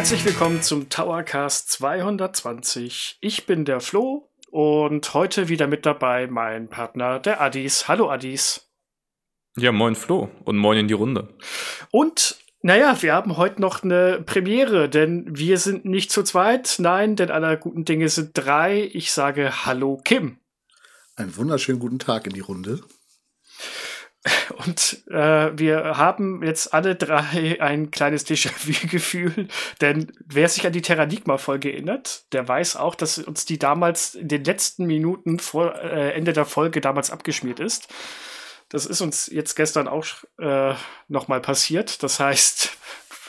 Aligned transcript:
Herzlich 0.00 0.24
willkommen 0.24 0.62
zum 0.62 0.88
Towercast 0.88 1.72
220. 1.72 3.18
Ich 3.20 3.44
bin 3.44 3.66
der 3.66 3.80
Flo 3.80 4.30
und 4.50 5.12
heute 5.12 5.50
wieder 5.50 5.66
mit 5.66 5.84
dabei 5.84 6.26
mein 6.26 6.70
Partner, 6.70 7.18
der 7.18 7.42
Addis. 7.42 7.86
Hallo 7.86 8.10
Addis. 8.10 8.66
Ja, 9.58 9.72
moin 9.72 9.94
Flo 9.94 10.30
und 10.44 10.56
moin 10.56 10.78
in 10.78 10.88
die 10.88 10.94
Runde. 10.94 11.28
Und 11.90 12.38
naja, 12.62 12.96
wir 13.02 13.12
haben 13.12 13.36
heute 13.36 13.60
noch 13.60 13.82
eine 13.82 14.22
Premiere, 14.24 14.88
denn 14.88 15.26
wir 15.36 15.58
sind 15.58 15.84
nicht 15.84 16.10
zu 16.10 16.22
zweit. 16.22 16.76
Nein, 16.78 17.14
denn 17.14 17.30
aller 17.30 17.58
guten 17.58 17.84
Dinge 17.84 18.08
sind 18.08 18.30
drei. 18.32 18.88
Ich 18.94 19.12
sage 19.12 19.66
Hallo 19.66 20.00
Kim. 20.02 20.38
Einen 21.14 21.36
wunderschönen 21.36 21.78
guten 21.78 21.98
Tag 21.98 22.26
in 22.26 22.32
die 22.32 22.40
Runde. 22.40 22.80
Und 24.66 25.02
äh, 25.08 25.58
wir 25.58 25.96
haben 25.96 26.42
jetzt 26.42 26.74
alle 26.74 26.94
drei 26.94 27.60
ein 27.60 27.90
kleines 27.90 28.26
Déjà-vu-Gefühl, 28.26 29.48
denn 29.80 30.12
wer 30.26 30.48
sich 30.48 30.66
an 30.66 30.72
die 30.72 30.82
Terranigma-Folge 30.82 31.72
erinnert, 31.72 32.24
der 32.32 32.46
weiß 32.46 32.76
auch, 32.76 32.94
dass 32.94 33.18
uns 33.18 33.46
die 33.46 33.58
damals 33.58 34.14
in 34.14 34.28
den 34.28 34.44
letzten 34.44 34.86
Minuten 34.86 35.38
vor 35.38 35.74
äh, 35.76 36.12
Ende 36.12 36.32
der 36.34 36.44
Folge 36.44 36.80
damals 36.80 37.10
abgeschmiert 37.10 37.60
ist. 37.60 37.88
Das 38.68 38.86
ist 38.86 39.00
uns 39.00 39.26
jetzt 39.26 39.56
gestern 39.56 39.88
auch 39.88 40.06
äh, 40.38 40.74
nochmal 41.08 41.40
passiert. 41.40 42.02
Das 42.02 42.20
heißt, 42.20 42.76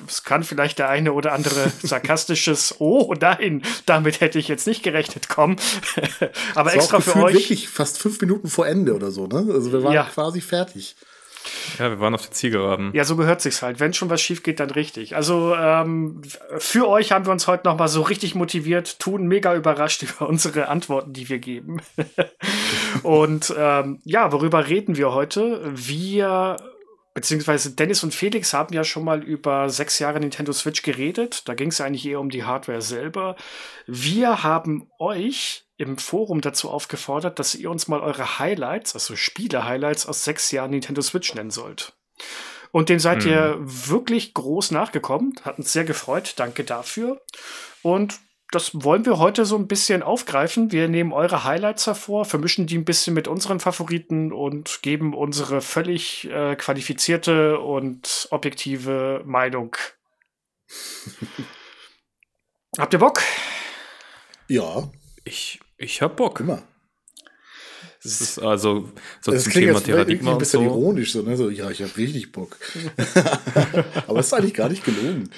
es 0.07 0.23
kann 0.23 0.43
vielleicht 0.43 0.79
der 0.79 0.89
eine 0.89 1.13
oder 1.13 1.33
andere 1.33 1.71
sarkastisches 1.83 2.75
Oh 2.79 3.13
nein, 3.19 3.63
damit 3.85 4.21
hätte 4.21 4.39
ich 4.39 4.47
jetzt 4.47 4.67
nicht 4.67 4.83
gerechnet 4.83 5.29
kommen. 5.29 5.57
Aber 6.55 6.71
das 6.71 6.75
extra 6.75 6.99
für 6.99 7.23
euch. 7.23 7.33
wirklich 7.33 7.69
fast 7.69 7.97
fünf 7.97 8.19
Minuten 8.21 8.47
vor 8.47 8.67
Ende 8.67 8.95
oder 8.95 9.11
so, 9.11 9.27
ne? 9.27 9.45
Also 9.53 9.71
wir 9.71 9.83
waren 9.83 9.93
ja. 9.93 10.03
quasi 10.03 10.41
fertig. 10.41 10.95
Ja, 11.79 11.89
wir 11.89 11.99
waren 11.99 12.13
auf 12.13 12.21
der 12.21 12.31
Zielgeraden. 12.31 12.91
Ja, 12.93 13.03
so 13.03 13.15
gehört 13.15 13.41
sich's 13.41 13.61
halt. 13.61 13.79
Wenn 13.79 13.93
schon 13.93 14.09
was 14.09 14.21
schief 14.21 14.43
geht, 14.43 14.59
dann 14.59 14.69
richtig. 14.69 15.15
Also 15.15 15.55
ähm, 15.55 16.21
für 16.57 16.87
euch 16.87 17.11
haben 17.11 17.25
wir 17.25 17.31
uns 17.31 17.47
heute 17.47 17.67
noch 17.67 17.77
mal 17.77 17.87
so 17.87 18.01
richtig 18.01 18.35
motiviert, 18.35 18.99
tun 18.99 19.27
mega 19.27 19.55
überrascht 19.55 20.03
über 20.03 20.27
unsere 20.27 20.67
Antworten, 20.67 21.13
die 21.13 21.29
wir 21.29 21.39
geben. 21.39 21.81
und 23.03 23.53
ähm, 23.57 23.99
ja, 24.03 24.31
worüber 24.31 24.67
reden 24.67 24.97
wir 24.97 25.13
heute? 25.13 25.61
Wir 25.73 26.57
beziehungsweise 27.13 27.71
Dennis 27.71 28.03
und 28.03 28.13
Felix 28.13 28.53
haben 28.53 28.73
ja 28.73 28.83
schon 28.83 29.03
mal 29.03 29.23
über 29.23 29.69
sechs 29.69 29.99
Jahre 29.99 30.19
Nintendo 30.19 30.53
Switch 30.53 30.81
geredet. 30.81 31.47
Da 31.47 31.53
ging 31.53 31.69
es 31.69 31.81
eigentlich 31.81 32.05
eher 32.05 32.19
um 32.19 32.29
die 32.29 32.43
Hardware 32.43 32.81
selber. 32.81 33.35
Wir 33.85 34.43
haben 34.43 34.89
euch 34.99 35.65
im 35.77 35.97
Forum 35.97 36.41
dazu 36.41 36.69
aufgefordert, 36.69 37.39
dass 37.39 37.55
ihr 37.55 37.69
uns 37.71 37.87
mal 37.87 38.01
eure 38.01 38.39
Highlights, 38.39 38.93
also 38.93 39.15
Spiele-Highlights 39.15 40.05
aus 40.05 40.23
sechs 40.23 40.51
Jahren 40.51 40.71
Nintendo 40.71 41.01
Switch 41.01 41.33
nennen 41.33 41.51
sollt. 41.51 41.93
Und 42.71 42.89
dem 42.89 42.99
seid 42.99 43.23
hm. 43.23 43.31
ihr 43.31 43.57
wirklich 43.59 44.33
groß 44.33 44.71
nachgekommen. 44.71 45.33
Hat 45.43 45.57
uns 45.57 45.73
sehr 45.73 45.83
gefreut. 45.83 46.35
Danke 46.37 46.63
dafür. 46.63 47.21
Und 47.81 48.19
das 48.51 48.83
wollen 48.83 49.05
wir 49.05 49.17
heute 49.17 49.45
so 49.45 49.55
ein 49.55 49.67
bisschen 49.67 50.03
aufgreifen. 50.03 50.73
Wir 50.73 50.89
nehmen 50.89 51.13
eure 51.13 51.45
Highlights 51.45 51.87
hervor, 51.87 52.25
vermischen 52.25 52.67
die 52.67 52.77
ein 52.77 52.85
bisschen 52.85 53.13
mit 53.13 53.29
unseren 53.29 53.61
Favoriten 53.61 54.33
und 54.33 54.81
geben 54.81 55.13
unsere 55.13 55.61
völlig 55.61 56.29
äh, 56.29 56.57
qualifizierte 56.57 57.59
und 57.59 58.27
objektive 58.29 59.23
Meinung. 59.25 59.77
Habt 62.77 62.93
ihr 62.93 62.99
Bock? 62.99 63.21
Ja. 64.47 64.89
Ich, 65.23 65.61
ich 65.77 66.01
hab 66.01 66.17
Bock. 66.17 66.41
Immer. 66.41 66.61
Das 68.03 68.19
ist 68.19 68.39
also 68.39 68.89
so 69.21 69.31
das 69.31 69.43
zum 69.43 69.53
Thema 69.53 69.79
Paradigma 69.79 70.31
ein 70.31 70.37
bisschen 70.39 70.61
so. 70.61 70.65
ironisch, 70.65 71.13
so, 71.13 71.21
ne? 71.21 71.37
so, 71.37 71.49
ja, 71.49 71.69
ich 71.69 71.81
habe 71.81 71.95
richtig 71.97 72.31
Bock. 72.31 72.57
Aber 74.07 74.19
es 74.19 74.27
ist 74.27 74.33
eigentlich 74.33 74.55
gar 74.55 74.69
nicht 74.69 74.83
gelogen. 74.83 75.29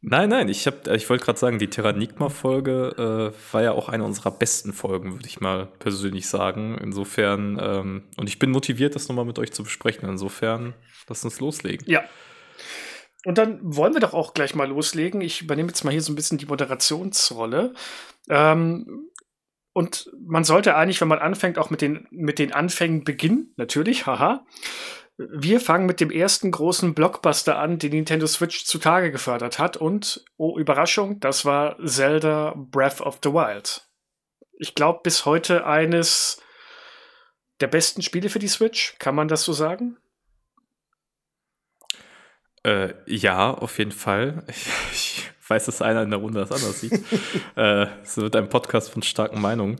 Nein, 0.00 0.28
nein, 0.28 0.48
ich, 0.48 0.64
ich 0.64 1.10
wollte 1.10 1.24
gerade 1.24 1.38
sagen, 1.38 1.58
die 1.58 1.70
Terranigma-Folge 1.70 3.32
äh, 3.34 3.52
war 3.52 3.62
ja 3.62 3.72
auch 3.72 3.88
eine 3.88 4.04
unserer 4.04 4.30
besten 4.30 4.72
Folgen, 4.72 5.14
würde 5.14 5.26
ich 5.26 5.40
mal 5.40 5.66
persönlich 5.80 6.28
sagen. 6.28 6.78
Insofern, 6.80 7.58
ähm, 7.60 8.04
und 8.16 8.28
ich 8.28 8.38
bin 8.38 8.50
motiviert, 8.50 8.94
das 8.94 9.08
nochmal 9.08 9.24
mit 9.24 9.40
euch 9.40 9.52
zu 9.52 9.64
besprechen. 9.64 10.08
Insofern, 10.08 10.74
lasst 11.08 11.24
uns 11.24 11.40
loslegen. 11.40 11.84
Ja. 11.90 12.04
Und 13.24 13.38
dann 13.38 13.58
wollen 13.62 13.92
wir 13.92 14.00
doch 14.00 14.14
auch 14.14 14.34
gleich 14.34 14.54
mal 14.54 14.68
loslegen. 14.68 15.20
Ich 15.20 15.42
übernehme 15.42 15.68
jetzt 15.68 15.82
mal 15.82 15.90
hier 15.90 16.02
so 16.02 16.12
ein 16.12 16.16
bisschen 16.16 16.38
die 16.38 16.46
Moderationsrolle. 16.46 17.74
Ähm, 18.30 19.10
und 19.72 20.10
man 20.26 20.44
sollte 20.44 20.76
eigentlich, 20.76 21.00
wenn 21.00 21.08
man 21.08 21.18
anfängt, 21.18 21.58
auch 21.58 21.70
mit 21.70 21.82
den, 21.82 22.06
mit 22.10 22.38
den 22.38 22.52
Anfängen 22.52 23.02
beginnen, 23.04 23.52
natürlich, 23.56 24.06
haha. 24.06 24.46
Wir 25.18 25.60
fangen 25.60 25.86
mit 25.86 26.00
dem 26.00 26.12
ersten 26.12 26.52
großen 26.52 26.94
Blockbuster 26.94 27.58
an, 27.58 27.80
den 27.80 27.90
Nintendo 27.90 28.28
Switch 28.28 28.64
zutage 28.64 29.10
gefördert 29.10 29.58
hat. 29.58 29.76
Und, 29.76 30.24
oh 30.36 30.56
Überraschung, 30.56 31.18
das 31.18 31.44
war 31.44 31.76
Zelda 31.84 32.54
Breath 32.56 33.00
of 33.00 33.18
the 33.24 33.30
Wild. 33.30 33.88
Ich 34.58 34.76
glaube, 34.76 35.00
bis 35.02 35.24
heute 35.24 35.66
eines 35.66 36.40
der 37.60 37.66
besten 37.66 38.02
Spiele 38.02 38.28
für 38.28 38.38
die 38.38 38.48
Switch. 38.48 38.94
Kann 39.00 39.16
man 39.16 39.26
das 39.26 39.42
so 39.42 39.52
sagen? 39.52 39.96
Äh, 42.62 42.94
ja, 43.06 43.52
auf 43.52 43.78
jeden 43.78 43.92
Fall. 43.92 44.44
Ich, 44.92 45.30
weiß, 45.48 45.66
dass 45.66 45.82
einer 45.82 46.02
in 46.02 46.10
der 46.10 46.18
Runde 46.18 46.40
das 46.40 46.52
anders 46.52 46.80
sieht. 46.80 46.92
äh, 47.56 47.86
es 48.02 48.16
wird 48.16 48.36
ein 48.36 48.48
Podcast 48.48 48.90
von 48.90 49.02
starken 49.02 49.40
Meinungen. 49.40 49.76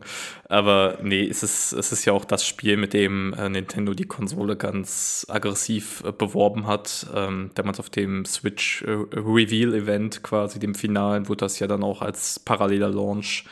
Aber 0.47 0.97
nee, 1.01 1.27
es 1.27 1.43
ist, 1.43 1.73
es 1.73 1.91
ist 1.91 2.05
ja 2.05 2.13
auch 2.13 2.25
das 2.25 2.45
Spiel, 2.45 2.77
mit 2.77 2.93
dem 2.93 3.33
äh, 3.33 3.49
Nintendo 3.49 3.93
die 3.93 4.05
Konsole 4.05 4.55
ganz 4.55 5.25
aggressiv 5.29 6.03
äh, 6.05 6.11
beworben 6.11 6.67
hat. 6.67 7.07
Ähm, 7.13 7.51
damals 7.55 7.79
auf 7.79 7.89
dem 7.89 8.25
Switch 8.25 8.83
äh, 8.83 8.91
Reveal 8.91 9.73
Event, 9.73 10.23
quasi 10.23 10.59
dem 10.59 10.75
Finalen, 10.75 11.27
wurde 11.27 11.45
das 11.45 11.59
ja 11.59 11.67
dann 11.67 11.83
auch 11.83 12.01
als 12.01 12.39
paralleler 12.39 12.89
Launch 12.89 13.45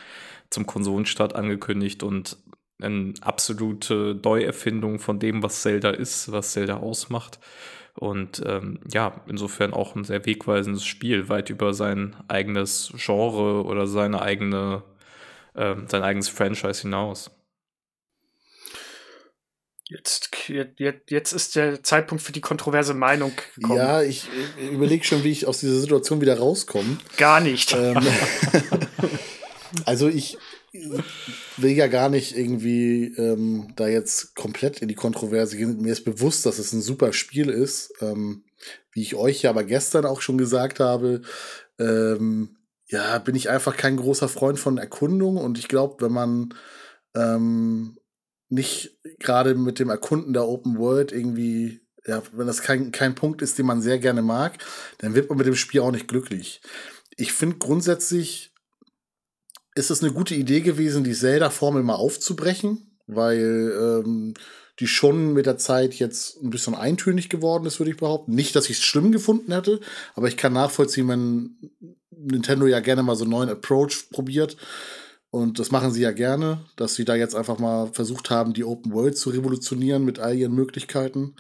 zum 0.50 0.66
Konsolenstart 0.66 1.35
angekündigt 1.35 2.03
und 2.03 2.38
eine 2.81 3.13
absolute 3.22 4.19
Neuerfindung 4.23 5.00
von 5.00 5.19
dem, 5.19 5.41
was 5.41 5.61
Zelda 5.61 5.89
ist, 5.89 6.31
was 6.31 6.51
Zelda 6.51 6.77
ausmacht. 6.77 7.39
Und 7.99 8.43
ähm, 8.45 8.79
ja, 8.91 9.21
insofern 9.27 9.73
auch 9.73 9.95
ein 9.95 10.03
sehr 10.03 10.23
wegweisendes 10.25 10.85
Spiel, 10.85 11.29
weit 11.29 11.49
über 11.49 11.73
sein 11.73 12.15
eigenes 12.27 12.93
Genre 12.95 13.63
oder 13.63 13.87
seine 13.87 14.21
eigene, 14.21 14.83
äh, 15.55 15.75
sein 15.87 16.03
eigenes 16.03 16.29
Franchise 16.29 16.83
hinaus. 16.83 17.31
Jetzt, 19.89 20.29
jetzt, 20.47 21.09
jetzt 21.09 21.31
ist 21.31 21.55
der 21.55 21.81
Zeitpunkt 21.81 22.21
für 22.21 22.33
die 22.33 22.41
kontroverse 22.41 22.93
Meinung 22.93 23.31
gekommen. 23.55 23.77
Ja, 23.77 24.03
ich 24.03 24.27
überlege 24.71 25.03
schon, 25.03 25.23
wie 25.23 25.31
ich 25.31 25.47
aus 25.47 25.61
dieser 25.61 25.79
Situation 25.79 26.21
wieder 26.21 26.37
rauskomme. 26.37 26.97
Gar 27.15 27.39
nicht. 27.39 27.73
Ähm, 27.73 27.97
also 29.85 30.07
ich, 30.07 30.37
will 31.57 31.71
ja 31.71 31.88
gar 31.88 32.09
nicht 32.09 32.38
irgendwie 32.38 33.13
ähm, 33.17 33.73
da 33.75 33.88
jetzt 33.88 34.35
komplett 34.35 34.81
in 34.81 34.88
die 34.88 34.95
Kontroverse 34.95 35.57
gehen. 35.57 35.81
Mir 35.81 35.93
ist 35.93 36.05
bewusst, 36.05 36.45
dass 36.45 36.59
es 36.59 36.73
ein 36.73 36.81
super 36.81 37.13
Spiel 37.13 37.49
ist. 37.49 37.93
Ähm, 38.01 38.43
wie 38.91 39.01
ich 39.01 39.15
euch 39.15 39.43
ja 39.43 39.51
aber 39.51 39.63
gestern 39.63 40.05
auch 40.05 40.21
schon 40.21 40.38
gesagt 40.38 40.79
habe, 40.79 41.21
ähm, 41.79 42.57
ja, 42.88 43.19
bin 43.19 43.35
ich 43.35 43.49
einfach 43.49 43.75
kein 43.75 43.97
großer 43.97 44.29
Freund 44.29 44.59
von 44.59 44.77
Erkundung 44.77 45.38
und 45.38 45.57
ich 45.57 45.67
glaube, 45.67 46.03
wenn 46.05 46.13
man 46.13 46.53
ähm, 47.15 47.97
nicht 48.49 48.97
gerade 49.19 49.55
mit 49.55 49.79
dem 49.79 49.89
Erkunden 49.89 50.33
der 50.33 50.47
Open 50.47 50.77
World 50.77 51.11
irgendwie, 51.11 51.81
ja, 52.05 52.23
wenn 52.31 52.47
das 52.47 52.61
kein, 52.61 52.91
kein 52.91 53.15
Punkt 53.15 53.41
ist, 53.41 53.57
den 53.57 53.65
man 53.65 53.81
sehr 53.81 54.00
gerne 54.00 54.21
mag, 54.21 54.57
dann 55.00 55.15
wird 55.15 55.29
man 55.29 55.38
mit 55.38 55.47
dem 55.47 55.56
Spiel 55.56 55.81
auch 55.81 55.91
nicht 55.91 56.07
glücklich. 56.07 56.62
Ich 57.18 57.33
finde 57.33 57.57
grundsätzlich 57.57 58.53
ist 59.77 59.91
es 59.91 60.03
eine 60.03 60.12
gute 60.12 60.35
Idee 60.35 60.62
gewesen, 60.62 61.03
die 61.03 61.13
Zelda-Formel 61.13 61.83
mal 61.83 61.95
aufzubrechen, 61.95 62.97
weil 63.06 63.74
ähm, 63.79 64.33
die 64.79 64.88
schon 64.88 65.33
mit 65.33 65.45
der 65.45 65.57
Zeit 65.57 65.95
jetzt 65.95 66.41
ein 66.41 66.50
bisschen 66.50 66.75
eintönig 66.75 67.29
geworden 67.29 67.65
ist, 67.65 67.79
würde 67.79 67.91
ich 67.91 67.97
behaupten. 67.97 68.35
Nicht, 68.35 68.56
dass 68.56 68.69
ich 68.69 68.77
es 68.77 68.83
schlimm 68.83 69.12
gefunden 69.12 69.51
hätte, 69.51 69.79
aber 70.15 70.27
ich 70.27 70.38
kann 70.38 70.53
nachvollziehen, 70.53 71.07
wenn 71.07 71.71
Nintendo 72.12 72.68
ja 72.68 72.79
gerne 72.79 73.03
mal 73.03 73.15
so 73.15 73.24
einen 73.24 73.31
neuen 73.31 73.50
Approach 73.50 74.09
probiert. 74.12 74.57
Und 75.29 75.59
das 75.59 75.71
machen 75.71 75.91
sie 75.91 76.01
ja 76.01 76.12
gerne, 76.12 76.62
dass 76.75 76.95
sie 76.95 77.06
da 77.06 77.15
jetzt 77.15 77.35
einfach 77.35 77.59
mal 77.59 77.91
versucht 77.94 78.29
haben, 78.29 78.53
die 78.53 78.63
Open 78.63 78.94
World 78.94 79.18
zu 79.18 79.29
revolutionieren 79.29 80.06
mit 80.06 80.19
all 80.19 80.35
ihren 80.35 80.53
Möglichkeiten. 80.53 81.35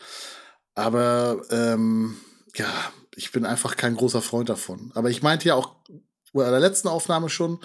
Aber 0.75 1.41
ähm, 1.49 2.17
ja, 2.55 2.67
ich 3.15 3.31
bin 3.31 3.45
einfach 3.45 3.77
kein 3.77 3.95
großer 3.95 4.21
Freund 4.21 4.49
davon. 4.49 4.91
Aber 4.93 5.09
ich 5.09 5.23
meinte 5.23 5.47
ja 5.47 5.55
auch 5.55 5.75
bei 6.33 6.49
der 6.49 6.59
letzten 6.59 6.87
Aufnahme 6.87 7.29
schon, 7.29 7.59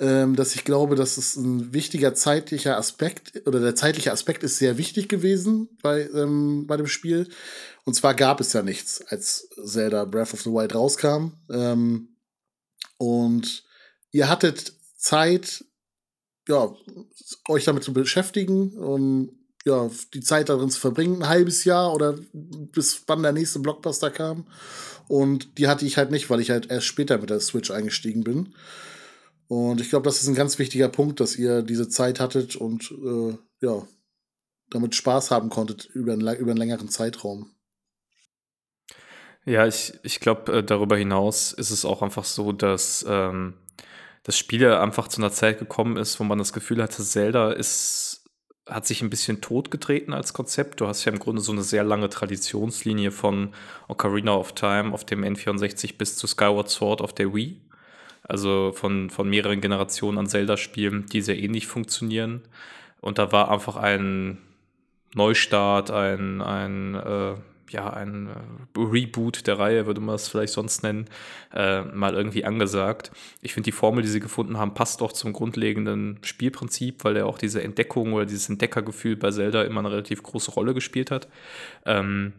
dass 0.00 0.54
ich 0.54 0.64
glaube, 0.64 0.94
dass 0.94 1.16
es 1.16 1.34
ein 1.34 1.72
wichtiger 1.72 2.14
zeitlicher 2.14 2.76
Aspekt 2.76 3.42
oder 3.46 3.58
der 3.58 3.74
zeitliche 3.74 4.12
Aspekt 4.12 4.44
ist 4.44 4.58
sehr 4.58 4.78
wichtig 4.78 5.08
gewesen 5.08 5.68
bei, 5.82 6.08
ähm, 6.14 6.68
bei 6.68 6.76
dem 6.76 6.86
Spiel. 6.86 7.28
Und 7.84 7.94
zwar 7.94 8.14
gab 8.14 8.40
es 8.40 8.52
ja 8.52 8.62
nichts, 8.62 9.02
als 9.08 9.48
Zelda 9.64 10.04
Breath 10.04 10.34
of 10.34 10.42
the 10.42 10.50
Wild 10.50 10.72
rauskam. 10.74 11.32
Ähm, 11.50 12.16
und 12.96 13.64
ihr 14.12 14.28
hattet 14.28 14.72
Zeit, 14.96 15.64
ja, 16.48 16.72
euch 17.48 17.64
damit 17.64 17.82
zu 17.82 17.92
beschäftigen, 17.92 18.78
um 18.78 19.32
ja, 19.64 19.90
die 20.14 20.20
Zeit 20.20 20.48
darin 20.48 20.70
zu 20.70 20.78
verbringen, 20.78 21.22
ein 21.22 21.28
halbes 21.28 21.64
Jahr 21.64 21.92
oder 21.92 22.16
bis 22.32 23.02
wann 23.08 23.22
der 23.22 23.32
nächste 23.32 23.58
Blockbuster 23.58 24.10
kam. 24.10 24.46
Und 25.08 25.58
die 25.58 25.66
hatte 25.66 25.86
ich 25.86 25.96
halt 25.96 26.10
nicht, 26.10 26.30
weil 26.30 26.40
ich 26.40 26.50
halt 26.50 26.70
erst 26.70 26.86
später 26.86 27.18
mit 27.18 27.30
der 27.30 27.40
Switch 27.40 27.70
eingestiegen 27.70 28.22
bin. 28.22 28.54
Und 29.48 29.80
ich 29.80 29.88
glaube, 29.88 30.04
das 30.04 30.20
ist 30.20 30.28
ein 30.28 30.34
ganz 30.34 30.58
wichtiger 30.58 30.88
Punkt, 30.88 31.20
dass 31.20 31.36
ihr 31.36 31.62
diese 31.62 31.88
Zeit 31.88 32.20
hattet 32.20 32.54
und 32.54 32.92
äh, 32.92 33.36
ja, 33.60 33.86
damit 34.70 34.94
Spaß 34.94 35.30
haben 35.30 35.48
konntet 35.48 35.86
über 35.86 36.12
einen, 36.12 36.36
über 36.36 36.50
einen 36.50 36.58
längeren 36.58 36.90
Zeitraum. 36.90 37.50
Ja, 39.46 39.66
ich, 39.66 39.94
ich 40.02 40.20
glaube, 40.20 40.58
äh, 40.58 40.62
darüber 40.62 40.98
hinaus 40.98 41.54
ist 41.54 41.70
es 41.70 41.86
auch 41.86 42.02
einfach 42.02 42.24
so, 42.24 42.52
dass 42.52 43.04
ähm, 43.08 43.54
das 44.22 44.36
Spiel 44.36 44.66
einfach 44.66 45.08
zu 45.08 45.22
einer 45.22 45.32
Zeit 45.32 45.58
gekommen 45.58 45.96
ist, 45.96 46.20
wo 46.20 46.24
man 46.24 46.36
das 46.36 46.52
Gefühl 46.52 46.82
hatte, 46.82 47.02
Zelda 47.02 47.52
ist, 47.52 48.28
hat 48.66 48.86
sich 48.86 49.00
ein 49.00 49.08
bisschen 49.08 49.40
totgetreten 49.40 50.12
als 50.12 50.34
Konzept. 50.34 50.82
Du 50.82 50.86
hast 50.86 51.06
ja 51.06 51.12
im 51.12 51.18
Grunde 51.18 51.40
so 51.40 51.52
eine 51.52 51.62
sehr 51.62 51.84
lange 51.84 52.10
Traditionslinie 52.10 53.10
von 53.10 53.54
Ocarina 53.88 54.34
of 54.34 54.52
Time 54.52 54.92
auf 54.92 55.06
dem 55.06 55.24
N64 55.24 55.96
bis 55.96 56.16
zu 56.16 56.26
Skyward 56.26 56.68
Sword 56.68 57.00
auf 57.00 57.14
der 57.14 57.32
Wii. 57.32 57.67
Also 58.28 58.72
von, 58.74 59.10
von 59.10 59.28
mehreren 59.28 59.60
Generationen 59.60 60.18
an 60.18 60.26
Zelda-Spielen, 60.26 61.06
die 61.06 61.22
sehr 61.22 61.38
ähnlich 61.38 61.66
funktionieren. 61.66 62.42
Und 63.00 63.18
da 63.18 63.32
war 63.32 63.50
einfach 63.50 63.76
ein 63.76 64.38
Neustart, 65.14 65.90
ein, 65.90 66.42
ein 66.42 66.94
äh, 66.94 67.34
ja, 67.70 67.90
ein 67.90 68.28
äh, 68.28 68.78
Reboot 68.78 69.46
der 69.46 69.58
Reihe, 69.58 69.86
würde 69.86 70.00
man 70.00 70.14
es 70.14 70.28
vielleicht 70.28 70.52
sonst 70.52 70.82
nennen, 70.82 71.06
äh, 71.54 71.82
mal 71.82 72.14
irgendwie 72.14 72.44
angesagt. 72.44 73.10
Ich 73.42 73.54
finde, 73.54 73.66
die 73.66 73.72
Formel, 73.72 74.02
die 74.02 74.08
sie 74.08 74.20
gefunden 74.20 74.58
haben, 74.58 74.74
passt 74.74 75.02
auch 75.02 75.12
zum 75.12 75.32
grundlegenden 75.32 76.18
Spielprinzip, 76.22 77.04
weil 77.04 77.16
er 77.16 77.26
auch 77.26 77.38
diese 77.38 77.62
Entdeckung 77.62 78.12
oder 78.12 78.26
dieses 78.26 78.48
Entdeckergefühl 78.48 79.16
bei 79.16 79.30
Zelda 79.30 79.62
immer 79.62 79.80
eine 79.80 79.90
relativ 79.90 80.22
große 80.22 80.50
Rolle 80.52 80.74
gespielt 80.74 81.10
hat. 81.10 81.28
Ähm, 81.84 82.32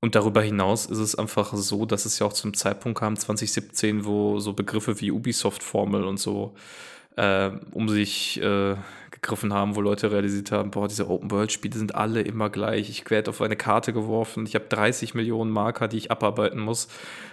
und 0.00 0.14
darüber 0.14 0.42
hinaus 0.42 0.86
ist 0.86 0.98
es 0.98 1.14
einfach 1.14 1.54
so, 1.54 1.84
dass 1.84 2.06
es 2.06 2.18
ja 2.18 2.26
auch 2.26 2.32
zum 2.32 2.54
Zeitpunkt 2.54 2.98
kam, 2.98 3.16
2017, 3.16 4.04
wo 4.04 4.38
so 4.40 4.54
Begriffe 4.54 5.00
wie 5.00 5.10
Ubisoft-Formel 5.10 6.04
und 6.04 6.18
so 6.18 6.54
äh, 7.16 7.50
um 7.72 7.88
sich 7.88 8.40
äh, 8.40 8.76
gegriffen 9.10 9.52
haben, 9.52 9.76
wo 9.76 9.82
Leute 9.82 10.10
realisiert 10.10 10.52
haben, 10.52 10.70
boah, 10.70 10.88
diese 10.88 11.10
Open-World-Spiele 11.10 11.76
sind 11.76 11.94
alle 11.94 12.22
immer 12.22 12.48
gleich. 12.48 12.88
Ich 12.88 13.10
werde 13.10 13.28
auf 13.28 13.42
eine 13.42 13.56
Karte 13.56 13.92
geworfen, 13.92 14.46
ich 14.46 14.54
habe 14.54 14.66
30 14.68 15.14
Millionen 15.14 15.50
Marker, 15.50 15.86
die 15.86 15.98
ich 15.98 16.10
abarbeiten 16.10 16.60
muss 16.60 16.88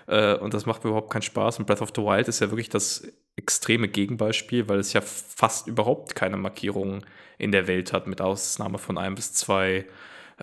äh, 0.07 0.35
und 0.35 0.53
das 0.53 0.65
macht 0.65 0.83
mir 0.83 0.89
überhaupt 0.89 1.11
keinen 1.11 1.21
Spaß. 1.21 1.59
Und 1.59 1.67
Breath 1.67 1.81
of 1.81 1.93
the 1.95 2.01
Wild 2.01 2.27
ist 2.27 2.41
ja 2.41 2.51
wirklich 2.51 2.69
das 2.69 3.07
extreme 3.37 3.87
Gegenbeispiel, 3.87 4.67
weil 4.67 4.79
es 4.79 4.91
ja 4.91 4.99
fast 5.01 5.67
überhaupt 5.67 6.15
keine 6.15 6.35
Markierungen 6.35 7.05
in 7.37 7.53
der 7.53 7.67
Welt 7.67 7.93
hat, 7.93 8.07
mit 8.07 8.19
Ausnahme 8.19 8.77
von 8.77 8.97
ein 8.97 9.15
bis 9.15 9.31
zwei 9.33 9.85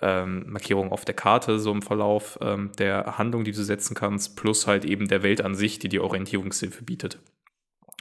ähm, 0.01 0.45
Markierungen 0.47 0.91
auf 0.91 1.05
der 1.05 1.15
Karte, 1.15 1.59
so 1.59 1.71
im 1.71 1.81
Verlauf 1.81 2.37
ähm, 2.41 2.71
der 2.77 3.17
Handlung, 3.17 3.43
die 3.43 3.51
du 3.51 3.63
setzen 3.63 3.95
kannst, 3.95 4.35
plus 4.35 4.67
halt 4.67 4.85
eben 4.85 5.07
der 5.07 5.23
Welt 5.23 5.41
an 5.41 5.55
sich, 5.55 5.79
die 5.79 5.89
die 5.89 5.99
Orientierungshilfe 5.99 6.83
bietet. 6.83 7.19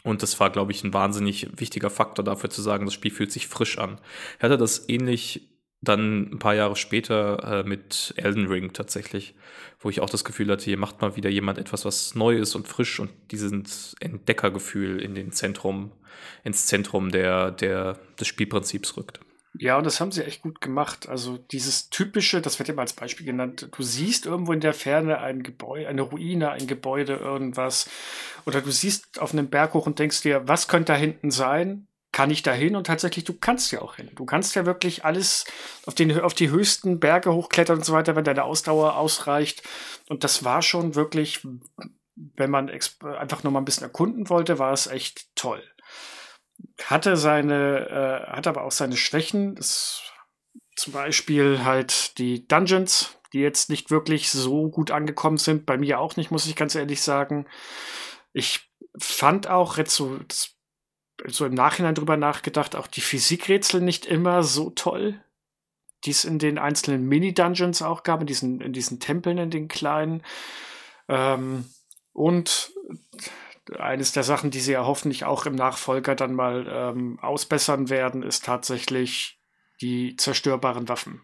Und 0.03 0.23
das 0.23 0.39
war, 0.39 0.51
glaube 0.51 0.73
ich, 0.73 0.85
ein 0.85 0.93
wahnsinnig 0.93 1.49
wichtiger 1.59 1.89
Faktor 1.91 2.25
dafür 2.25 2.51
zu 2.51 2.61
sagen, 2.61 2.85
das 2.85 2.95
Spiel 2.95 3.11
fühlt 3.11 3.33
sich 3.33 3.49
frisch 3.49 3.79
an. 3.79 3.99
Er 4.39 4.51
hatte 4.51 4.59
das 4.59 4.89
ähnlich 4.89 5.49
dann 5.81 6.31
ein 6.33 6.39
paar 6.39 6.55
Jahre 6.55 6.77
später 6.77 7.61
äh, 7.61 7.69
mit 7.69 8.15
Elden 8.17 8.47
Ring 8.47 8.73
tatsächlich, 8.73 9.35
wo 9.81 9.91
ich 9.91 10.01
auch 10.01 10.11
das 10.11 10.25
Gefühl 10.25 10.51
hatte, 10.51 10.65
hier 10.65 10.79
macht 10.79 11.01
mal 11.01 11.17
wieder 11.17 11.31
jemand 11.31 11.59
etwas, 11.59 11.85
was 11.85 12.15
neu 12.15 12.37
ist 12.37 12.55
und 12.55 12.69
frisch 12.69 13.01
und 13.01 13.11
dieses 13.31 13.95
Entdeckergefühl 14.01 15.01
in 15.01 15.15
den 15.15 15.33
Zentrum, 15.33 15.93
ins 16.43 16.67
Zentrum 16.67 17.11
der, 17.11 17.51
der, 17.51 17.99
des 18.19 18.29
Spielprinzips 18.29 18.97
rückt. 18.97 19.21
Ja, 19.57 19.79
und 19.79 19.85
das 19.85 20.01
haben 20.01 20.11
sie 20.11 20.25
echt 20.25 20.43
gut 20.43 20.61
gemacht. 20.61 21.09
Also 21.09 21.39
dieses 21.39 21.89
typische, 21.89 22.41
das 22.41 22.59
wird 22.59 22.69
immer 22.69 22.83
als 22.83 22.93
Beispiel 22.93 23.25
genannt, 23.25 23.69
du 23.71 23.83
siehst 23.85 24.27
irgendwo 24.27 24.53
in 24.53 24.61
der 24.61 24.75
Ferne 24.75 25.19
ein 25.19 25.45
Gebäude, 25.45 25.89
eine 25.89 26.03
Ruine, 26.03 26.51
ein 26.51 26.67
Gebäude, 26.67 27.15
irgendwas. 27.15 27.89
Oder 28.47 28.61
du 28.61 28.73
siehst 28.73 29.21
auf 29.21 29.33
einem 29.33 29.49
Berg 29.49 29.75
hoch 29.75 29.87
und 29.87 30.01
denkst 30.01 30.23
dir, 30.23 30.49
was 30.49 30.67
könnte 30.67 30.93
da 30.93 30.99
hinten 30.99 31.31
sein? 31.31 31.87
Kann 32.11 32.31
ich 32.31 32.43
da 32.43 32.53
hin? 32.53 32.75
Und 32.75 32.89
tatsächlich, 32.89 33.25
du 33.25 33.35
kannst 33.35 33.71
ja 33.71 33.81
auch 33.81 33.95
hin. 33.97 34.11
Du 34.17 34.25
kannst 34.25 34.57
ja 34.57 34.67
wirklich 34.67 35.05
alles 35.05 35.45
auf, 35.87 35.95
den, 35.95 36.21
auf 36.21 36.35
die 36.35 36.51
höchsten 36.51 36.99
Berge 36.99 37.33
hochklettern 37.33 37.79
und 37.79 37.85
so 37.85 37.93
weiter, 37.93 38.17
wenn 38.17 38.25
deine 38.25 38.45
Ausdauer 38.45 38.97
ausreicht. 38.97 39.63
Und 40.09 40.25
das 40.25 40.45
war 40.45 40.63
schon 40.63 40.97
wirklich, 40.97 41.47
wenn 42.17 42.51
man 42.51 42.71
einfach 43.19 43.45
nur 43.45 43.53
mal 43.53 43.61
ein 43.61 43.65
bisschen 43.65 43.85
erkunden 43.85 44.29
wollte, 44.29 44.59
war 44.59 44.73
es 44.73 44.89
echt 44.89 45.29
toll 45.37 45.63
hatte 46.85 47.17
seine, 47.17 48.27
äh, 48.29 48.33
hat 48.33 48.47
aber 48.47 48.65
auch 48.65 48.73
seine 48.73 48.97
Schwächen. 48.97 49.55
Das, 49.55 50.03
zum 50.77 50.93
Beispiel 50.93 51.65
halt 51.65 52.19
die 52.19 52.47
Dungeons, 52.49 53.17
die 53.33 53.41
jetzt 53.41 53.71
nicht 53.71 53.91
wirklich 53.91 54.31
so 54.31 54.69
gut 54.71 54.91
angekommen 54.91 55.39
sind. 55.39 55.67
Bei 55.67 55.77
mir 55.77 56.01
auch 56.01 56.17
nicht, 56.17 56.31
muss 56.31 56.47
ich 56.47 56.57
ganz 56.57 56.75
ehrlich 56.75 57.03
sagen. 57.03 57.47
Ich 58.33 58.69
fand 58.99 59.49
auch 59.49 59.77
jetzt 59.77 59.95
so, 59.95 60.19
so 61.27 61.47
im 61.47 61.55
Nachhinein 61.55 61.95
drüber 61.95 62.17
nachgedacht, 62.17 62.77
auch 62.77 62.87
die 62.87 63.01
Physikrätsel 63.01 63.81
nicht 63.81 64.07
immer 64.07 64.43
so 64.43 64.71
toll, 64.71 65.21
die 66.05 66.11
es 66.11 66.25
in 66.25 66.39
den 66.39 66.59
einzelnen 66.59 67.07
Mini-Dungeons 67.07 67.83
auch 67.83 68.03
gab, 68.03 68.21
in 68.21 68.27
diesen, 68.27 68.61
in 68.61 68.73
diesen 68.73 69.01
Tempeln, 69.01 69.39
in 69.39 69.51
den 69.51 69.69
kleinen. 69.69 70.23
Ähm, 71.09 71.67
und 72.13 72.73
eines 73.79 74.13
der 74.13 74.23
Sachen, 74.23 74.51
die 74.51 74.61
sie 74.61 74.73
ja 74.73 74.85
hoffentlich 74.85 75.25
auch 75.25 75.47
im 75.47 75.55
Nachfolger 75.55 76.15
dann 76.15 76.35
mal 76.35 76.67
ähm, 76.69 77.19
ausbessern 77.21 77.89
werden, 77.91 78.23
ist 78.23 78.45
tatsächlich 78.45 79.39
die 79.81 80.17
zerstörbaren 80.17 80.89
Waffen. 80.89 81.23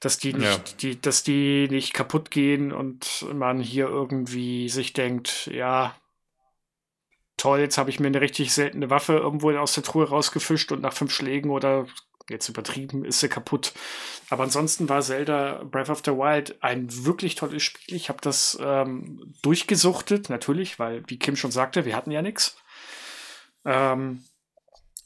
Dass 0.00 0.18
die 0.18 0.32
nicht, 0.32 0.68
ja. 0.68 0.76
die, 0.80 1.00
dass 1.00 1.24
die 1.24 1.66
nicht 1.68 1.92
kaputt 1.92 2.30
gehen 2.30 2.72
und 2.72 3.26
man 3.34 3.60
hier 3.60 3.88
irgendwie 3.88 4.68
sich 4.68 4.92
denkt, 4.92 5.50
ja, 5.52 5.96
toll, 7.36 7.60
jetzt 7.60 7.78
habe 7.78 7.90
ich 7.90 7.98
mir 7.98 8.06
eine 8.06 8.20
richtig 8.20 8.52
seltene 8.52 8.90
Waffe 8.90 9.14
irgendwo 9.14 9.50
aus 9.56 9.74
der 9.74 9.82
Truhe 9.82 10.08
rausgefischt 10.08 10.70
und 10.70 10.82
nach 10.82 10.92
fünf 10.92 11.12
Schlägen 11.12 11.50
oder 11.50 11.86
jetzt 12.28 12.48
übertrieben, 12.48 13.04
ist 13.04 13.20
sie 13.20 13.28
kaputt. 13.28 13.72
Aber 14.30 14.44
ansonsten 14.44 14.88
war 14.88 15.02
Zelda 15.02 15.64
Breath 15.64 15.90
of 15.90 16.02
the 16.04 16.12
Wild 16.12 16.62
ein 16.62 17.04
wirklich 17.04 17.34
tolles 17.34 17.62
Spiel. 17.62 17.96
Ich 17.96 18.08
habe 18.08 18.20
das 18.20 18.58
ähm, 18.60 19.34
durchgesuchtet, 19.42 20.30
natürlich, 20.30 20.78
weil, 20.78 21.02
wie 21.06 21.18
Kim 21.18 21.36
schon 21.36 21.50
sagte, 21.50 21.84
wir 21.84 21.96
hatten 21.96 22.10
ja 22.10 22.22
nichts. 22.22 22.56
Ähm, 23.64 24.24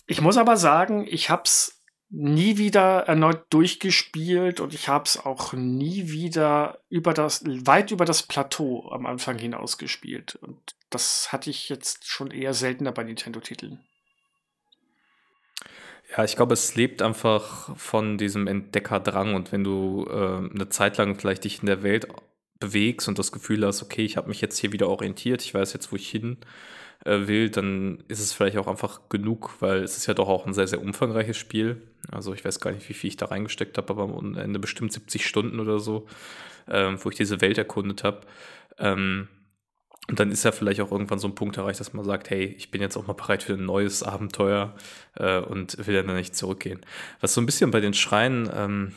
ich 0.07 0.21
muss 0.21 0.37
aber 0.37 0.57
sagen, 0.57 1.07
ich 1.09 1.31
habe 1.31 1.43
es 1.45 1.83
nie 2.15 2.59
wieder 2.59 3.05
erneut 3.09 3.47
durchgespielt 3.49 4.61
und 4.61 4.75
ich 4.75 4.89
habe 4.89 5.05
es 5.07 5.17
auch 5.17 5.55
nie 5.55 6.11
wieder 6.11 6.79
über 6.91 7.15
das, 7.15 7.43
weit 7.47 7.91
über 7.91 8.05
das 8.05 8.23
Plateau 8.23 8.91
am 8.93 9.07
Anfang 9.07 9.39
hinaus 9.39 9.79
gespielt. 9.79 10.35
Und 10.43 10.59
das 10.91 11.33
hatte 11.33 11.49
ich 11.49 11.71
jetzt 11.71 12.07
schon 12.07 12.31
eher 12.31 12.53
seltener 12.53 12.93
bei 12.93 13.03
Nintendo-Titeln. 13.03 13.81
Ja, 16.15 16.25
ich 16.25 16.37
glaube, 16.37 16.53
es 16.53 16.75
lebt 16.75 17.01
einfach 17.01 17.75
von 17.79 18.19
diesem 18.19 18.47
Entdeckerdrang 18.47 19.35
und 19.35 19.51
wenn 19.51 19.65
du 19.65 20.07
äh, 20.11 20.55
eine 20.55 20.69
Zeit 20.69 20.99
lang 20.99 21.19
vielleicht 21.19 21.45
dich 21.45 21.61
in 21.61 21.67
der 21.67 21.83
Welt 21.83 22.07
bewegst 22.61 23.09
und 23.09 23.19
das 23.19 23.33
Gefühl 23.33 23.65
hast, 23.67 23.83
okay, 23.83 24.05
ich 24.05 24.19
habe 24.19 24.29
mich 24.29 24.43
jetzt 24.43 24.59
hier 24.59 24.73
wieder 24.73 24.89
orientiert, 24.89 25.43
ich 25.43 25.55
weiß 25.55 25.73
jetzt, 25.73 25.91
wo 25.91 25.97
ich 25.97 26.11
hin 26.11 26.37
äh, 27.07 27.27
will, 27.29 27.49
dann 27.49 28.05
ist 28.09 28.21
es 28.21 28.35
vielleicht 28.35 28.59
auch 28.59 28.67
einfach 28.67 29.09
genug, 29.09 29.57
weil 29.61 29.83
es 29.83 29.97
ist 29.97 30.07
ja 30.07 30.13
doch 30.13 30.29
auch 30.29 30.47
ein 30.47 30.53
sehr, 30.53 30.67
sehr 30.67 30.83
umfangreiches 30.83 31.39
Spiel. 31.39 31.81
Also 32.11 32.35
ich 32.35 32.45
weiß 32.45 32.61
gar 32.61 32.73
nicht, 32.73 32.87
wie 32.91 32.95
viel 32.95 33.09
ich 33.09 33.17
da 33.17 33.27
reingesteckt 33.27 33.79
habe, 33.79 33.91
aber 33.91 34.03
am 34.03 34.37
Ende 34.37 34.59
bestimmt 34.59 34.93
70 34.93 35.27
Stunden 35.27 35.61
oder 35.61 35.79
so, 35.79 36.07
äh, 36.67 36.93
wo 36.99 37.09
ich 37.09 37.17
diese 37.17 37.41
Welt 37.41 37.57
erkundet 37.57 38.05
habe. 38.05 38.21
Ähm, 38.79 39.29
und 40.09 40.19
dann 40.19 40.33
ist 40.33 40.45
ja 40.45 40.51
vielleicht 40.51 40.81
auch 40.81 40.91
irgendwann 40.91 41.21
so 41.21 41.29
ein 41.29 41.35
Punkt 41.35 41.57
erreicht, 41.57 41.79
dass 41.79 41.93
man 41.93 42.05
sagt, 42.05 42.31
hey, 42.31 42.45
ich 42.59 42.71
bin 42.71 42.81
jetzt 42.81 42.97
auch 42.97 43.07
mal 43.07 43.13
bereit 43.13 43.45
für 43.45 43.55
ein 43.55 43.65
neues 43.65 44.03
Abenteuer 44.03 44.75
äh, 45.15 45.39
und 45.39 45.87
will 45.87 45.95
dann 45.95 46.15
nicht 46.17 46.35
zurückgehen. 46.35 46.81
Was 47.21 47.35
so 47.35 47.41
ein 47.41 47.47
bisschen 47.47 47.71
bei 47.71 47.81
den 47.81 47.95
Schreien, 47.95 48.51
ähm, 48.53 48.93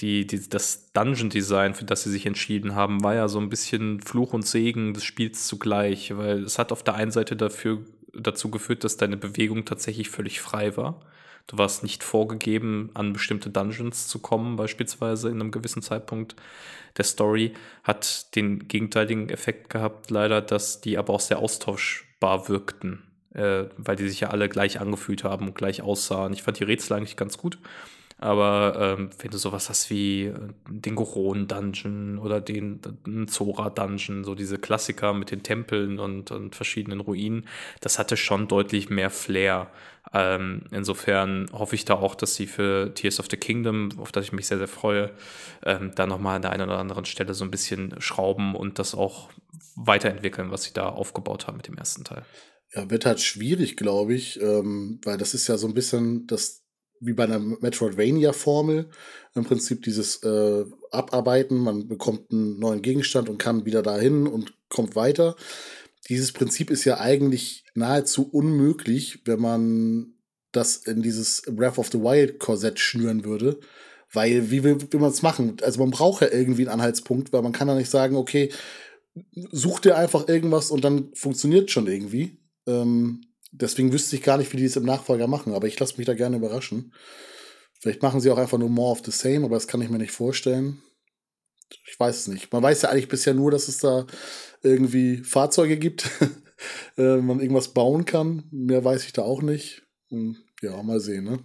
die, 0.00 0.26
die, 0.26 0.48
das 0.48 0.92
Dungeon-Design, 0.92 1.74
für 1.74 1.84
das 1.84 2.04
sie 2.04 2.10
sich 2.10 2.24
entschieden 2.24 2.76
haben, 2.76 3.02
war 3.02 3.14
ja 3.14 3.26
so 3.26 3.40
ein 3.40 3.48
bisschen 3.48 4.00
Fluch 4.00 4.32
und 4.32 4.46
Segen 4.46 4.94
des 4.94 5.04
Spiels 5.04 5.46
zugleich, 5.46 6.16
weil 6.16 6.44
es 6.44 6.58
hat 6.58 6.70
auf 6.70 6.84
der 6.84 6.94
einen 6.94 7.10
Seite 7.10 7.34
dafür, 7.34 7.80
dazu 8.14 8.50
geführt, 8.50 8.84
dass 8.84 8.96
deine 8.96 9.16
Bewegung 9.16 9.64
tatsächlich 9.64 10.08
völlig 10.08 10.40
frei 10.40 10.76
war. 10.76 11.00
Du 11.48 11.56
warst 11.56 11.82
nicht 11.82 12.04
vorgegeben, 12.04 12.90
an 12.94 13.12
bestimmte 13.12 13.50
Dungeons 13.50 14.06
zu 14.06 14.18
kommen, 14.18 14.56
beispielsweise 14.56 15.30
in 15.30 15.40
einem 15.40 15.50
gewissen 15.50 15.82
Zeitpunkt 15.82 16.36
der 16.98 17.04
Story. 17.04 17.54
Hat 17.84 18.34
den 18.36 18.68
gegenteiligen 18.68 19.30
Effekt 19.30 19.70
gehabt, 19.70 20.10
leider, 20.10 20.42
dass 20.42 20.80
die 20.80 20.98
aber 20.98 21.14
auch 21.14 21.20
sehr 21.20 21.38
austauschbar 21.38 22.48
wirkten, 22.48 23.02
äh, 23.34 23.64
weil 23.76 23.96
die 23.96 24.08
sich 24.08 24.20
ja 24.20 24.30
alle 24.30 24.48
gleich 24.48 24.80
angefühlt 24.80 25.24
haben 25.24 25.46
und 25.46 25.54
gleich 25.54 25.82
aussahen. 25.82 26.32
Ich 26.32 26.42
fand 26.42 26.58
die 26.58 26.64
Rätsel 26.64 26.96
eigentlich 26.96 27.16
ganz 27.16 27.38
gut. 27.38 27.58
Aber 28.20 28.96
ähm, 28.98 29.10
wenn 29.20 29.30
du 29.30 29.38
sowas 29.38 29.68
hast 29.68 29.90
wie 29.90 30.24
äh, 30.24 30.34
den 30.68 30.96
Goron-Dungeon 30.96 32.18
oder 32.18 32.40
den, 32.40 32.80
den 33.06 33.28
Zora-Dungeon, 33.28 34.24
so 34.24 34.34
diese 34.34 34.58
Klassiker 34.58 35.14
mit 35.14 35.30
den 35.30 35.44
Tempeln 35.44 36.00
und, 36.00 36.32
und 36.32 36.56
verschiedenen 36.56 36.98
Ruinen, 36.98 37.46
das 37.80 37.98
hatte 38.00 38.16
schon 38.16 38.48
deutlich 38.48 38.90
mehr 38.90 39.10
Flair. 39.10 39.70
Ähm, 40.12 40.62
insofern 40.70 41.48
hoffe 41.52 41.74
ich 41.74 41.84
da 41.84 41.94
auch, 41.94 42.14
dass 42.14 42.34
sie 42.34 42.46
für 42.46 42.94
Tears 42.94 43.20
of 43.20 43.26
the 43.30 43.36
Kingdom, 43.36 43.90
auf 43.98 44.12
das 44.12 44.24
ich 44.26 44.32
mich 44.32 44.46
sehr, 44.46 44.58
sehr 44.58 44.68
freue, 44.68 45.12
ähm, 45.64 45.92
da 45.94 46.06
nochmal 46.06 46.36
an 46.36 46.42
der 46.42 46.52
einen 46.52 46.68
oder 46.68 46.78
anderen 46.78 47.04
Stelle 47.04 47.34
so 47.34 47.44
ein 47.44 47.50
bisschen 47.50 47.94
schrauben 48.00 48.54
und 48.54 48.78
das 48.78 48.94
auch 48.94 49.28
weiterentwickeln, 49.76 50.50
was 50.50 50.64
sie 50.64 50.72
da 50.72 50.88
aufgebaut 50.88 51.46
haben 51.46 51.56
mit 51.56 51.68
dem 51.68 51.76
ersten 51.76 52.04
Teil. 52.04 52.24
Ja, 52.74 52.90
wird 52.90 53.06
halt 53.06 53.20
schwierig, 53.20 53.76
glaube 53.76 54.14
ich, 54.14 54.40
ähm, 54.40 55.00
weil 55.04 55.18
das 55.18 55.34
ist 55.34 55.46
ja 55.48 55.56
so 55.56 55.66
ein 55.66 55.74
bisschen 55.74 56.26
das, 56.26 56.64
wie 57.00 57.12
bei 57.12 57.24
einer 57.24 57.38
Metroidvania-Formel, 57.38 58.90
im 59.34 59.44
Prinzip 59.44 59.82
dieses 59.82 60.22
äh, 60.22 60.64
Abarbeiten, 60.90 61.58
man 61.58 61.88
bekommt 61.88 62.30
einen 62.30 62.58
neuen 62.58 62.82
Gegenstand 62.82 63.28
und 63.28 63.38
kann 63.38 63.64
wieder 63.64 63.82
dahin 63.82 64.26
und 64.26 64.52
kommt 64.68 64.96
weiter. 64.96 65.36
Dieses 66.08 66.32
Prinzip 66.32 66.70
ist 66.70 66.84
ja 66.84 66.98
eigentlich 66.98 67.64
nahezu 67.78 68.28
unmöglich, 68.30 69.20
wenn 69.24 69.40
man 69.40 70.14
das 70.52 70.76
in 70.76 71.02
dieses 71.02 71.42
Breath 71.50 71.78
of 71.78 71.90
the 71.90 72.00
Wild 72.00 72.38
Korsett 72.38 72.78
schnüren 72.78 73.24
würde. 73.24 73.60
Weil, 74.12 74.50
wie 74.50 74.62
will, 74.64 74.80
will 74.90 75.00
man 75.00 75.10
es 75.10 75.22
machen? 75.22 75.58
Also 75.62 75.80
man 75.80 75.90
braucht 75.90 76.22
ja 76.22 76.28
irgendwie 76.32 76.62
einen 76.62 76.80
Anhaltspunkt, 76.80 77.32
weil 77.32 77.42
man 77.42 77.52
kann 77.52 77.68
ja 77.68 77.74
nicht 77.74 77.90
sagen, 77.90 78.16
okay, 78.16 78.50
such 79.52 79.80
dir 79.80 79.96
einfach 79.96 80.28
irgendwas 80.28 80.70
und 80.70 80.82
dann 80.82 81.10
funktioniert 81.14 81.70
schon 81.70 81.86
irgendwie. 81.86 82.38
Ähm, 82.66 83.22
deswegen 83.52 83.92
wüsste 83.92 84.16
ich 84.16 84.22
gar 84.22 84.38
nicht, 84.38 84.52
wie 84.52 84.56
die 84.56 84.64
es 84.64 84.76
im 84.76 84.84
Nachfolger 84.84 85.26
machen, 85.26 85.52
aber 85.52 85.66
ich 85.66 85.78
lasse 85.78 85.96
mich 85.98 86.06
da 86.06 86.14
gerne 86.14 86.36
überraschen. 86.36 86.94
Vielleicht 87.80 88.02
machen 88.02 88.20
sie 88.20 88.30
auch 88.30 88.38
einfach 88.38 88.58
nur 88.58 88.70
more 88.70 88.92
of 88.92 89.02
the 89.04 89.10
same, 89.10 89.44
aber 89.44 89.56
das 89.56 89.68
kann 89.68 89.82
ich 89.82 89.90
mir 89.90 89.98
nicht 89.98 90.12
vorstellen. 90.12 90.82
Ich 91.86 91.98
weiß 92.00 92.16
es 92.16 92.28
nicht. 92.28 92.52
Man 92.52 92.62
weiß 92.62 92.82
ja 92.82 92.88
eigentlich 92.88 93.08
bisher 93.08 93.34
nur, 93.34 93.50
dass 93.50 93.68
es 93.68 93.78
da 93.78 94.06
irgendwie 94.62 95.18
Fahrzeuge 95.18 95.76
gibt, 95.76 96.08
äh, 96.96 97.16
man 97.16 97.40
irgendwas 97.40 97.68
bauen 97.68 98.04
kann. 98.04 98.44
Mehr 98.50 98.84
weiß 98.84 99.04
ich 99.04 99.12
da 99.12 99.22
auch 99.22 99.42
nicht. 99.42 99.82
Und 100.10 100.38
ja, 100.62 100.82
mal 100.82 101.00
sehen, 101.00 101.24
ne? 101.24 101.38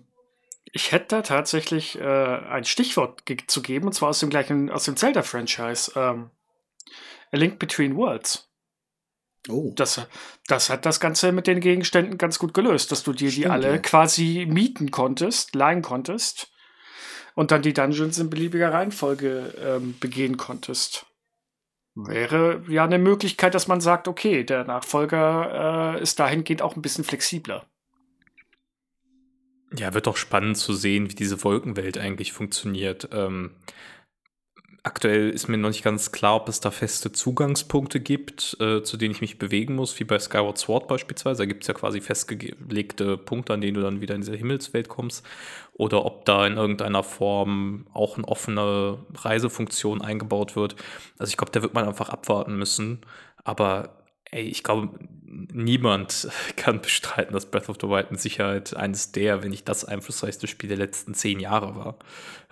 Ich 0.72 0.92
hätte 0.92 1.18
da 1.18 1.22
tatsächlich 1.22 2.00
äh, 2.00 2.04
ein 2.04 2.66
Stichwort 2.66 3.26
ge 3.26 3.38
zu 3.46 3.62
geben, 3.62 3.88
und 3.88 3.94
zwar 3.94 4.10
aus 4.10 4.20
dem 4.20 4.30
gleichen, 4.30 4.72
aus 4.72 4.86
dem 4.86 4.98
Zelda-Franchise. 4.98 5.92
Ähm, 5.96 6.32
A 7.32 7.38
Link 7.38 7.60
Between 7.60 7.96
Worlds. 7.96 8.50
Oh. 9.50 9.74
Das, 9.76 10.02
das 10.48 10.70
hat 10.70 10.86
das 10.86 11.00
Ganze 11.00 11.32
mit 11.32 11.48
den 11.48 11.60
Gegenständen 11.60 12.18
ganz 12.18 12.40
gut 12.40 12.54
gelöst, 12.54 12.92
dass 12.92 13.04
du 13.04 13.12
dir 13.12 13.30
Stimmt, 13.30 13.46
die 13.46 13.50
alle 13.50 13.72
ja. 13.72 13.78
quasi 13.78 14.48
mieten 14.50 14.90
konntest, 14.90 15.54
leihen 15.54 15.82
konntest 15.82 16.52
und 17.36 17.52
dann 17.52 17.62
die 17.62 17.74
Dungeons 17.74 18.20
in 18.20 18.30
beliebiger 18.30 18.72
Reihenfolge 18.72 19.54
ähm, 19.62 19.96
begehen 20.00 20.38
konntest. 20.38 21.06
Wäre 21.96 22.64
ja 22.68 22.84
eine 22.84 22.98
Möglichkeit, 22.98 23.54
dass 23.54 23.68
man 23.68 23.80
sagt, 23.80 24.08
okay, 24.08 24.44
der 24.44 24.64
Nachfolger 24.64 25.96
äh, 25.96 26.02
ist 26.02 26.20
dahingehend 26.20 26.62
auch 26.62 26.76
ein 26.76 26.82
bisschen 26.82 27.04
flexibler. 27.04 27.68
Ja, 29.78 29.94
wird 29.94 30.08
doch 30.08 30.18
spannend 30.18 30.58
zu 30.58 30.74
sehen, 30.74 31.10
wie 31.10 31.16
diese 31.16 31.44
Wolkenwelt 31.44 31.98
eigentlich 31.98 32.34
funktioniert. 32.34 33.10
Ähm, 33.12 33.52
Aktuell 34.86 35.30
ist 35.30 35.48
mir 35.48 35.58
noch 35.58 35.70
nicht 35.70 35.86
ganz 35.86 36.12
klar, 36.12 36.36
ob 36.36 36.50
es 36.50 36.60
da 36.60 36.70
feste 36.70 37.14
Zugangspunkte 37.14 38.02
gibt, 38.02 38.58
äh, 38.60 38.84
zu 38.84 38.98
denen 38.98 39.14
ich 39.14 39.22
mich 39.22 39.40
bewegen 39.40 39.76
muss, 39.76 39.98
wie 39.98 40.04
bei 40.04 40.20
Skyward 40.20 40.58
Sword 40.58 40.90
beispielsweise. 40.90 41.44
Da 41.44 41.46
gibt 41.46 41.64
es 41.64 41.70
ja 41.70 41.74
quasi 41.74 42.02
festgelegte 42.02 43.18
Punkte, 43.18 43.54
an 43.54 43.62
denen 43.62 43.76
du 43.76 43.82
dann 43.82 44.02
wieder 44.02 44.14
in 44.14 44.20
diese 44.20 44.36
Himmelswelt 44.36 44.90
kommst. 44.90 45.26
Oder 45.72 46.04
ob 46.04 46.26
da 46.26 46.46
in 46.46 46.58
irgendeiner 46.58 47.02
Form 47.02 47.88
auch 47.94 48.18
eine 48.18 48.28
offene 48.28 48.98
Reisefunktion 49.16 50.02
eingebaut 50.02 50.58
wird. 50.58 50.76
Also 51.18 51.30
ich 51.30 51.38
glaube, 51.38 51.54
da 51.54 51.62
wird 51.62 51.74
man 51.74 51.88
einfach 51.88 52.10
abwarten 52.10 52.58
müssen. 52.58 53.00
Aber 53.46 54.03
ey, 54.34 54.44
ich 54.44 54.64
glaube, 54.64 55.00
niemand 55.54 56.28
kann 56.56 56.82
bestreiten, 56.82 57.34
dass 57.34 57.50
Breath 57.50 57.70
of 57.70 57.78
the 57.82 57.88
Wild 57.88 58.12
mit 58.12 58.20
Sicherheit 58.20 58.76
eines 58.76 59.12
der, 59.12 59.44
wenn 59.44 59.52
nicht 59.52 59.68
das 59.68 59.86
einflussreichste 59.86 60.48
Spiel 60.48 60.70
der 60.70 60.78
letzten 60.78 61.14
zehn 61.14 61.40
Jahre 61.40 61.76
war. 61.76 62.00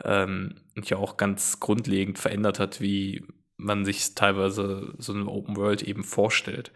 Ähm, 0.04 0.56
und 0.76 0.90
ja 0.90 0.98
auch 0.98 1.18
ganz 1.18 1.60
grundlegend 1.60 2.20
verändert 2.20 2.60
hat, 2.60 2.82
wie 2.82 3.26
man 3.58 3.86
sich 3.86 4.16
teilweise 4.16 4.94
so 4.98 5.14
eine 5.14 5.28
Open 5.28 5.56
World 5.56 5.84
eben 5.84 6.04
vorstellt. 6.04 6.72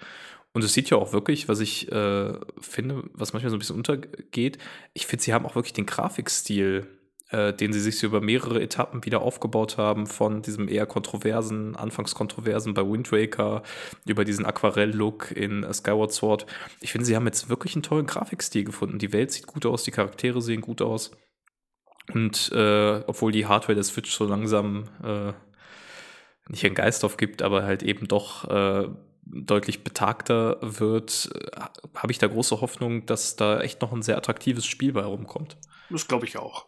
Und 0.53 0.63
es 0.63 0.73
sieht 0.73 0.89
ja 0.89 0.97
auch 0.97 1.11
wirklich, 1.11 1.49
was 1.49 1.59
ich 1.59 1.91
äh, 1.91 2.33
finde, 2.59 3.03
was 3.13 3.33
manchmal 3.33 3.49
so 3.49 3.57
ein 3.57 3.59
bisschen 3.59 3.75
untergeht, 3.75 4.57
ich 4.93 5.05
finde, 5.05 5.23
sie 5.23 5.33
haben 5.33 5.45
auch 5.45 5.55
wirklich 5.55 5.73
den 5.73 5.85
Grafikstil 5.85 6.87
äh, 7.31 7.53
den 7.53 7.73
sie 7.73 7.79
sich 7.79 8.01
über 8.03 8.21
mehrere 8.21 8.61
Etappen 8.61 9.03
wieder 9.05 9.21
aufgebaut 9.21 9.77
haben, 9.77 10.05
von 10.07 10.41
diesem 10.41 10.67
eher 10.67 10.85
kontroversen, 10.85 11.75
anfangs 11.75 12.13
kontroversen 12.13 12.73
bei 12.73 12.83
Wind 12.83 13.11
Waker 13.11 13.63
über 14.05 14.25
diesen 14.25 14.45
Aquarell-Look 14.45 15.31
in 15.31 15.65
Skyward 15.73 16.13
Sword. 16.13 16.45
Ich 16.81 16.91
finde, 16.91 17.05
sie 17.05 17.15
haben 17.15 17.25
jetzt 17.25 17.49
wirklich 17.49 17.75
einen 17.75 17.83
tollen 17.83 18.05
Grafikstil 18.05 18.63
gefunden. 18.63 18.99
Die 18.99 19.13
Welt 19.13 19.31
sieht 19.31 19.47
gut 19.47 19.65
aus, 19.65 19.83
die 19.83 19.91
Charaktere 19.91 20.41
sehen 20.41 20.61
gut 20.61 20.81
aus. 20.81 21.11
Und 22.13 22.51
äh, 22.51 23.03
obwohl 23.07 23.31
die 23.31 23.47
Hardware 23.47 23.75
der 23.75 23.83
Switch 23.83 24.11
so 24.11 24.25
langsam 24.25 24.83
äh, 25.03 25.33
nicht 26.47 26.63
einen 26.63 26.75
Geist 26.75 27.03
aufgibt, 27.03 27.41
aber 27.41 27.63
halt 27.63 27.81
eben 27.81 28.07
doch 28.07 28.47
äh, 28.47 28.87
deutlich 29.25 29.83
betagter 29.83 30.57
wird, 30.61 31.31
äh, 31.33 31.61
habe 31.95 32.11
ich 32.11 32.19
da 32.19 32.27
große 32.27 32.61
Hoffnung, 32.61 33.07
dass 33.07 33.35
da 33.35 33.59
echt 33.61 33.81
noch 33.81 33.91
ein 33.91 34.03
sehr 34.03 34.17
attraktives 34.17 34.65
Spiel 34.67 34.93
bei 34.93 35.03
rumkommt. 35.03 35.57
Das 35.89 36.07
glaube 36.07 36.25
ich 36.25 36.37
auch. 36.37 36.67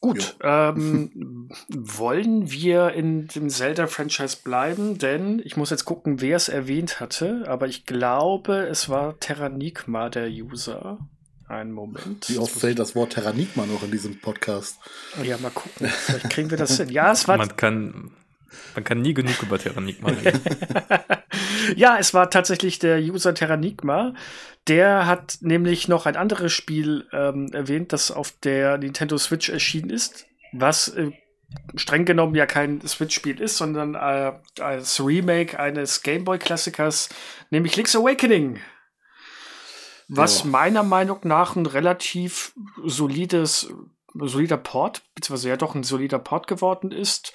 Gut, 0.00 0.36
ähm, 0.42 1.48
wollen 1.68 2.52
wir 2.52 2.92
in 2.92 3.26
dem 3.26 3.50
Zelda-Franchise 3.50 4.38
bleiben? 4.44 4.98
Denn 4.98 5.42
ich 5.44 5.56
muss 5.56 5.70
jetzt 5.70 5.84
gucken, 5.84 6.20
wer 6.20 6.36
es 6.36 6.48
erwähnt 6.48 7.00
hatte, 7.00 7.44
aber 7.48 7.66
ich 7.66 7.84
glaube, 7.84 8.68
es 8.70 8.88
war 8.88 9.18
Terranigma, 9.18 10.08
der 10.08 10.28
User. 10.28 10.98
Einen 11.48 11.72
Moment. 11.72 12.28
Wie 12.28 12.38
oft 12.38 12.54
fällt 12.54 12.78
das 12.78 12.94
Wort 12.94 13.14
Terranigma 13.14 13.66
noch 13.66 13.82
in 13.82 13.90
diesem 13.90 14.20
Podcast? 14.20 14.78
Ja, 15.22 15.38
mal 15.38 15.50
gucken. 15.50 15.88
Vielleicht 15.88 16.30
kriegen 16.30 16.50
wir 16.50 16.58
das 16.58 16.76
hin. 16.76 16.90
Ja, 16.90 17.10
es 17.10 17.26
war. 17.26 17.38
Man 17.38 17.56
kann, 17.56 18.12
man 18.74 18.84
kann 18.84 19.00
nie 19.00 19.14
genug 19.14 19.42
über 19.42 19.58
Terranigma 19.58 20.10
reden. 20.10 20.40
ja, 21.76 21.96
es 21.98 22.12
war 22.12 22.28
tatsächlich 22.28 22.78
der 22.78 22.98
User 22.98 23.34
Terranigma. 23.34 24.12
Der 24.68 25.06
hat 25.06 25.38
nämlich 25.40 25.88
noch 25.88 26.04
ein 26.06 26.16
anderes 26.16 26.52
Spiel 26.52 27.06
ähm, 27.12 27.50
erwähnt, 27.52 27.92
das 27.92 28.10
auf 28.10 28.32
der 28.42 28.76
Nintendo 28.78 29.16
Switch 29.16 29.48
erschienen 29.48 29.90
ist, 29.90 30.26
was 30.52 30.88
äh, 30.88 31.10
streng 31.74 32.04
genommen 32.04 32.34
ja 32.34 32.44
kein 32.44 32.86
Switch-Spiel 32.86 33.40
ist, 33.40 33.56
sondern 33.56 33.94
äh, 33.94 34.32
als 34.60 35.04
Remake 35.04 35.58
eines 35.58 36.02
Gameboy-Klassikers, 36.02 37.08
nämlich 37.50 37.76
Link's 37.76 37.96
Awakening. 37.96 38.60
Was 40.08 40.44
oh. 40.44 40.48
meiner 40.48 40.82
Meinung 40.82 41.20
nach 41.24 41.56
ein 41.56 41.66
relativ 41.66 42.52
solides, 42.84 43.72
solider 44.14 44.58
Port, 44.58 45.02
beziehungsweise 45.14 45.48
ja 45.48 45.56
doch 45.56 45.74
ein 45.74 45.82
solider 45.82 46.18
Port 46.18 46.46
geworden 46.46 46.92
ist 46.92 47.32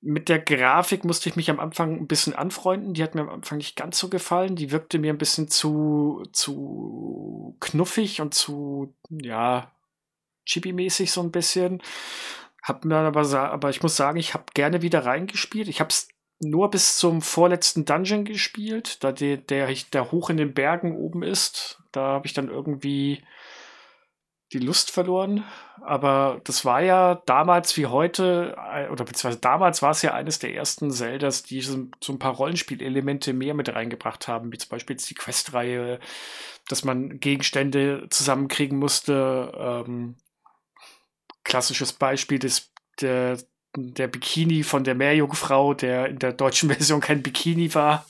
mit 0.00 0.28
der 0.28 0.38
Grafik 0.38 1.04
musste 1.04 1.28
ich 1.28 1.36
mich 1.36 1.50
am 1.50 1.58
Anfang 1.58 1.96
ein 1.96 2.06
bisschen 2.06 2.34
anfreunden. 2.34 2.94
Die 2.94 3.02
hat 3.02 3.14
mir 3.14 3.22
am 3.22 3.28
Anfang 3.30 3.58
nicht 3.58 3.76
ganz 3.76 3.98
so 3.98 4.08
gefallen. 4.08 4.54
Die 4.54 4.70
wirkte 4.70 4.98
mir 4.98 5.12
ein 5.12 5.18
bisschen 5.18 5.48
zu, 5.48 6.22
zu 6.32 7.56
knuffig 7.60 8.20
und 8.20 8.32
zu, 8.32 8.94
ja, 9.10 9.72
chibi-mäßig 10.46 11.10
so 11.10 11.20
ein 11.20 11.32
bisschen. 11.32 11.82
Hab 12.62 12.84
mir 12.84 12.96
aber, 12.96 13.22
aber 13.50 13.70
ich 13.70 13.82
muss 13.82 13.96
sagen, 13.96 14.18
ich 14.18 14.34
habe 14.34 14.44
gerne 14.54 14.82
wieder 14.82 15.04
reingespielt. 15.04 15.68
Ich 15.68 15.80
habe 15.80 15.90
es 15.90 16.08
nur 16.40 16.70
bis 16.70 16.98
zum 16.98 17.20
vorletzten 17.20 17.84
Dungeon 17.84 18.24
gespielt, 18.24 19.02
da 19.02 19.10
der, 19.10 19.38
der, 19.38 19.68
der 19.92 20.12
hoch 20.12 20.30
in 20.30 20.36
den 20.36 20.54
Bergen 20.54 20.96
oben 20.96 21.24
ist. 21.24 21.82
Da 21.90 22.02
habe 22.02 22.26
ich 22.26 22.34
dann 22.34 22.48
irgendwie 22.48 23.22
die 24.52 24.58
Lust 24.58 24.90
verloren. 24.90 25.44
Aber 25.82 26.40
das 26.44 26.64
war 26.64 26.82
ja 26.82 27.22
damals 27.26 27.76
wie 27.76 27.86
heute, 27.86 28.56
äh, 28.72 28.88
oder 28.88 29.04
beziehungsweise 29.04 29.40
damals 29.40 29.82
war 29.82 29.90
es 29.90 30.02
ja 30.02 30.14
eines 30.14 30.38
der 30.38 30.54
ersten 30.54 30.90
Zeldas, 30.90 31.42
die 31.42 31.60
so, 31.60 31.76
ein 31.76 32.18
paar 32.18 32.34
Rollenspielelemente 32.34 33.32
mehr 33.32 33.54
mit 33.54 33.74
reingebracht 33.74 34.28
haben, 34.28 34.52
wie 34.52 34.58
zum 34.58 34.70
Beispiel 34.70 34.96
die 34.96 35.14
Questreihe, 35.14 36.00
dass 36.68 36.84
man 36.84 37.20
Gegenstände 37.20 38.06
zusammenkriegen 38.10 38.78
musste. 38.78 39.52
Ähm, 39.86 40.16
klassisches 41.44 41.92
Beispiel 41.92 42.38
des, 42.38 42.72
der, 43.00 43.38
der 43.74 44.08
Bikini 44.08 44.62
von 44.62 44.84
der 44.84 44.94
Meerjungfrau, 44.94 45.74
der 45.74 46.08
in 46.08 46.18
der 46.18 46.32
deutschen 46.32 46.68
Version 46.72 47.00
kein 47.00 47.22
Bikini 47.22 47.74
war. 47.74 48.06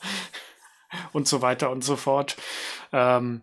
und 1.12 1.28
so 1.28 1.42
weiter 1.42 1.70
und 1.70 1.84
so 1.84 1.96
fort. 1.96 2.36
Ähm, 2.92 3.42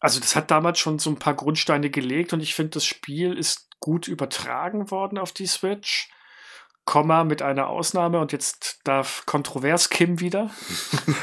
also 0.00 0.20
das 0.20 0.36
hat 0.36 0.50
damals 0.50 0.78
schon 0.78 0.98
so 0.98 1.10
ein 1.10 1.18
paar 1.18 1.34
Grundsteine 1.34 1.90
gelegt 1.90 2.32
und 2.32 2.40
ich 2.40 2.54
finde, 2.54 2.70
das 2.70 2.84
Spiel 2.84 3.36
ist 3.36 3.68
gut 3.80 4.08
übertragen 4.08 4.90
worden 4.90 5.18
auf 5.18 5.32
die 5.32 5.46
Switch. 5.46 6.10
Komma 6.88 7.22
mit 7.22 7.42
einer 7.42 7.68
Ausnahme 7.68 8.18
und 8.18 8.32
jetzt 8.32 8.78
darf 8.84 9.26
kontrovers 9.26 9.90
Kim 9.90 10.20
wieder. 10.20 10.50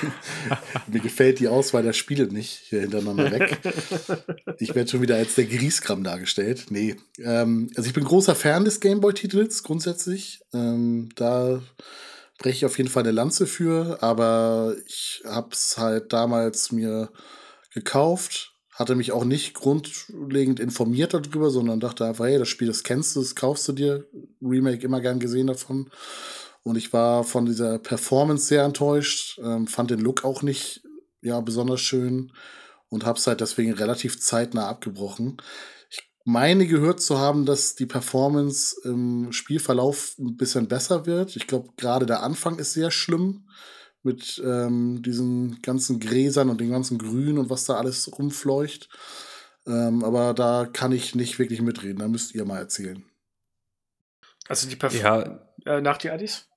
Mir 0.88 1.00
gefällt 1.00 1.40
die 1.40 1.48
Auswahl 1.48 1.82
der 1.82 1.94
Spiele 1.94 2.28
nicht 2.28 2.52
hier 2.66 2.82
hintereinander 2.82 3.32
weg. 3.32 3.58
Ich 4.60 4.76
werde 4.76 4.90
schon 4.90 5.02
wieder 5.02 5.16
als 5.16 5.36
der 5.36 5.46
Grieskram 5.46 6.04
dargestellt. 6.04 6.68
Nee. 6.70 6.96
Ähm, 7.18 7.72
also 7.76 7.88
ich 7.88 7.94
bin 7.94 8.04
großer 8.04 8.36
Fan 8.36 8.64
des 8.64 8.80
Gameboy-Titels 8.80 9.64
grundsätzlich. 9.64 10.40
Ähm, 10.54 11.10
da 11.16 11.62
breche 12.38 12.58
ich 12.58 12.66
auf 12.66 12.78
jeden 12.78 12.90
Fall 12.90 13.04
eine 13.04 13.12
Lanze 13.12 13.48
für, 13.48 13.98
aber 14.02 14.76
ich 14.86 15.24
habe 15.26 15.50
es 15.52 15.78
halt 15.80 16.14
damals 16.14 16.72
mir 16.72 17.10
gekauft, 17.74 18.55
hatte 18.76 18.96
mich 18.96 19.14
auch 19.14 19.24
nicht 19.24 19.54
grundlegend 19.54 20.60
informiert 20.60 21.14
darüber, 21.14 21.50
sondern 21.50 21.80
dachte 21.80 22.06
einfach, 22.06 22.26
hey, 22.26 22.38
das 22.38 22.50
Spiel, 22.50 22.68
das 22.68 22.84
kennst 22.84 23.16
du, 23.16 23.22
das 23.22 23.34
kaufst 23.34 23.66
du 23.70 23.72
dir. 23.72 24.06
Remake 24.42 24.86
immer 24.86 25.00
gern 25.00 25.20
gesehen 25.20 25.48
davon. 25.48 25.90
Und 26.62 26.76
ich 26.76 26.92
war 26.92 27.24
von 27.24 27.46
dieser 27.46 27.80
Performance 27.80 28.48
sehr 28.48 28.66
enttäuscht, 28.66 29.40
ähm, 29.42 29.68
fand 29.68 29.92
den 29.92 30.02
Look 30.02 30.26
auch 30.26 30.42
nicht 30.42 30.84
ja, 31.22 31.40
besonders 31.40 31.80
schön 31.80 32.34
und 32.90 33.06
habe 33.06 33.18
es 33.18 33.26
halt 33.28 33.40
deswegen 33.40 33.72
relativ 33.72 34.20
zeitnah 34.20 34.68
abgebrochen. 34.68 35.38
Ich 35.90 36.12
meine 36.26 36.68
gehört 36.68 37.02
zu 37.02 37.18
haben, 37.18 37.46
dass 37.46 37.76
die 37.76 37.86
Performance 37.86 38.76
im 38.84 39.32
Spielverlauf 39.32 40.16
ein 40.20 40.36
bisschen 40.36 40.68
besser 40.68 41.06
wird. 41.06 41.38
Ich 41.38 41.48
glaube, 41.48 41.70
gerade 41.78 42.06
der 42.06 42.24
Anfang 42.24 42.60
ist 42.60 42.74
sehr 42.74 42.92
schlimm 42.92 43.46
mit 44.06 44.42
ähm, 44.46 45.02
diesen 45.02 45.62
ganzen 45.62 46.00
Gräsern 46.00 46.50
und 46.50 46.62
dem 46.62 46.70
ganzen 46.70 46.98
Grün 46.98 47.38
und 47.38 47.50
was 47.50 47.66
da 47.66 47.76
alles 47.76 48.10
rumfleucht. 48.18 48.90
Ähm, 49.68 50.04
aber 50.04 50.34
da 50.34 50.68
kann 50.72 50.92
ich 50.92 51.16
nicht 51.16 51.40
wirklich 51.40 51.62
mitreden. 51.62 52.00
Da 52.00 52.08
müsst 52.08 52.36
ihr 52.36 52.46
mal 52.46 52.60
erzählen. 52.60 53.04
Also 54.48 54.70
die 54.70 54.76
Performance 54.76 55.40
ja. 55.66 55.78
äh, 55.78 55.82
nach 55.82 55.98
die 55.98 56.10
Addis? 56.10 56.48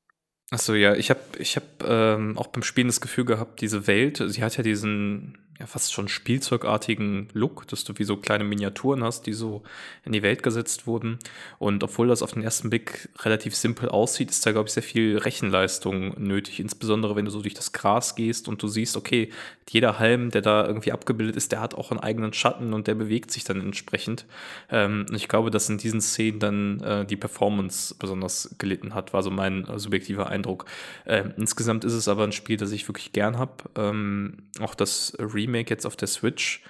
Achso, 0.51 0.75
ja, 0.75 0.95
ich 0.95 1.11
habe 1.11 1.21
ich 1.39 1.57
hab, 1.57 1.85
ähm, 1.87 2.39
auch 2.39 2.47
beim 2.49 2.63
Spielen 2.63 2.87
das 2.87 3.01
Gefühl 3.01 3.25
gehabt, 3.25 3.61
diese 3.61 3.87
Welt, 3.87 4.23
sie 4.27 4.43
hat 4.43 4.57
ja 4.57 4.63
diesen 4.63 5.48
ja 5.59 5.67
fast 5.67 5.93
schon 5.93 6.09
spielzeugartigen 6.09 7.29
Look, 7.33 7.67
dass 7.67 7.83
du 7.83 7.99
wie 7.99 8.05
so 8.05 8.17
kleine 8.17 8.45
Miniaturen 8.45 9.03
hast, 9.03 9.27
die 9.27 9.33
so 9.33 9.63
in 10.05 10.13
die 10.13 10.23
Welt 10.23 10.43
gesetzt 10.43 10.87
wurden. 10.87 11.19
Und 11.59 11.83
obwohl 11.83 12.09
das 12.09 12.23
auf 12.23 12.33
den 12.33 12.43
ersten 12.43 12.71
Blick 12.71 13.09
relativ 13.21 13.57
simpel 13.57 13.89
aussieht, 13.89 14.31
ist 14.31 14.47
da, 14.47 14.53
glaube 14.53 14.69
ich, 14.69 14.75
sehr 14.75 14.85
viel 14.85 15.19
Rechenleistung 15.19 16.15
nötig. 16.23 16.61
Insbesondere, 16.61 17.17
wenn 17.17 17.25
du 17.25 17.31
so 17.31 17.43
durch 17.43 17.55
das 17.55 17.73
Gras 17.73 18.15
gehst 18.15 18.47
und 18.47 18.63
du 18.63 18.69
siehst, 18.69 18.97
okay, 18.97 19.31
jeder 19.69 19.99
Halm, 19.99 20.31
der 20.31 20.43
da 20.43 20.67
irgendwie 20.67 20.93
abgebildet 20.93 21.37
ist, 21.37 21.53
der 21.53 21.61
hat 21.61 21.75
auch 21.75 21.91
einen 21.91 22.01
eigenen 22.01 22.33
Schatten 22.33 22.73
und 22.73 22.87
der 22.87 22.95
bewegt 22.95 23.31
sich 23.31 23.45
dann 23.45 23.61
entsprechend. 23.61 24.27
Ähm, 24.71 25.07
ich 25.13 25.29
glaube, 25.29 25.51
dass 25.51 25.69
in 25.69 25.79
diesen 25.79 26.01
Szenen 26.01 26.39
dann 26.39 26.81
äh, 26.81 27.05
die 27.05 27.17
Performance 27.17 27.95
besonders 27.99 28.55
gelitten 28.59 28.95
hat, 28.95 29.13
war 29.13 29.23
so 29.23 29.31
mein 29.31 29.67
äh, 29.67 29.79
subjektiver 29.79 30.29
Eindruck. 30.29 30.67
Ähm, 31.05 31.35
insgesamt 31.37 31.85
ist 31.85 31.95
es 31.95 32.09
aber 32.09 32.25
ein 32.25 32.33
Spiel, 32.33 32.57
das 32.57 32.71
ich 32.71 32.89
wirklich 32.89 33.13
gern 33.13 33.39
habe. 33.39 33.53
Ähm, 33.77 34.39
auch 34.61 34.75
das 34.75 35.17
Remake 35.19 35.48
Remake 35.49 35.71
jetzt 35.71 35.87
auf 35.87 35.97
der 35.97 36.09
Switch, 36.09 36.63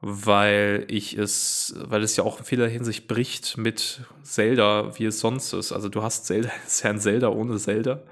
weil 0.00 0.84
ich 0.88 1.16
es, 1.16 1.74
weil 1.76 2.02
es 2.02 2.16
ja 2.16 2.24
auch 2.24 2.38
in 2.38 2.44
vieler 2.44 2.66
Hinsicht 2.66 3.06
bricht 3.06 3.56
mit 3.56 4.00
Zelda, 4.22 4.98
wie 4.98 5.04
es 5.04 5.20
sonst 5.20 5.52
ist. 5.52 5.72
Also 5.72 5.88
du 5.88 6.02
hast 6.02 6.26
Zelda, 6.26 6.50
es 6.66 6.74
ist 6.74 6.82
ja 6.82 6.90
ein 6.90 7.00
Zelda 7.00 7.28
ohne 7.28 7.56
Zelda. 7.58 8.02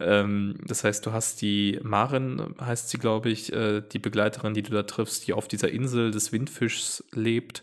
Ähm, 0.00 0.56
das 0.66 0.84
heißt, 0.84 1.06
du 1.06 1.12
hast 1.12 1.40
die 1.40 1.78
Marin, 1.82 2.54
heißt 2.60 2.90
sie, 2.90 2.98
glaube 2.98 3.30
ich, 3.30 3.52
äh, 3.52 3.80
die 3.80 3.98
Begleiterin, 3.98 4.52
die 4.52 4.62
du 4.62 4.72
da 4.72 4.82
triffst, 4.82 5.26
die 5.26 5.32
auf 5.32 5.48
dieser 5.48 5.70
Insel 5.70 6.10
des 6.10 6.32
Windfischs 6.32 7.04
lebt 7.12 7.62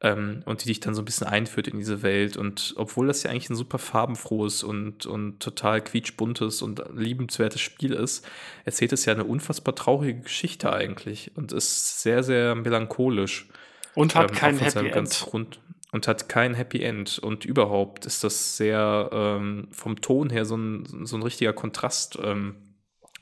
ähm, 0.00 0.42
und 0.44 0.62
die 0.62 0.68
dich 0.68 0.80
dann 0.80 0.94
so 0.94 1.02
ein 1.02 1.04
bisschen 1.04 1.26
einführt 1.26 1.68
in 1.68 1.78
diese 1.78 2.02
Welt. 2.02 2.36
Und 2.36 2.74
obwohl 2.76 3.08
das 3.08 3.22
ja 3.22 3.30
eigentlich 3.30 3.50
ein 3.50 3.56
super 3.56 3.78
farbenfrohes 3.78 4.62
und, 4.62 5.06
und 5.06 5.40
total 5.40 5.82
quietschbuntes 5.82 6.62
und 6.62 6.82
liebenswertes 6.94 7.60
Spiel 7.60 7.92
ist, 7.92 8.26
erzählt 8.64 8.92
es 8.92 9.04
ja 9.04 9.12
eine 9.12 9.24
unfassbar 9.24 9.74
traurige 9.74 10.20
Geschichte 10.20 10.72
eigentlich 10.72 11.32
und 11.36 11.52
ist 11.52 12.02
sehr, 12.02 12.22
sehr 12.22 12.54
melancholisch. 12.54 13.48
Und 13.94 14.14
hat 14.14 14.30
ähm, 14.30 14.36
kein 14.36 14.58
Happy 14.58 14.88
End. 14.88 15.26
Rund, 15.32 15.60
und 15.90 16.06
hat 16.06 16.28
kein 16.28 16.54
Happy 16.54 16.82
End. 16.82 17.18
Und 17.18 17.44
überhaupt 17.44 18.06
ist 18.06 18.22
das 18.22 18.56
sehr 18.56 19.10
ähm, 19.12 19.68
vom 19.72 20.00
Ton 20.00 20.30
her 20.30 20.44
so 20.44 20.56
ein, 20.56 21.06
so 21.06 21.16
ein 21.16 21.22
richtiger 21.22 21.52
Kontrast 21.52 22.18
ähm, 22.22 22.56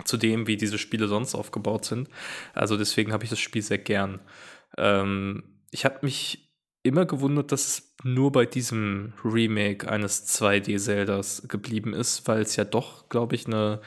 zu 0.05 0.19
dem, 0.19 0.47
wie 0.47 0.59
diese 0.59 0.77
Spiele 0.77 1.09
sonst 1.09 1.35
aufgebaut 1.35 1.87
sind. 1.87 2.11
Also 2.53 2.77
deswegen 2.77 3.15
habe 3.15 3.25
ich 3.25 3.31
das 3.31 3.39
Spiel 3.39 3.63
sehr 3.63 3.79
gern. 3.79 4.21
Ähm, 4.77 5.45
ich 5.71 5.87
habe 5.87 6.01
mich 6.03 6.46
immer 6.87 7.07
gewundert, 7.07 7.53
dass 7.53 7.67
es 7.67 7.95
nur 8.03 8.33
bei 8.33 8.47
diesem 8.47 9.13
Remake 9.25 9.91
eines 9.91 10.27
2D-Zeldas 10.29 11.49
geblieben 11.49 11.95
ist, 11.95 12.27
weil 12.29 12.43
es 12.43 12.57
ja 12.57 12.65
doch, 12.65 13.09
glaube 13.09 13.35
ich, 13.35 13.47
eine 13.47 13.81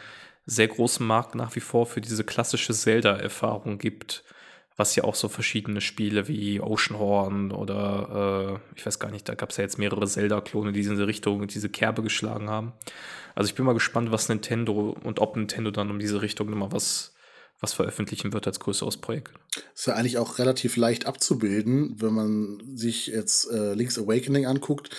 sehr 0.46 0.68
großen 0.68 1.06
Markt 1.06 1.36
nach 1.36 1.56
wie 1.56 1.60
vor 1.60 1.86
für 1.86 2.02
diese 2.02 2.24
klassische 2.24 2.74
Zelda-Erfahrung 2.74 3.78
gibt, 3.78 4.24
was 4.78 4.96
ja 4.96 5.04
auch 5.04 5.16
so 5.16 5.28
verschiedene 5.28 5.82
Spiele 5.82 6.28
wie 6.28 6.62
Oceanhorn 6.62 7.52
oder 7.52 8.60
äh, 8.76 8.78
ich 8.78 8.86
weiß 8.86 9.00
gar 9.00 9.12
nicht, 9.12 9.28
da 9.28 9.36
gab 9.36 9.50
es 9.50 9.58
ja 9.58 9.64
jetzt 9.64 9.78
mehrere 9.78 10.08
Zelda-Klone, 10.08 10.72
die 10.72 10.82
in 10.82 10.90
diese 10.90 11.08
Richtung, 11.08 11.46
diese 11.48 11.70
Kerbe 11.70 12.02
geschlagen 12.02 12.50
haben. 12.50 12.74
Also 13.36 13.50
ich 13.50 13.56
bin 13.56 13.66
mal 13.66 13.74
gespannt, 13.74 14.12
was 14.12 14.30
Nintendo 14.30 14.98
und 15.04 15.20
ob 15.20 15.36
Nintendo 15.36 15.72
dann 15.72 15.92
um 15.92 16.00
diese 16.00 16.22
Richtung 16.22 16.50
nochmal 16.50 16.72
was 16.72 17.14
was 17.60 17.74
veröffentlichen 17.74 18.34
wird 18.34 18.48
als 18.48 18.60
größeres 18.60 18.98
Projekt. 18.98 19.34
Ist 19.76 19.88
ja 19.88 19.96
eigentlich 19.96 20.18
auch 20.18 20.40
relativ 20.40 20.78
leicht 20.78 21.06
abzubilden, 21.06 21.96
wenn 22.00 22.14
man 22.14 22.62
sich 22.76 23.08
jetzt 23.08 23.52
äh, 23.52 23.74
Link's 23.74 23.98
Awakening 23.98 24.46
anguckt. 24.46 24.90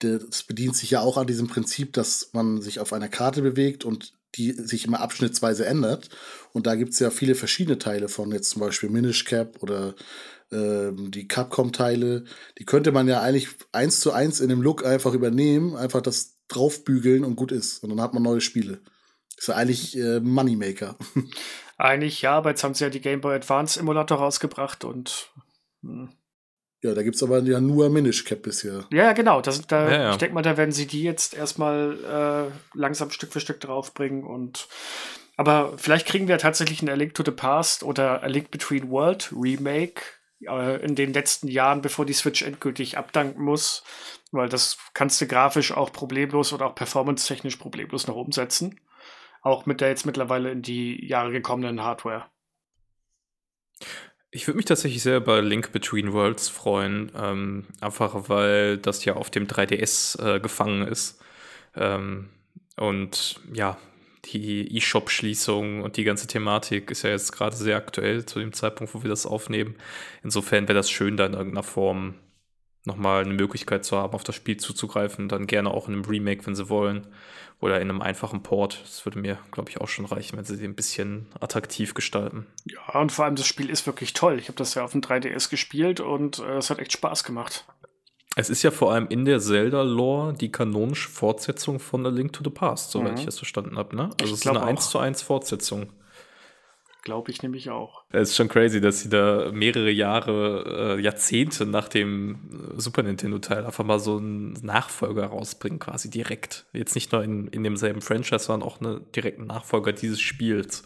Das 0.00 0.42
bedient 0.42 0.76
sich 0.76 0.90
ja 0.90 1.00
auch 1.00 1.16
an 1.16 1.26
diesem 1.26 1.48
Prinzip, 1.48 1.92
dass 1.92 2.30
man 2.32 2.60
sich 2.62 2.80
auf 2.80 2.92
einer 2.92 3.08
Karte 3.08 3.42
bewegt 3.42 3.84
und 3.84 4.14
die 4.36 4.52
sich 4.52 4.86
immer 4.86 5.00
abschnittsweise 5.00 5.66
ändert. 5.66 6.08
Und 6.52 6.66
da 6.66 6.74
gibt 6.74 6.92
es 6.92 6.98
ja 6.98 7.10
viele 7.10 7.34
verschiedene 7.34 7.78
Teile 7.78 8.08
von, 8.08 8.32
jetzt 8.32 8.50
zum 8.50 8.60
Beispiel 8.60 8.90
Minish 8.90 9.24
Cap 9.24 9.62
oder 9.62 9.94
ähm, 10.52 11.10
die 11.10 11.26
Capcom-Teile. 11.26 12.24
Die 12.58 12.64
könnte 12.64 12.92
man 12.92 13.08
ja 13.08 13.20
eigentlich 13.20 13.48
eins 13.72 14.00
zu 14.00 14.12
eins 14.12 14.40
in 14.40 14.48
dem 14.48 14.62
Look 14.62 14.84
einfach 14.84 15.14
übernehmen, 15.14 15.76
einfach 15.76 16.00
das 16.00 16.36
draufbügeln 16.48 17.24
und 17.24 17.36
gut 17.36 17.52
ist. 17.52 17.82
Und 17.82 17.90
dann 17.90 18.00
hat 18.00 18.14
man 18.14 18.22
neue 18.22 18.40
Spiele. 18.40 18.80
Ist 19.36 19.48
ja 19.48 19.54
eigentlich 19.54 19.96
äh, 19.96 20.20
Moneymaker. 20.20 20.96
Eigentlich 21.80 22.20
ja, 22.20 22.32
aber 22.32 22.50
jetzt 22.50 22.62
haben 22.62 22.74
sie 22.74 22.84
ja 22.84 22.90
die 22.90 23.00
Game 23.00 23.22
Boy 23.22 23.34
Advance 23.34 23.80
Emulator 23.80 24.18
rausgebracht 24.18 24.84
und. 24.84 25.30
Hm. 25.82 26.10
Ja, 26.82 26.94
da 26.94 27.02
gibt 27.02 27.16
es 27.16 27.22
aber 27.22 27.40
ja 27.40 27.60
nur 27.60 27.88
Minish 27.88 28.24
Cap 28.24 28.42
bisher. 28.42 28.86
Ja, 28.90 29.12
genau. 29.12 29.40
Das, 29.40 29.66
da, 29.66 29.90
ja, 29.90 30.02
ja. 30.02 30.10
Ich 30.10 30.18
denke 30.18 30.34
mal, 30.34 30.42
da 30.42 30.58
werden 30.58 30.72
sie 30.72 30.86
die 30.86 31.02
jetzt 31.02 31.34
erstmal 31.34 32.50
äh, 32.52 32.78
langsam 32.78 33.10
Stück 33.10 33.32
für 33.32 33.40
Stück 33.40 33.60
draufbringen 33.60 34.24
und. 34.24 34.68
Aber 35.38 35.78
vielleicht 35.78 36.06
kriegen 36.06 36.28
wir 36.28 36.36
tatsächlich 36.36 36.82
ein 36.82 36.90
A 36.90 36.94
Link 36.94 37.14
to 37.14 37.22
the 37.24 37.30
Past 37.30 37.82
oder 37.82 38.22
A 38.22 38.26
Link 38.26 38.50
Between 38.50 38.90
World 38.90 39.32
Remake 39.32 40.02
äh, 40.46 40.84
in 40.84 40.94
den 40.94 41.14
letzten 41.14 41.48
Jahren, 41.48 41.80
bevor 41.80 42.04
die 42.04 42.12
Switch 42.12 42.42
endgültig 42.42 42.98
abdanken 42.98 43.42
muss. 43.42 43.84
Weil 44.32 44.50
das 44.50 44.76
kannst 44.92 45.18
du 45.22 45.26
grafisch 45.26 45.72
auch 45.72 45.92
problemlos 45.92 46.52
oder 46.52 46.66
auch 46.66 46.74
performance-technisch 46.74 47.56
problemlos 47.56 48.06
noch 48.06 48.16
umsetzen. 48.16 48.78
Auch 49.40 49.66
mit 49.66 49.80
der 49.80 49.88
jetzt 49.88 50.06
mittlerweile 50.06 50.50
in 50.50 50.62
die 50.62 51.06
Jahre 51.06 51.32
gekommenen 51.32 51.82
Hardware. 51.82 52.26
Ich 54.30 54.46
würde 54.46 54.58
mich 54.58 54.66
tatsächlich 54.66 55.02
sehr 55.02 55.16
über 55.16 55.42
Link 55.42 55.72
Between 55.72 56.12
Worlds 56.12 56.48
freuen, 56.48 57.10
ähm, 57.16 57.66
einfach 57.80 58.28
weil 58.28 58.78
das 58.78 59.04
ja 59.04 59.14
auf 59.14 59.30
dem 59.30 59.46
3DS 59.46 60.36
äh, 60.36 60.40
gefangen 60.40 60.86
ist. 60.86 61.20
Ähm, 61.74 62.28
und 62.76 63.40
ja, 63.52 63.76
die 64.26 64.76
E-Shop-Schließung 64.76 65.82
und 65.82 65.96
die 65.96 66.04
ganze 66.04 66.26
Thematik 66.26 66.90
ist 66.90 67.02
ja 67.02 67.10
jetzt 67.10 67.32
gerade 67.32 67.56
sehr 67.56 67.76
aktuell 67.76 68.24
zu 68.26 68.38
dem 68.38 68.52
Zeitpunkt, 68.52 68.94
wo 68.94 69.02
wir 69.02 69.10
das 69.10 69.26
aufnehmen. 69.26 69.74
Insofern 70.22 70.68
wäre 70.68 70.76
das 70.76 70.90
schön, 70.90 71.16
da 71.16 71.26
in 71.26 71.32
irgendeiner 71.32 71.62
Form 71.62 72.14
nochmal 72.84 73.24
eine 73.24 73.34
Möglichkeit 73.34 73.84
zu 73.84 73.96
haben, 73.96 74.14
auf 74.14 74.24
das 74.24 74.34
Spiel 74.34 74.56
zuzugreifen. 74.56 75.28
Dann 75.28 75.46
gerne 75.46 75.70
auch 75.70 75.88
in 75.88 75.94
einem 75.94 76.04
Remake, 76.04 76.46
wenn 76.46 76.54
sie 76.54 76.68
wollen. 76.68 77.06
Oder 77.60 77.80
in 77.80 77.90
einem 77.90 78.00
einfachen 78.00 78.42
Port. 78.42 78.80
Das 78.82 79.04
würde 79.04 79.18
mir, 79.18 79.38
glaube 79.50 79.68
ich, 79.68 79.80
auch 79.82 79.88
schon 79.88 80.06
reichen, 80.06 80.38
wenn 80.38 80.46
sie 80.46 80.56
den 80.56 80.70
ein 80.70 80.76
bisschen 80.76 81.26
attraktiv 81.40 81.92
gestalten. 81.92 82.46
Ja, 82.64 82.98
und 82.98 83.12
vor 83.12 83.26
allem 83.26 83.36
das 83.36 83.46
Spiel 83.46 83.68
ist 83.68 83.86
wirklich 83.86 84.14
toll. 84.14 84.38
Ich 84.38 84.48
habe 84.48 84.56
das 84.56 84.74
ja 84.74 84.82
auf 84.82 84.92
dem 84.92 85.02
3DS 85.02 85.50
gespielt 85.50 86.00
und 86.00 86.38
äh, 86.38 86.56
es 86.56 86.70
hat 86.70 86.78
echt 86.78 86.92
Spaß 86.92 87.22
gemacht. 87.22 87.66
Es 88.36 88.48
ist 88.48 88.62
ja 88.62 88.70
vor 88.70 88.92
allem 88.92 89.08
in 89.08 89.24
der 89.24 89.40
Zelda-Lore 89.40 90.34
die 90.34 90.50
kanonische 90.50 91.10
Fortsetzung 91.10 91.80
von 91.80 92.06
A 92.06 92.08
Link 92.08 92.32
to 92.32 92.42
the 92.42 92.50
Past, 92.50 92.92
soweit 92.92 93.12
mhm. 93.12 93.18
ich 93.18 93.26
es 93.26 93.36
verstanden 93.36 93.76
habe. 93.76 93.94
Ne? 93.94 94.04
Also 94.04 94.16
ich 94.24 94.32
es 94.32 94.40
ist 94.40 94.46
eine 94.46 94.62
1 94.62 94.88
zu 94.88 94.98
1 94.98 95.20
Fortsetzung. 95.20 95.92
Glaube 97.02 97.30
ich 97.30 97.42
nämlich 97.42 97.70
auch. 97.70 98.04
Es 98.10 98.30
ist 98.30 98.36
schon 98.36 98.48
crazy, 98.48 98.80
dass 98.80 99.00
sie 99.00 99.08
da 99.08 99.50
mehrere 99.52 99.90
Jahre, 99.90 100.96
äh, 100.98 101.00
Jahrzehnte 101.00 101.64
nach 101.64 101.88
dem 101.88 102.74
Super 102.76 103.02
Nintendo-Teil 103.02 103.64
einfach 103.64 103.84
mal 103.84 103.98
so 103.98 104.18
einen 104.18 104.52
Nachfolger 104.62 105.26
rausbringen, 105.26 105.78
quasi 105.78 106.10
direkt. 106.10 106.66
Jetzt 106.72 106.94
nicht 106.94 107.12
nur 107.12 107.24
in, 107.24 107.48
in 107.48 107.62
demselben 107.62 108.02
Franchise, 108.02 108.44
sondern 108.44 108.68
auch 108.68 108.80
einen 108.80 109.10
direkten 109.12 109.46
Nachfolger 109.46 109.92
dieses 109.92 110.20
Spiels. 110.20 110.84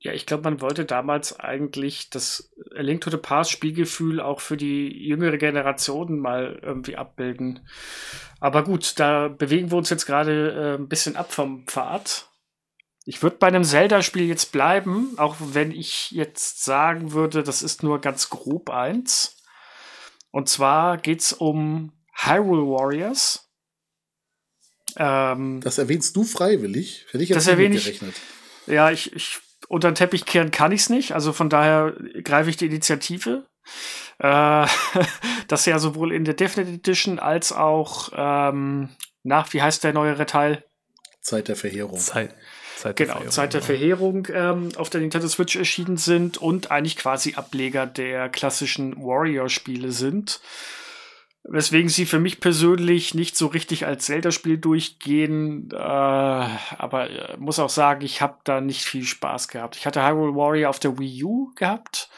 Ja, 0.00 0.12
ich 0.12 0.26
glaube, 0.26 0.44
man 0.44 0.60
wollte 0.60 0.84
damals 0.84 1.40
eigentlich 1.40 2.10
das 2.10 2.52
A 2.76 2.80
Link 2.80 3.00
to 3.00 3.10
the 3.10 3.16
Past 3.16 3.50
Spielgefühl 3.50 4.20
auch 4.20 4.40
für 4.40 4.56
die 4.56 4.88
jüngere 5.04 5.38
Generation 5.38 6.18
mal 6.18 6.60
irgendwie 6.62 6.96
abbilden. 6.96 7.66
Aber 8.38 8.62
gut, 8.62 9.00
da 9.00 9.28
bewegen 9.28 9.70
wir 9.70 9.78
uns 9.78 9.90
jetzt 9.90 10.06
gerade 10.06 10.52
äh, 10.52 10.80
ein 10.80 10.88
bisschen 10.88 11.16
ab 11.16 11.32
vom 11.32 11.66
Pfad. 11.66 12.28
Ich 13.08 13.22
würde 13.22 13.36
bei 13.36 13.46
einem 13.46 13.62
Zelda-Spiel 13.62 14.24
jetzt 14.24 14.50
bleiben, 14.50 15.14
auch 15.16 15.36
wenn 15.38 15.70
ich 15.70 16.10
jetzt 16.10 16.64
sagen 16.64 17.12
würde, 17.12 17.44
das 17.44 17.62
ist 17.62 17.84
nur 17.84 18.00
ganz 18.00 18.30
grob 18.30 18.68
eins. 18.68 19.36
Und 20.32 20.48
zwar 20.48 20.98
geht 20.98 21.20
es 21.20 21.32
um 21.32 21.92
Hyrule 22.12 22.62
Warriors. 22.62 23.48
Ähm, 24.96 25.60
das 25.60 25.78
erwähnst 25.78 26.16
du 26.16 26.24
freiwillig? 26.24 27.06
Hätte 27.10 27.22
ich 27.22 27.30
jetzt 27.30 27.46
das 27.46 27.56
nicht 27.56 27.84
gerechnet. 27.84 28.16
Ja, 28.66 28.90
ich, 28.90 29.12
ich 29.12 29.38
unter 29.68 29.90
den 29.90 29.94
Teppich 29.94 30.26
kehren 30.26 30.50
kann 30.50 30.72
ich 30.72 30.82
es 30.82 30.90
nicht. 30.90 31.12
Also 31.12 31.32
von 31.32 31.48
daher 31.48 31.94
greife 32.24 32.50
ich 32.50 32.56
die 32.56 32.66
Initiative. 32.66 33.46
Äh, 34.18 34.66
das 35.48 35.66
ja 35.66 35.78
sowohl 35.78 36.12
in 36.12 36.24
der 36.24 36.34
Definite 36.34 36.72
Edition 36.72 37.20
als 37.20 37.52
auch 37.52 38.10
ähm, 38.16 38.96
nach, 39.22 39.52
wie 39.52 39.62
heißt 39.62 39.84
der 39.84 39.92
neuere 39.92 40.26
Teil? 40.26 40.64
Zeit 41.20 41.48
der 41.48 41.56
Verheerung. 41.56 41.98
Zeit. 41.98 42.34
Zeit 42.76 42.96
genau, 42.96 43.12
Verheerung, 43.14 43.32
Zeit 43.32 43.54
der 43.54 43.60
genau. 43.60 43.66
Verheerung 43.66 44.28
ähm, 44.32 44.68
auf 44.76 44.90
der 44.90 45.00
Nintendo 45.00 45.28
Switch 45.28 45.56
erschienen 45.56 45.96
sind 45.96 46.36
und 46.36 46.70
eigentlich 46.70 46.96
quasi 46.96 47.34
Ableger 47.34 47.86
der 47.86 48.28
klassischen 48.28 48.96
Warrior-Spiele 48.96 49.92
sind. 49.92 50.40
Weswegen 51.48 51.88
sie 51.88 52.06
für 52.06 52.18
mich 52.18 52.40
persönlich 52.40 53.14
nicht 53.14 53.36
so 53.36 53.46
richtig 53.46 53.86
als 53.86 54.04
Zelda-Spiel 54.06 54.58
durchgehen. 54.58 55.70
Äh, 55.72 55.76
aber 55.76 57.08
äh, 57.08 57.36
muss 57.38 57.58
auch 57.58 57.70
sagen, 57.70 58.04
ich 58.04 58.20
habe 58.20 58.38
da 58.44 58.60
nicht 58.60 58.82
viel 58.82 59.04
Spaß 59.04 59.48
gehabt. 59.48 59.76
Ich 59.76 59.86
hatte 59.86 60.04
Hyrule 60.04 60.34
Warrior 60.34 60.70
auf 60.70 60.80
der 60.80 60.98
Wii 60.98 61.24
U 61.24 61.52
gehabt 61.54 62.10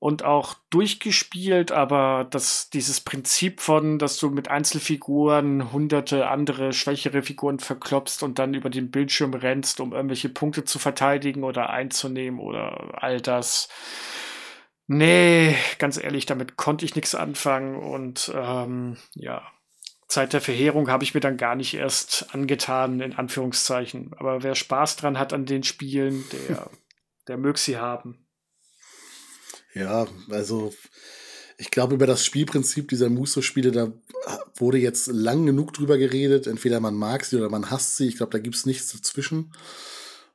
und 0.00 0.24
auch 0.24 0.54
durchgespielt, 0.70 1.72
aber 1.72 2.26
das, 2.30 2.70
dieses 2.70 3.00
Prinzip 3.00 3.60
von, 3.60 3.98
dass 3.98 4.16
du 4.18 4.30
mit 4.30 4.48
Einzelfiguren 4.48 5.72
hunderte 5.72 6.28
andere 6.28 6.72
schwächere 6.72 7.22
Figuren 7.22 7.58
verklopst 7.58 8.22
und 8.22 8.38
dann 8.38 8.54
über 8.54 8.70
den 8.70 8.90
Bildschirm 8.90 9.34
rennst, 9.34 9.80
um 9.80 9.92
irgendwelche 9.92 10.28
Punkte 10.28 10.64
zu 10.64 10.78
verteidigen 10.78 11.42
oder 11.42 11.70
einzunehmen 11.70 12.38
oder 12.38 13.02
all 13.02 13.20
das 13.20 13.68
Nee, 14.90 15.54
ganz 15.78 16.02
ehrlich, 16.02 16.24
damit 16.24 16.56
konnte 16.56 16.86
ich 16.86 16.94
nichts 16.94 17.14
anfangen 17.14 17.76
und 17.76 18.32
ähm, 18.34 18.96
ja, 19.12 19.42
Zeit 20.06 20.32
der 20.32 20.40
Verheerung 20.40 20.88
habe 20.88 21.04
ich 21.04 21.12
mir 21.12 21.20
dann 21.20 21.36
gar 21.36 21.54
nicht 21.54 21.74
erst 21.74 22.34
angetan, 22.34 23.00
in 23.00 23.14
Anführungszeichen. 23.14 24.12
Aber 24.16 24.42
wer 24.42 24.54
Spaß 24.54 24.96
dran 24.96 25.18
hat 25.18 25.34
an 25.34 25.44
den 25.44 25.62
Spielen, 25.62 26.24
der, 26.32 26.70
der 27.28 27.36
mög 27.36 27.58
sie 27.58 27.76
haben. 27.76 28.26
Ja, 29.78 30.08
also 30.28 30.74
ich 31.56 31.70
glaube, 31.70 31.94
über 31.94 32.06
das 32.06 32.24
Spielprinzip 32.24 32.88
dieser 32.88 33.08
Muso-Spiele, 33.08 33.70
da 33.70 33.92
wurde 34.56 34.78
jetzt 34.78 35.06
lang 35.06 35.46
genug 35.46 35.72
drüber 35.72 35.98
geredet. 35.98 36.46
Entweder 36.46 36.80
man 36.80 36.94
mag 36.94 37.24
sie 37.24 37.36
oder 37.36 37.48
man 37.48 37.70
hasst 37.70 37.96
sie. 37.96 38.08
Ich 38.08 38.16
glaube, 38.16 38.32
da 38.32 38.38
gibt 38.38 38.56
es 38.56 38.66
nichts 38.66 38.92
dazwischen. 38.92 39.52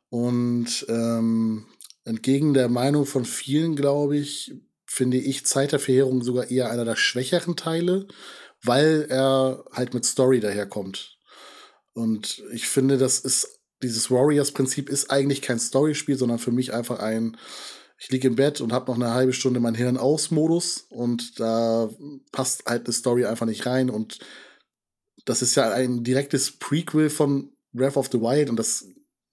Und 0.09 0.85
ähm, 0.87 1.65
Entgegen 2.05 2.53
der 2.53 2.67
Meinung 2.67 3.05
von 3.05 3.23
vielen, 3.23 3.75
glaube 3.75 4.17
ich, 4.17 4.53
finde 4.85 5.17
ich 5.17 5.45
Zeit 5.45 5.71
der 5.71 5.79
Verheerung 5.79 6.21
sogar 6.21 6.51
eher 6.51 6.69
einer 6.69 6.85
der 6.85 6.97
schwächeren 6.97 7.55
Teile, 7.55 8.07
weil 8.61 9.07
er 9.09 9.63
halt 9.71 9.93
mit 9.93 10.05
Story 10.05 10.39
daherkommt. 10.39 11.17
Und 11.93 12.43
ich 12.51 12.67
finde, 12.67 12.97
das 12.97 13.19
ist, 13.19 13.59
dieses 13.81 14.11
Warriors-Prinzip 14.11 14.89
ist 14.89 15.11
eigentlich 15.11 15.41
kein 15.41 15.59
Storyspiel, 15.59 16.17
sondern 16.17 16.39
für 16.39 16.51
mich 16.51 16.73
einfach 16.73 16.99
ein, 16.99 17.37
ich 18.03 18.11
liege 18.11 18.27
im 18.27 18.35
Bett 18.35 18.59
und 18.59 18.73
habe 18.73 18.91
noch 18.91 18.95
eine 18.95 19.13
halbe 19.13 19.31
Stunde 19.31 19.61
mein 19.61 19.75
Hirn 19.75 19.95
aus 19.95 20.29
Modus 20.29 20.87
und 20.89 21.39
da 21.39 21.89
passt 22.33 22.65
halt 22.65 22.85
eine 22.85 22.93
Story 22.93 23.25
einfach 23.25 23.45
nicht 23.45 23.65
rein 23.65 23.89
und 23.89 24.19
das 25.23 25.41
ist 25.41 25.55
ja 25.55 25.71
ein 25.71 26.03
direktes 26.03 26.51
Prequel 26.51 27.09
von 27.09 27.53
Breath 27.71 27.95
of 27.95 28.09
the 28.11 28.19
Wild 28.19 28.49
und 28.49 28.57
das, 28.57 28.85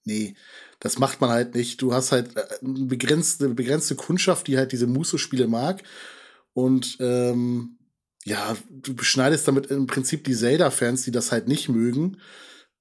nee, 0.05 0.35
das 0.79 0.99
macht 0.99 1.19
man 1.19 1.31
halt 1.31 1.53
nicht. 1.53 1.81
Du 1.81 1.93
hast 1.93 2.13
halt 2.13 2.37
äh, 2.37 2.45
eine 2.63 2.85
begrenzte, 2.85 3.49
begrenzte 3.49 3.95
Kundschaft, 3.95 4.47
die 4.47 4.57
halt 4.57 4.71
diese 4.71 4.87
Muso-Spiele 4.87 5.47
mag. 5.47 5.83
Und 6.53 6.95
ähm, 7.01 7.77
ja, 8.23 8.55
du 8.69 8.95
beschneidest 8.95 9.49
damit 9.49 9.67
im 9.67 9.85
Prinzip 9.85 10.23
die 10.23 10.35
Zelda-Fans, 10.35 11.03
die 11.03 11.11
das 11.11 11.33
halt 11.33 11.49
nicht 11.49 11.67
mögen, 11.67 12.21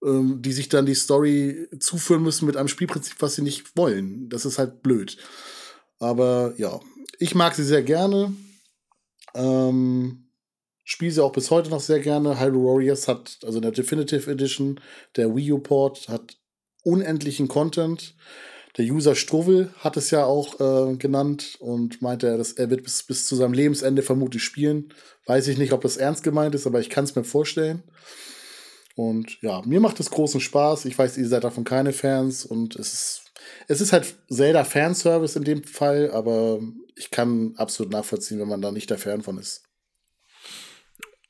ähm, 0.05 0.41
die 0.41 0.53
sich 0.53 0.69
dann 0.69 0.87
die 0.87 0.95
Story 0.95 1.69
zuführen 1.81 2.23
müssen 2.23 2.47
mit 2.47 2.57
einem 2.57 2.69
Spielprinzip, 2.69 3.17
was 3.19 3.35
sie 3.35 3.43
nicht 3.43 3.77
wollen. 3.77 4.29
Das 4.29 4.45
ist 4.45 4.59
halt 4.59 4.83
blöd. 4.83 5.17
Aber 6.01 6.55
ja, 6.57 6.81
ich 7.19 7.35
mag 7.37 7.55
sie 7.55 7.65
sehr 7.65 7.83
gerne. 7.83 8.35
Ähm, 9.35 10.31
spiele 10.85 11.13
sie 11.13 11.23
auch 11.23 11.33
bis 11.33 11.51
heute 11.51 11.71
noch 11.71 11.81
sehr 11.81 12.01
gerne. 12.01 12.41
Hyrule 12.41 12.65
Warriors 12.65 13.07
hat, 13.07 13.39
also 13.45 13.59
in 13.59 13.63
der 13.63 13.71
Definitive 13.71 14.29
Edition, 14.29 14.81
der 15.17 15.37
Wii 15.37 15.53
U-Port, 15.53 16.09
hat 16.09 16.37
unendlichen 16.83 17.47
Content. 17.47 18.17
Der 18.77 18.87
User 18.87 19.15
Struwel 19.15 19.73
hat 19.79 19.97
es 19.97 20.11
ja 20.11 20.25
auch 20.25 20.59
äh, 20.61 20.97
genannt 20.97 21.57
und 21.61 22.03
meinte, 22.03 22.37
dass 22.39 22.53
er 22.53 22.71
wird 22.71 22.85
bis, 22.85 23.03
bis 23.03 23.27
zu 23.27 23.37
seinem 23.37 23.53
Lebensende 23.53 24.03
vermutlich 24.03 24.43
spielen. 24.43 24.95
Weiß 25.27 25.49
ich 25.49 25.59
nicht, 25.59 25.73
ob 25.73 25.83
das 25.83 25.97
ernst 25.97 26.23
gemeint 26.23 26.55
ist, 26.55 26.67
aber 26.67 26.81
ich 26.81 26.89
kann 26.89 27.05
es 27.05 27.15
mir 27.15 27.25
vorstellen. 27.25 27.83
Und 28.97 29.41
ja, 29.43 29.63
mir 29.67 29.81
macht 29.81 29.99
es 30.01 30.11
großen 30.11 30.41
Spaß. 30.41 30.85
Ich 30.85 30.99
weiß, 30.99 31.19
ihr 31.19 31.29
seid 31.29 31.45
davon 31.45 31.65
keine 31.65 31.93
Fans 31.93 32.45
und 32.45 32.77
es 32.77 32.93
ist, 32.93 33.30
es 33.69 33.81
ist 33.81 33.93
halt 33.93 34.15
Zelda 34.29 34.65
Fanservice 34.65 35.37
in 35.37 35.45
dem 35.45 35.65
Fall, 35.65 36.11
aber 36.13 36.61
ich 36.97 37.11
kann 37.11 37.55
absolut 37.57 37.93
nachvollziehen, 37.93 38.41
wenn 38.41 38.49
man 38.49 38.63
da 38.63 38.73
nicht 38.73 38.91
der 38.91 38.99
Fan 38.99 39.23
von 39.23 39.39
ist. 39.39 39.65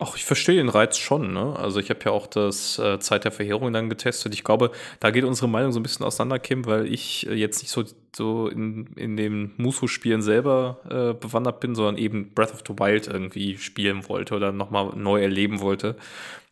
Ach, 0.03 0.17
ich 0.17 0.25
verstehe 0.25 0.57
den 0.57 0.71
Reiz 0.71 0.97
schon. 0.97 1.35
Ne? 1.35 1.55
Also 1.59 1.79
ich 1.79 1.91
habe 1.91 2.01
ja 2.07 2.11
auch 2.11 2.27
das 2.27 2.79
äh, 2.79 2.99
Zeit 3.01 3.25
der 3.25 3.33
Verheerung 3.33 3.71
dann 3.71 3.91
getestet. 3.91 4.33
Ich 4.33 4.45
glaube, 4.45 4.71
da 4.99 5.11
geht 5.11 5.25
unsere 5.25 5.47
Meinung 5.47 5.73
so 5.73 5.79
ein 5.79 5.83
bisschen 5.83 6.07
auseinander, 6.07 6.39
Kim, 6.39 6.65
weil 6.65 6.91
ich 6.91 7.27
äh, 7.27 7.35
jetzt 7.35 7.61
nicht 7.61 7.71
so, 7.71 7.85
so 8.17 8.49
in, 8.49 8.87
in 8.97 9.19
den 9.19 9.53
Musu-Spielen 9.59 10.23
selber 10.23 10.81
äh, 10.89 11.13
bewandert 11.13 11.61
bin, 11.61 11.75
sondern 11.75 11.99
eben 11.99 12.33
Breath 12.33 12.55
of 12.55 12.63
the 12.67 12.79
Wild 12.79 13.09
irgendwie 13.09 13.59
spielen 13.59 14.09
wollte 14.09 14.35
oder 14.35 14.53
nochmal 14.53 14.97
neu 14.97 15.21
erleben 15.21 15.61
wollte. 15.61 15.97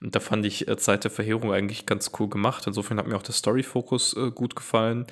Und 0.03 0.15
da 0.15 0.21
fand 0.21 0.45
ich 0.45 0.69
äh, 0.69 0.77
Zeit 0.77 1.05
der 1.05 1.11
Verheerung 1.11 1.51
eigentlich 1.51 1.87
ganz 1.87 2.11
cool 2.19 2.29
gemacht. 2.29 2.67
Insofern 2.67 2.99
hat 2.99 3.07
mir 3.07 3.17
auch 3.17 3.23
der 3.23 3.35
Story-Fokus 3.35 4.15
äh, 4.15 4.31
gut 4.31 4.57
gefallen. 4.57 5.07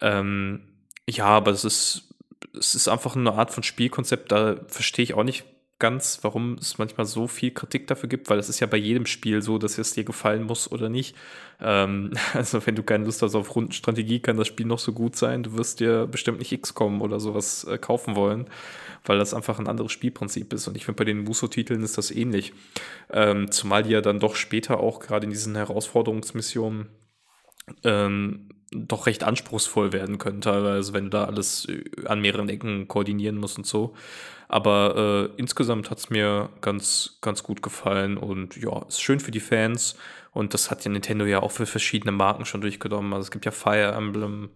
Ähm, 0.00 0.62
ja, 1.08 1.26
aber 1.26 1.50
es 1.50 1.64
ist, 1.64 2.14
es 2.58 2.74
ist 2.74 2.88
einfach 2.88 3.16
eine 3.16 3.32
Art 3.32 3.50
von 3.50 3.62
Spielkonzept, 3.62 4.32
da 4.32 4.56
verstehe 4.68 5.04
ich 5.04 5.14
auch 5.14 5.24
nicht 5.24 5.44
ganz, 5.78 6.20
warum 6.22 6.54
es 6.54 6.78
manchmal 6.78 7.04
so 7.04 7.28
viel 7.28 7.50
Kritik 7.50 7.86
dafür 7.86 8.08
gibt, 8.08 8.30
weil 8.30 8.38
es 8.38 8.48
ist 8.48 8.60
ja 8.60 8.66
bei 8.66 8.78
jedem 8.78 9.04
Spiel 9.04 9.42
so, 9.42 9.58
dass 9.58 9.76
es 9.76 9.92
dir 9.92 10.04
gefallen 10.04 10.44
muss 10.44 10.72
oder 10.72 10.88
nicht. 10.88 11.14
Ähm, 11.60 12.12
also 12.32 12.64
wenn 12.66 12.76
du 12.76 12.82
keine 12.82 13.04
Lust 13.04 13.20
hast 13.22 13.34
auf 13.34 13.54
Rundenstrategie, 13.54 14.20
kann 14.20 14.38
das 14.38 14.48
Spiel 14.48 14.66
noch 14.66 14.78
so 14.78 14.92
gut 14.92 15.16
sein. 15.16 15.42
Du 15.42 15.56
wirst 15.56 15.80
dir 15.80 16.06
bestimmt 16.06 16.38
nicht 16.38 16.58
XCOM 16.58 17.02
oder 17.02 17.20
sowas 17.20 17.64
äh, 17.64 17.76
kaufen 17.76 18.16
wollen, 18.16 18.46
weil 19.04 19.18
das 19.18 19.34
einfach 19.34 19.58
ein 19.58 19.68
anderes 19.68 19.92
Spielprinzip 19.92 20.52
ist. 20.54 20.66
Und 20.66 20.76
ich 20.76 20.86
finde, 20.86 20.98
bei 20.98 21.04
den 21.04 21.24
Muso-Titeln 21.24 21.82
ist 21.82 21.98
das 21.98 22.10
ähnlich. 22.10 22.54
Ähm, 23.10 23.50
zumal 23.50 23.82
die 23.82 23.90
ja 23.90 24.00
dann 24.00 24.18
doch 24.18 24.36
später 24.36 24.80
auch 24.80 25.00
gerade 25.00 25.24
in 25.24 25.30
diesen 25.30 25.56
Herausforderungsmissionen 25.56 26.88
ähm, 27.84 28.48
doch 28.72 29.06
recht 29.06 29.22
anspruchsvoll 29.22 29.92
werden 29.92 30.18
können, 30.18 30.40
teilweise, 30.40 30.92
wenn 30.92 31.04
du 31.04 31.10
da 31.10 31.24
alles 31.24 31.66
äh, 31.66 31.84
an 32.06 32.20
mehreren 32.20 32.48
Ecken 32.48 32.88
koordinieren 32.88 33.36
musst 33.36 33.58
und 33.58 33.66
so. 33.66 33.94
Aber 34.48 35.30
äh, 35.36 35.40
insgesamt 35.40 35.90
hat 35.90 35.98
es 35.98 36.10
mir 36.10 36.50
ganz, 36.60 37.18
ganz 37.20 37.42
gut 37.42 37.62
gefallen 37.62 38.16
und 38.16 38.56
ja, 38.56 38.84
ist 38.86 39.00
schön 39.00 39.20
für 39.20 39.32
die 39.32 39.40
Fans. 39.40 39.96
Und 40.32 40.54
das 40.54 40.70
hat 40.70 40.84
ja 40.84 40.90
Nintendo 40.90 41.24
ja 41.24 41.42
auch 41.42 41.50
für 41.50 41.66
verschiedene 41.66 42.12
Marken 42.12 42.44
schon 42.44 42.60
durchgenommen. 42.60 43.12
Also 43.12 43.24
es 43.24 43.30
gibt 43.30 43.44
ja 43.44 43.50
Fire 43.50 43.92
Emblem, 43.92 44.50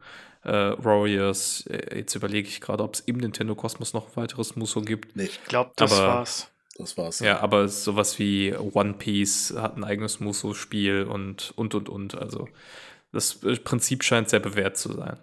äh, 0.45 0.51
Warriors. 0.51 1.67
Äh, 1.67 1.99
jetzt 1.99 2.15
überlege 2.15 2.49
ich 2.49 2.61
gerade, 2.61 2.83
ob 2.85 2.95
es 2.95 3.01
im 3.01 3.17
Nintendo 3.17 3.55
Kosmos 3.55 3.93
noch 3.93 4.09
ein 4.09 4.17
weiteres 4.17 4.57
Muso 4.57 4.83
gibt. 4.83 5.17
Nee. 5.17 5.25
Ich 5.25 5.45
glaube, 5.45 5.73
das 5.77 5.99
aber, 5.99 6.09
war's. 6.09 6.51
Das 6.77 6.97
war's. 6.97 7.21
Ja, 7.21 7.27
ja, 7.27 7.41
aber 7.41 7.69
sowas 7.69 8.19
wie 8.19 8.55
One 8.55 8.95
Piece 8.95 9.55
hat 9.57 9.77
ein 9.77 9.85
eigenes 9.85 10.21
Muso-Spiel 10.21 11.05
und, 11.05 11.53
und, 11.57 11.75
und, 11.75 11.89
und. 11.89 12.15
Also 12.17 12.49
das 13.13 13.41
Prinzip 13.65 14.05
scheint 14.05 14.29
sehr 14.29 14.41
bewährt 14.41 14.77
zu 14.77 14.93
sein. 14.93 15.19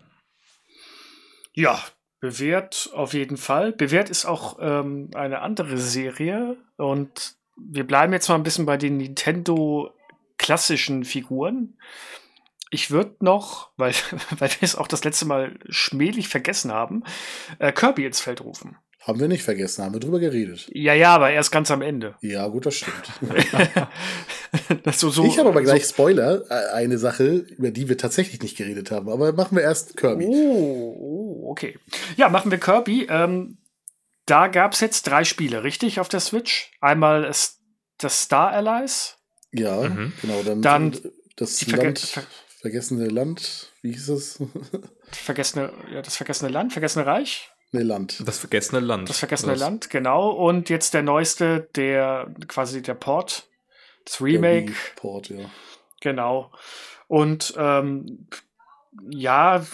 Ja, 1.53 1.83
bewährt 2.19 2.89
auf 2.93 3.13
jeden 3.13 3.37
Fall. 3.37 3.71
Bewährt 3.71 4.09
ist 4.09 4.25
auch 4.25 4.57
ähm, 4.59 5.09
eine 5.15 5.41
andere 5.41 5.77
Serie 5.77 6.57
und 6.77 7.35
wir 7.55 7.85
bleiben 7.85 8.13
jetzt 8.13 8.29
mal 8.29 8.35
ein 8.35 8.43
bisschen 8.43 8.65
bei 8.65 8.77
den 8.77 8.97
Nintendo 8.97 9.93
klassischen 10.37 11.03
Figuren. 11.03 11.77
Ich 12.69 12.91
würde 12.91 13.15
noch, 13.19 13.71
weil, 13.77 13.93
weil 14.37 14.49
wir 14.49 14.63
es 14.63 14.75
auch 14.75 14.87
das 14.87 15.03
letzte 15.03 15.25
Mal 15.25 15.57
schmählich 15.69 16.27
vergessen 16.27 16.71
haben, 16.71 17.03
äh, 17.59 17.71
Kirby 17.71 18.05
ins 18.05 18.21
Feld 18.21 18.41
rufen. 18.41 18.77
Haben 19.07 19.21
wir 19.21 19.29
nicht 19.29 19.43
vergessen, 19.43 19.85
haben 19.85 19.93
wir 19.93 20.01
drüber 20.01 20.19
geredet. 20.19 20.69
Ja, 20.73 20.93
ja, 20.93 21.15
aber 21.15 21.31
erst 21.31 21.49
ganz 21.49 21.71
am 21.71 21.81
Ende. 21.81 22.15
Ja, 22.19 22.45
gut, 22.47 22.65
das 22.65 22.75
stimmt. 22.75 23.09
so, 24.93 25.09
so, 25.09 25.23
ich 25.25 25.39
habe 25.39 25.47
aber 25.47 25.61
gleich 25.61 25.85
so, 25.85 25.93
Spoiler, 25.93 26.43
äh, 26.51 26.73
eine 26.73 26.97
Sache, 26.97 27.25
über 27.57 27.71
die 27.71 27.87
wir 27.87 27.97
tatsächlich 27.97 28.41
nicht 28.41 28.57
geredet 28.57 28.91
haben. 28.91 29.07
Aber 29.09 29.31
machen 29.31 29.55
wir 29.55 29.63
erst 29.63 29.95
Kirby. 29.95 30.25
Oh, 30.27 30.97
oh 30.99 31.49
okay. 31.51 31.79
Ja, 32.17 32.27
machen 32.27 32.51
wir 32.51 32.57
Kirby. 32.57 33.07
Ähm, 33.09 33.59
da 34.25 34.47
gab 34.47 34.73
es 34.73 34.81
jetzt 34.81 35.03
drei 35.07 35.23
Spiele, 35.23 35.63
richtig, 35.63 36.01
auf 36.01 36.09
der 36.09 36.19
Switch. 36.19 36.71
Einmal 36.81 37.23
ist 37.23 37.61
das 37.99 38.23
Star 38.23 38.51
Allies. 38.51 39.15
Ja, 39.53 39.83
Mhm. 39.83 40.11
genau. 40.21 40.43
Dann, 40.43 40.61
Dann 40.61 40.97
das 41.37 41.65
Land, 41.67 41.99
Ver 41.99 42.23
vergessene 42.59 43.07
Land, 43.07 43.71
wie 43.81 43.93
hieß 43.93 44.09
es? 44.09 44.39
vergessene, 45.11 45.71
ja, 45.93 46.01
das 46.01 46.17
vergessene 46.17 46.51
Land, 46.51 46.73
vergessene 46.73 47.05
Reich. 47.05 47.49
Ne, 47.71 47.83
Land. 47.83 48.27
Das 48.27 48.39
vergessene 48.39 48.79
Land. 48.81 49.09
Das 49.09 49.19
vergessene 49.19 49.53
Das- 49.53 49.61
Land, 49.61 49.89
genau. 49.89 50.29
Und 50.29 50.69
jetzt 50.69 50.93
der 50.93 51.03
neueste, 51.03 51.69
der 51.75 52.33
quasi 52.47 52.81
der 52.81 52.95
Port, 52.95 53.47
das 54.05 54.21
Remake, 54.21 54.65
Der 54.67 54.75
Wii-Port, 54.75 55.29
ja. 55.29 55.49
genau. 56.01 56.51
Und 57.07 57.53
ähm, 57.57 58.27
ja, 59.09 59.65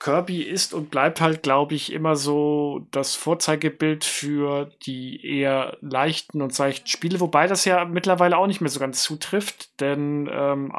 Kirby 0.00 0.42
ist 0.42 0.74
und 0.74 0.90
bleibt 0.90 1.20
halt, 1.20 1.44
glaube 1.44 1.76
ich, 1.76 1.92
immer 1.92 2.16
so 2.16 2.88
das 2.90 3.14
Vorzeigebild 3.14 4.04
für 4.04 4.72
die 4.84 5.24
eher 5.24 5.76
leichten 5.80 6.42
und 6.42 6.52
seichten 6.52 6.88
Spiele, 6.88 7.20
wobei 7.20 7.46
das 7.46 7.64
ja 7.64 7.84
mittlerweile 7.84 8.36
auch 8.36 8.48
nicht 8.48 8.60
mehr 8.60 8.70
so 8.70 8.80
ganz 8.80 9.04
zutrifft, 9.04 9.80
denn 9.80 10.28
ähm, 10.32 10.74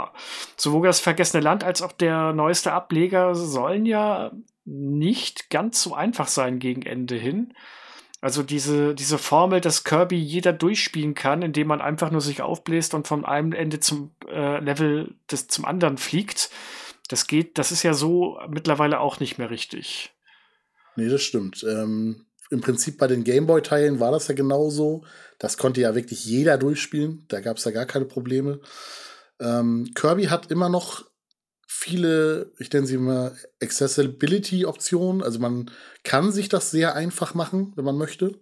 sowohl 0.57 0.87
das 0.87 0.99
Vergessene 0.99 1.41
Land 1.41 1.63
als 1.63 1.81
auch 1.81 1.93
der 1.93 2.33
neueste 2.33 2.73
Ableger 2.73 3.33
sollen 3.33 3.85
ja 3.85 4.31
nicht 4.65 5.49
ganz 5.49 5.81
so 5.81 5.93
einfach 5.93 6.27
sein 6.27 6.59
gegen 6.59 6.83
Ende 6.83 7.15
hin. 7.15 7.53
Also 8.21 8.41
diese, 8.41 8.95
diese 8.95 9.17
Formel, 9.17 9.59
dass 9.59 9.83
Kirby 9.83 10.15
jeder 10.15 10.53
durchspielen 10.53 11.13
kann, 11.13 11.41
indem 11.41 11.67
man 11.67 11.81
einfach 11.81 12.09
nur 12.09 12.21
sich 12.21 12.41
aufbläst 12.41 12.93
und 12.93 13.05
von 13.05 13.25
einem 13.25 13.51
Ende 13.51 13.81
zum 13.81 14.11
äh, 14.29 14.59
Level 14.59 15.15
des, 15.29 15.49
zum 15.49 15.65
anderen 15.65 15.97
fliegt, 15.97 16.49
das 17.09 17.27
geht, 17.27 17.57
das 17.57 17.73
ist 17.73 17.83
ja 17.83 17.93
so 17.93 18.39
mittlerweile 18.47 19.01
auch 19.01 19.19
nicht 19.19 19.37
mehr 19.37 19.49
richtig. 19.49 20.13
Nee, 20.95 21.09
das 21.09 21.21
stimmt. 21.21 21.65
Ähm, 21.67 22.25
Im 22.49 22.61
Prinzip 22.61 22.97
bei 22.97 23.07
den 23.07 23.25
Gameboy-Teilen 23.25 23.99
war 23.99 24.11
das 24.11 24.29
ja 24.29 24.35
genauso. 24.35 25.03
Das 25.37 25.57
konnte 25.57 25.81
ja 25.81 25.93
wirklich 25.95 26.23
jeder 26.23 26.57
durchspielen. 26.57 27.25
Da 27.27 27.41
gab 27.41 27.57
es 27.57 27.65
ja 27.65 27.71
gar 27.71 27.85
keine 27.85 28.05
Probleme. 28.05 28.61
Ähm, 29.41 29.91
Kirby 29.95 30.25
hat 30.25 30.49
immer 30.49 30.69
noch 30.69 31.03
viele, 31.73 32.51
ich 32.59 32.71
nenne 32.71 32.87
sie 32.87 32.97
mal 32.97 33.35
Accessibility-Optionen. 33.61 35.23
Also 35.23 35.39
man 35.39 35.71
kann 36.03 36.31
sich 36.31 36.47
das 36.47 36.71
sehr 36.71 36.95
einfach 36.95 37.33
machen, 37.33 37.73
wenn 37.75 37.83
man 37.83 37.97
möchte. 37.97 38.39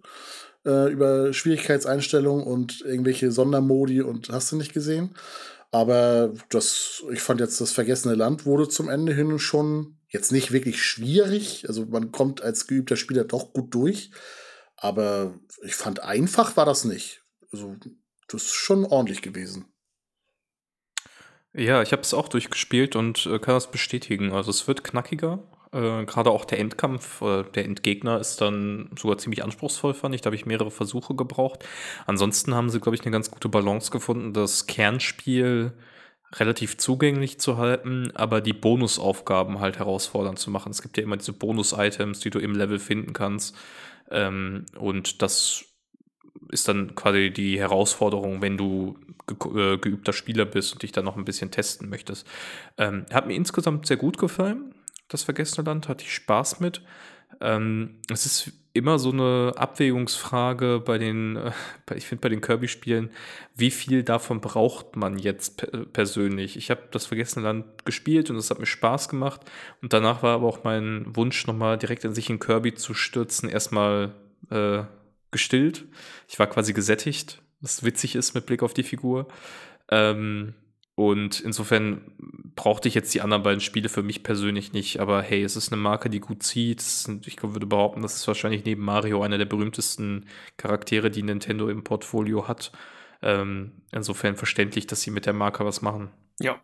Äh, 0.64 0.92
über 0.92 1.32
Schwierigkeitseinstellungen 1.32 2.46
und 2.46 2.82
irgendwelche 2.82 3.32
Sondermodi 3.32 4.02
und 4.02 4.28
hast 4.28 4.52
du 4.52 4.56
nicht 4.56 4.72
gesehen. 4.72 5.14
Aber 5.70 6.34
das, 6.50 7.02
ich 7.10 7.20
fand 7.20 7.40
jetzt, 7.40 7.60
das 7.60 7.72
Vergessene 7.72 8.14
Land 8.14 8.44
wurde 8.44 8.68
zum 8.68 8.90
Ende 8.90 9.14
hin 9.14 9.38
schon 9.38 9.96
jetzt 10.08 10.30
nicht 10.30 10.52
wirklich 10.52 10.82
schwierig. 10.82 11.64
Also 11.66 11.86
man 11.86 12.12
kommt 12.12 12.42
als 12.42 12.66
geübter 12.66 12.96
Spieler 12.96 13.24
doch 13.24 13.52
gut 13.54 13.74
durch. 13.74 14.10
Aber 14.76 15.34
ich 15.62 15.74
fand 15.74 16.00
einfach 16.00 16.56
war 16.56 16.66
das 16.66 16.84
nicht. 16.84 17.22
Also 17.50 17.76
das 18.28 18.42
ist 18.42 18.54
schon 18.54 18.84
ordentlich 18.84 19.22
gewesen. 19.22 19.71
Ja, 21.54 21.82
ich 21.82 21.92
habe 21.92 22.02
es 22.02 22.14
auch 22.14 22.28
durchgespielt 22.28 22.96
und 22.96 23.26
äh, 23.26 23.38
kann 23.38 23.54
das 23.54 23.70
bestätigen. 23.70 24.32
Also 24.32 24.50
es 24.50 24.66
wird 24.66 24.84
knackiger. 24.84 25.40
Äh, 25.72 26.04
Gerade 26.06 26.30
auch 26.30 26.46
der 26.46 26.58
Endkampf, 26.58 27.20
äh, 27.20 27.44
der 27.54 27.66
Endgegner 27.66 28.18
ist 28.18 28.40
dann 28.40 28.88
sogar 28.98 29.18
ziemlich 29.18 29.44
anspruchsvoll, 29.44 29.92
fand 29.92 30.14
ich. 30.14 30.22
Da 30.22 30.28
habe 30.28 30.36
ich 30.36 30.46
mehrere 30.46 30.70
Versuche 30.70 31.14
gebraucht. 31.14 31.64
Ansonsten 32.06 32.54
haben 32.54 32.70
sie, 32.70 32.80
glaube 32.80 32.96
ich, 32.96 33.02
eine 33.02 33.10
ganz 33.10 33.30
gute 33.30 33.50
Balance 33.50 33.90
gefunden, 33.90 34.32
das 34.32 34.66
Kernspiel 34.66 35.72
relativ 36.34 36.78
zugänglich 36.78 37.38
zu 37.38 37.58
halten, 37.58 38.10
aber 38.14 38.40
die 38.40 38.54
Bonusaufgaben 38.54 39.60
halt 39.60 39.78
herausfordernd 39.78 40.38
zu 40.38 40.50
machen. 40.50 40.70
Es 40.70 40.80
gibt 40.80 40.96
ja 40.96 41.02
immer 41.02 41.18
diese 41.18 41.34
Bonus-Items, 41.34 42.20
die 42.20 42.30
du 42.30 42.38
im 42.38 42.54
Level 42.54 42.78
finden 42.78 43.12
kannst. 43.12 43.54
Ähm, 44.10 44.64
und 44.78 45.20
das 45.20 45.66
ist 46.50 46.68
dann 46.68 46.94
quasi 46.94 47.30
die 47.30 47.58
Herausforderung, 47.58 48.42
wenn 48.42 48.56
du 48.56 48.98
ge 49.26 49.74
äh, 49.74 49.78
geübter 49.78 50.12
Spieler 50.12 50.44
bist 50.44 50.72
und 50.72 50.82
dich 50.82 50.92
dann 50.92 51.04
noch 51.04 51.16
ein 51.16 51.24
bisschen 51.24 51.50
testen 51.50 51.88
möchtest. 51.88 52.26
Ähm, 52.78 53.06
hat 53.12 53.26
mir 53.26 53.34
insgesamt 53.34 53.86
sehr 53.86 53.96
gut 53.96 54.18
gefallen, 54.18 54.74
das 55.08 55.22
Vergessene 55.22 55.66
Land, 55.66 55.88
hatte 55.88 56.04
ich 56.04 56.14
Spaß 56.14 56.60
mit. 56.60 56.82
Ähm, 57.40 57.96
es 58.10 58.26
ist 58.26 58.52
immer 58.74 58.98
so 58.98 59.10
eine 59.10 59.52
Abwägungsfrage 59.56 60.82
bei 60.84 60.98
den, 60.98 61.36
äh, 61.36 61.52
ich 61.94 62.06
finde 62.06 62.22
bei 62.22 62.28
den 62.28 62.40
Kirby-Spielen, 62.40 63.10
wie 63.54 63.70
viel 63.70 64.02
davon 64.02 64.40
braucht 64.40 64.96
man 64.96 65.18
jetzt 65.18 65.58
per 65.58 65.84
persönlich? 65.86 66.56
Ich 66.56 66.70
habe 66.70 66.82
das 66.90 67.06
Vergessene 67.06 67.44
Land 67.44 67.84
gespielt 67.84 68.30
und 68.30 68.36
es 68.36 68.50
hat 68.50 68.58
mir 68.58 68.66
Spaß 68.66 69.08
gemacht 69.08 69.42
und 69.82 69.92
danach 69.92 70.22
war 70.22 70.34
aber 70.34 70.46
auch 70.46 70.64
mein 70.64 71.04
Wunsch, 71.14 71.46
nochmal 71.46 71.78
direkt 71.78 72.04
in 72.04 72.14
sich 72.14 72.30
in 72.30 72.38
Kirby 72.38 72.74
zu 72.74 72.94
stürzen, 72.94 73.48
erstmal 73.48 74.12
äh, 74.50 74.84
gestillt. 75.32 75.86
Ich 76.28 76.38
war 76.38 76.46
quasi 76.46 76.72
gesättigt, 76.72 77.42
was 77.60 77.82
witzig 77.82 78.14
ist 78.14 78.34
mit 78.34 78.46
Blick 78.46 78.62
auf 78.62 78.74
die 78.74 78.84
Figur. 78.84 79.26
Ähm, 79.90 80.54
und 80.94 81.40
insofern 81.40 82.12
brauchte 82.54 82.86
ich 82.86 82.94
jetzt 82.94 83.14
die 83.14 83.22
anderen 83.22 83.42
beiden 83.42 83.60
Spiele 83.60 83.88
für 83.88 84.02
mich 84.02 84.22
persönlich 84.22 84.72
nicht. 84.72 85.00
Aber 85.00 85.22
hey, 85.22 85.42
es 85.42 85.56
ist 85.56 85.72
eine 85.72 85.80
Marke, 85.80 86.10
die 86.10 86.20
gut 86.20 86.42
zieht. 86.42 86.80
Ich 87.26 87.42
würde 87.42 87.66
behaupten, 87.66 88.02
das 88.02 88.14
ist 88.14 88.28
wahrscheinlich 88.28 88.64
neben 88.64 88.84
Mario 88.84 89.22
einer 89.22 89.38
der 89.38 89.46
berühmtesten 89.46 90.26
Charaktere, 90.58 91.10
die 91.10 91.22
Nintendo 91.22 91.68
im 91.68 91.82
Portfolio 91.82 92.46
hat. 92.46 92.72
Ähm, 93.22 93.72
insofern 93.90 94.36
verständlich, 94.36 94.86
dass 94.86 95.00
sie 95.00 95.10
mit 95.10 95.26
der 95.26 95.32
Marke 95.32 95.64
was 95.64 95.80
machen. 95.80 96.10
Ja. 96.40 96.60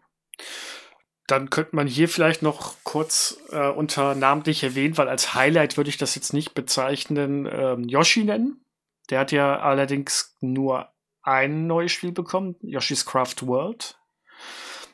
Dann 1.28 1.50
könnte 1.50 1.76
man 1.76 1.86
hier 1.86 2.08
vielleicht 2.08 2.42
noch 2.42 2.74
kurz 2.82 3.38
äh, 3.50 3.68
unter 3.68 4.14
namentlich 4.14 4.64
erwähnen, 4.64 4.96
weil 4.96 5.08
als 5.08 5.34
Highlight 5.34 5.76
würde 5.76 5.90
ich 5.90 5.98
das 5.98 6.14
jetzt 6.14 6.32
nicht 6.32 6.54
bezeichnen, 6.54 7.46
ähm, 7.50 7.84
Yoshi 7.84 8.24
nennen. 8.24 8.64
Der 9.10 9.20
hat 9.20 9.30
ja 9.30 9.60
allerdings 9.60 10.36
nur 10.40 10.88
ein 11.22 11.66
neues 11.66 11.92
Spiel 11.92 12.12
bekommen, 12.12 12.56
Yoshi's 12.62 13.04
Craft 13.04 13.42
World. 13.46 13.98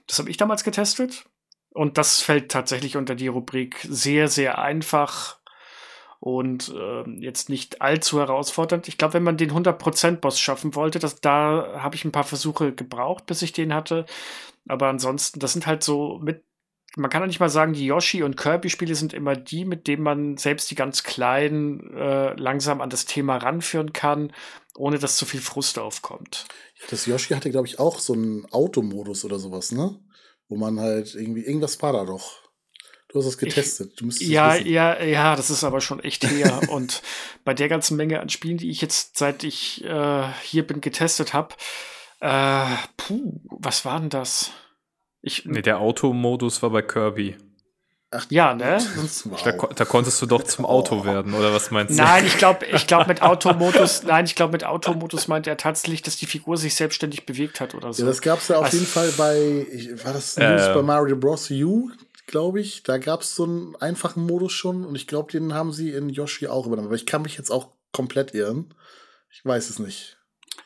Das 0.08 0.18
habe 0.18 0.28
ich 0.28 0.36
damals 0.36 0.64
getestet. 0.64 1.24
Und 1.70 1.98
das 1.98 2.20
fällt 2.20 2.50
tatsächlich 2.50 2.96
unter 2.96 3.14
die 3.14 3.28
Rubrik 3.28 3.86
sehr, 3.88 4.28
sehr 4.28 4.58
einfach 4.58 5.38
und 6.24 6.74
ähm, 6.74 7.18
jetzt 7.20 7.50
nicht 7.50 7.82
allzu 7.82 8.18
herausfordernd. 8.18 8.88
Ich 8.88 8.96
glaube, 8.96 9.12
wenn 9.12 9.22
man 9.22 9.36
den 9.36 9.52
100%-Boss 9.52 10.40
schaffen 10.40 10.74
wollte, 10.74 10.98
das, 10.98 11.20
da 11.20 11.82
habe 11.82 11.96
ich 11.96 12.06
ein 12.06 12.12
paar 12.12 12.24
Versuche 12.24 12.72
gebraucht, 12.72 13.26
bis 13.26 13.42
ich 13.42 13.52
den 13.52 13.74
hatte. 13.74 14.06
Aber 14.66 14.88
ansonsten, 14.88 15.38
das 15.38 15.52
sind 15.52 15.66
halt 15.66 15.84
so 15.84 16.18
mit. 16.22 16.42
Man 16.96 17.10
kann 17.10 17.20
ja 17.20 17.26
nicht 17.26 17.40
mal 17.40 17.50
sagen, 17.50 17.74
die 17.74 17.84
Yoshi- 17.84 18.22
und 18.22 18.38
Kirby-Spiele 18.38 18.94
sind 18.94 19.12
immer 19.12 19.36
die, 19.36 19.66
mit 19.66 19.86
denen 19.86 20.02
man 20.02 20.38
selbst 20.38 20.70
die 20.70 20.76
ganz 20.76 21.02
Kleinen 21.02 21.92
äh, 21.92 22.32
langsam 22.40 22.80
an 22.80 22.88
das 22.88 23.04
Thema 23.04 23.36
ranführen 23.36 23.92
kann, 23.92 24.32
ohne 24.78 24.98
dass 24.98 25.16
zu 25.16 25.26
viel 25.26 25.42
Frust 25.42 25.78
aufkommt. 25.78 26.46
Das 26.88 27.04
Yoshi 27.04 27.34
hatte, 27.34 27.50
glaube 27.50 27.66
ich, 27.66 27.78
auch 27.78 27.98
so 27.98 28.14
einen 28.14 28.46
Automodus 28.50 29.26
oder 29.26 29.38
sowas, 29.38 29.72
ne? 29.72 30.00
Wo 30.48 30.56
man 30.56 30.80
halt 30.80 31.14
irgendwie, 31.14 31.44
irgendwas 31.44 31.82
war 31.82 31.92
da 31.92 32.06
doch. 32.06 32.43
Du 33.14 33.20
hast 33.20 33.26
es 33.26 33.38
getestet. 33.38 33.92
Du 34.00 34.06
müsstest 34.06 34.28
es 34.28 34.34
Ja, 34.34 34.54
wissen. 34.56 34.66
ja, 34.66 35.00
ja, 35.00 35.36
das 35.36 35.48
ist 35.48 35.62
aber 35.62 35.80
schon 35.80 36.00
echt 36.02 36.28
her. 36.28 36.60
und 36.68 37.00
bei 37.44 37.54
der 37.54 37.68
ganzen 37.68 37.96
Menge 37.96 38.18
an 38.18 38.28
Spielen, 38.28 38.58
die 38.58 38.70
ich 38.70 38.80
jetzt, 38.80 39.16
seit 39.18 39.44
ich 39.44 39.84
äh, 39.84 40.24
hier 40.42 40.66
bin, 40.66 40.80
getestet 40.80 41.32
habe, 41.32 41.54
äh, 42.20 42.64
puh, 42.96 43.40
was 43.50 43.84
war 43.84 44.00
denn 44.00 44.10
das? 44.10 44.50
Ich, 45.22 45.44
Nee, 45.44 45.62
der 45.62 45.78
Automodus 45.78 46.60
war 46.62 46.70
bei 46.70 46.82
Kirby. 46.82 47.36
Ach, 48.10 48.26
ja, 48.30 48.52
ne? 48.52 48.78
Wow. 49.26 49.42
Da, 49.44 49.52
da 49.52 49.84
konntest 49.84 50.20
du 50.20 50.26
doch 50.26 50.42
zum 50.42 50.66
Auto 50.66 51.00
Oh. 51.00 51.04
werden, 51.04 51.34
oder 51.34 51.54
was 51.54 51.70
meinst 51.70 51.96
du? 51.96 52.02
Nein, 52.02 52.26
ich 52.26 52.36
glaube, 52.36 52.66
ich 52.72 52.88
glaube 52.88 53.06
mit 53.06 53.22
Automodus, 53.22 54.02
nein, 54.02 54.24
ich 54.24 54.34
glaube 54.34 54.52
mit 54.52 54.64
Automodus 54.64 55.28
meint 55.28 55.46
er 55.46 55.56
tatsächlich, 55.56 56.02
dass 56.02 56.16
die 56.16 56.26
Figur 56.26 56.56
sich 56.56 56.74
selbstständig 56.74 57.26
bewegt 57.26 57.60
hat 57.60 57.74
oder 57.76 57.92
so. 57.92 58.02
Ja, 58.02 58.08
das 58.08 58.20
gab 58.20 58.40
es 58.40 58.48
ja 58.48 58.58
auf 58.58 58.64
Also- 58.64 58.76
jeden 58.76 58.88
Fall 58.88 59.10
bei, 59.16 59.66
ich, 59.72 60.04
war 60.04 60.12
das 60.12 60.36
Äh. 60.36 60.58
Super 60.58 60.82
Mario 60.82 61.14
Bros. 61.16 61.48
U, 61.50 61.90
glaube 62.26 62.60
ich. 62.60 62.82
Da 62.82 62.98
gab 62.98 63.22
es 63.22 63.34
so 63.34 63.44
einen 63.44 63.76
einfachen 63.76 64.24
Modus 64.26 64.52
schon 64.52 64.84
und 64.84 64.94
ich 64.94 65.06
glaube, 65.06 65.32
den 65.32 65.54
haben 65.54 65.72
sie 65.72 65.90
in 65.90 66.08
Yoshi 66.08 66.46
auch 66.48 66.66
übernommen. 66.66 66.88
Aber 66.88 66.96
ich 66.96 67.06
kann 67.06 67.22
mich 67.22 67.36
jetzt 67.36 67.50
auch 67.50 67.72
komplett 67.92 68.34
irren. 68.34 68.74
Ich 69.30 69.44
weiß 69.44 69.70
es 69.70 69.78
nicht. 69.78 70.18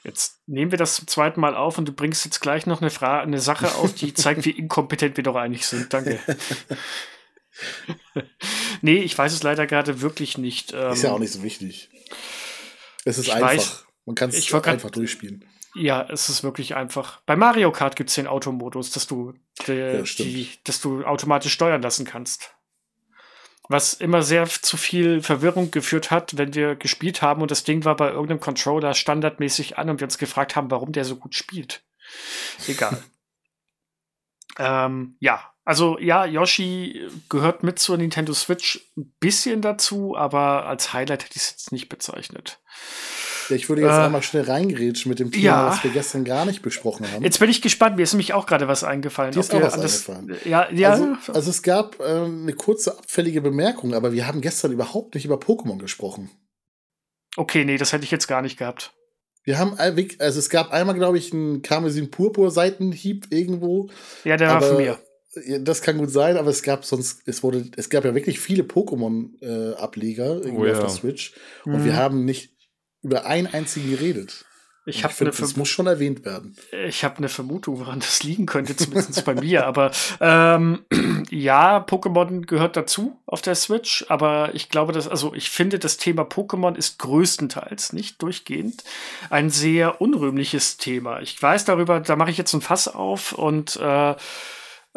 Jetzt 0.05 0.41
nehmen 0.47 0.71
wir 0.71 0.79
das 0.79 0.95
zum 0.97 1.07
zweiten 1.09 1.41
Mal 1.41 1.55
auf 1.57 1.79
und 1.79 1.87
du 1.89 1.93
bringst 1.93 2.25
jetzt 2.25 2.41
gleich 2.41 2.67
noch 2.67 2.81
eine 2.81 2.91
Frage, 2.91 3.23
eine 3.23 3.41
Sache 3.41 3.75
auf, 3.77 3.95
die 3.95 4.15
zeigt, 4.15 4.45
wie 4.45 4.51
inkompetent 4.51 5.17
wir 5.17 5.25
doch 5.25 5.37
eigentlich 5.37 5.67
sind. 5.67 5.93
Danke. 5.93 6.19
nee, 8.83 8.99
ich 8.99 9.17
weiß 9.17 9.33
es 9.33 9.43
leider 9.43 9.67
gerade 9.67 10.01
wirklich 10.01 10.39
nicht. 10.39 10.73
Ähm, 10.73 10.93
Ist 10.93 11.03
ja 11.03 11.13
auch 11.13 11.19
nicht 11.19 11.33
so 11.33 11.43
wichtig. 11.43 11.91
Es 13.05 13.19
ist 13.19 13.27
ich 13.29 13.35
einfach. 13.35 13.49
weiß- 13.51 13.83
Man 14.05 14.15
kann 14.15 14.31
es 14.31 14.53
einfach 14.53 14.91
durchspielen. 14.91 15.45
Ja, 15.79 16.07
es 16.09 16.29
ist 16.29 16.43
wirklich 16.43 16.75
einfach. 16.75 17.21
Bei 17.27 17.37
Mario 17.37 17.71
Kart 17.73 17.97
gibt 17.97 18.11
es 18.11 18.17
den 18.17 18.27
Automodus, 18.27 18.91
dass 18.91 19.07
du, 19.07 19.35
de, 19.67 19.99
Ja, 19.99 20.03
die, 20.03 20.51
dass 20.65 20.81
du 20.81 21.05
automatisch 21.05 21.53
steuern 21.53 21.83
lassen 21.83 22.05
kannst. 22.05 22.55
Was 23.69 23.93
immer 23.93 24.23
sehr 24.23 24.47
zu 24.47 24.77
viel 24.77 25.23
Verwirrung 25.23 25.71
geführt 25.71 26.11
hat, 26.11 26.39
wenn 26.39 26.55
wir 26.55 26.75
gespielt 26.75 27.21
haben 27.21 27.43
und 27.43 27.51
das 27.51 27.65
Ding 27.65 27.85
war 27.85 27.97
bei 27.97 28.09
irgendeinem 28.09 28.41
Controller 28.41 28.95
standardmäßig 28.95 29.77
an 29.77 29.91
und 29.91 30.01
wir 30.01 30.07
uns 30.07 30.19
gefragt 30.19 30.57
haben, 30.57 30.71
warum 30.71 30.93
der 30.93 31.05
so 31.05 31.17
gut 31.17 31.35
spielt. 31.35 31.83
Egal. 32.67 33.03
ähm, 34.59 35.17
ja, 35.21 35.53
also 35.69 35.99
ja, 35.99 36.25
Yoshi 36.25 37.11
gehört 37.29 37.63
mit 37.63 37.79
zur 37.79 37.99
Nintendo 37.99 38.33
Switch 38.33 38.81
ein 38.97 39.13
bisschen 39.21 39.61
dazu, 39.61 40.17
aber 40.17 40.65
als 40.65 40.95
Highlight 40.95 41.25
hätte 41.25 41.37
ich 41.37 41.43
es 41.43 41.51
jetzt 41.51 41.73
nicht 41.73 41.91
bezeichnet. 41.91 42.59
Ja, 43.49 43.57
ich 43.57 43.69
würde 43.69 43.83
jetzt 43.83 43.93
äh, 43.93 44.01
einmal 44.03 44.23
schnell 44.23 44.45
reingerätschen 44.45 45.09
mit 45.09 45.19
dem 45.19 45.31
Thema, 45.31 45.45
ja. 45.45 45.67
was 45.69 45.85
wir 45.85 45.91
gestern 45.91 46.25
gar 46.25 46.45
nicht 46.45 46.63
besprochen 46.63 47.11
haben. 47.11 47.25
Jetzt 47.25 47.39
bin 47.41 47.51
ich 47.51 47.63
gespannt, 47.63 47.97
mir 47.97 48.03
ist 48.03 48.13
nämlich 48.13 48.35
auch 48.35 48.47
gerade 48.47 48.69
was 48.69 48.85
eingefallen. 48.85 49.33
Dir 49.33 49.41
ist 49.41 49.55
auch 49.55 49.61
was 49.61 49.75
eingefallen. 49.75 50.37
Ja, 50.45 50.71
ja. 50.71 50.91
Also, 50.91 51.33
also 51.33 51.51
es 51.51 51.63
gab 51.63 52.01
äh, 52.01 52.05
eine 52.05 52.53
kurze 52.53 52.97
abfällige 52.99 53.41
Bemerkung, 53.41 53.95
aber 53.95 54.13
wir 54.13 54.27
haben 54.27 54.41
gestern 54.41 54.73
überhaupt 54.73 55.15
nicht 55.15 55.25
über 55.25 55.37
Pokémon 55.37 55.79
gesprochen. 55.79 56.31
Okay, 57.37 57.65
nee, 57.65 57.77
das 57.77 57.93
hätte 57.93 58.05
ich 58.05 58.11
jetzt 58.11 58.27
gar 58.27 58.43
nicht 58.43 58.59
gehabt. 58.59 58.93
Wir 59.45 59.59
haben, 59.59 59.79
also 59.79 60.39
es 60.39 60.51
gab 60.51 60.73
einmal, 60.73 60.95
glaube 60.95 61.17
ich, 61.17 61.33
einen 61.33 61.63
Karmesin 61.63 62.11
Purpur 62.11 62.51
Seitenhieb 62.51 63.29
irgendwo. 63.31 63.89
Ja, 64.25 64.37
der 64.37 64.51
war 64.51 64.61
von 64.61 64.77
mir. 64.77 64.99
Das 65.61 65.81
kann 65.81 65.97
gut 65.99 66.11
sein, 66.11 66.37
aber 66.37 66.51
es 66.51 66.63
gab 66.63 66.85
sonst, 66.85 67.23
es 67.27 67.43
wurde, 67.43 67.65
es 67.77 67.89
gab 67.89 68.05
ja 68.05 68.15
wirklich 68.15 68.41
viele 68.41 68.65
Pokémon-Ableger 68.65 70.45
äh, 70.45 70.51
oh, 70.51 70.67
ja. 70.67 70.73
auf 70.73 70.81
der 70.81 70.89
Switch. 70.89 71.35
Und 71.65 71.81
mhm. 71.81 71.85
wir 71.85 71.97
haben 71.97 72.25
nicht 72.25 72.58
über 73.03 73.27
einen 73.27 73.47
einzigen 73.47 73.91
geredet. 73.91 74.45
Ich, 74.89 75.05
ich 75.05 75.11
finde, 75.11 75.35
das 75.39 75.57
muss 75.57 75.69
schon 75.69 75.87
erwähnt 75.87 76.25
werden. 76.25 76.57
Ich 76.87 77.05
habe 77.05 77.19
eine 77.19 77.29
Vermutung, 77.29 77.79
woran 77.79 78.01
das 78.01 78.23
liegen 78.23 78.47
könnte, 78.47 78.75
zumindest 78.75 79.23
bei 79.27 79.35
mir. 79.35 79.67
Aber 79.67 79.91
ähm, 80.19 80.87
ja, 81.31 81.85
Pokémon 81.85 82.47
gehört 82.47 82.75
dazu 82.75 83.21
auf 83.27 83.43
der 83.43 83.55
Switch. 83.55 84.07
Aber 84.09 84.55
ich 84.55 84.71
glaube, 84.71 84.95
dass, 84.95 85.07
also 85.07 85.35
ich 85.35 85.51
finde, 85.51 85.79
das 85.79 85.99
Thema 85.99 86.23
Pokémon 86.23 86.75
ist 86.75 86.99
größtenteils, 87.01 87.93
nicht 87.93 88.23
durchgehend, 88.23 88.83
ein 89.29 89.51
sehr 89.51 90.01
unrühmliches 90.01 90.79
Thema. 90.79 91.21
Ich 91.21 91.41
weiß 91.41 91.67
darüber, 91.67 92.01
da 92.01 92.17
mache 92.17 92.31
ich 92.31 92.39
jetzt 92.39 92.55
ein 92.55 92.63
Fass 92.63 92.89
auf 92.89 93.33
und 93.33 93.77
äh, 93.77 94.15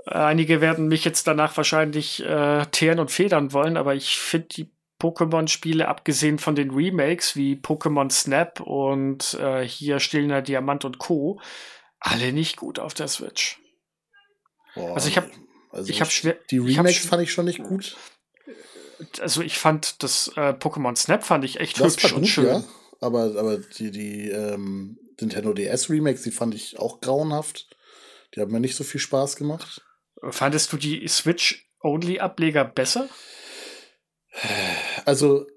einige 0.05 0.61
werden 0.61 0.87
mich 0.87 1.03
jetzt 1.03 1.27
danach 1.27 1.57
wahrscheinlich 1.57 2.23
äh, 2.23 2.65
teeren 2.67 2.99
und 2.99 3.11
federn 3.11 3.51
wollen, 3.51 3.75
aber 3.75 3.93
ich 3.93 4.17
finde 4.17 4.47
die 4.47 4.71
Pokémon-Spiele, 5.01 5.87
abgesehen 5.87 6.37
von 6.37 6.53
den 6.53 6.69
Remakes 6.69 7.35
wie 7.35 7.55
Pokémon 7.55 8.11
Snap 8.11 8.59
und 8.59 9.33
äh, 9.33 9.67
hier 9.67 9.99
Stillender 9.99 10.43
Diamant 10.43 10.85
und 10.85 10.99
Co., 10.99 11.41
alle 11.99 12.31
nicht 12.31 12.57
gut 12.57 12.77
auf 12.77 12.93
der 12.93 13.07
Switch. 13.07 13.59
Boah, 14.75 14.93
also 14.93 15.07
ich 15.07 15.17
habe 15.17 15.31
also 15.71 15.89
ich 15.89 16.01
habe 16.01 16.11
schwer 16.11 16.37
die 16.51 16.59
Remakes 16.59 17.05
fand 17.05 17.23
ich 17.23 17.31
schon 17.31 17.45
nicht 17.45 17.63
gut. 17.63 17.97
Also 19.19 19.41
ich 19.41 19.57
fand 19.57 20.03
das 20.03 20.27
äh, 20.35 20.51
Pokémon 20.51 20.95
Snap 20.95 21.23
fand 21.23 21.45
ich 21.45 21.59
echt 21.59 21.79
das 21.79 21.93
hübsch 21.93 22.09
gut, 22.09 22.13
und 22.13 22.25
schön. 22.27 22.45
Ja, 22.45 22.63
aber 22.99 23.35
aber 23.37 23.57
die 23.57 23.89
die 23.89 24.29
ähm, 24.29 24.99
Nintendo 25.19 25.53
DS 25.53 25.89
Remakes, 25.89 26.21
die 26.21 26.31
fand 26.31 26.53
ich 26.53 26.77
auch 26.77 27.01
grauenhaft. 27.01 27.75
Die 28.35 28.41
haben 28.41 28.51
mir 28.51 28.59
nicht 28.59 28.75
so 28.75 28.83
viel 28.83 29.01
Spaß 29.01 29.35
gemacht. 29.35 29.81
Fandest 30.29 30.71
du 30.71 30.77
die 30.77 31.07
Switch 31.07 31.67
Only 31.81 32.19
Ableger 32.19 32.65
besser? 32.65 33.09
Also, 35.05 35.47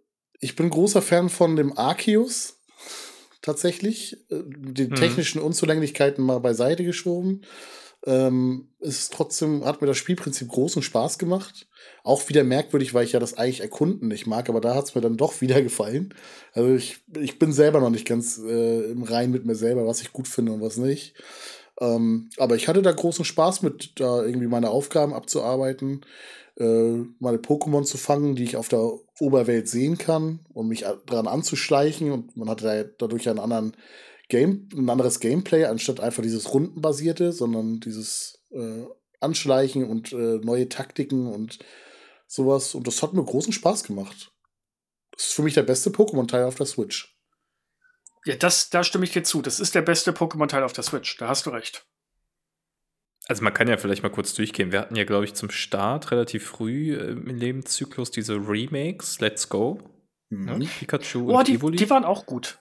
ich 0.41 0.57
bin 0.57 0.71
großer 0.71 1.03
Fan 1.03 1.29
von 1.29 1.57
dem 1.57 1.77
Arceus. 1.77 2.59
Tatsächlich. 3.43 4.17
Äh, 4.31 4.43
die 4.47 4.87
mhm. 4.87 4.95
technischen 4.95 5.41
Unzulänglichkeiten 5.41 6.25
mal 6.25 6.41
beiseite 6.41 6.85
geschoben. 6.85 7.43
Ähm, 8.07 8.69
ist 8.81 9.15
trotzdem, 9.15 9.65
hat 9.65 9.81
mir 9.81 9.87
das 9.87 9.97
Spielprinzip 9.97 10.49
großen 10.49 10.83
Spaß 10.83 11.19
gemacht. 11.19 11.67
Auch 12.03 12.29
wieder 12.29 12.45
merkwürdig, 12.45 12.93
weil 12.93 13.05
ich 13.05 13.13
ja 13.13 13.21
das 13.21 13.39
eigentlich 13.39 13.61
erkunden 13.61 14.09
nicht 14.09 14.27
mag, 14.27 14.51
aber 14.51 14.61
da 14.61 14.75
hat 14.75 14.85
es 14.85 14.95
mir 14.95 15.01
dann 15.01 15.17
doch 15.17 15.41
wieder 15.41 15.63
gefallen. 15.63 16.15
Also 16.53 16.75
ich, 16.75 16.99
ich 17.19 17.39
bin 17.39 17.53
selber 17.53 17.81
noch 17.81 17.91
nicht 17.91 18.07
ganz 18.07 18.39
äh, 18.39 18.91
im 18.91 19.03
Rein 19.03 19.31
mit 19.31 19.47
mir 19.47 19.55
selber, 19.55 19.87
was 19.87 20.03
ich 20.03 20.13
gut 20.13 20.29
finde 20.29 20.53
und 20.53 20.61
was 20.61 20.77
nicht. 20.77 21.15
Ähm, 21.81 22.31
aber 22.37 22.57
ich 22.57 22.69
hatte 22.69 22.83
da 22.83 22.93
großen 22.93 23.25
Spaß 23.25 23.63
mit, 23.63 23.99
da 24.01 24.23
irgendwie 24.25 24.47
meine 24.47 24.71
Aufgaben 24.71 25.13
abzuarbeiten 25.13 26.03
äh, 26.57 27.05
meine 27.19 27.39
Pokémon 27.39 27.85
zu 27.85 27.97
fangen, 27.97 28.37
die 28.37 28.45
ich 28.45 28.57
auf 28.57 28.69
der 28.69 28.81
Oberwelt 29.21 29.69
sehen 29.69 29.99
kann 29.99 30.41
und 30.53 30.69
mich 30.69 30.85
daran 31.07 31.27
anzuschleichen. 31.27 32.13
Und 32.13 32.37
man 32.37 32.49
hatte 32.49 32.65
da 32.65 32.85
dadurch 32.99 33.29
einen 33.29 33.39
anderen 33.39 33.77
Game, 34.29 34.69
ein 34.75 34.89
anderes 34.89 35.21
Gameplay, 35.21 35.65
anstatt 35.65 36.01
einfach 36.01 36.23
dieses 36.23 36.53
Rundenbasierte, 36.55 37.33
sondern 37.33 37.81
dieses 37.81 38.43
äh, 38.51 38.85
Anschleichen 39.21 39.85
und 39.85 40.13
äh, 40.13 40.39
neue 40.43 40.69
Taktiken 40.69 41.27
und 41.27 41.59
sowas. 42.27 42.75
Und 42.75 42.87
das 42.87 43.03
hat 43.03 43.13
mir 43.13 43.25
großen 43.25 43.53
Spaß 43.53 43.85
gemacht. 43.85 44.33
Das 45.13 45.27
ist 45.27 45.35
für 45.35 45.43
mich 45.43 45.55
der 45.55 45.63
beste 45.63 45.91
Pokémon-Teil 45.91 46.45
auf 46.45 46.57
der 46.57 46.67
Switch. 46.67 47.17
Ja, 48.25 48.37
das, 48.37 48.71
da 48.71 48.83
stimme 48.83 49.05
ich 49.05 49.13
dir 49.13 49.23
zu. 49.23 49.43
Das 49.43 49.61
ist 49.61 49.75
der 49.75 49.83
beste 49.83 50.13
Pokémon-Teil 50.13 50.63
auf 50.63 50.73
der 50.73 50.85
Switch. 50.85 51.17
Da 51.19 51.29
hast 51.29 51.47
du 51.47 51.51
recht. 51.51 51.87
Also 53.27 53.43
man 53.43 53.55
kann 53.55 53.69
ja 53.69 53.77
vielleicht 53.77 54.03
mal 54.03 54.11
kurz 54.11 54.35
durchgehen. 54.35 54.71
Wir 54.71 54.81
hatten 54.81 54.97
ja, 54.97 55.05
glaube 55.05 55.25
ich, 55.25 55.35
zum 55.35 55.51
Start 55.51 56.11
relativ 56.11 56.45
früh 56.47 56.95
äh, 56.95 57.13
im 57.13 57.27
Lebenszyklus 57.27 58.11
diese 58.11 58.35
Remakes, 58.35 59.21
Let's 59.21 59.49
Go, 59.49 59.81
mhm. 60.29 60.59
ne? 60.59 60.67
Pikachu 60.79 61.31
oh, 61.31 61.39
und 61.39 61.49
die, 61.49 61.55
Evoli. 61.55 61.77
Die 61.77 61.89
waren 61.89 62.05
auch 62.05 62.27
gut. 62.27 62.59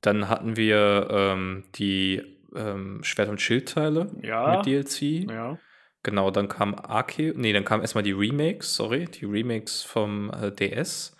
Dann 0.00 0.28
hatten 0.28 0.56
wir 0.56 1.08
ähm, 1.10 1.64
die 1.74 2.22
ähm, 2.54 3.02
Schwert- 3.02 3.28
und 3.28 3.40
Schildteile 3.40 4.12
ja. 4.22 4.56
mit 4.56 4.66
DLC. 4.66 5.28
Ja. 5.28 5.58
Genau, 6.04 6.30
dann 6.30 6.48
kam 6.48 6.76
Arke, 6.76 7.34
nee, 7.36 7.52
dann 7.52 7.64
kam 7.64 7.80
erstmal 7.80 8.04
die 8.04 8.12
Remakes, 8.12 8.76
sorry, 8.76 9.06
die 9.06 9.24
Remakes 9.24 9.82
vom 9.82 10.30
äh, 10.30 10.52
DS. 10.52 11.16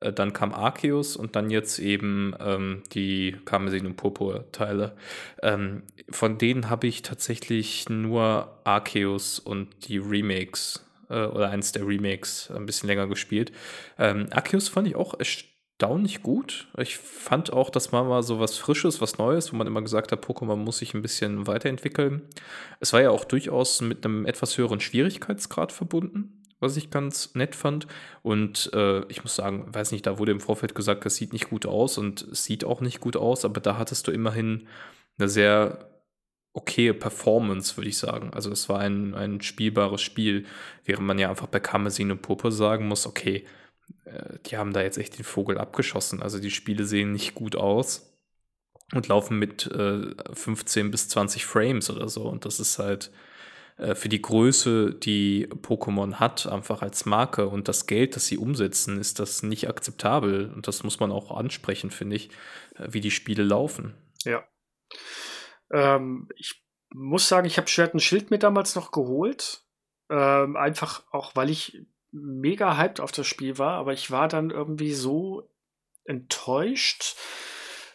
Äh, 0.00 0.12
dann 0.12 0.32
kam 0.32 0.52
Arceus 0.52 1.16
und 1.16 1.36
dann 1.36 1.50
jetzt 1.50 1.78
eben 1.78 2.34
ähm, 2.40 2.82
die 2.92 3.36
Karmesin 3.44 3.86
und 3.86 3.96
Purpur-Teile. 3.96 4.96
Ähm, 5.42 5.82
von 6.10 6.38
denen 6.38 6.70
habe 6.70 6.86
ich 6.86 7.02
tatsächlich 7.02 7.88
nur 7.88 8.58
Arceus 8.64 9.38
und 9.38 9.88
die 9.88 9.98
Remakes 9.98 10.84
äh, 11.10 11.24
oder 11.24 11.50
eins 11.50 11.72
der 11.72 11.86
Remakes 11.86 12.50
ein 12.50 12.66
bisschen 12.66 12.88
länger 12.88 13.06
gespielt. 13.06 13.52
Ähm, 13.98 14.28
Arceus 14.30 14.68
fand 14.68 14.88
ich 14.88 14.96
auch 14.96 15.14
erstaunlich 15.18 16.22
gut. 16.22 16.68
Ich 16.78 16.96
fand 16.96 17.52
auch, 17.52 17.70
dass 17.70 17.92
man 17.92 18.08
mal 18.08 18.22
so 18.22 18.40
was 18.40 18.56
Frisches, 18.58 19.00
was 19.00 19.18
Neues, 19.18 19.52
wo 19.52 19.56
man 19.56 19.66
immer 19.66 19.82
gesagt 19.82 20.12
hat, 20.12 20.24
Pokémon 20.24 20.56
muss 20.56 20.78
sich 20.78 20.94
ein 20.94 21.02
bisschen 21.02 21.46
weiterentwickeln. 21.46 22.22
Es 22.80 22.92
war 22.92 23.02
ja 23.02 23.10
auch 23.10 23.24
durchaus 23.24 23.80
mit 23.80 24.04
einem 24.04 24.26
etwas 24.26 24.56
höheren 24.58 24.80
Schwierigkeitsgrad 24.80 25.72
verbunden 25.72 26.37
was 26.60 26.76
ich 26.76 26.90
ganz 26.90 27.34
nett 27.34 27.54
fand. 27.54 27.86
Und 28.22 28.70
äh, 28.74 29.04
ich 29.08 29.22
muss 29.22 29.36
sagen, 29.36 29.72
weiß 29.72 29.92
nicht, 29.92 30.06
da 30.06 30.18
wurde 30.18 30.32
im 30.32 30.40
Vorfeld 30.40 30.74
gesagt, 30.74 31.04
das 31.04 31.16
sieht 31.16 31.32
nicht 31.32 31.50
gut 31.50 31.66
aus 31.66 31.98
und 31.98 32.22
es 32.22 32.44
sieht 32.44 32.64
auch 32.64 32.80
nicht 32.80 33.00
gut 33.00 33.16
aus, 33.16 33.44
aber 33.44 33.60
da 33.60 33.78
hattest 33.78 34.06
du 34.06 34.12
immerhin 34.12 34.66
eine 35.18 35.28
sehr 35.28 35.88
okaye 36.52 36.94
Performance, 36.94 37.76
würde 37.76 37.88
ich 37.88 37.98
sagen. 37.98 38.30
Also 38.32 38.50
es 38.50 38.68
war 38.68 38.80
ein, 38.80 39.14
ein 39.14 39.40
spielbares 39.40 40.02
Spiel, 40.02 40.46
während 40.84 41.06
man 41.06 41.18
ja 41.18 41.30
einfach 41.30 41.46
bei 41.46 41.60
Kamezin 41.60 42.10
und 42.10 42.22
Puppe 42.22 42.50
sagen 42.50 42.88
muss, 42.88 43.06
okay, 43.06 43.44
äh, 44.04 44.38
die 44.46 44.56
haben 44.56 44.72
da 44.72 44.82
jetzt 44.82 44.98
echt 44.98 45.18
den 45.18 45.24
Vogel 45.24 45.58
abgeschossen. 45.58 46.22
Also 46.22 46.40
die 46.40 46.50
Spiele 46.50 46.84
sehen 46.84 47.12
nicht 47.12 47.34
gut 47.34 47.56
aus 47.56 48.12
und 48.92 49.08
laufen 49.08 49.38
mit 49.38 49.66
äh, 49.66 50.14
15 50.32 50.90
bis 50.90 51.08
20 51.08 51.46
Frames 51.46 51.90
oder 51.90 52.08
so. 52.08 52.22
Und 52.22 52.44
das 52.44 52.60
ist 52.60 52.78
halt 52.78 53.10
für 53.94 54.08
die 54.08 54.20
Größe, 54.20 54.92
die 54.92 55.46
Pokémon 55.46 56.14
hat, 56.14 56.46
einfach 56.46 56.82
als 56.82 57.06
Marke 57.06 57.48
und 57.48 57.68
das 57.68 57.86
Geld, 57.86 58.16
das 58.16 58.26
sie 58.26 58.36
umsetzen, 58.36 58.98
ist 58.98 59.20
das 59.20 59.44
nicht 59.44 59.68
akzeptabel. 59.68 60.52
Und 60.52 60.66
das 60.66 60.82
muss 60.82 60.98
man 60.98 61.12
auch 61.12 61.36
ansprechen, 61.36 61.90
finde 61.90 62.16
ich, 62.16 62.30
äh, 62.76 62.88
wie 62.90 63.00
die 63.00 63.12
Spiele 63.12 63.44
laufen. 63.44 63.94
Ja. 64.24 64.44
Ähm, 65.72 66.28
ich 66.36 66.64
muss 66.90 67.28
sagen, 67.28 67.46
ich 67.46 67.56
habe 67.56 67.68
Schwert 67.68 67.94
und 67.94 68.00
Schild 68.00 68.30
mir 68.30 68.38
damals 68.38 68.74
noch 68.74 68.90
geholt. 68.90 69.62
Ähm, 70.10 70.56
einfach 70.56 71.04
auch, 71.12 71.36
weil 71.36 71.50
ich 71.50 71.86
mega 72.10 72.76
hyped 72.76 73.00
auf 73.00 73.12
das 73.12 73.26
Spiel 73.26 73.58
war, 73.58 73.74
aber 73.74 73.92
ich 73.92 74.10
war 74.10 74.26
dann 74.26 74.50
irgendwie 74.50 74.94
so 74.94 75.48
enttäuscht, 76.04 77.14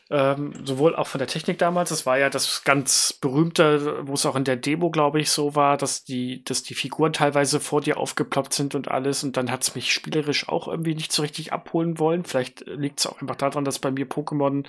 ähm, 0.10 0.54
sowohl 0.66 0.96
auch 0.96 1.08
von 1.08 1.20
der 1.20 1.28
Technik 1.28 1.58
damals, 1.58 1.90
das 1.90 2.06
war 2.06 2.18
ja 2.18 2.30
das 2.30 2.64
ganz 2.64 3.14
berühmte, 3.14 4.06
wo 4.08 4.14
es 4.14 4.26
auch 4.26 4.36
in 4.36 4.44
der 4.44 4.58
Demo, 4.58 4.92
glaube 4.92 5.22
ich, 5.22 5.30
so 5.32 5.56
war, 5.56 5.78
dass 5.78 6.04
die, 6.04 6.44
dass 6.44 6.62
die 6.62 6.76
Figuren 6.76 7.14
teilweise 7.14 7.60
vor 7.60 7.82
dir 7.82 7.98
aufgeploppt 7.98 8.54
sind 8.54 8.76
und 8.76 8.90
alles. 8.90 9.24
Und 9.24 9.38
dann 9.38 9.50
hat 9.50 9.64
es 9.64 9.76
mich 9.76 9.94
spielerisch 9.94 10.50
auch 10.50 10.68
irgendwie 10.68 10.96
nicht 10.96 11.12
so 11.12 11.22
richtig 11.22 11.54
abholen 11.54 12.00
wollen. 12.00 12.26
Vielleicht 12.26 12.66
liegt 12.68 13.00
es 13.00 13.08
auch 13.08 13.22
einfach 13.22 13.38
daran, 13.38 13.66
dass 13.66 13.80
bei 13.80 13.92
mir 13.92 14.06
Pokémon 14.06 14.66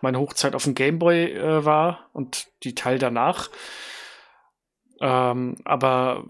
meine 0.00 0.18
Hochzeit 0.18 0.54
auf 0.54 0.64
dem 0.64 0.74
Gameboy 0.74 1.32
äh, 1.32 1.64
war 1.64 2.08
und 2.12 2.46
die 2.62 2.74
Teil 2.74 2.98
danach. 2.98 3.50
Ähm, 5.00 5.56
aber 5.64 6.24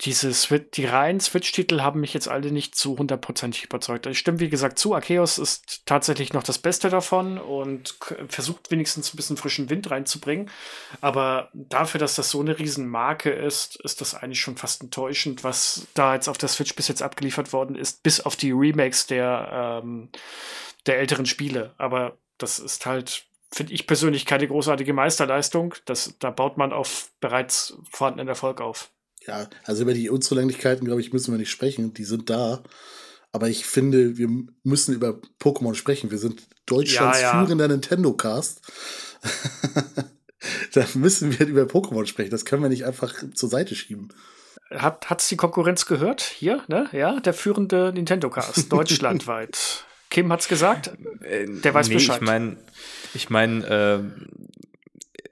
diese 0.00 0.34
Switch, 0.34 0.70
die 0.74 0.86
reinen 0.86 1.20
Switch-Titel 1.20 1.80
haben 1.82 2.00
mich 2.00 2.12
jetzt 2.12 2.28
alle 2.28 2.50
nicht 2.50 2.74
zu 2.74 2.98
hundertprozentig 2.98 3.64
überzeugt. 3.64 4.06
Ich 4.06 4.18
stimme, 4.18 4.40
wie 4.40 4.48
gesagt, 4.48 4.78
zu. 4.78 4.94
Arceus 4.94 5.38
ist 5.38 5.86
tatsächlich 5.86 6.32
noch 6.32 6.42
das 6.42 6.58
Beste 6.58 6.90
davon 6.90 7.38
und 7.38 7.96
versucht 8.28 8.70
wenigstens 8.70 9.12
ein 9.12 9.16
bisschen 9.16 9.36
frischen 9.36 9.70
Wind 9.70 9.90
reinzubringen. 9.90 10.50
Aber 11.00 11.50
dafür, 11.52 12.00
dass 12.00 12.16
das 12.16 12.30
so 12.30 12.40
eine 12.40 12.58
Riesenmarke 12.58 13.30
ist, 13.30 13.80
ist 13.82 14.00
das 14.00 14.14
eigentlich 14.14 14.40
schon 14.40 14.56
fast 14.56 14.82
enttäuschend, 14.82 15.44
was 15.44 15.86
da 15.94 16.14
jetzt 16.14 16.28
auf 16.28 16.38
der 16.38 16.48
Switch 16.48 16.74
bis 16.74 16.88
jetzt 16.88 17.02
abgeliefert 17.02 17.52
worden 17.52 17.76
ist, 17.76 18.02
bis 18.02 18.20
auf 18.20 18.34
die 18.34 18.50
Remakes 18.50 19.06
der, 19.06 19.80
ähm, 19.84 20.10
der 20.86 20.98
älteren 20.98 21.26
Spiele. 21.26 21.74
Aber 21.78 22.18
das 22.36 22.58
ist 22.58 22.84
halt 22.86 23.24
finde 23.50 23.72
ich 23.72 23.86
persönlich 23.86 24.26
keine 24.26 24.46
großartige 24.46 24.92
Meisterleistung. 24.92 25.74
Das, 25.86 26.14
da 26.18 26.30
baut 26.30 26.58
man 26.58 26.72
auf 26.72 27.10
bereits 27.20 27.78
vorhandenen 27.90 28.28
Erfolg 28.28 28.60
auf. 28.60 28.90
Ja, 29.26 29.48
also 29.64 29.82
über 29.82 29.94
die 29.94 30.10
Unzulänglichkeiten, 30.10 30.86
glaube 30.86 31.00
ich, 31.00 31.12
müssen 31.12 31.32
wir 31.32 31.38
nicht 31.38 31.50
sprechen. 31.50 31.94
Die 31.94 32.04
sind 32.04 32.30
da. 32.30 32.62
Aber 33.32 33.48
ich 33.48 33.66
finde, 33.66 34.16
wir 34.16 34.28
müssen 34.62 34.94
über 34.94 35.20
Pokémon 35.40 35.74
sprechen. 35.74 36.10
Wir 36.10 36.18
sind 36.18 36.42
Deutschlands 36.66 37.20
ja, 37.20 37.32
ja. 37.34 37.44
führender 37.44 37.68
Nintendo-Cast. 37.68 38.60
da 40.72 40.86
müssen 40.94 41.38
wir 41.38 41.46
über 41.46 41.62
Pokémon 41.62 42.06
sprechen. 42.06 42.30
Das 42.30 42.44
können 42.44 42.62
wir 42.62 42.70
nicht 42.70 42.86
einfach 42.86 43.14
zur 43.34 43.48
Seite 43.48 43.74
schieben. 43.74 44.08
Hat 44.70 45.08
hat's 45.08 45.28
die 45.28 45.36
Konkurrenz 45.36 45.86
gehört? 45.86 46.22
Hier, 46.22 46.62
ne? 46.68 46.88
Ja, 46.92 47.20
der 47.20 47.34
führende 47.34 47.92
Nintendo-Cast 47.92 48.70
deutschlandweit. 48.72 49.84
Kim 50.10 50.32
hat's 50.32 50.48
gesagt. 50.48 50.90
Äh, 51.22 51.46
der 51.46 51.74
weiß 51.74 51.88
nee, 51.88 51.94
Bescheid. 51.94 52.20
Ich 52.20 52.26
meine, 52.26 52.56
ich 53.14 53.30
mein, 53.30 53.62
äh, 53.62 54.00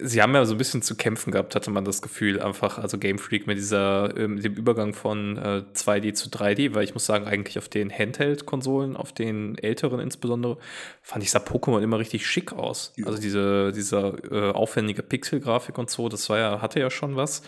sie 0.07 0.23
haben 0.23 0.35
ja 0.35 0.45
so 0.45 0.55
ein 0.55 0.59
bisschen 0.59 0.83
zu 0.83 0.95
kämpfen 0.95 1.33
gehabt, 1.33 1.55
hatte 1.55 1.71
man 1.71 1.85
das 1.85 2.01
Gefühl, 2.01 2.41
einfach, 2.41 2.79
also 2.79 2.99
Game 2.99 3.19
Freak 3.19 3.47
mit 3.47 3.59
dieser, 3.59 4.17
äh, 4.17 4.29
dem 4.29 4.55
Übergang 4.55 4.95
von 4.95 5.37
äh, 5.37 5.65
2D 5.75 6.15
zu 6.15 6.29
3D, 6.29 6.75
weil 6.75 6.85
ich 6.85 6.95
muss 6.95 7.07
sagen, 7.07 7.27
eigentlich 7.27 7.59
auf 7.59 7.69
den 7.69 7.91
Handheld-Konsolen, 7.91 8.97
auf 8.97 9.13
den 9.13 9.59
älteren 9.59 10.01
insbesondere, 10.01 10.59
fand 11.03 11.25
ich 11.25 11.31
sah 11.31 11.41
Pokémon 11.41 11.83
immer 11.83 11.99
richtig 11.99 12.27
schick 12.27 12.53
aus. 12.53 12.93
Ja. 12.97 13.07
Also 13.07 13.21
diese, 13.21 13.73
dieser 13.73 14.33
äh, 14.33 14.53
aufwendige 14.53 15.03
Pixel-Grafik 15.03 15.77
und 15.79 15.91
so, 15.91 16.09
das 16.09 16.29
war 16.31 16.39
ja, 16.39 16.63
hatte 16.63 16.81
ja 16.81 16.91
schon 16.91 17.17
was. 17.17 17.43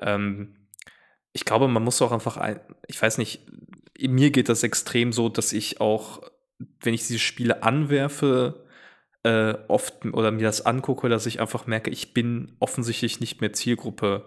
Ähm, 0.00 0.56
ich 1.32 1.44
glaube, 1.44 1.68
man 1.68 1.82
muss 1.82 2.02
auch 2.02 2.12
einfach 2.12 2.36
ein, 2.36 2.60
ich 2.88 3.00
weiß 3.00 3.18
nicht, 3.18 3.46
mir 4.00 4.30
geht 4.30 4.48
das 4.48 4.62
extrem 4.62 5.12
so, 5.12 5.28
dass 5.28 5.52
ich 5.52 5.80
auch, 5.80 6.22
wenn 6.80 6.94
ich 6.94 7.06
diese 7.06 7.18
Spiele 7.18 7.62
anwerfe, 7.62 8.61
äh, 9.24 9.54
oft 9.68 10.04
oder 10.06 10.30
mir 10.30 10.42
das 10.42 10.66
angucke, 10.66 11.08
dass 11.08 11.26
ich 11.26 11.40
einfach 11.40 11.66
merke, 11.66 11.90
ich 11.90 12.14
bin 12.14 12.52
offensichtlich 12.58 13.20
nicht 13.20 13.40
mehr 13.40 13.52
Zielgruppe 13.52 14.24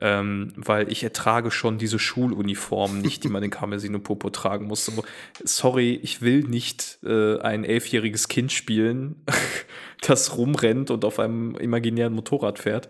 ähm, 0.00 0.52
weil 0.56 0.90
ich 0.90 1.04
ertrage 1.04 1.50
schon 1.50 1.78
diese 1.78 1.98
Schuluniformen 1.98 3.00
nicht, 3.00 3.24
die 3.24 3.28
man 3.28 3.42
in 3.42 3.50
Kamesino 3.50 3.98
Popo 3.98 4.30
tragen 4.30 4.66
muss. 4.66 4.84
So, 4.84 5.04
sorry, 5.44 5.98
ich 6.02 6.22
will 6.22 6.40
nicht 6.44 6.98
äh, 7.04 7.38
ein 7.40 7.64
elfjähriges 7.64 8.28
Kind 8.28 8.52
spielen, 8.52 9.16
das 10.00 10.36
rumrennt 10.36 10.90
und 10.90 11.04
auf 11.04 11.18
einem 11.18 11.56
imaginären 11.56 12.14
Motorrad 12.14 12.58
fährt. 12.58 12.88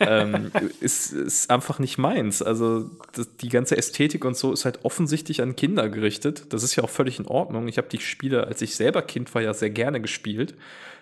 ähm, 0.00 0.50
ist, 0.80 1.12
ist 1.12 1.50
einfach 1.50 1.78
nicht 1.78 1.98
meins. 1.98 2.42
Also 2.42 2.90
das, 3.12 3.36
die 3.36 3.48
ganze 3.48 3.76
Ästhetik 3.76 4.24
und 4.24 4.36
so 4.36 4.52
ist 4.52 4.64
halt 4.64 4.84
offensichtlich 4.84 5.42
an 5.42 5.56
Kinder 5.56 5.88
gerichtet. 5.88 6.52
Das 6.52 6.62
ist 6.62 6.76
ja 6.76 6.84
auch 6.84 6.90
völlig 6.90 7.18
in 7.18 7.26
Ordnung. 7.26 7.68
Ich 7.68 7.78
habe 7.78 7.88
die 7.88 8.00
Spiele, 8.00 8.46
als 8.46 8.62
ich 8.62 8.76
selber 8.76 9.02
Kind 9.02 9.34
war, 9.34 9.42
ja 9.42 9.52
sehr 9.52 9.70
gerne 9.70 10.00
gespielt. 10.00 10.54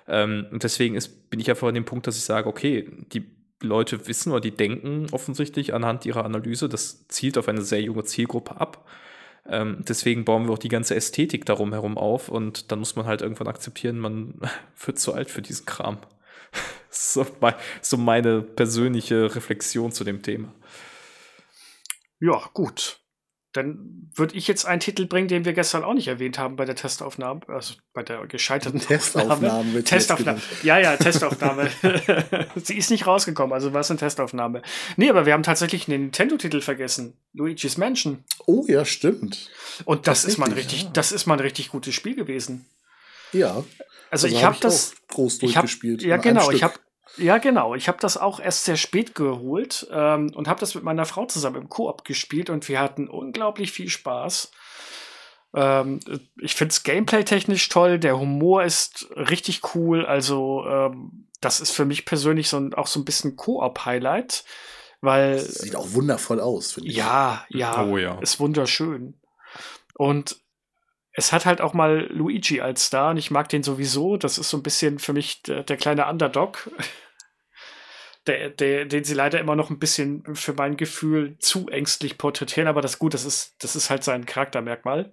Ähm, 0.09 0.47
und 0.51 0.65
deswegen 0.65 0.97
ist, 0.97 1.31
bin 1.31 1.41
ich 1.41 1.49
einfach 1.49 1.69
an 1.69 1.75
dem 1.75 1.85
Punkt, 1.85 2.07
dass 2.07 2.17
ich 2.17 2.25
sage, 2.25 2.49
okay, 2.49 2.89
die 3.13 3.25
Leute 3.65 4.07
wissen 4.07 4.33
oder 4.33 4.41
die 4.41 4.51
denken 4.51 5.07
offensichtlich 5.13 5.75
anhand 5.75 6.07
ihrer 6.07 6.25
Analyse, 6.25 6.69
das 6.69 7.07
zielt 7.09 7.39
auf 7.39 7.49
eine 7.49 7.63
sehr 7.63 7.83
junge 7.83 8.05
Zielgruppe 8.05 8.61
ab. 8.61 8.89
Ähm, 9.47 9.79
deswegen 9.87 10.25
bauen 10.25 10.47
wir 10.47 10.53
auch 10.53 10.59
die 10.59 10.69
ganze 10.69 10.95
Ästhetik 10.95 11.45
darum 11.45 11.73
herum 11.73 11.99
auf 11.99 12.29
und 12.29 12.73
dann 12.73 12.79
muss 12.79 12.97
man 12.97 13.07
halt 13.07 13.21
irgendwann 13.21 13.49
akzeptieren, 13.49 13.99
man 13.99 14.41
wird 14.85 14.99
zu 14.99 15.13
alt 15.13 15.31
für 15.31 15.43
diesen 15.43 15.67
Kram. 15.67 15.99
so, 16.91 17.27
so 17.83 17.97
meine 17.97 18.43
persönliche 18.43 19.35
Reflexion 19.35 19.93
zu 19.93 20.05
dem 20.05 20.23
Thema. 20.23 20.53
Ja, 22.21 22.49
gut. 22.55 23.04
Dann 23.55 24.11
würde 24.17 24.35
ich 24.37 24.49
jetzt 24.49 24.67
einen 24.67 24.81
Titel 24.81 25.07
bringen, 25.07 25.29
den 25.29 25.45
wir 25.45 25.53
gestern 25.53 25.85
auch 25.85 25.95
nicht 25.95 26.09
erwähnt 26.09 26.39
haben 26.39 26.57
bei 26.57 26.65
der 26.65 26.75
Testaufnahme, 26.75 27.41
also 27.47 27.75
bei 27.93 28.03
der 28.03 28.27
gescheiterten 28.27 28.81
Testaufnahme. 28.87 29.85
Testaufnahme. 29.85 30.41
Ja, 30.65 30.79
ja, 30.81 30.97
Testaufnahme. 30.97 31.71
Sie 32.57 32.77
ist 32.77 32.91
nicht 32.91 33.07
rausgekommen, 33.07 33.53
also 33.53 33.73
war 33.73 33.83
es 33.83 33.91
eine 33.91 34.01
Testaufnahme. 34.01 34.63
Nee, 34.97 35.09
aber 35.09 35.25
wir 35.25 35.33
haben 35.33 35.45
tatsächlich 35.45 35.89
einen 35.89 36.03
Nintendo-Titel 36.03 36.61
vergessen. 36.61 37.17
Luigi's 37.33 37.77
Mansion. 37.77 38.25
Oh 38.45 38.65
ja, 38.67 38.85
stimmt. 38.85 39.51
Und 39.85 40.09
das 40.09 40.25
ist 40.25 40.37
mal 40.37 40.47
ein 40.47 40.53
richtig, 40.53 40.83
ja. 40.83 40.91
das 40.93 41.13
ist 41.13 41.27
mal 41.27 41.35
ein 41.35 41.41
richtig 41.41 41.71
gutes 41.71 41.95
Spiel 41.95 42.17
gewesen. 42.17 42.67
Ja. 43.33 43.65
Also, 44.11 44.27
also 44.27 44.27
ich 44.27 44.43
habe 44.43 44.57
hab 44.57 44.63
das 44.63 44.95
groß 45.09 45.39
durchgespielt. 45.39 46.03
Hab, 46.03 46.09
ja, 46.09 46.17
genau. 46.17 46.51
Ich 46.51 46.65
habe 46.65 46.75
ja, 47.17 47.39
genau. 47.39 47.75
Ich 47.75 47.89
habe 47.89 47.99
das 48.01 48.17
auch 48.17 48.41
erst 48.41 48.65
sehr 48.65 48.77
spät 48.77 49.15
geholt 49.15 49.87
ähm, 49.91 50.33
und 50.35 50.49
habe 50.49 50.61
das 50.61 50.75
mit 50.75 50.85
meiner 50.85 51.07
Frau 51.07 51.27
zusammen 51.27 51.63
im 51.63 51.69
Koop 51.69 52.05
gespielt 52.05 52.51
und 52.51 52.69
wir 52.69 52.81
hatten 52.81 53.09
unglaublich 53.09 53.73
viel 53.73 53.89
Spaß. 53.89 54.51
Ähm, 55.55 56.01
ich 56.41 56.55
finde 56.55 56.73
es 56.73 56.83
gameplay-technisch 56.83 57.69
toll, 57.69 57.99
der 57.99 58.19
Humor 58.19 58.65
ist 58.65 59.07
richtig 59.17 59.75
cool. 59.75 60.05
Also, 60.05 60.65
ähm, 60.67 61.29
das 61.41 61.61
ist 61.61 61.71
für 61.71 61.85
mich 61.85 62.05
persönlich 62.05 62.49
so 62.49 62.57
ein, 62.57 62.75
auch 62.75 62.87
so 62.87 62.99
ein 63.01 63.05
bisschen 63.05 63.37
Koop-Highlight, 63.37 64.45
weil. 65.01 65.37
Das 65.37 65.55
sieht 65.55 65.77
auch 65.77 65.93
wundervoll 65.93 66.41
aus, 66.41 66.73
finde 66.73 66.91
ich. 66.91 66.97
Ja, 66.97 67.45
ja, 67.49 67.85
oh, 67.85 67.99
ja. 67.99 68.19
Ist 68.21 68.41
wunderschön. 68.41 69.21
Und 69.97 70.44
es 71.15 71.33
hat 71.33 71.47
halt 71.47 71.61
auch 71.61 71.75
mal 71.75 72.09
Luigi 72.11 72.61
als 72.61 72.87
Star 72.87 73.11
und 73.11 73.17
ich 73.17 73.31
mag 73.31 73.49
den 73.49 73.63
sowieso. 73.63 74.17
Das 74.17 74.37
ist 74.37 74.51
so 74.51 74.57
ein 74.57 74.63
bisschen 74.63 74.99
für 74.99 75.13
mich 75.13 75.43
der, 75.43 75.63
der 75.63 75.77
kleine 75.77 76.07
Underdog 76.07 76.71
der, 78.27 78.51
der, 78.51 78.85
den 78.87 79.05
sie 79.05 79.15
leider 79.15 79.39
immer 79.39 79.57
noch 79.57 79.71
ein 79.71 79.79
bisschen 79.79 80.25
für 80.35 80.55
mein 80.55 80.77
Gefühl 80.77 81.39
zu 81.39 81.69
ängstlich 81.69 82.19
porträtieren, 82.19 82.69
aber 82.69 82.81
das 82.81 82.99
gut, 82.99 83.15
das 83.15 83.25
ist, 83.25 83.55
das 83.63 83.77
ist 83.77 83.91
halt 83.91 84.05
sein 84.05 84.27
Charaktermerkmal. 84.27 85.13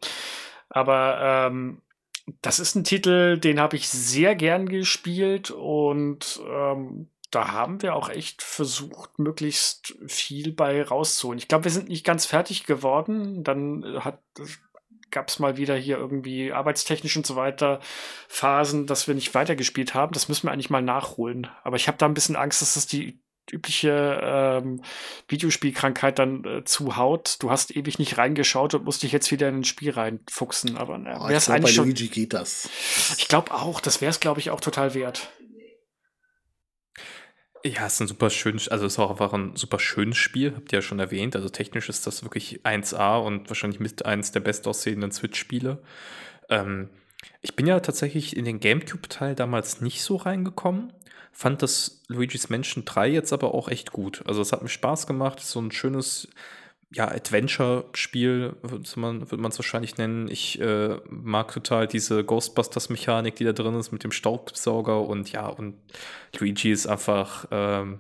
Aber 0.70 1.50
ähm, 1.50 1.82
das 2.42 2.60
ist 2.60 2.76
ein 2.76 2.84
Titel, 2.84 3.38
den 3.38 3.60
habe 3.60 3.76
ich 3.76 3.90
sehr 3.90 4.36
gern 4.36 4.70
gespielt 4.70 5.52
und 5.52 6.40
ähm, 6.50 7.10
da 7.30 7.52
haben 7.52 7.82
wir 7.82 7.96
auch 7.96 8.10
echt 8.10 8.42
versucht, 8.42 9.20
möglichst 9.20 9.96
viel 10.08 10.52
bei 10.52 10.84
rauszuholen. 10.84 11.40
Ich 11.40 11.48
glaube, 11.48 11.66
wir 11.66 11.72
sind 11.72 11.90
nicht 11.90 12.06
ganz 12.06 12.26
fertig 12.26 12.66
geworden. 12.66 13.44
Dann 13.44 14.04
hat 14.04 14.20
gab 15.12 15.30
es 15.30 15.40
mal 15.40 15.58
wieder 15.58 15.76
hier 15.76 15.98
irgendwie 15.98 16.52
arbeitstechnisch 16.52 17.18
und 17.18 17.28
so 17.28 17.36
weiter 17.36 17.80
Phasen, 18.28 18.88
dass 18.88 19.08
wir 19.08 19.16
nicht 19.16 19.34
weitergespielt 19.34 19.94
haben. 19.94 20.14
Das 20.14 20.30
müssen 20.30 20.48
wir 20.48 20.52
eigentlich 20.52 20.70
mal 20.70 20.82
nachholen. 20.82 21.48
Aber 21.64 21.76
ich 21.76 21.88
habe 21.88 21.98
da 21.98 22.06
ein 22.06 22.14
bisschen 22.14 22.36
Angst, 22.36 22.62
dass 22.62 22.74
das 22.74 22.88
die 22.88 23.22
übliche 23.52 24.22
ähm, 24.24 24.82
Videospielkrankheit 25.28 26.20
dann 26.20 26.44
äh, 26.46 26.64
zuhaut. 26.64 27.38
Du 27.40 27.50
hast 27.52 27.76
ewig 27.76 28.00
nicht 28.00 28.18
reingeschaut 28.18 28.74
und 28.74 28.86
musst 28.86 29.04
dich 29.04 29.12
jetzt 29.12 29.32
wieder 29.32 29.50
in 29.50 29.60
ein 29.60 29.64
Spiel 29.64 29.92
reinfuchsen. 29.92 30.78
Aber 30.78 30.96
äh, 30.96 31.18
oh, 31.20 31.30
ich 31.30 31.46
glaub, 31.46 31.62
bei 31.62 31.68
schon, 31.68 31.86
Luigi 31.86 32.08
geht 32.08 32.34
das. 32.34 32.70
Ich 33.18 33.28
glaube 33.28 33.54
auch, 33.54 33.80
das 33.82 34.02
wäre 34.02 34.12
es, 34.12 34.20
glaube 34.20 34.40
ich, 34.40 34.52
auch 34.52 34.62
total 34.62 34.94
wert. 34.94 35.32
Ja, 37.64 37.86
es 37.86 37.94
ist 37.94 38.02
ein 38.02 38.08
super 38.08 38.30
schönes, 38.32 38.70
also 38.70 38.86
es 38.88 38.94
ist 38.94 39.00
auch 39.00 39.12
einfach 39.12 39.34
ein 39.34 39.56
super 39.56 39.78
schönes 39.78 40.18
Spiel, 40.18 40.54
habt 40.56 40.72
ihr 40.74 40.80
ja 40.80 40.82
schon 40.82 41.00
erwähnt. 41.00 41.36
Also 41.36 41.50
technisch 41.50 41.90
ist 41.90 42.08
das 42.08 42.24
wirklich 42.24 42.62
1A 42.64 43.24
und 43.24 43.50
wahrscheinlich 43.50 43.80
mit 43.80 44.06
eins 44.06 44.32
der 44.32 44.40
bestaussehenden 44.40 45.12
Switch-Spiele. 45.12 45.78
Ähm, 46.50 46.90
ich 47.42 47.56
bin 47.56 47.68
ja 47.68 47.80
tatsächlich 47.80 48.36
in 48.36 48.46
den 48.46 48.60
GameCube-Teil 48.60 49.36
damals 49.36 49.80
nicht 49.80 50.02
so 50.02 50.16
reingekommen. 50.16 50.92
Fand 51.32 51.62
das 51.62 52.02
Luigi's 52.08 52.50
Mansion 52.50 52.84
3 52.84 53.10
jetzt 53.10 53.32
aber 53.32 53.54
auch 53.54 53.70
echt 53.70 53.92
gut. 53.92 54.24
Also 54.26 54.42
es 54.42 54.52
hat 54.52 54.64
mir 54.64 54.70
Spaß 54.70 55.06
gemacht. 55.06 55.40
So 55.40 55.62
ein 55.62 55.72
schönes 55.72 56.30
ja, 56.94 57.08
Adventure-Spiel, 57.10 58.56
würde 58.62 59.38
man 59.38 59.52
es 59.52 59.58
wahrscheinlich 59.58 59.98
nennen. 59.98 60.28
Ich 60.30 60.60
äh, 60.60 60.98
mag 61.10 61.54
total 61.54 61.88
diese 61.88 62.24
Ghostbusters-Mechanik, 62.24 63.36
die 63.36 63.46
da 63.46 63.54
drin 63.54 63.76
ist 63.76 63.92
mit 63.92 64.04
dem 64.04 64.12
Staubsauger 64.12 65.02
und 65.02 65.32
ja, 65.32 65.48
und 65.48 65.76
Luigi 66.38 66.72
ist 66.72 66.88
einfach 66.88 67.46
ähm, 67.50 68.00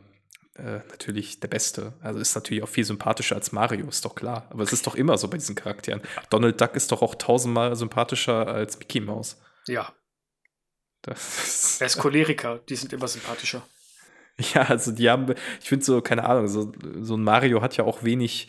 äh, 0.55 0.79
natürlich 0.89 1.39
der 1.39 1.47
Beste. 1.47 1.93
Also 2.01 2.19
ist 2.19 2.35
natürlich 2.35 2.63
auch 2.63 2.69
viel 2.69 2.83
sympathischer 2.83 3.35
als 3.35 3.53
Mario, 3.53 3.87
ist 3.87 4.03
doch 4.03 4.13
klar. 4.13 4.47
Aber 4.49 4.63
es 4.63 4.73
ist 4.73 4.85
doch 4.85 4.95
immer 4.95 5.17
so 5.17 5.29
bei 5.29 5.37
diesen 5.37 5.55
Charakteren. 5.55 6.01
Donald 6.29 6.59
Duck 6.59 6.75
ist 6.75 6.91
doch 6.91 7.01
auch 7.01 7.15
tausendmal 7.15 7.75
sympathischer 7.77 8.47
als 8.47 8.77
Mickey 8.77 8.99
Mouse. 8.99 9.39
Ja. 9.67 9.93
Das 11.01 11.79
er 11.79 11.87
ist 11.87 11.97
Choleriker, 11.97 12.59
die 12.67 12.75
sind 12.75 12.91
immer 12.93 13.07
sympathischer. 13.07 13.61
Ja, 14.55 14.61
also 14.63 14.91
die 14.91 15.07
haben, 15.07 15.35
ich 15.61 15.69
finde 15.69 15.85
so, 15.85 16.01
keine 16.01 16.23
Ahnung, 16.23 16.47
so, 16.47 16.71
so 17.01 17.15
ein 17.15 17.23
Mario 17.23 17.61
hat 17.61 17.77
ja 17.77 17.83
auch 17.83 18.01
wenig 18.01 18.47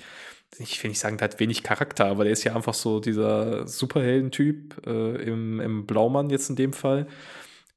ich 0.59 0.82
will 0.82 0.90
nicht 0.90 1.00
sagen, 1.00 1.16
der 1.18 1.28
hat 1.28 1.40
wenig 1.40 1.62
Charakter, 1.62 2.07
aber 2.07 2.24
der 2.24 2.32
ist 2.32 2.44
ja 2.44 2.55
einfach 2.55 2.74
so 2.74 3.00
dieser 3.00 3.66
Superheldentyp 3.66 4.86
äh, 4.86 5.22
im, 5.22 5.61
im 5.61 5.86
Blaumann 5.86 6.30
jetzt 6.30 6.50
in 6.50 6.57
dem 6.57 6.72
Fall. 6.72 7.07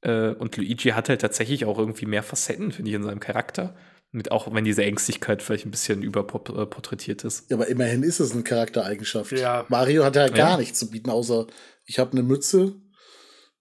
Äh, 0.02 0.30
und 0.30 0.56
Luigi 0.56 0.90
hat 0.90 1.08
halt 1.08 1.20
tatsächlich 1.20 1.64
auch 1.64 1.78
irgendwie 1.78 2.06
mehr 2.06 2.22
Facetten, 2.22 2.72
finde 2.72 2.90
ich, 2.90 2.96
in 2.96 3.02
seinem 3.02 3.20
Charakter. 3.20 3.74
Mit, 4.12 4.30
auch 4.30 4.52
wenn 4.54 4.64
diese 4.64 4.84
Ängstlichkeit 4.84 5.42
vielleicht 5.42 5.66
ein 5.66 5.70
bisschen 5.70 6.02
überporträtiert 6.02 7.24
ist. 7.24 7.50
Ja, 7.50 7.56
aber 7.56 7.66
immerhin 7.66 8.02
ist 8.02 8.20
es 8.20 8.32
eine 8.32 8.44
Charaktereigenschaft. 8.44 9.32
Ja. 9.32 9.66
Mario 9.68 10.04
hat 10.04 10.16
ja 10.16 10.28
gar 10.28 10.50
ja. 10.52 10.56
nichts 10.56 10.78
zu 10.78 10.90
bieten, 10.90 11.10
außer 11.10 11.46
ich 11.84 11.98
habe 11.98 12.12
eine 12.12 12.22
Mütze. 12.22 12.74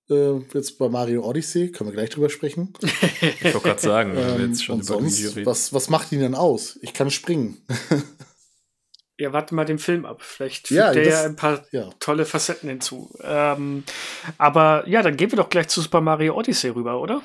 Äh, 0.09 0.39
jetzt 0.53 0.77
bei 0.77 0.87
Mario 0.87 1.27
Odyssey, 1.27 1.71
können 1.71 1.89
wir 1.89 1.95
gleich 1.95 2.11
drüber 2.11 2.29
sprechen. 2.29 2.73
ich 3.21 3.43
wollte 3.43 3.59
gerade 3.59 3.81
sagen, 3.81 4.11
ähm, 4.11 4.37
wir 4.37 4.47
jetzt 4.47 4.63
schon 4.63 4.75
über 4.75 4.85
sonst, 4.85 5.45
was, 5.45 5.73
was 5.73 5.89
macht 5.89 6.11
ihn 6.11 6.19
denn 6.19 6.35
aus? 6.35 6.77
Ich 6.81 6.93
kann 6.93 7.09
springen. 7.09 7.57
Ja, 9.17 9.31
warte 9.31 9.55
mal 9.55 9.65
den 9.65 9.79
Film 9.79 10.05
ab. 10.05 10.21
Vielleicht 10.21 10.67
fügt 10.67 10.77
ja, 10.77 10.91
der 10.91 11.07
ja 11.07 11.23
ein 11.23 11.37
paar 11.37 11.65
ja. 11.71 11.89
tolle 11.99 12.25
Facetten 12.25 12.69
hinzu. 12.69 13.17
Ähm, 13.23 13.83
aber 14.37 14.83
ja, 14.87 15.01
dann 15.01 15.15
gehen 15.15 15.31
wir 15.31 15.37
doch 15.37 15.49
gleich 15.49 15.69
zu 15.69 15.81
Super 15.81 16.01
Mario 16.01 16.35
Odyssey 16.35 16.69
rüber, 16.69 16.99
oder? 16.99 17.21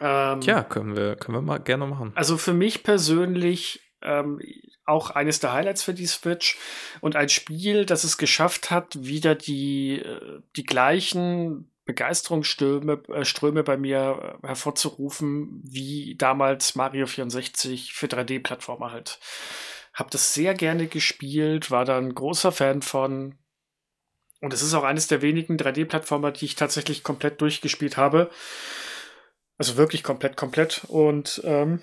Ähm, 0.00 0.40
ja, 0.42 0.62
können 0.62 0.96
wir, 0.96 1.16
können 1.16 1.36
wir 1.36 1.42
mal 1.42 1.58
gerne 1.58 1.86
machen. 1.86 2.12
Also 2.14 2.36
für 2.36 2.54
mich 2.54 2.84
persönlich 2.84 3.80
ähm, 4.02 4.40
auch 4.86 5.10
eines 5.10 5.40
der 5.40 5.52
Highlights 5.52 5.82
für 5.82 5.94
die 5.94 6.06
Switch 6.06 6.58
und 7.00 7.16
ein 7.16 7.28
Spiel, 7.28 7.84
das 7.84 8.04
es 8.04 8.16
geschafft 8.16 8.70
hat, 8.70 9.04
wieder 9.04 9.34
die, 9.34 9.98
äh, 9.98 10.40
die 10.56 10.64
gleichen 10.64 11.70
Begeisterungsströme 11.84 13.02
äh, 13.08 13.24
Ströme 13.24 13.64
bei 13.64 13.76
mir 13.76 14.38
äh, 14.42 14.46
hervorzurufen, 14.46 15.60
wie 15.64 16.14
damals 16.16 16.76
Mario 16.76 17.06
64 17.06 17.92
für 17.92 18.06
3D-Plattformer 18.06 18.92
halt. 18.92 19.18
Hab 19.92 20.10
das 20.10 20.34
sehr 20.34 20.54
gerne 20.54 20.86
gespielt, 20.86 21.70
war 21.70 21.84
da 21.84 21.98
ein 21.98 22.14
großer 22.14 22.52
Fan 22.52 22.82
von. 22.82 23.38
Und 24.40 24.52
es 24.54 24.62
ist 24.62 24.74
auch 24.74 24.84
eines 24.84 25.08
der 25.08 25.22
wenigen 25.22 25.56
3D-Plattformer, 25.56 26.32
die 26.32 26.46
ich 26.46 26.54
tatsächlich 26.54 27.02
komplett 27.02 27.40
durchgespielt 27.40 27.96
habe. 27.96 28.30
Also 29.58 29.76
wirklich 29.76 30.02
komplett, 30.02 30.36
komplett. 30.36 30.84
Und 30.88 31.42
ähm, 31.44 31.82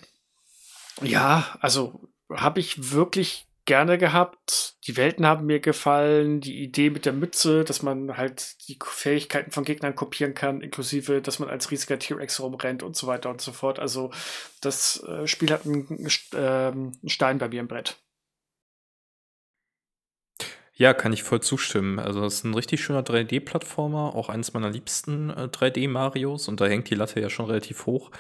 ja, 1.02 1.58
also 1.60 2.10
habe 2.32 2.60
ich 2.60 2.92
wirklich 2.92 3.47
gerne 3.68 4.00
gehabt. 4.00 4.78
Die 4.88 4.98
Welten 4.98 5.28
haben 5.28 5.46
mir 5.46 5.60
gefallen. 5.60 6.42
Die 6.42 6.64
Idee 6.64 6.90
mit 6.90 7.06
der 7.06 7.14
Mütze, 7.14 7.64
dass 7.64 7.84
man 7.84 8.18
halt 8.18 8.56
die 8.68 8.80
Fähigkeiten 8.84 9.52
von 9.52 9.66
Gegnern 9.66 9.96
kopieren 9.96 10.34
kann, 10.34 10.62
inklusive, 10.62 11.22
dass 11.22 11.38
man 11.38 11.50
als 11.50 11.70
riesiger 11.70 12.00
T-Rex 12.00 12.40
rumrennt 12.40 12.82
und 12.82 12.96
so 12.96 13.06
weiter 13.06 13.30
und 13.30 13.42
so 13.42 13.52
fort. 13.52 13.78
Also 13.78 14.10
das 14.62 15.04
äh, 15.04 15.28
Spiel 15.28 15.52
hat 15.52 15.66
einen, 15.66 16.08
äh, 16.34 16.38
einen 16.38 16.98
Stein 17.06 17.38
bei 17.38 17.50
mir 17.50 17.60
im 17.60 17.68
Brett. 17.68 17.98
Ja, 20.74 20.94
kann 20.94 21.12
ich 21.12 21.24
voll 21.24 21.42
zustimmen. 21.42 22.00
Also 22.00 22.24
es 22.24 22.36
ist 22.36 22.44
ein 22.46 22.54
richtig 22.54 22.84
schöner 22.84 23.02
3D-Plattformer, 23.02 24.16
auch 24.16 24.30
eines 24.30 24.54
meiner 24.54 24.70
liebsten 24.70 25.30
äh, 25.32 25.50
3D-Marios 25.52 26.48
und 26.48 26.62
da 26.62 26.68
hängt 26.68 26.90
die 26.90 26.96
Latte 26.96 27.20
ja 27.20 27.30
schon 27.30 27.48
relativ 27.48 27.86
hoch. 27.86 28.12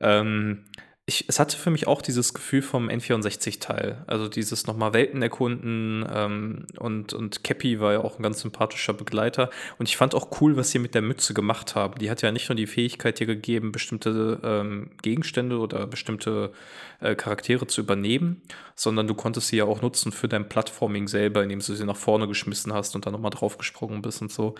Ähm, 0.00 0.64
ich, 1.08 1.24
es 1.26 1.40
hatte 1.40 1.56
für 1.56 1.70
mich 1.70 1.86
auch 1.86 2.02
dieses 2.02 2.34
Gefühl 2.34 2.60
vom 2.60 2.90
N64-Teil. 2.90 4.04
Also 4.06 4.28
dieses 4.28 4.66
nochmal 4.66 4.92
Welten 4.92 5.22
erkunden 5.22 6.06
ähm, 6.12 6.66
und, 6.78 7.14
und 7.14 7.42
Cappy 7.42 7.80
war 7.80 7.94
ja 7.94 8.00
auch 8.00 8.18
ein 8.18 8.22
ganz 8.22 8.40
sympathischer 8.40 8.92
Begleiter. 8.92 9.48
Und 9.78 9.88
ich 9.88 9.96
fand 9.96 10.14
auch 10.14 10.38
cool, 10.42 10.58
was 10.58 10.70
sie 10.70 10.78
mit 10.78 10.94
der 10.94 11.00
Mütze 11.00 11.32
gemacht 11.32 11.74
haben. 11.74 11.98
Die 11.98 12.10
hat 12.10 12.20
ja 12.20 12.30
nicht 12.30 12.50
nur 12.50 12.56
die 12.56 12.66
Fähigkeit 12.66 13.18
dir 13.18 13.26
gegeben, 13.26 13.72
bestimmte 13.72 14.38
ähm, 14.44 14.90
Gegenstände 15.00 15.56
oder 15.58 15.86
bestimmte 15.86 16.52
äh, 17.00 17.14
Charaktere 17.14 17.66
zu 17.66 17.80
übernehmen, 17.80 18.42
sondern 18.74 19.06
du 19.06 19.14
konntest 19.14 19.48
sie 19.48 19.56
ja 19.56 19.64
auch 19.64 19.80
nutzen 19.80 20.12
für 20.12 20.28
dein 20.28 20.46
Plattforming 20.50 21.08
selber, 21.08 21.42
indem 21.42 21.60
du 21.60 21.74
sie 21.74 21.86
nach 21.86 21.96
vorne 21.96 22.28
geschmissen 22.28 22.74
hast 22.74 22.94
und 22.94 23.06
dann 23.06 23.14
nochmal 23.14 23.30
draufgesprungen 23.30 24.02
bist 24.02 24.20
und 24.20 24.30
so. 24.30 24.56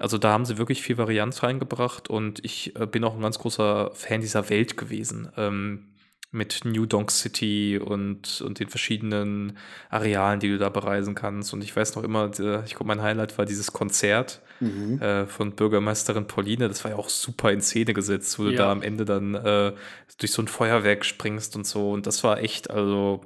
Also 0.00 0.18
da 0.18 0.32
haben 0.32 0.46
sie 0.46 0.58
wirklich 0.58 0.82
viel 0.82 0.98
Varianz 0.98 1.44
reingebracht 1.44 2.10
und 2.10 2.44
ich 2.44 2.74
äh, 2.74 2.86
bin 2.86 3.04
auch 3.04 3.14
ein 3.14 3.22
ganz 3.22 3.38
großer 3.38 3.92
Fan 3.94 4.20
dieser 4.20 4.50
Welt 4.50 4.76
gewesen. 4.76 5.30
Ähm, 5.36 5.84
mit 6.32 6.64
New 6.64 6.86
Donk 6.86 7.10
City 7.10 7.78
und, 7.78 8.40
und 8.40 8.58
den 8.58 8.68
verschiedenen 8.68 9.58
Arealen, 9.90 10.40
die 10.40 10.48
du 10.48 10.56
da 10.56 10.70
bereisen 10.70 11.14
kannst. 11.14 11.52
Und 11.52 11.62
ich 11.62 11.76
weiß 11.76 11.94
noch 11.94 12.02
immer, 12.02 12.30
ich 12.64 12.74
glaube, 12.74 12.86
mein 12.86 13.02
Highlight 13.02 13.36
war 13.36 13.44
dieses 13.44 13.72
Konzert 13.72 14.40
mhm. 14.58 14.98
äh, 15.00 15.26
von 15.26 15.52
Bürgermeisterin 15.52 16.26
Pauline. 16.26 16.68
Das 16.68 16.82
war 16.84 16.92
ja 16.92 16.96
auch 16.96 17.10
super 17.10 17.52
in 17.52 17.60
Szene 17.60 17.92
gesetzt, 17.92 18.38
wo 18.38 18.44
ja. 18.44 18.50
du 18.50 18.56
da 18.56 18.72
am 18.72 18.80
Ende 18.80 19.04
dann 19.04 19.34
äh, 19.34 19.74
durch 20.18 20.32
so 20.32 20.40
ein 20.40 20.48
Feuerwerk 20.48 21.04
springst 21.04 21.54
und 21.54 21.66
so. 21.66 21.92
Und 21.92 22.06
das 22.06 22.24
war 22.24 22.38
echt, 22.38 22.70
also 22.70 23.20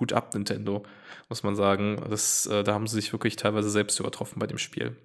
Hut 0.00 0.14
ab, 0.14 0.32
Nintendo, 0.32 0.84
muss 1.28 1.42
man 1.42 1.54
sagen. 1.54 2.00
Das, 2.08 2.46
äh, 2.46 2.64
da 2.64 2.72
haben 2.72 2.86
sie 2.86 2.96
sich 2.96 3.12
wirklich 3.12 3.36
teilweise 3.36 3.68
selbst 3.68 4.00
übertroffen 4.00 4.38
bei 4.38 4.46
dem 4.46 4.58
Spiel. 4.58 4.96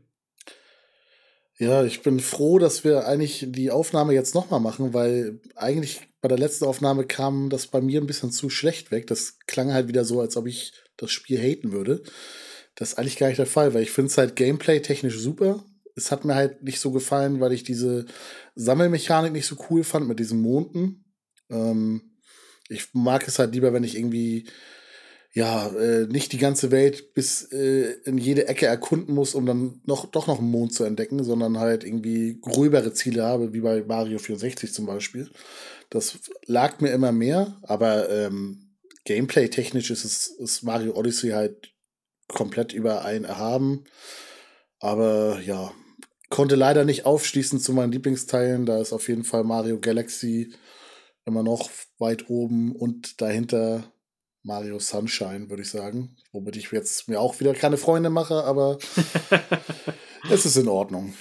Ja, 1.59 1.83
ich 1.83 2.01
bin 2.01 2.19
froh, 2.19 2.57
dass 2.57 2.83
wir 2.83 3.07
eigentlich 3.07 3.45
die 3.49 3.69
Aufnahme 3.69 4.13
jetzt 4.13 4.33
nochmal 4.33 4.59
machen, 4.59 4.93
weil 4.93 5.39
eigentlich 5.55 6.01
bei 6.21 6.27
der 6.27 6.39
letzten 6.39 6.65
Aufnahme 6.65 7.05
kam 7.05 7.49
das 7.49 7.67
bei 7.67 7.79
mir 7.79 8.01
ein 8.01 8.07
bisschen 8.07 8.31
zu 8.31 8.49
schlecht 8.49 8.91
weg. 8.91 9.07
Das 9.07 9.37
klang 9.45 9.71
halt 9.71 9.87
wieder 9.87 10.03
so, 10.03 10.19
als 10.19 10.35
ob 10.35 10.47
ich 10.47 10.73
das 10.97 11.11
Spiel 11.11 11.37
haten 11.39 11.71
würde. 11.71 12.01
Das 12.75 12.89
ist 12.89 12.97
eigentlich 12.97 13.17
gar 13.17 13.27
nicht 13.27 13.37
der 13.37 13.45
Fall, 13.45 13.73
weil 13.73 13.83
ich 13.83 13.91
finde 13.91 14.09
es 14.09 14.17
halt 14.17 14.35
gameplay-technisch 14.35 15.19
super. 15.19 15.63
Es 15.95 16.11
hat 16.11 16.25
mir 16.25 16.33
halt 16.33 16.63
nicht 16.63 16.79
so 16.79 16.91
gefallen, 16.91 17.39
weil 17.39 17.53
ich 17.53 17.63
diese 17.63 18.05
Sammelmechanik 18.55 19.31
nicht 19.31 19.45
so 19.45 19.57
cool 19.69 19.83
fand 19.83 20.07
mit 20.07 20.19
diesen 20.19 20.41
Monden. 20.41 21.05
Ähm, 21.51 22.17
ich 22.67 22.87
mag 22.93 23.27
es 23.27 23.37
halt 23.37 23.53
lieber, 23.53 23.73
wenn 23.73 23.83
ich 23.83 23.95
irgendwie 23.95 24.47
ja, 25.35 25.67
äh, 25.69 26.05
nicht 26.05 26.31
die 26.31 26.37
ganze 26.37 26.69
Welt 26.69 27.15
bis 27.15 27.51
äh, 27.51 27.93
in 28.05 28.19
jede 28.19 28.47
Ecke 28.47 28.67
erkunden 28.67 29.15
muss, 29.15 29.33
um 29.33 29.47
dann 29.47 29.81
noch, 29.85 30.05
doch 30.05 30.27
noch 30.27 30.37
einen 30.37 30.51
Mond 30.51 30.73
zu 30.73 30.83
entdecken, 30.83 31.23
sondern 31.23 31.57
halt 31.57 31.83
irgendwie 31.83 32.39
gröbere 32.39 32.93
Ziele 32.93 33.23
habe, 33.23 33.51
wie 33.51 33.61
bei 33.61 33.83
Mario 33.83 34.19
64 34.19 34.71
zum 34.71 34.85
Beispiel. 34.85 35.31
Das 35.89 36.19
lag 36.45 36.81
mir 36.81 36.91
immer 36.91 37.11
mehr, 37.11 37.57
aber 37.63 38.09
ähm, 38.11 38.75
Gameplay-technisch 39.05 39.89
ist, 39.89 40.05
es, 40.05 40.27
ist 40.27 40.63
Mario 40.63 40.95
Odyssey 40.95 41.31
halt 41.31 41.73
komplett 42.27 42.71
über 42.71 43.03
ein 43.03 43.23
erhaben. 43.23 43.85
Aber 44.79 45.39
ja, 45.41 45.73
konnte 46.29 46.55
leider 46.55 46.85
nicht 46.85 47.05
aufschließen 47.05 47.59
zu 47.59 47.73
meinen 47.73 47.91
Lieblingsteilen. 47.91 48.67
Da 48.67 48.79
ist 48.79 48.93
auf 48.93 49.07
jeden 49.07 49.23
Fall 49.23 49.43
Mario 49.43 49.79
Galaxy 49.79 50.53
immer 51.25 51.41
noch 51.41 51.69
weit 51.97 52.29
oben 52.29 52.75
und 52.75 53.21
dahinter 53.21 53.92
Mario 54.43 54.79
Sunshine, 54.79 55.49
würde 55.49 55.63
ich 55.63 55.69
sagen. 55.69 56.15
Womit 56.31 56.57
ich 56.57 56.71
jetzt 56.71 57.07
mir 57.07 57.19
auch 57.19 57.39
wieder 57.39 57.53
keine 57.53 57.77
Freunde 57.77 58.09
mache, 58.09 58.43
aber 58.43 58.77
es 60.29 60.45
ist 60.45 60.57
in 60.57 60.67
Ordnung. 60.67 61.13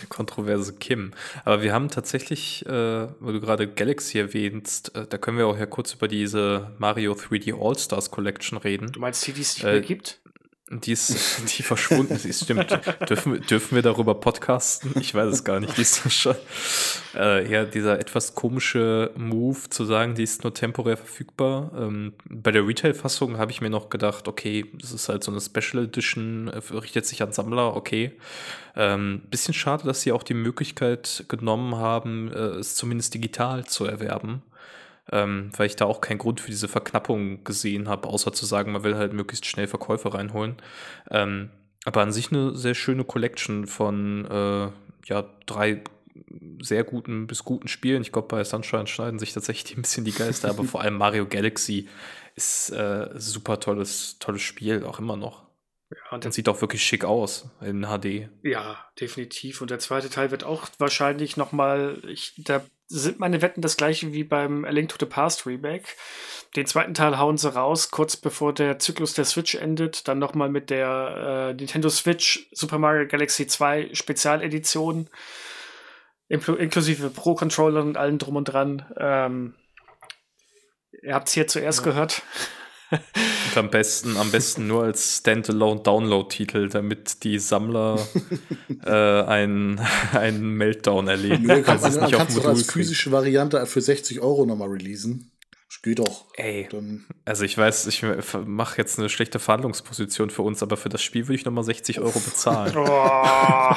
Der 0.00 0.08
kontroverse 0.08 0.72
Kim. 0.72 1.12
Aber 1.44 1.62
wir 1.62 1.74
haben 1.74 1.90
tatsächlich, 1.90 2.64
äh, 2.64 2.70
weil 2.70 3.34
du 3.34 3.40
gerade 3.40 3.68
Galaxy 3.68 4.18
erwähnst, 4.18 4.94
äh, 4.96 5.06
da 5.06 5.18
können 5.18 5.36
wir 5.36 5.46
auch 5.46 5.58
ja 5.58 5.66
kurz 5.66 5.92
über 5.92 6.08
diese 6.08 6.74
Mario 6.78 7.12
3D 7.12 7.54
All-Stars 7.54 8.10
Collection 8.10 8.56
reden. 8.56 8.90
Du 8.92 9.00
meinst 9.00 9.26
die, 9.26 9.32
die 9.32 9.42
es 9.42 9.56
nicht 9.56 9.64
äh, 9.64 9.72
mehr 9.72 9.80
gibt? 9.82 10.20
Die 10.72 10.92
ist, 10.92 11.58
die 11.58 11.64
verschwunden 11.64 12.14
ist, 12.14 12.44
stimmt. 12.44 12.70
dürfen, 13.08 13.40
dürfen 13.40 13.74
wir 13.74 13.82
darüber 13.82 14.14
podcasten? 14.14 14.92
Ich 15.00 15.12
weiß 15.12 15.28
es 15.34 15.42
gar 15.42 15.58
nicht. 15.58 15.76
Die 15.76 15.82
ist 15.82 16.12
schon, 16.12 16.36
äh, 17.16 17.50
ja, 17.50 17.64
dieser 17.64 17.98
etwas 17.98 18.36
komische 18.36 19.10
Move 19.16 19.68
zu 19.68 19.84
sagen, 19.84 20.14
die 20.14 20.22
ist 20.22 20.44
nur 20.44 20.54
temporär 20.54 20.96
verfügbar. 20.96 21.72
Ähm, 21.76 22.12
bei 22.24 22.52
der 22.52 22.64
Retail-Fassung 22.64 23.36
habe 23.36 23.50
ich 23.50 23.60
mir 23.60 23.70
noch 23.70 23.90
gedacht, 23.90 24.28
okay, 24.28 24.64
das 24.74 24.92
ist 24.92 25.08
halt 25.08 25.24
so 25.24 25.32
eine 25.32 25.40
Special 25.40 25.82
Edition, 25.82 26.46
äh, 26.46 26.58
richtet 26.72 27.04
sich 27.04 27.20
an 27.20 27.32
Sammler, 27.32 27.74
okay. 27.74 28.12
Ähm, 28.76 29.22
bisschen 29.28 29.54
schade, 29.54 29.84
dass 29.84 30.02
sie 30.02 30.12
auch 30.12 30.22
die 30.22 30.34
Möglichkeit 30.34 31.24
genommen 31.26 31.74
haben, 31.74 32.30
äh, 32.32 32.60
es 32.60 32.76
zumindest 32.76 33.12
digital 33.14 33.64
zu 33.64 33.86
erwerben 33.86 34.42
ähm, 35.12 35.50
weil 35.56 35.66
ich 35.66 35.76
da 35.76 35.84
auch 35.84 36.00
keinen 36.00 36.18
Grund 36.18 36.40
für 36.40 36.50
diese 36.50 36.68
Verknappung 36.68 37.44
gesehen 37.44 37.88
habe, 37.88 38.08
außer 38.08 38.32
zu 38.32 38.46
sagen, 38.46 38.72
man 38.72 38.84
will 38.84 38.96
halt 38.96 39.12
möglichst 39.12 39.46
schnell 39.46 39.66
Verkäufe 39.66 40.14
reinholen. 40.14 40.56
Ähm, 41.10 41.50
aber 41.84 42.02
an 42.02 42.12
sich 42.12 42.30
eine 42.30 42.56
sehr 42.56 42.74
schöne 42.74 43.04
Collection 43.04 43.66
von 43.66 44.26
äh, 44.26 44.68
ja, 45.06 45.24
drei 45.46 45.82
sehr 46.60 46.84
guten 46.84 47.26
bis 47.26 47.44
guten 47.44 47.68
Spielen. 47.68 48.02
Ich 48.02 48.12
glaube, 48.12 48.28
bei 48.28 48.44
Sunshine 48.44 48.86
schneiden 48.86 49.18
sich 49.18 49.32
tatsächlich 49.32 49.76
ein 49.76 49.82
bisschen 49.82 50.04
die 50.04 50.12
Geister, 50.12 50.50
aber 50.50 50.64
vor 50.64 50.82
allem 50.82 50.98
Mario 50.98 51.26
Galaxy 51.26 51.88
ist 52.36 52.70
äh, 52.70 53.08
super 53.14 53.60
tolles, 53.60 54.18
tolles 54.18 54.42
Spiel, 54.42 54.84
auch 54.84 54.98
immer 54.98 55.16
noch. 55.16 55.42
Ja, 55.90 56.16
und 56.16 56.32
sieht 56.32 56.48
auch 56.48 56.60
wirklich 56.60 56.84
schick 56.84 57.04
aus 57.04 57.50
in 57.60 57.82
HD. 57.84 58.28
Ja, 58.42 58.84
definitiv. 59.00 59.60
Und 59.60 59.70
der 59.70 59.80
zweite 59.80 60.08
Teil 60.08 60.30
wird 60.30 60.44
auch 60.44 60.68
wahrscheinlich 60.78 61.36
noch 61.36 61.50
mal, 61.50 62.00
ich, 62.06 62.34
da 62.38 62.62
sind 62.86 63.18
meine 63.18 63.42
Wetten 63.42 63.60
das 63.60 63.76
gleiche 63.76 64.12
wie 64.12 64.22
beim 64.22 64.64
A 64.64 64.70
Link 64.70 64.88
to 64.90 64.96
the 65.00 65.06
Past 65.06 65.46
Remake. 65.46 65.88
Den 66.54 66.66
zweiten 66.66 66.94
Teil 66.94 67.18
hauen 67.18 67.36
sie 67.38 67.52
raus, 67.52 67.90
kurz 67.90 68.16
bevor 68.16 68.52
der 68.54 68.78
Zyklus 68.78 69.14
der 69.14 69.24
Switch 69.24 69.56
endet. 69.56 70.06
Dann 70.06 70.20
noch 70.20 70.34
mal 70.34 70.48
mit 70.48 70.70
der 70.70 71.50
äh, 71.50 71.54
Nintendo 71.54 71.88
Switch 71.88 72.48
Super 72.52 72.78
Mario 72.78 73.08
Galaxy 73.08 73.48
2 73.48 73.90
Spezialedition. 73.92 75.08
Inklusive 76.28 77.10
Pro-Controller 77.10 77.82
und 77.82 77.96
allem 77.96 78.18
drum 78.18 78.36
und 78.36 78.44
dran. 78.44 78.86
Ähm, 78.96 79.54
ihr 81.02 81.14
habt 81.14 81.26
es 81.26 81.34
hier 81.34 81.48
zuerst 81.48 81.80
ja. 81.80 81.84
gehört. 81.86 82.22
Und 82.90 83.56
am 83.56 83.70
besten, 83.70 84.16
am 84.16 84.30
besten 84.30 84.66
nur 84.66 84.84
als 84.84 85.18
Standalone-Download-Titel, 85.18 86.68
damit 86.68 87.24
die 87.24 87.38
Sammler 87.38 87.98
äh, 88.84 88.90
einen, 88.90 89.80
einen 90.12 90.54
Meltdown 90.54 91.08
erleben. 91.08 91.46
Nö, 91.46 91.62
kannst, 91.62 91.84
du 91.84 92.00
nicht 92.00 92.12
kannst 92.12 92.36
du 92.36 92.42
als 92.42 92.70
physische 92.70 93.12
Variante 93.12 93.64
für 93.66 93.80
60 93.80 94.20
Euro 94.20 94.46
nochmal 94.46 94.68
releasen. 94.68 95.30
Geht 95.82 95.98
doch. 95.98 96.26
Ey. 96.34 96.68
Dann 96.70 97.06
also 97.24 97.44
ich 97.44 97.56
weiß, 97.56 97.86
ich 97.86 98.04
mache 98.44 98.76
jetzt 98.76 98.98
eine 98.98 99.08
schlechte 99.08 99.38
Verhandlungsposition 99.38 100.28
für 100.28 100.42
uns, 100.42 100.62
aber 100.62 100.76
für 100.76 100.90
das 100.90 101.02
Spiel 101.02 101.26
würde 101.26 101.36
ich 101.36 101.46
nochmal 101.46 101.64
60 101.64 102.00
Euro 102.00 102.18
bezahlen. 102.20 102.76
Oh. 102.76 102.86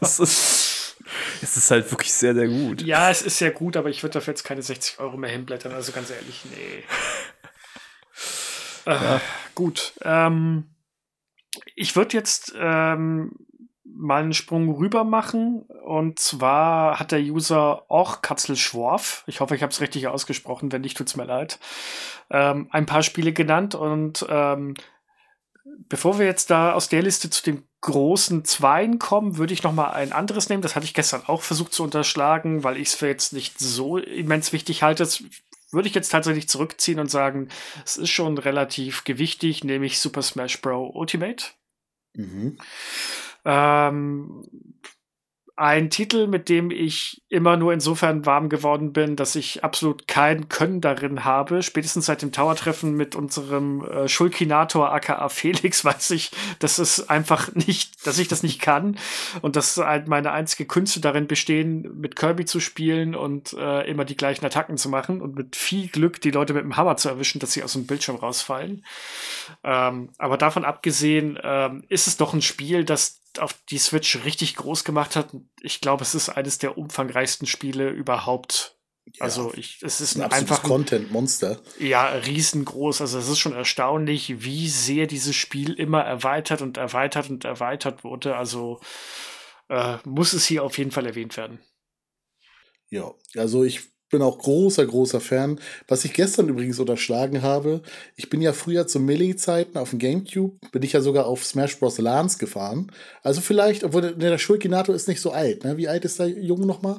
das 0.00 0.18
ist, 0.18 0.96
es 1.42 1.56
ist 1.58 1.70
halt 1.70 1.90
wirklich 1.90 2.12
sehr, 2.12 2.34
sehr 2.34 2.48
gut. 2.48 2.82
Ja, 2.82 3.10
es 3.10 3.20
ist 3.20 3.36
sehr 3.36 3.50
gut, 3.50 3.76
aber 3.76 3.90
ich 3.90 4.02
würde 4.02 4.14
dafür 4.14 4.32
jetzt 4.32 4.44
keine 4.44 4.62
60 4.62 4.98
Euro 4.98 5.18
mehr 5.18 5.30
hinblättern. 5.30 5.72
Also 5.72 5.92
ganz 5.92 6.08
ehrlich, 6.10 6.40
nee. 6.50 6.84
Äh. 8.86 9.18
Gut. 9.54 9.92
Ähm, 10.02 10.74
ich 11.74 11.96
würde 11.96 12.16
jetzt 12.16 12.54
ähm, 12.58 13.32
mal 13.84 14.22
einen 14.22 14.34
Sprung 14.34 14.74
rüber 14.74 15.04
machen. 15.04 15.62
Und 15.84 16.18
zwar 16.18 16.98
hat 16.98 17.12
der 17.12 17.20
User 17.20 17.84
auch 17.88 18.22
Katzelschworf, 18.22 19.24
ich 19.26 19.40
hoffe, 19.40 19.54
ich 19.54 19.62
habe 19.62 19.72
es 19.72 19.80
richtig 19.80 20.08
ausgesprochen, 20.08 20.72
wenn 20.72 20.82
nicht, 20.82 20.96
tut 20.96 21.08
es 21.08 21.16
mir 21.16 21.24
leid, 21.24 21.58
ähm, 22.30 22.68
ein 22.70 22.86
paar 22.86 23.02
Spiele 23.02 23.32
genannt. 23.32 23.74
Und 23.74 24.26
ähm, 24.28 24.74
bevor 25.88 26.18
wir 26.18 26.26
jetzt 26.26 26.50
da 26.50 26.72
aus 26.72 26.88
der 26.88 27.02
Liste 27.02 27.30
zu 27.30 27.42
den 27.42 27.64
großen 27.80 28.44
Zweien 28.44 28.98
kommen, 28.98 29.36
würde 29.36 29.52
ich 29.52 29.62
noch 29.62 29.72
mal 29.72 29.90
ein 29.90 30.12
anderes 30.12 30.48
nehmen. 30.48 30.62
Das 30.62 30.74
hatte 30.74 30.86
ich 30.86 30.94
gestern 30.94 31.22
auch 31.26 31.42
versucht 31.42 31.74
zu 31.74 31.82
unterschlagen, 31.82 32.64
weil 32.64 32.78
ich 32.78 32.88
es 32.88 32.94
für 32.94 33.06
jetzt 33.06 33.32
nicht 33.32 33.58
so 33.58 33.98
immens 33.98 34.52
wichtig 34.52 34.82
halte. 34.82 35.02
Das 35.02 35.22
würde 35.74 35.88
ich 35.88 35.94
jetzt 35.94 36.10
tatsächlich 36.10 36.48
zurückziehen 36.48 36.98
und 36.98 37.10
sagen, 37.10 37.48
es 37.84 37.96
ist 37.96 38.10
schon 38.10 38.38
relativ 38.38 39.04
gewichtig, 39.04 39.64
nämlich 39.64 39.98
Super 39.98 40.22
Smash 40.22 40.60
Bros. 40.60 40.90
Ultimate. 40.94 41.46
Mhm. 42.14 42.58
Ähm, 43.44 44.48
ein 45.56 45.88
Titel, 45.88 46.26
mit 46.26 46.48
dem 46.48 46.72
ich 46.72 47.22
immer 47.28 47.56
nur 47.56 47.72
insofern 47.72 48.26
warm 48.26 48.48
geworden 48.48 48.92
bin, 48.92 49.14
dass 49.14 49.36
ich 49.36 49.62
absolut 49.62 50.08
kein 50.08 50.48
Können 50.48 50.80
darin 50.80 51.24
habe. 51.24 51.62
Spätestens 51.62 52.06
seit 52.06 52.22
dem 52.22 52.32
Tower-Treffen 52.32 52.94
mit 52.94 53.14
unserem 53.14 53.84
äh, 53.84 54.08
Schulkinator 54.08 54.92
aka 54.92 55.28
Felix 55.28 55.84
weiß 55.84 56.10
ich, 56.10 56.32
dass 56.58 56.78
es 56.78 57.08
einfach 57.08 57.54
nicht, 57.54 58.04
dass 58.04 58.18
ich 58.18 58.26
das 58.26 58.42
nicht 58.42 58.60
kann 58.60 58.98
und 59.42 59.54
dass 59.54 59.76
halt 59.76 60.08
meine 60.08 60.32
einzige 60.32 60.66
Künste 60.66 61.00
darin 61.00 61.28
bestehen, 61.28 62.00
mit 62.00 62.16
Kirby 62.16 62.46
zu 62.46 62.58
spielen 62.58 63.14
und 63.14 63.52
äh, 63.52 63.88
immer 63.88 64.04
die 64.04 64.16
gleichen 64.16 64.44
Attacken 64.44 64.76
zu 64.76 64.88
machen 64.88 65.22
und 65.22 65.36
mit 65.36 65.54
viel 65.54 65.86
Glück 65.86 66.20
die 66.20 66.32
Leute 66.32 66.52
mit 66.52 66.64
dem 66.64 66.76
Hammer 66.76 66.96
zu 66.96 67.08
erwischen, 67.08 67.38
dass 67.38 67.52
sie 67.52 67.62
aus 67.62 67.74
dem 67.74 67.86
Bildschirm 67.86 68.16
rausfallen. 68.16 68.84
Ähm, 69.62 70.10
aber 70.18 70.36
davon 70.36 70.64
abgesehen 70.64 71.38
ähm, 71.40 71.84
ist 71.88 72.08
es 72.08 72.16
doch 72.16 72.34
ein 72.34 72.42
Spiel, 72.42 72.84
das 72.84 73.20
auf 73.38 73.54
die 73.70 73.78
Switch 73.78 74.24
richtig 74.24 74.56
groß 74.56 74.84
gemacht 74.84 75.16
hat. 75.16 75.34
Ich 75.60 75.80
glaube, 75.80 76.02
es 76.02 76.14
ist 76.14 76.28
eines 76.28 76.58
der 76.58 76.78
umfangreichsten 76.78 77.46
Spiele 77.46 77.90
überhaupt. 77.90 78.78
Ja, 79.06 79.24
also 79.24 79.52
ich, 79.54 79.82
es 79.82 80.00
ist 80.00 80.16
ein, 80.16 80.30
einfach 80.30 80.62
Content-Monster. 80.62 81.60
Ja, 81.78 82.06
riesengroß. 82.06 83.02
Also 83.02 83.18
es 83.18 83.28
ist 83.28 83.38
schon 83.38 83.52
erstaunlich, 83.52 84.42
wie 84.42 84.68
sehr 84.68 85.06
dieses 85.06 85.36
Spiel 85.36 85.74
immer 85.74 86.00
erweitert 86.00 86.62
und 86.62 86.78
erweitert 86.78 87.28
und 87.28 87.44
erweitert 87.44 88.02
wurde. 88.02 88.36
Also 88.36 88.80
äh, 89.68 89.98
muss 90.04 90.32
es 90.32 90.46
hier 90.46 90.64
auf 90.64 90.78
jeden 90.78 90.90
Fall 90.90 91.06
erwähnt 91.06 91.36
werden. 91.36 91.58
Ja, 92.88 93.12
also 93.34 93.64
ich 93.64 93.93
bin 94.14 94.22
auch 94.22 94.38
großer, 94.38 94.86
großer 94.86 95.20
Fan. 95.20 95.58
Was 95.88 96.04
ich 96.04 96.12
gestern 96.12 96.48
übrigens 96.48 96.78
unterschlagen 96.78 97.42
habe, 97.42 97.82
ich 98.14 98.30
bin 98.30 98.40
ja 98.40 98.52
früher 98.52 98.86
zu 98.86 99.00
Melee-Zeiten 99.00 99.76
auf 99.76 99.90
dem 99.90 99.98
Gamecube, 99.98 100.54
bin 100.70 100.84
ich 100.84 100.92
ja 100.92 101.00
sogar 101.00 101.26
auf 101.26 101.44
Smash 101.44 101.80
Bros. 101.80 101.98
Lance 101.98 102.38
gefahren. 102.38 102.92
Also 103.24 103.40
vielleicht, 103.40 103.82
obwohl 103.82 104.02
der, 104.02 104.12
der 104.12 104.38
Schulkinator 104.38 104.94
ist 104.94 105.08
nicht 105.08 105.20
so 105.20 105.32
alt. 105.32 105.64
Ne? 105.64 105.76
Wie 105.76 105.88
alt 105.88 106.04
ist 106.04 106.20
der 106.20 106.28
Junge 106.28 106.64
nochmal? 106.64 106.98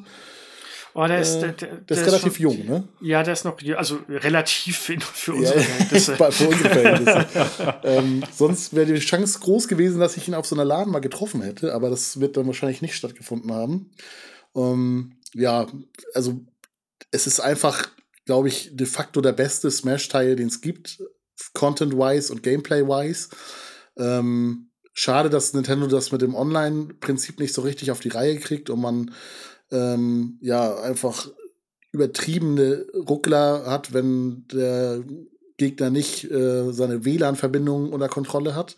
Oh, 0.94 1.08
der 1.08 1.20
ist, 1.20 1.36
äh, 1.36 1.40
der, 1.40 1.52
der, 1.54 1.68
der 1.78 1.98
ist 1.98 2.06
relativ 2.06 2.36
schon, 2.36 2.44
jung, 2.44 2.66
ne? 2.66 2.88
Ja, 3.02 3.24
der 3.24 3.34
ist 3.34 3.46
noch, 3.46 3.58
also 3.78 4.00
relativ 4.10 4.78
für 4.78 5.34
unsere 5.34 5.60
ja, 5.60 5.64
Verhältnisse. 5.64 6.16
für 6.16 6.48
unsere 6.48 6.70
Verhältnisse. 6.70 7.28
ähm, 7.84 8.24
sonst 8.34 8.76
wäre 8.76 8.94
die 8.94 9.00
Chance 9.00 9.40
groß 9.40 9.70
gewesen, 9.70 10.02
dass 10.02 10.18
ich 10.18 10.28
ihn 10.28 10.34
auf 10.34 10.46
so 10.46 10.56
einer 10.56 10.66
Laden 10.66 10.92
mal 10.92 11.00
getroffen 11.00 11.42
hätte, 11.42 11.74
aber 11.74 11.90
das 11.90 12.20
wird 12.20 12.36
dann 12.36 12.48
wahrscheinlich 12.48 12.82
nicht 12.82 12.96
stattgefunden 12.96 13.54
haben. 13.54 13.92
Ähm, 14.56 15.14
ja, 15.34 15.68
also 16.14 16.40
es 17.12 17.28
ist 17.28 17.40
einfach, 17.40 17.88
glaube 18.26 18.48
ich, 18.48 18.76
de 18.76 18.88
facto 18.88 19.22
der 19.22 19.34
beste 19.34 19.72
Smash-Teil, 19.72 20.36
den 20.36 20.48
es 20.48 20.62
gibt, 20.62 21.02
Content-wise 21.54 22.32
und 22.32 22.44
Gameplay-wise. 22.44 23.30
Ähm, 23.98 24.72
schade, 24.94 25.30
dass 25.30 25.54
Nintendo 25.54 25.88
das 25.88 26.12
mit 26.12 26.22
dem 26.22 26.36
Online-Prinzip 26.36 27.40
nicht 27.40 27.54
so 27.54 27.62
richtig 27.62 27.92
auf 27.92 28.00
die 28.00 28.10
Reihe 28.10 28.38
kriegt 28.40 28.70
und 28.70 28.82
man 28.82 29.12
ähm, 29.72 30.38
ja 30.42 30.80
einfach 30.80 31.30
übertriebene 31.92 32.86
Ruckler 32.94 33.66
hat, 33.66 33.94
wenn 33.94 34.46
der 34.52 35.04
Gegner 35.58 35.90
nicht 35.90 36.30
äh, 36.30 36.72
seine 36.72 37.06
WLAN-Verbindung 37.06 37.94
unter 37.94 38.10
Kontrolle 38.10 38.56
hat. 38.56 38.76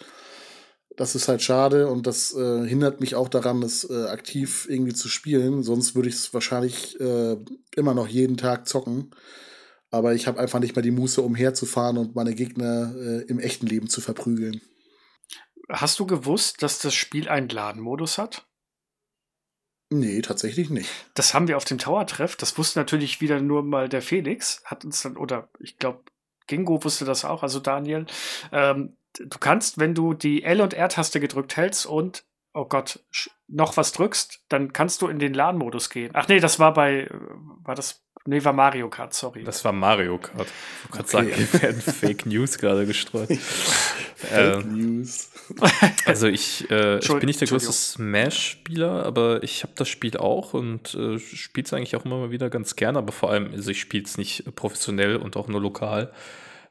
Das 0.97 1.13
ist 1.13 1.27
halt 1.27 1.43
schade 1.43 1.87
und 1.87 2.07
das 2.07 2.33
äh, 2.35 2.67
hindert 2.67 2.99
mich 3.01 3.13
auch 3.13 3.29
daran, 3.29 3.61
es 3.61 3.87
äh, 3.87 4.07
aktiv 4.07 4.65
irgendwie 4.67 4.95
zu 4.95 5.07
spielen. 5.07 5.61
Sonst 5.61 5.95
würde 5.95 6.09
ich 6.09 6.15
es 6.15 6.33
wahrscheinlich 6.33 6.99
äh, 6.99 7.37
immer 7.75 7.93
noch 7.93 8.07
jeden 8.07 8.35
Tag 8.35 8.67
zocken. 8.67 9.11
Aber 9.91 10.15
ich 10.15 10.25
habe 10.25 10.39
einfach 10.39 10.59
nicht 10.59 10.75
mehr 10.75 10.81
die 10.81 10.91
Muße, 10.91 11.21
umherzufahren 11.21 11.99
und 11.99 12.15
meine 12.15 12.33
Gegner 12.33 12.95
äh, 12.97 13.21
im 13.27 13.39
echten 13.39 13.67
Leben 13.67 13.89
zu 13.89 14.01
verprügeln. 14.01 14.59
Hast 15.69 15.99
du 15.99 16.07
gewusst, 16.07 16.63
dass 16.63 16.79
das 16.79 16.95
Spiel 16.95 17.29
einen 17.29 17.49
Ladenmodus 17.49 18.17
hat? 18.17 18.47
Nee, 19.89 20.21
tatsächlich 20.21 20.71
nicht. 20.71 20.89
Das 21.13 21.35
haben 21.35 21.47
wir 21.47 21.57
auf 21.57 21.65
dem 21.65 21.77
Tower-Treff. 21.77 22.35
Das 22.35 22.57
wusste 22.57 22.79
natürlich 22.79 23.21
wieder 23.21 23.39
nur 23.39 23.63
mal 23.63 23.87
der 23.87 24.01
Felix. 24.01 24.63
Hat 24.65 24.83
uns 24.83 25.01
dann, 25.03 25.15
oder 25.15 25.49
ich 25.59 25.77
glaube, 25.77 26.03
Gingo 26.47 26.83
wusste 26.83 27.05
das 27.05 27.23
auch, 27.23 27.43
also 27.43 27.59
Daniel. 27.59 28.07
Ähm, 28.51 28.97
du 29.19 29.37
kannst, 29.39 29.79
wenn 29.79 29.93
du 29.93 30.13
die 30.13 30.43
L- 30.43 30.61
und 30.61 30.73
R-Taste 30.73 31.19
gedrückt 31.19 31.57
hältst 31.57 31.85
und, 31.85 32.23
oh 32.53 32.65
Gott, 32.65 32.99
noch 33.47 33.77
was 33.77 33.91
drückst, 33.91 34.43
dann 34.49 34.73
kannst 34.73 35.01
du 35.01 35.07
in 35.07 35.19
den 35.19 35.33
LAN-Modus 35.33 35.89
gehen. 35.89 36.11
Ach 36.13 36.27
nee, 36.27 36.39
das 36.39 36.59
war 36.59 36.73
bei, 36.73 37.09
war 37.63 37.75
das, 37.75 38.03
nee, 38.25 38.43
war 38.43 38.53
Mario 38.53 38.89
Kart, 38.89 39.13
sorry. 39.13 39.43
Das 39.43 39.63
war 39.63 39.71
Mario 39.71 40.17
Kart. 40.17 40.47
Ich 40.85 40.95
wollte 40.95 41.09
gerade 41.09 41.27
okay. 41.27 41.35
sagen, 41.35 41.49
hier 41.51 41.61
werden 41.61 41.81
Fake 41.93 42.25
News 42.25 42.57
gerade 42.57 42.85
gestreut. 42.85 43.29
Fake 44.15 44.63
ähm, 44.63 44.97
News. 44.97 45.31
also 46.05 46.27
ich, 46.27 46.69
äh, 46.69 46.99
ich 46.99 47.07
bin 47.07 47.25
nicht 47.25 47.39
der 47.39 47.47
größte 47.47 47.71
Smash-Spieler, 47.71 49.05
aber 49.05 49.43
ich 49.43 49.63
habe 49.63 49.73
das 49.75 49.87
Spiel 49.87 50.17
auch 50.17 50.53
und 50.53 50.93
äh, 50.95 51.19
spiele 51.19 51.65
es 51.65 51.73
eigentlich 51.73 51.95
auch 51.95 52.05
immer 52.05 52.17
mal 52.17 52.31
wieder 52.31 52.49
ganz 52.49 52.75
gerne, 52.75 52.97
aber 52.99 53.13
vor 53.13 53.31
allem, 53.31 53.51
also 53.53 53.71
ich 53.71 53.79
spiele 53.79 54.03
es 54.03 54.17
nicht 54.17 54.55
professionell 54.55 55.15
und 55.17 55.37
auch 55.37 55.47
nur 55.47 55.61
lokal. 55.61 56.11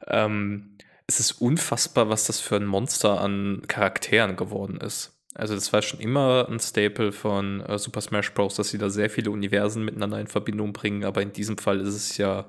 Ähm, 0.05 0.76
es 1.07 1.19
ist 1.21 1.41
unfassbar, 1.41 2.09
was 2.09 2.25
das 2.25 2.41
für 2.41 2.57
ein 2.57 2.65
Monster 2.65 3.21
an 3.21 3.63
Charakteren 3.67 4.35
geworden 4.35 4.77
ist. 4.77 5.13
Also 5.33 5.55
das 5.55 5.71
war 5.71 5.81
schon 5.81 5.99
immer 5.99 6.47
ein 6.49 6.59
Staple 6.59 7.11
von 7.11 7.61
äh, 7.61 7.77
Super 7.77 8.01
Smash 8.01 8.33
Bros., 8.33 8.55
dass 8.55 8.69
sie 8.69 8.77
da 8.77 8.89
sehr 8.89 9.09
viele 9.09 9.31
Universen 9.31 9.85
miteinander 9.85 10.19
in 10.19 10.27
Verbindung 10.27 10.73
bringen, 10.73 11.05
aber 11.05 11.21
in 11.21 11.31
diesem 11.31 11.57
Fall 11.57 11.79
ist 11.79 11.93
es 11.93 12.17
ja 12.17 12.45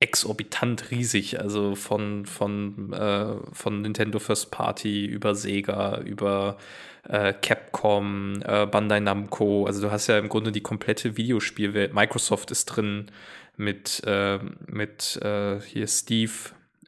exorbitant 0.00 0.90
riesig, 0.90 1.40
also 1.40 1.76
von, 1.76 2.26
von, 2.26 2.92
äh, 2.92 3.36
von 3.52 3.82
Nintendo 3.82 4.18
First 4.18 4.50
Party 4.50 5.06
über 5.06 5.36
Sega, 5.36 5.98
über 6.00 6.58
äh, 7.08 7.32
Capcom, 7.32 8.42
äh, 8.44 8.66
Bandai 8.66 8.98
Namco, 8.98 9.64
also 9.64 9.80
du 9.80 9.92
hast 9.92 10.08
ja 10.08 10.18
im 10.18 10.28
Grunde 10.28 10.50
die 10.50 10.60
komplette 10.60 11.16
Videospielwelt, 11.16 11.94
Microsoft 11.94 12.50
ist 12.50 12.66
drin 12.66 13.12
mit, 13.56 14.02
äh, 14.04 14.40
mit 14.66 15.20
äh, 15.22 15.60
hier 15.60 15.86
Steve, 15.86 16.32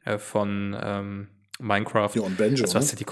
äh, 0.05 0.17
von 0.17 0.75
ähm, 0.81 1.27
Minecraft. 1.59 2.11
Ja, 2.15 2.21
und 2.21 2.37
Benjo. 2.37 2.63
Also, 2.63 2.79
ne? 2.79 2.85
ja 2.85 2.95
die 2.95 3.05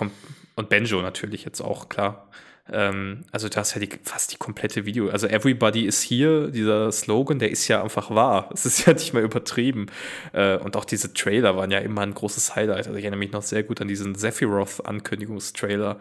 und 0.56 0.70
Benjo 0.70 1.02
natürlich 1.02 1.46
jetzt 1.46 1.62
auch, 1.62 1.90
klar. 1.90 2.30
Ähm, 2.72 3.26
also 3.32 3.50
du 3.50 3.58
hast 3.58 3.74
ja 3.74 3.82
die, 3.82 3.90
fast 4.04 4.32
die 4.32 4.38
komplette 4.38 4.86
Video. 4.86 5.10
Also 5.10 5.28
Everybody 5.28 5.86
is 5.86 6.02
here, 6.02 6.50
dieser 6.50 6.92
Slogan, 6.92 7.40
der 7.40 7.52
ist 7.52 7.68
ja 7.68 7.84
einfach 7.84 8.10
wahr. 8.10 8.50
Es 8.54 8.66
ist 8.66 8.86
ja 8.86 8.94
nicht 8.94 9.14
mehr 9.14 9.24
übertrieben. 9.24 9.88
Äh, 10.32 10.58
und 10.58 10.78
auch 10.78 10.86
diese 10.86 11.14
Trailer 11.14 11.58
waren 11.58 11.72
ja 11.72 11.80
immer 11.80 12.02
ein 12.02 12.14
großes 12.14 12.56
Highlight. 12.56 12.88
Also 12.88 12.98
ich 12.98 13.04
erinnere 13.04 13.20
mich 13.20 13.32
noch 13.32 13.42
sehr 13.42 13.64
gut 13.64 13.82
an 13.82 13.88
diesen 13.88 14.16
Sephiroth-Ankündigungstrailer. 14.16 16.00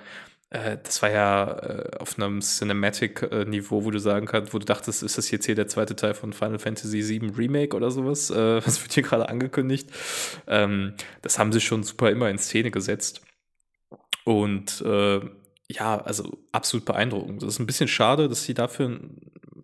Äh, 0.52 0.76
das 0.82 1.00
war 1.00 1.10
ja 1.10 1.50
äh, 1.50 1.96
auf 1.98 2.18
einem 2.18 2.40
Cinematic-Niveau, 2.40 3.84
wo 3.84 3.90
du 3.90 3.98
sagen 3.98 4.26
kannst, 4.26 4.52
wo 4.52 4.58
du 4.58 4.66
dachtest, 4.66 5.02
ist 5.02 5.16
das 5.16 5.30
jetzt 5.30 5.46
hier 5.46 5.54
der 5.54 5.66
zweite 5.66 5.96
Teil 5.96 6.12
von 6.12 6.34
Final 6.34 6.58
Fantasy 6.58 7.08
VII 7.08 7.30
Remake 7.30 7.74
oder 7.74 7.90
sowas? 7.90 8.30
Äh, 8.30 8.56
was 8.66 8.82
wird 8.82 8.92
hier 8.92 9.02
gerade 9.02 9.28
angekündigt? 9.30 9.88
Ähm, 10.46 10.92
das 11.22 11.38
haben 11.38 11.52
sie 11.52 11.60
schon 11.60 11.82
super 11.82 12.10
immer 12.10 12.28
in 12.28 12.38
Szene 12.38 12.70
gesetzt. 12.70 13.22
Und 14.24 14.82
äh, 14.82 15.20
ja, 15.68 15.98
also 16.02 16.38
absolut 16.52 16.84
beeindruckend. 16.84 17.42
Das 17.42 17.54
ist 17.54 17.58
ein 17.58 17.66
bisschen 17.66 17.88
schade, 17.88 18.28
dass 18.28 18.44
sie 18.44 18.52
dafür 18.52 19.00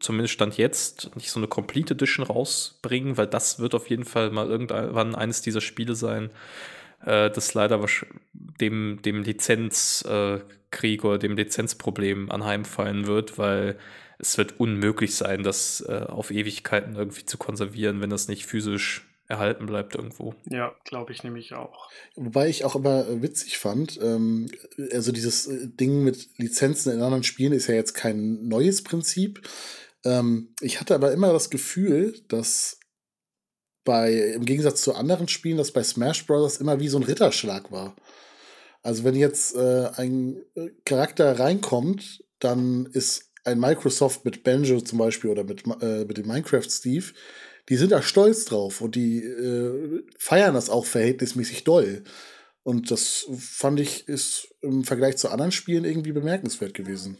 zumindest 0.00 0.34
Stand 0.34 0.56
jetzt 0.56 1.14
nicht 1.16 1.30
so 1.30 1.38
eine 1.38 1.48
Complete 1.48 1.92
Edition 1.92 2.24
rausbringen, 2.24 3.18
weil 3.18 3.26
das 3.26 3.58
wird 3.58 3.74
auf 3.74 3.90
jeden 3.90 4.04
Fall 4.04 4.30
mal 4.30 4.48
irgendwann 4.48 5.14
eines 5.14 5.42
dieser 5.42 5.60
Spiele 5.60 5.94
sein, 5.94 6.30
äh, 7.04 7.30
das 7.30 7.54
leider 7.54 7.84
dem, 8.32 9.00
dem 9.02 9.22
Lizenzkrieg 9.22 11.04
oder 11.04 11.18
dem 11.18 11.36
Lizenzproblem 11.36 12.30
anheimfallen 12.30 13.06
wird, 13.06 13.38
weil 13.38 13.78
es 14.18 14.36
wird 14.36 14.58
unmöglich 14.58 15.14
sein, 15.14 15.42
das 15.42 15.84
äh, 15.88 16.06
auf 16.08 16.30
Ewigkeiten 16.30 16.96
irgendwie 16.96 17.24
zu 17.24 17.38
konservieren, 17.38 18.00
wenn 18.00 18.10
das 18.10 18.28
nicht 18.28 18.46
physisch 18.46 19.08
erhalten 19.28 19.66
bleibt 19.66 19.94
irgendwo. 19.94 20.34
Ja, 20.46 20.74
glaube 20.84 21.12
ich 21.12 21.22
nämlich 21.22 21.52
auch. 21.54 21.90
Wobei 22.16 22.48
ich 22.48 22.64
auch 22.64 22.74
immer 22.74 23.06
äh, 23.06 23.22
witzig 23.22 23.58
fand, 23.58 24.00
ähm, 24.02 24.50
also 24.92 25.12
dieses 25.12 25.46
äh, 25.46 25.68
Ding 25.68 26.02
mit 26.02 26.30
Lizenzen 26.38 26.92
in 26.92 27.02
anderen 27.02 27.24
Spielen 27.24 27.52
ist 27.52 27.66
ja 27.66 27.74
jetzt 27.74 27.92
kein 27.92 28.48
neues 28.48 28.82
Prinzip. 28.82 29.46
Ähm, 30.04 30.54
ich 30.60 30.80
hatte 30.80 30.94
aber 30.94 31.12
immer 31.12 31.32
das 31.32 31.50
Gefühl, 31.50 32.18
dass 32.28 32.77
bei, 33.88 34.12
im 34.12 34.44
Gegensatz 34.44 34.82
zu 34.82 34.94
anderen 34.94 35.28
Spielen, 35.28 35.56
das 35.56 35.72
bei 35.72 35.82
Smash 35.82 36.26
Bros. 36.26 36.58
immer 36.58 36.78
wie 36.78 36.88
so 36.88 36.98
ein 36.98 37.04
Ritterschlag 37.04 37.72
war. 37.72 37.96
Also 38.82 39.02
wenn 39.02 39.14
jetzt 39.14 39.56
äh, 39.56 39.88
ein 39.96 40.42
Charakter 40.84 41.38
reinkommt, 41.38 42.22
dann 42.38 42.84
ist 42.92 43.32
ein 43.44 43.58
Microsoft 43.58 44.26
mit 44.26 44.44
Banjo 44.44 44.82
zum 44.82 44.98
Beispiel 44.98 45.30
oder 45.30 45.42
mit, 45.42 45.64
äh, 45.80 46.04
mit 46.04 46.18
dem 46.18 46.26
Minecraft 46.26 46.68
Steve, 46.68 47.06
die 47.70 47.76
sind 47.76 47.92
da 47.92 48.02
stolz 48.02 48.44
drauf 48.44 48.82
und 48.82 48.94
die 48.94 49.20
äh, 49.22 50.04
feiern 50.18 50.52
das 50.52 50.68
auch 50.68 50.84
verhältnismäßig 50.84 51.64
doll. 51.64 52.04
Und 52.64 52.90
das 52.90 53.26
fand 53.38 53.80
ich, 53.80 54.06
ist 54.06 54.54
im 54.60 54.84
Vergleich 54.84 55.16
zu 55.16 55.30
anderen 55.30 55.50
Spielen 55.52 55.86
irgendwie 55.86 56.12
bemerkenswert 56.12 56.74
gewesen. 56.74 57.16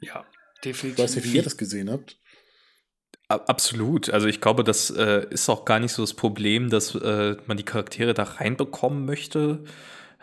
Ja, 0.00 0.26
definitiv. 0.64 0.98
Ich 0.98 1.04
weiß 1.04 1.14
nicht, 1.14 1.32
wie 1.32 1.36
ihr 1.36 1.44
das 1.44 1.56
gesehen 1.56 1.92
habt. 1.92 2.18
Absolut. 3.36 4.10
Also 4.10 4.26
ich 4.26 4.40
glaube, 4.40 4.64
das 4.64 4.90
äh, 4.90 5.26
ist 5.30 5.48
auch 5.48 5.64
gar 5.64 5.78
nicht 5.78 5.92
so 5.92 6.02
das 6.02 6.14
Problem, 6.14 6.70
dass 6.70 6.94
äh, 6.94 7.36
man 7.46 7.56
die 7.56 7.64
Charaktere 7.64 8.14
da 8.14 8.24
reinbekommen 8.24 9.04
möchte. 9.04 9.60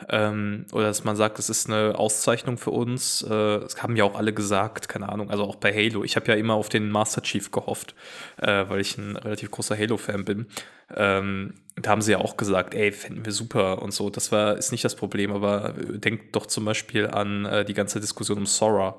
Ähm, 0.07 0.66
oder 0.72 0.86
dass 0.86 1.03
man 1.03 1.16
sagt, 1.16 1.39
es 1.39 1.49
ist 1.49 1.70
eine 1.70 1.97
Auszeichnung 1.97 2.57
für 2.57 2.72
uns. 2.72 3.22
Äh, 3.22 3.28
das 3.60 3.84
haben 3.84 3.95
ja 3.95 4.05
auch 4.05 4.16
alle 4.16 4.34
gesagt, 4.34 4.88
keine 4.88 5.10
Ahnung, 5.10 5.30
also 5.30 5.43
auch 5.43 5.55
bei 5.55 5.74
Halo. 5.74 6.03
Ich 6.03 6.16
habe 6.16 6.28
ja 6.28 6.36
immer 6.36 6.53
auf 6.53 6.70
den 6.70 6.89
Master 6.89 7.22
Chief 7.22 7.51
gehofft, 7.51 7.95
äh, 8.38 8.66
weil 8.70 8.80
ich 8.80 8.97
ein 8.97 9.18
relativ 9.18 9.51
großer 9.51 9.78
Halo-Fan 9.78 10.24
bin. 10.24 10.45
Ähm, 10.95 11.53
da 11.76 11.91
haben 11.91 12.01
sie 12.01 12.14
ja 12.14 12.20
auch 12.20 12.38
gesagt, 12.38 12.74
ey, 12.74 12.91
fänden 12.91 13.26
wir 13.26 13.32
super 13.34 13.82
und 13.82 13.93
so. 13.93 14.10
Das 14.10 14.32
war, 14.32 14.57
ist 14.57 14.72
nicht 14.72 14.86
das 14.86 14.95
Problem, 14.95 15.32
aber 15.32 15.74
denkt 15.78 16.36
doch 16.36 16.45
zum 16.45 16.66
Beispiel 16.66 17.07
an 17.07 17.45
äh, 17.45 17.66
die 17.66 17.74
ganze 17.74 17.99
Diskussion 17.99 18.38
um 18.38 18.45
Sora 18.45 18.95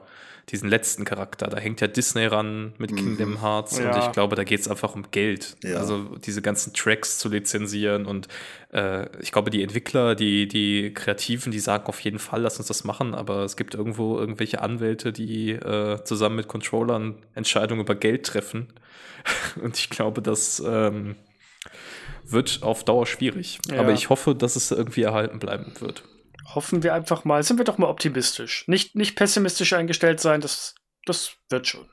diesen 0.51 0.69
letzten 0.69 1.05
Charakter. 1.05 1.47
Da 1.47 1.59
hängt 1.59 1.81
ja 1.81 1.87
Disney 1.87 2.27
ran 2.27 2.73
mit 2.79 2.91
mhm. 2.91 2.97
Kingdom 2.97 3.41
Hearts 3.41 3.79
ja. 3.79 3.95
und 3.95 4.05
ich 4.05 4.13
glaube, 4.13 4.37
da 4.37 4.45
geht 4.45 4.61
es 4.61 4.69
einfach 4.69 4.95
um 4.95 5.11
Geld. 5.11 5.57
Ja. 5.63 5.77
Also 5.77 6.17
diese 6.17 6.43
ganzen 6.43 6.73
Tracks 6.73 7.19
zu 7.19 7.29
lizenzieren 7.29 8.07
und 8.07 8.29
äh, 8.73 9.07
ich 9.21 9.33
glaube, 9.33 9.51
die 9.51 9.63
Entwickler, 9.63 10.15
die, 10.15 10.49
die 10.49 10.93
Kreativen, 10.95 11.53
die 11.53 11.61
sagen 11.61 11.87
auf 11.87 12.01
jeden 12.01 12.19
Fall, 12.19 12.43
lass 12.43 12.59
uns 12.59 12.69
das 12.69 12.85
machen, 12.85 13.15
aber 13.15 13.45
es 13.45 13.57
gibt 13.57 13.75
irgendwo 13.75 14.19
irgendwelche 14.19 14.61
Anwälte, 14.61 15.13
die 15.13 15.53
äh, 15.53 16.03
zusammen 16.05 16.37
mit 16.37 16.49
Controllern 16.49 17.17
Entscheidungen 17.35 17.83
über 17.83 17.95
Geld 17.95 18.27
treffen. 18.27 18.69
und 19.63 19.79
ich 19.79 19.91
glaube, 19.91 20.23
das 20.23 20.63
ähm, 20.67 21.17
wird 22.25 22.61
auf 22.63 22.85
Dauer 22.85 23.07
schwierig. 23.07 23.59
Ja. 23.71 23.81
Aber 23.81 23.93
ich 23.93 24.09
hoffe, 24.09 24.35
dass 24.35 24.57
es 24.57 24.71
irgendwie 24.71 25.03
erhalten 25.03 25.39
bleiben 25.39 25.73
wird 25.81 26.03
hoffen 26.55 26.83
wir 26.83 26.95
einfach 26.95 27.25
mal, 27.25 27.43
sind 27.43 27.59
wir 27.59 27.65
doch 27.65 27.79
mal 27.79 27.89
optimistisch. 27.89 28.67
Nicht, 28.67 28.95
nicht 28.95 29.17
pessimistisch 29.17 29.73
eingestellt 29.73 30.21
sein, 30.21 30.41
das, 30.41 30.75
das 31.07 31.33
wird 31.49 31.67
schon. 31.67 31.89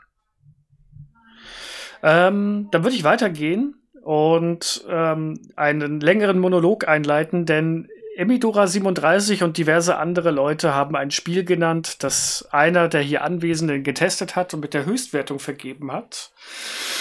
Ähm, 2.03 2.69
dann 2.71 2.83
würde 2.83 2.95
ich 2.95 3.03
weitergehen 3.03 3.75
und 4.03 4.85
ähm, 4.87 5.41
einen 5.55 5.99
längeren 5.99 6.39
Monolog 6.39 6.87
einleiten, 6.87 7.45
denn 7.45 7.89
Emidora37 8.17 9.43
und 9.43 9.57
diverse 9.57 9.97
andere 9.97 10.31
Leute 10.31 10.73
haben 10.73 10.95
ein 10.95 11.11
Spiel 11.11 11.43
genannt, 11.43 12.03
das 12.03 12.47
einer 12.51 12.87
der 12.87 13.01
hier 13.01 13.23
Anwesenden 13.23 13.83
getestet 13.83 14.35
hat 14.35 14.53
und 14.53 14.61
mit 14.61 14.73
der 14.73 14.85
Höchstwertung 14.85 15.39
vergeben 15.39 15.91
hat. 15.91 16.31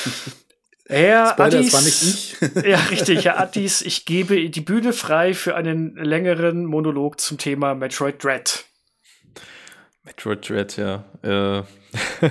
Herr 0.88 1.30
Spoiler, 1.30 1.58
Addis, 1.58 1.72
das 1.72 1.74
war 1.74 1.82
nicht 1.82 2.56
ich. 2.56 2.64
ja, 2.70 2.78
richtig, 2.78 3.24
Herr 3.24 3.40
Addis, 3.40 3.82
ich 3.82 4.04
gebe 4.04 4.48
die 4.50 4.60
Bühne 4.60 4.92
frei 4.92 5.34
für 5.34 5.56
einen 5.56 5.96
längeren 5.96 6.64
Monolog 6.64 7.20
zum 7.20 7.38
Thema 7.38 7.74
Metroid 7.74 8.22
Dread. 8.22 8.64
Metroid 10.04 10.48
Dread, 10.48 10.76
ja. 10.76 11.04
Äh, 11.22 11.62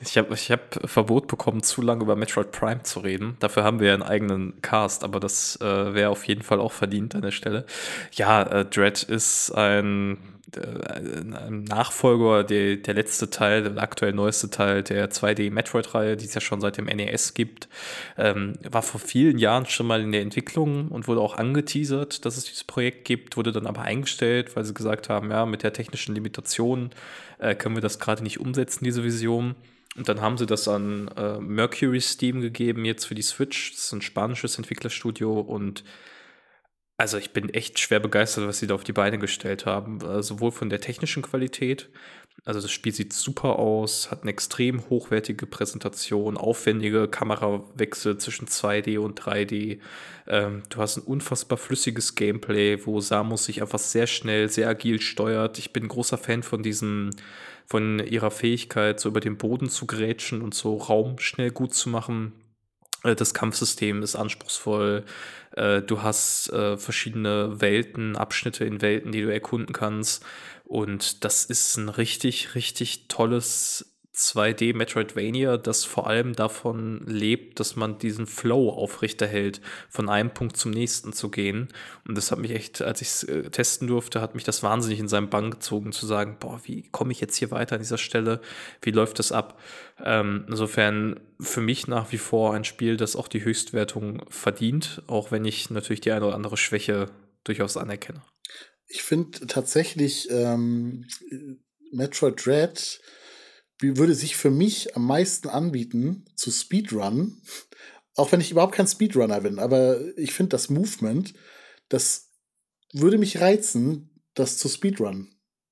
ich 0.00 0.18
habe 0.18 0.34
ich 0.34 0.50
hab 0.50 0.88
Verbot 0.88 1.26
bekommen, 1.26 1.62
zu 1.62 1.80
lange 1.80 2.02
über 2.02 2.16
Metroid 2.16 2.52
Prime 2.52 2.82
zu 2.82 3.00
reden. 3.00 3.36
Dafür 3.40 3.64
haben 3.64 3.80
wir 3.80 3.88
ja 3.88 3.94
einen 3.94 4.02
eigenen 4.02 4.60
Cast, 4.60 5.04
aber 5.04 5.20
das 5.20 5.58
äh, 5.60 5.94
wäre 5.94 6.10
auf 6.10 6.26
jeden 6.26 6.42
Fall 6.42 6.60
auch 6.60 6.72
verdient 6.72 7.14
an 7.14 7.22
der 7.22 7.30
Stelle. 7.30 7.64
Ja, 8.12 8.42
äh, 8.42 8.64
Dread 8.66 9.02
ist 9.02 9.52
ein 9.52 10.18
äh, 10.54 11.50
Nachfolger, 11.50 12.44
der, 12.44 12.76
der 12.76 12.94
letzte 12.94 13.30
Teil, 13.30 13.62
der 13.62 13.82
aktuell 13.82 14.12
neueste 14.12 14.50
Teil 14.50 14.82
der 14.82 15.10
2D-Metroid-Reihe, 15.10 16.16
die 16.16 16.26
es 16.26 16.34
ja 16.34 16.40
schon 16.40 16.60
seit 16.60 16.76
dem 16.76 16.84
NES 16.84 17.34
gibt, 17.34 17.68
ähm, 18.16 18.52
war 18.62 18.82
vor 18.82 19.00
vielen 19.00 19.38
Jahren 19.38 19.66
schon 19.66 19.86
mal 19.86 20.00
in 20.02 20.12
der 20.12 20.20
Entwicklung 20.20 20.88
und 20.88 21.08
wurde 21.08 21.20
auch 21.20 21.36
angeteasert, 21.36 22.24
dass 22.24 22.36
es 22.36 22.44
dieses 22.44 22.64
Projekt 22.64 23.06
gibt, 23.06 23.36
wurde 23.36 23.50
dann 23.50 23.66
aber 23.66 23.82
eingestellt, 23.82 24.54
weil 24.54 24.64
sie 24.64 24.74
gesagt 24.74 25.08
haben, 25.08 25.30
ja, 25.30 25.46
mit 25.46 25.62
der 25.62 25.72
technischen 25.72 26.14
Limitation 26.14 26.90
äh, 27.38 27.54
können 27.54 27.74
wir 27.74 27.82
das 27.82 27.98
gerade 27.98 28.22
nicht 28.22 28.38
umsetzen, 28.38 28.84
diese 28.84 29.02
Vision. 29.02 29.56
Und 29.96 30.08
dann 30.08 30.20
haben 30.20 30.36
sie 30.36 30.46
das 30.46 30.68
an 30.68 31.08
äh, 31.16 31.38
Mercury 31.38 32.00
Steam 32.00 32.40
gegeben, 32.40 32.84
jetzt 32.84 33.06
für 33.06 33.14
die 33.14 33.22
Switch. 33.22 33.72
Das 33.72 33.84
ist 33.84 33.92
ein 33.92 34.02
spanisches 34.02 34.58
Entwicklerstudio 34.58 35.40
und 35.40 35.84
also 36.98 37.18
ich 37.18 37.32
bin 37.32 37.50
echt 37.50 37.78
schwer 37.78 38.00
begeistert, 38.00 38.46
was 38.46 38.58
sie 38.58 38.66
da 38.66 38.74
auf 38.74 38.84
die 38.84 38.92
Beine 38.92 39.18
gestellt 39.18 39.66
haben. 39.66 40.00
Äh, 40.00 40.22
sowohl 40.22 40.50
von 40.50 40.70
der 40.70 40.80
technischen 40.80 41.22
Qualität, 41.22 41.90
also 42.44 42.60
das 42.60 42.70
Spiel 42.70 42.92
sieht 42.92 43.12
super 43.12 43.58
aus, 43.58 44.10
hat 44.10 44.22
eine 44.22 44.30
extrem 44.30 44.88
hochwertige 44.88 45.46
Präsentation, 45.46 46.36
aufwendige 46.36 47.08
Kamerawechsel 47.08 48.18
zwischen 48.18 48.46
2D 48.46 48.98
und 48.98 49.20
3D. 49.20 49.80
Ähm, 50.26 50.62
du 50.68 50.78
hast 50.78 50.96
ein 50.96 51.02
unfassbar 51.02 51.58
flüssiges 51.58 52.14
Gameplay, 52.14 52.86
wo 52.86 53.00
Samus 53.00 53.44
sich 53.44 53.62
einfach 53.62 53.78
sehr 53.78 54.06
schnell, 54.06 54.48
sehr 54.48 54.68
agil 54.68 55.00
steuert. 55.00 55.58
Ich 55.58 55.72
bin 55.72 55.88
großer 55.88 56.18
Fan 56.18 56.42
von 56.42 56.62
diesem, 56.62 57.10
von 57.66 57.98
ihrer 57.98 58.30
Fähigkeit, 58.30 59.00
so 59.00 59.08
über 59.08 59.20
den 59.20 59.36
Boden 59.36 59.68
zu 59.68 59.86
grätschen 59.86 60.40
und 60.40 60.54
so 60.54 60.76
Raum 60.76 61.18
schnell 61.18 61.50
gut 61.50 61.74
zu 61.74 61.88
machen. 61.88 62.32
Äh, 63.02 63.14
das 63.14 63.34
Kampfsystem 63.34 64.02
ist 64.02 64.16
anspruchsvoll. 64.16 65.04
Äh, 65.52 65.82
du 65.82 66.02
hast 66.02 66.52
äh, 66.52 66.76
verschiedene 66.76 67.60
Welten, 67.60 68.16
Abschnitte 68.16 68.64
in 68.64 68.82
Welten, 68.82 69.12
die 69.12 69.22
du 69.22 69.32
erkunden 69.32 69.72
kannst. 69.72 70.24
Und 70.64 71.24
das 71.24 71.44
ist 71.44 71.76
ein 71.76 71.88
richtig, 71.88 72.54
richtig 72.54 73.08
tolles 73.08 73.95
2D 74.16 74.74
Metroidvania, 74.74 75.58
das 75.58 75.84
vor 75.84 76.06
allem 76.06 76.34
davon 76.34 77.04
lebt, 77.06 77.60
dass 77.60 77.76
man 77.76 77.98
diesen 77.98 78.26
Flow 78.26 78.70
aufrechterhält, 78.70 79.60
von 79.90 80.08
einem 80.08 80.30
Punkt 80.32 80.56
zum 80.56 80.70
nächsten 80.70 81.12
zu 81.12 81.30
gehen. 81.30 81.68
Und 82.08 82.16
das 82.16 82.30
hat 82.30 82.38
mich 82.38 82.52
echt, 82.52 82.80
als 82.80 83.02
ich 83.02 83.08
es 83.08 83.24
äh, 83.24 83.50
testen 83.50 83.88
durfte, 83.88 84.22
hat 84.22 84.34
mich 84.34 84.44
das 84.44 84.62
wahnsinnig 84.62 85.00
in 85.00 85.08
seinen 85.08 85.28
Bann 85.28 85.50
gezogen, 85.50 85.92
zu 85.92 86.06
sagen, 86.06 86.38
boah, 86.40 86.60
wie 86.64 86.88
komme 86.88 87.12
ich 87.12 87.20
jetzt 87.20 87.36
hier 87.36 87.50
weiter 87.50 87.74
an 87.74 87.82
dieser 87.82 87.98
Stelle? 87.98 88.40
Wie 88.80 88.90
läuft 88.90 89.18
das 89.18 89.32
ab? 89.32 89.60
Ähm, 90.02 90.46
insofern 90.48 91.20
für 91.38 91.60
mich 91.60 91.86
nach 91.86 92.10
wie 92.10 92.18
vor 92.18 92.54
ein 92.54 92.64
Spiel, 92.64 92.96
das 92.96 93.16
auch 93.16 93.28
die 93.28 93.44
Höchstwertung 93.44 94.24
verdient, 94.30 95.02
auch 95.08 95.30
wenn 95.30 95.44
ich 95.44 95.68
natürlich 95.68 96.00
die 96.00 96.12
eine 96.12 96.24
oder 96.24 96.36
andere 96.36 96.56
Schwäche 96.56 97.10
durchaus 97.44 97.76
anerkenne. 97.76 98.22
Ich 98.88 99.02
finde 99.02 99.46
tatsächlich 99.46 100.30
ähm, 100.30 101.04
Metroid 101.92 102.46
Dread 102.46 103.00
würde 103.80 104.14
sich 104.14 104.36
für 104.36 104.50
mich 104.50 104.96
am 104.96 105.06
meisten 105.06 105.48
anbieten 105.48 106.24
zu 106.34 106.50
Speedrun. 106.50 107.40
Auch 108.14 108.32
wenn 108.32 108.40
ich 108.40 108.50
überhaupt 108.50 108.74
kein 108.74 108.86
Speedrunner 108.86 109.42
bin, 109.42 109.58
aber 109.58 110.00
ich 110.16 110.32
finde 110.32 110.50
das 110.50 110.70
Movement, 110.70 111.34
das 111.88 112.30
würde 112.92 113.18
mich 113.18 113.40
reizen, 113.40 114.22
das 114.34 114.56
zu 114.56 114.68
Speedrun. 114.68 115.28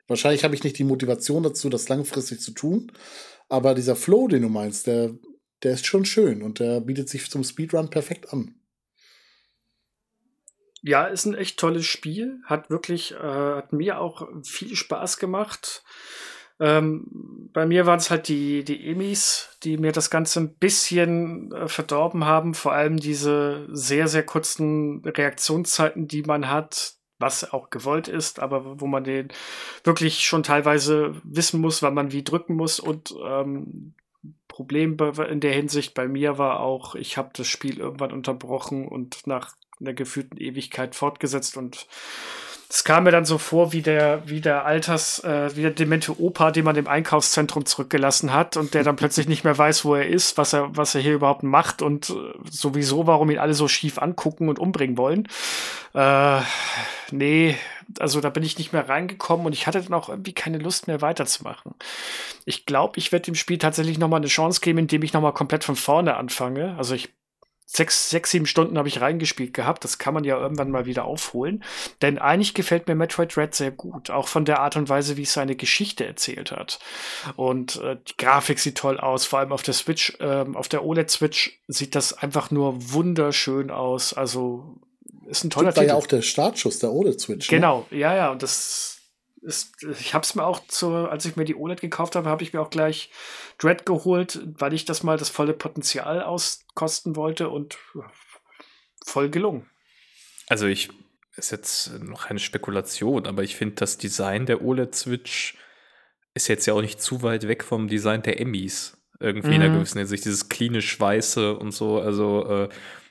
Wahrscheinlich 0.07 0.45
habe 0.45 0.55
ich 0.55 0.63
nicht 0.63 0.79
die 0.79 0.85
Motivation 0.85 1.43
dazu, 1.43 1.71
das 1.71 1.89
langfristig 1.89 2.41
zu 2.41 2.51
tun, 2.51 2.93
aber 3.49 3.75
dieser 3.75 3.97
Flow, 3.97 4.29
den 4.29 4.43
du 4.43 4.49
meinst, 4.51 4.87
der, 4.87 5.15
der 5.63 5.73
ist 5.73 5.87
schon 5.87 6.05
schön 6.05 6.43
und 6.43 6.61
der 6.61 6.81
bietet 6.81 7.09
sich 7.09 7.31
zum 7.31 7.45
Speedrun 7.45 7.89
perfekt 7.89 8.33
an. 8.33 8.55
Ja, 10.83 11.07
ist 11.07 11.25
ein 11.25 11.35
echt 11.35 11.59
tolles 11.59 11.87
Spiel. 11.87 12.43
Hat 12.45 12.69
wirklich, 12.69 13.13
äh, 13.13 13.17
hat 13.17 13.73
mir 13.73 14.01
auch 14.01 14.29
viel 14.43 14.77
Spaß 14.77 15.17
gemacht. 15.17 15.83
Ähm, 16.61 17.51
bei 17.53 17.67
mir 17.67 17.87
waren 17.87 17.99
es 17.99 18.11
halt 18.11 18.29
die, 18.29 18.65
die 18.65 18.91
Emis, 18.91 19.57
die 19.65 19.77
mir 19.77 19.93
das 19.93 20.11
Ganze 20.11 20.41
ein 20.41 20.55
bisschen 20.55 21.53
äh, 21.53 21.69
verdorben 21.69 22.25
haben. 22.25 22.55
Vor 22.55 22.73
allem 22.73 22.97
diese 22.97 23.67
sehr, 23.73 24.09
sehr 24.09 24.25
kurzen 24.25 25.03
Reaktionszeiten, 25.05 26.07
die 26.07 26.23
man 26.23 26.49
hat, 26.49 26.95
was 27.19 27.53
auch 27.53 27.71
gewollt 27.71 28.09
ist, 28.09 28.41
aber 28.41 28.81
wo 28.81 28.87
man 28.87 29.05
den 29.05 29.29
wirklich 29.83 30.27
schon 30.27 30.43
teilweise 30.43 31.15
wissen 31.25 31.61
muss, 31.61 31.83
wann 31.83 31.95
man 31.95 32.13
wie 32.13 32.25
drücken 32.25 32.55
muss. 32.55 32.81
Und 32.81 33.15
ähm, 33.25 33.95
Problem 34.49 34.97
in 35.29 35.41
der 35.41 35.53
Hinsicht 35.53 35.95
bei 35.95 36.07
mir 36.07 36.39
war 36.39 36.61
auch, 36.61 36.95
ich 36.95 37.17
habe 37.17 37.31
das 37.35 37.49
Spiel 37.49 37.79
irgendwann 37.79 38.13
unterbrochen 38.13 38.87
und 38.87 39.27
nach 39.27 39.57
einer 39.81 39.93
gefühlten 39.93 40.39
Ewigkeit 40.39 40.95
fortgesetzt 40.95 41.57
und 41.57 41.89
es 42.75 42.83
kam 42.83 43.05
mir 43.05 43.13
dann 43.13 43.25
so 43.25 43.39
vor 43.39 43.73
wie 43.73 43.83
der, 43.83 44.29
wie 44.29 44.41
der 44.41 44.65
Alters, 44.65 45.23
äh, 45.23 45.55
wie 45.55 45.63
der 45.63 45.71
demente 45.71 46.21
Opa, 46.21 46.51
den 46.51 46.65
man 46.65 46.75
im 46.75 46.89
Einkaufszentrum 46.89 47.67
zurückgelassen 47.67 48.33
hat 48.33 48.57
und 48.57 48.75
der 48.75 48.83
dann 48.83 48.97
plötzlich 48.97 49.29
nicht 49.29 49.45
mehr 49.45 49.57
weiß, 49.57 49.85
wo 49.85 49.95
er 49.95 50.09
ist, 50.09 50.39
was 50.39 50.55
er, 50.55 50.77
was 50.77 50.93
er 50.97 51.01
hier 51.01 51.15
überhaupt 51.15 51.45
macht 51.45 51.83
und 51.83 52.11
äh, 52.11 52.15
sowieso, 52.51 53.07
warum 53.07 53.31
ihn 53.31 53.39
alle 53.39 53.55
so 53.55 53.69
schief 53.69 53.99
angucken 53.99 54.49
und 54.49 54.59
umbringen 54.59 54.99
wollen. 54.99 55.29
Äh, 55.95 56.41
nee, 57.13 57.55
also 58.01 58.21
da 58.21 58.29
bin 58.31 58.43
ich 58.43 58.59
nicht 58.59 58.73
mehr 58.73 58.89
reingekommen 58.89 59.47
und 59.47 59.53
ich 59.53 59.69
hatte 59.69 59.81
dann 59.81 59.95
auch 59.95 60.09
irgendwie 60.09 60.33
keine 60.33 60.59
Lust 60.59 60.89
mehr 60.89 61.01
weiterzumachen. 61.01 61.77
Ich 62.45 62.67
glaube, 62.67 62.99
ich 62.99 63.13
werde 63.13 63.27
dem 63.27 63.37
Spiel 63.37 63.59
tatsächlich 63.59 63.99
nochmal 63.99 64.19
eine 64.19 64.27
Chance 64.27 64.61
geben, 64.61 64.81
indem 64.81 65.05
ich 65.05 65.13
nochmal 65.13 65.33
komplett 65.33 65.63
von 65.63 65.77
vorne 65.77 66.17
anfange. 66.17 66.75
Also 66.77 66.97
ich 66.97 67.11
sechs, 67.67 68.11
sechs, 68.11 68.31
sieben 68.31 68.47
Stunden 68.47 68.79
habe 68.79 68.89
ich 68.89 69.01
reingespielt 69.01 69.55
gehabt. 69.55 69.85
Das 69.85 69.99
kann 69.99 70.15
man 70.15 70.25
ja 70.25 70.39
irgendwann 70.39 70.71
mal 70.71 70.87
wieder 70.87 71.05
aufholen. 71.05 71.65
Denn 72.03 72.19
eigentlich 72.19 72.55
gefällt 72.55 72.87
mir 72.89 72.95
Metroid 72.95 73.37
Red 73.37 73.55
sehr 73.55 73.71
gut. 73.71 74.11
Auch 74.11 74.29
von 74.29 74.45
der 74.45 74.61
Art 74.61 74.77
und 74.77 74.89
Weise, 74.89 75.17
wie 75.17 75.23
es 75.23 75.33
seine 75.33 75.57
Geschichte 75.57 76.07
erzählt 76.07 76.53
hat. 76.53 76.79
Und 77.37 77.77
äh, 77.83 77.97
die 78.09 78.17
Grafik 78.17 78.59
sieht 78.59 78.77
toll 78.77 78.99
aus. 78.99 79.25
Vor 79.25 79.39
allem 79.39 79.53
auf 79.53 79.63
der 79.63 79.75
Switch, 79.75 80.15
äh, 80.21 80.45
auf 80.55 80.69
der 80.69 80.85
OLED-Switch 80.85 81.61
sieht 81.69 81.95
das 81.95 82.13
einfach 82.13 82.51
nur 82.51 82.93
wunderschön 82.93 83.71
aus. 83.71 84.13
Also 84.13 84.77
ist 85.27 85.45
ein 85.45 85.51
toller 85.51 85.71
Titel. 85.71 85.81
war 85.81 85.87
ja 85.87 85.95
auch 85.95 86.07
der 86.07 86.23
Startschuss 86.23 86.79
der 86.79 86.93
OLED-Switch. 86.93 87.51
Ne? 87.51 87.57
Genau, 87.57 87.87
ne? 87.91 87.99
ja, 87.99 88.15
ja. 88.15 88.31
Und 88.31 88.43
das 88.43 88.94
ist, 89.45 89.83
ich 89.83 90.15
habe 90.15 90.25
es 90.25 90.35
mir 90.35 90.45
auch 90.45 90.67
zu, 90.67 90.95
als 90.95 91.25
ich 91.25 91.37
mir 91.37 91.45
die 91.45 91.55
OLED 91.55 91.81
gekauft 91.81 92.17
habe, 92.17 92.29
habe 92.29 92.43
ich 92.43 92.53
mir 92.53 92.61
auch 92.61 92.71
gleich 92.71 93.11
Dread 93.59 93.87
geholt, 93.87 94.41
weil 94.59 94.73
ich 94.73 94.85
das 94.85 95.03
mal 95.03 95.19
das 95.19 95.29
volle 95.29 95.53
Potenzial 95.53 96.23
auskosten 96.23 97.15
wollte 97.15 97.51
und 97.51 97.79
voll 99.05 99.29
gelungen. 99.29 99.69
Also 100.49 100.67
ich 100.67 100.91
ist 101.37 101.51
jetzt 101.51 102.01
noch 102.01 102.27
eine 102.27 102.39
Spekulation, 102.39 103.27
aber 103.27 103.43
ich 103.43 103.57
finde 103.57 103.77
das 103.77 103.99
Design 103.99 104.47
der 104.47 104.63
OLED-Switch 104.63 105.57
ist 106.35 106.49
jetzt 106.49 106.67
ja 106.67 106.75
auch 106.75 106.81
nicht 106.81 107.01
zu 107.01 107.23
weit 107.23 107.47
weg 107.47 107.65
vom 107.65 107.89
Design 107.89 108.23
der 108.23 108.41
Emmys. 108.41 108.97
Irgendwie 109.21 109.49
mhm. 109.49 109.55
in 109.55 109.63
einer 109.63 109.71
mhm. 109.71 109.79
gewissen 109.79 109.99
Hinsicht, 109.99 110.25
dieses 110.25 110.49
klinisch 110.49 110.99
weiße 110.99 111.57
und 111.57 111.73
so. 111.73 112.01
Also 112.01 112.47
äh, 112.49 112.69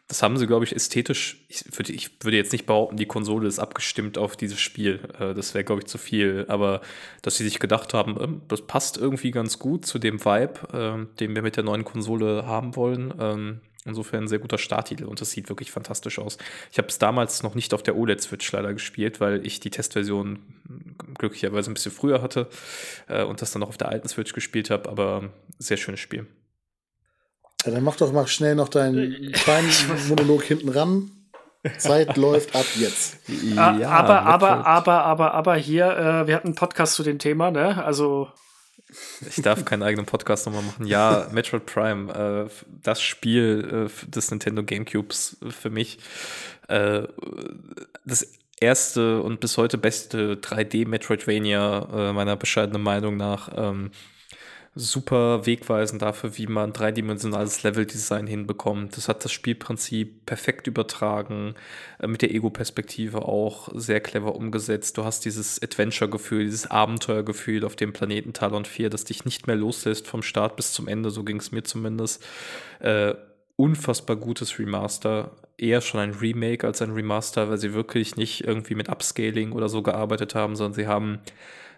das 0.07 0.21
haben 0.21 0.37
sie, 0.37 0.47
glaube 0.47 0.65
ich, 0.65 0.75
ästhetisch. 0.75 1.45
Ich 1.47 1.65
würde, 1.77 1.93
ich 1.93 2.23
würde 2.23 2.37
jetzt 2.37 2.51
nicht 2.51 2.65
behaupten, 2.65 2.97
die 2.97 3.05
Konsole 3.05 3.47
ist 3.47 3.59
abgestimmt 3.59 4.17
auf 4.17 4.35
dieses 4.35 4.59
Spiel. 4.59 4.99
Äh, 5.17 5.33
das 5.33 5.53
wäre, 5.53 5.63
glaube 5.63 5.81
ich, 5.81 5.87
zu 5.87 5.97
viel. 5.97 6.45
Aber 6.49 6.81
dass 7.21 7.37
sie 7.37 7.45
sich 7.45 7.59
gedacht 7.59 7.93
haben, 7.93 8.17
ähm, 8.19 8.41
das 8.47 8.61
passt 8.67 8.97
irgendwie 8.97 9.31
ganz 9.31 9.59
gut 9.59 9.85
zu 9.85 9.99
dem 9.99 10.23
Vibe, 10.23 10.53
ähm, 10.73 11.09
den 11.19 11.35
wir 11.35 11.41
mit 11.41 11.55
der 11.55 11.63
neuen 11.63 11.85
Konsole 11.85 12.45
haben 12.45 12.75
wollen. 12.75 13.13
Ähm, 13.17 13.61
insofern 13.85 14.23
ein 14.23 14.27
sehr 14.27 14.39
guter 14.39 14.57
Starttitel 14.57 15.05
und 15.05 15.19
das 15.19 15.31
sieht 15.31 15.49
wirklich 15.49 15.71
fantastisch 15.71 16.19
aus. 16.19 16.37
Ich 16.71 16.77
habe 16.77 16.87
es 16.87 16.99
damals 16.99 17.43
noch 17.43 17.55
nicht 17.55 17.73
auf 17.73 17.83
der 17.83 17.97
OLED-Switch 17.97 18.49
leider 18.51 18.73
gespielt, 18.73 19.19
weil 19.19 19.45
ich 19.45 19.59
die 19.59 19.69
Testversion 19.69 20.39
glücklicherweise 21.17 21.71
ein 21.71 21.73
bisschen 21.73 21.91
früher 21.91 22.21
hatte 22.21 22.49
äh, 23.07 23.23
und 23.23 23.41
das 23.41 23.51
dann 23.51 23.61
noch 23.61 23.69
auf 23.69 23.77
der 23.77 23.89
alten 23.89 24.07
Switch 24.07 24.33
gespielt 24.33 24.69
habe. 24.69 24.89
Aber 24.89 25.29
sehr 25.59 25.77
schönes 25.77 25.99
Spiel. 25.99 26.27
Ja, 27.65 27.71
dann 27.71 27.83
mach 27.83 27.95
doch 27.95 28.11
mal 28.11 28.27
schnell 28.27 28.55
noch 28.55 28.69
deinen 28.69 29.31
kleinen 29.31 29.69
Monolog 30.09 30.43
hinten 30.43 30.69
ran. 30.69 31.11
Zeit 31.77 32.17
läuft 32.17 32.55
ab 32.55 32.65
jetzt. 32.75 33.17
Ja, 33.27 33.71
aber, 33.89 34.21
aber, 34.23 34.65
aber, 34.65 35.03
aber, 35.05 35.33
aber 35.33 35.55
hier, 35.55 35.85
äh, 35.85 36.27
wir 36.27 36.35
hatten 36.35 36.49
einen 36.49 36.55
Podcast 36.55 36.95
zu 36.95 37.03
dem 37.03 37.19
Thema, 37.19 37.51
ne? 37.51 37.83
Also. 37.83 38.29
Ich 39.27 39.41
darf 39.41 39.65
keinen 39.65 39.81
eigenen 39.81 40.05
Podcast 40.05 40.45
nochmal 40.45 40.61
machen. 40.61 40.85
Ja, 40.85 41.27
Metroid 41.31 41.65
Prime, 41.65 42.47
äh, 42.47 42.63
das 42.83 43.01
Spiel 43.01 43.89
äh, 43.89 44.09
des 44.09 44.29
Nintendo 44.29 44.63
GameCubes 44.63 45.37
für 45.49 45.69
mich. 45.71 45.97
Äh, 46.67 47.03
das 48.05 48.27
erste 48.59 49.21
und 49.21 49.39
bis 49.39 49.57
heute 49.57 49.77
beste 49.77 50.35
3D-Metroidvania, 50.35 51.87
äh, 52.09 52.13
meiner 52.13 52.35
bescheidenen 52.35 52.83
Meinung 52.83 53.17
nach. 53.17 53.49
Ähm, 53.55 53.91
super 54.75 55.45
wegweisend 55.45 56.01
dafür, 56.01 56.37
wie 56.37 56.47
man 56.47 56.73
dreidimensionales 56.73 57.61
Leveldesign 57.61 58.25
hinbekommt. 58.25 58.97
Das 58.97 59.07
hat 59.07 59.23
das 59.23 59.31
Spielprinzip 59.31 60.25
perfekt 60.25 60.65
übertragen, 60.65 61.53
äh, 61.99 62.07
mit 62.07 62.23
der 62.23 62.33
Ego-Perspektive 62.33 63.23
auch 63.23 63.69
sehr 63.73 64.01
clever 64.01 64.35
umgesetzt. 64.35 64.97
Du 64.97 65.03
hast 65.03 65.25
dieses 65.25 65.61
Adventure-Gefühl, 65.61 66.45
dieses 66.45 66.69
Abenteuergefühl 66.69 67.65
auf 67.65 67.75
dem 67.75 67.93
Planeten 67.93 68.33
Talon 68.33 68.65
4, 68.65 68.89
das 68.89 69.03
dich 69.03 69.25
nicht 69.25 69.45
mehr 69.45 69.55
loslässt 69.55 70.07
vom 70.07 70.23
Start 70.23 70.55
bis 70.55 70.73
zum 70.73 70.87
Ende, 70.87 71.11
so 71.11 71.23
ging 71.23 71.37
es 71.37 71.51
mir 71.51 71.63
zumindest. 71.63 72.25
Äh, 72.79 73.13
unfassbar 73.55 74.15
gutes 74.15 74.57
Remaster. 74.57 75.31
Eher 75.57 75.81
schon 75.81 75.99
ein 75.99 76.15
Remake 76.15 76.65
als 76.65 76.81
ein 76.81 76.91
Remaster, 76.91 77.47
weil 77.47 77.59
sie 77.59 77.75
wirklich 77.75 78.15
nicht 78.15 78.43
irgendwie 78.43 78.73
mit 78.73 78.89
Upscaling 78.89 79.51
oder 79.51 79.69
so 79.69 79.83
gearbeitet 79.83 80.33
haben, 80.33 80.55
sondern 80.55 80.73
sie 80.73 80.87
haben 80.87 81.19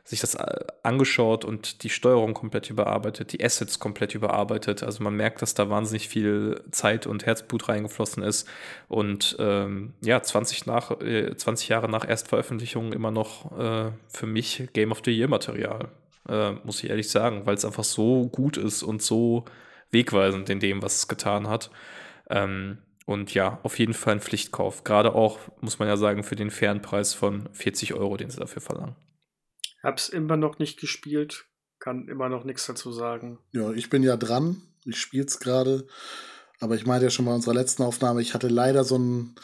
sich 0.05 0.19
das 0.19 0.35
äh, 0.35 0.65
angeschaut 0.83 1.43
und 1.43 1.81
die 1.81 1.89
Steuerung 1.89 2.35
komplett 2.35 2.69
überarbeitet, 2.69 3.33
die 3.33 3.43
Assets 3.43 3.79
komplett 3.79 4.13
überarbeitet. 4.13 4.83
Also 4.83 5.03
man 5.03 5.15
merkt, 5.15 5.41
dass 5.41 5.55
da 5.55 5.67
wahnsinnig 5.67 6.07
viel 6.07 6.61
Zeit 6.69 7.07
und 7.07 7.25
Herzblut 7.25 7.67
reingeflossen 7.67 8.21
ist. 8.21 8.47
Und 8.87 9.35
ähm, 9.39 9.95
ja, 10.01 10.21
20, 10.21 10.67
nach, 10.67 10.91
äh, 11.01 11.35
20 11.35 11.69
Jahre 11.69 11.89
nach 11.89 12.07
Erstveröffentlichung 12.07 12.93
immer 12.93 13.09
noch 13.09 13.57
äh, 13.57 13.91
für 14.07 14.27
mich 14.27 14.69
Game 14.73 14.91
of 14.91 15.01
the 15.03 15.11
Year 15.11 15.27
Material, 15.27 15.89
äh, 16.29 16.51
muss 16.63 16.83
ich 16.83 16.91
ehrlich 16.91 17.09
sagen, 17.09 17.47
weil 17.47 17.55
es 17.55 17.65
einfach 17.65 17.83
so 17.83 18.27
gut 18.27 18.57
ist 18.57 18.83
und 18.83 19.01
so 19.01 19.45
wegweisend 19.89 20.51
in 20.51 20.59
dem, 20.59 20.83
was 20.83 20.97
es 20.97 21.07
getan 21.07 21.49
hat. 21.49 21.71
Ähm, 22.29 22.77
und 23.07 23.33
ja, 23.33 23.59
auf 23.63 23.79
jeden 23.79 23.95
Fall 23.95 24.13
ein 24.13 24.21
Pflichtkauf. 24.21 24.83
Gerade 24.83 25.15
auch, 25.15 25.39
muss 25.61 25.79
man 25.79 25.87
ja 25.87 25.97
sagen, 25.97 26.23
für 26.23 26.35
den 26.35 26.51
fairen 26.51 26.83
Preis 26.83 27.15
von 27.15 27.49
40 27.53 27.95
Euro, 27.95 28.17
den 28.17 28.29
sie 28.29 28.39
dafür 28.39 28.61
verlangen. 28.61 28.95
Hab's 29.85 30.09
immer 30.09 30.35
noch 30.35 30.57
nicht 30.57 30.79
gespielt, 30.79 31.45
kann 31.77 32.07
immer 32.07 32.27
noch 32.27 32.43
nichts 32.43 32.65
dazu 32.65 32.91
sagen. 32.91 33.37
Ja, 33.51 33.71
ich 33.71 33.91
bin 33.91 34.01
ja 34.01 34.17
dran. 34.17 34.63
Ich 34.83 34.97
spiel's 34.97 35.39
gerade. 35.39 35.85
Aber 36.59 36.73
ich 36.73 36.87
meinte 36.87 37.05
ja 37.05 37.11
schon 37.11 37.25
bei 37.25 37.33
unserer 37.33 37.53
letzten 37.53 37.83
Aufnahme, 37.83 38.21
ich 38.23 38.33
hatte 38.33 38.47
leider 38.47 38.83
so 38.83 38.95
einen 38.95 39.35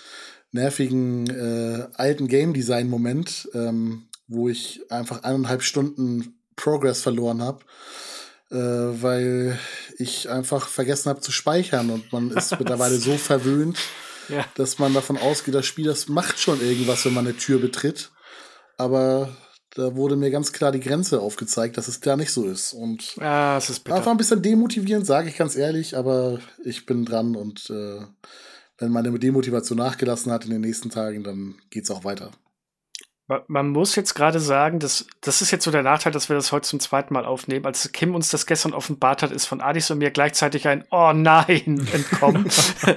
nervigen 0.52 1.30
äh, 1.30 1.88
alten 1.94 2.28
Game 2.28 2.54
Design 2.54 2.90
Moment, 2.90 3.50
ähm, 3.54 4.08
wo 4.28 4.50
ich 4.50 4.82
einfach 4.92 5.22
eineinhalb 5.22 5.62
Stunden 5.62 6.40
Progress 6.56 7.04
verloren 7.04 7.44
habe, 7.44 7.64
äh, 8.50 8.56
weil 8.58 9.60
ich 10.00 10.28
einfach 10.28 10.68
vergessen 10.68 11.10
habe 11.10 11.22
zu 11.22 11.32
speichern 11.32 11.92
und 11.92 12.12
man 12.12 12.32
ist 12.32 12.52
mittlerweile 12.60 12.98
so 12.98 13.16
verwöhnt, 13.16 13.78
ja. 14.28 14.44
dass 14.56 14.80
man 14.80 14.96
davon 14.96 15.18
ausgeht, 15.18 15.54
das 15.54 15.68
Spiel 15.68 15.86
das 15.86 16.08
macht 16.08 16.40
schon 16.40 16.62
irgendwas, 16.62 17.06
wenn 17.06 17.14
man 17.14 17.28
eine 17.28 17.38
Tür 17.38 17.60
betritt. 17.60 18.12
Aber 18.78 19.30
da 19.76 19.96
wurde 19.96 20.16
mir 20.16 20.32
ganz 20.32 20.52
klar 20.52 20.72
die 20.72 20.80
Grenze 20.80 21.22
aufgezeigt, 21.22 21.78
dass 21.78 21.88
es 21.88 22.00
da 22.00 22.18
nicht 22.18 22.32
so 22.32 22.46
ist. 22.46 22.74
Und 22.74 23.16
ja, 23.16 23.58
es 23.58 23.70
ist 23.70 23.84
bitter. 23.84 24.06
war 24.06 24.14
ein 24.14 24.18
bisschen 24.18 24.42
demotivierend, 24.42 25.06
sage 25.06 25.30
ich 25.30 25.38
ganz 25.38 25.56
ehrlich, 25.56 25.96
aber 25.96 26.40
ich 26.64 26.86
bin 26.86 27.06
dran 27.06 27.36
und 27.36 27.70
äh, 27.70 28.00
wenn 28.78 28.92
meine 28.92 29.18
Demotivation 29.18 29.78
nachgelassen 29.78 30.32
hat 30.32 30.44
in 30.46 30.52
den 30.52 30.62
nächsten 30.62 30.90
Tagen, 30.90 31.24
dann 31.24 31.56
geht 31.70 31.86
es 31.86 31.92
auch 31.92 32.04
weiter. 32.04 32.32
Man 33.48 33.70
muss 33.70 33.96
jetzt 33.96 34.14
gerade 34.14 34.40
sagen, 34.40 34.80
dass, 34.80 35.06
das 35.22 35.42
ist 35.42 35.52
jetzt 35.52 35.64
so 35.64 35.72
der 35.72 35.84
Nachteil, 35.84 36.12
dass 36.12 36.30
wir 36.30 36.36
das 36.36 36.52
heute 36.52 36.68
zum 36.68 36.80
zweiten 36.80 37.14
Mal 37.14 37.26
aufnehmen. 37.26 37.66
Als 37.66 37.92
Kim 37.92 38.16
uns 38.16 38.30
das 38.30 38.46
gestern 38.46 38.74
offenbart 38.74 39.24
hat, 39.24 39.32
ist 39.32 39.46
von 39.46 39.62
Adis 39.62 39.90
und 39.92 40.00
mir 40.00 40.12
gleichzeitig 40.12 40.68
ein 40.68 40.84
Oh 40.92 41.12
nein 41.14 41.88
entkommen. 41.94 42.50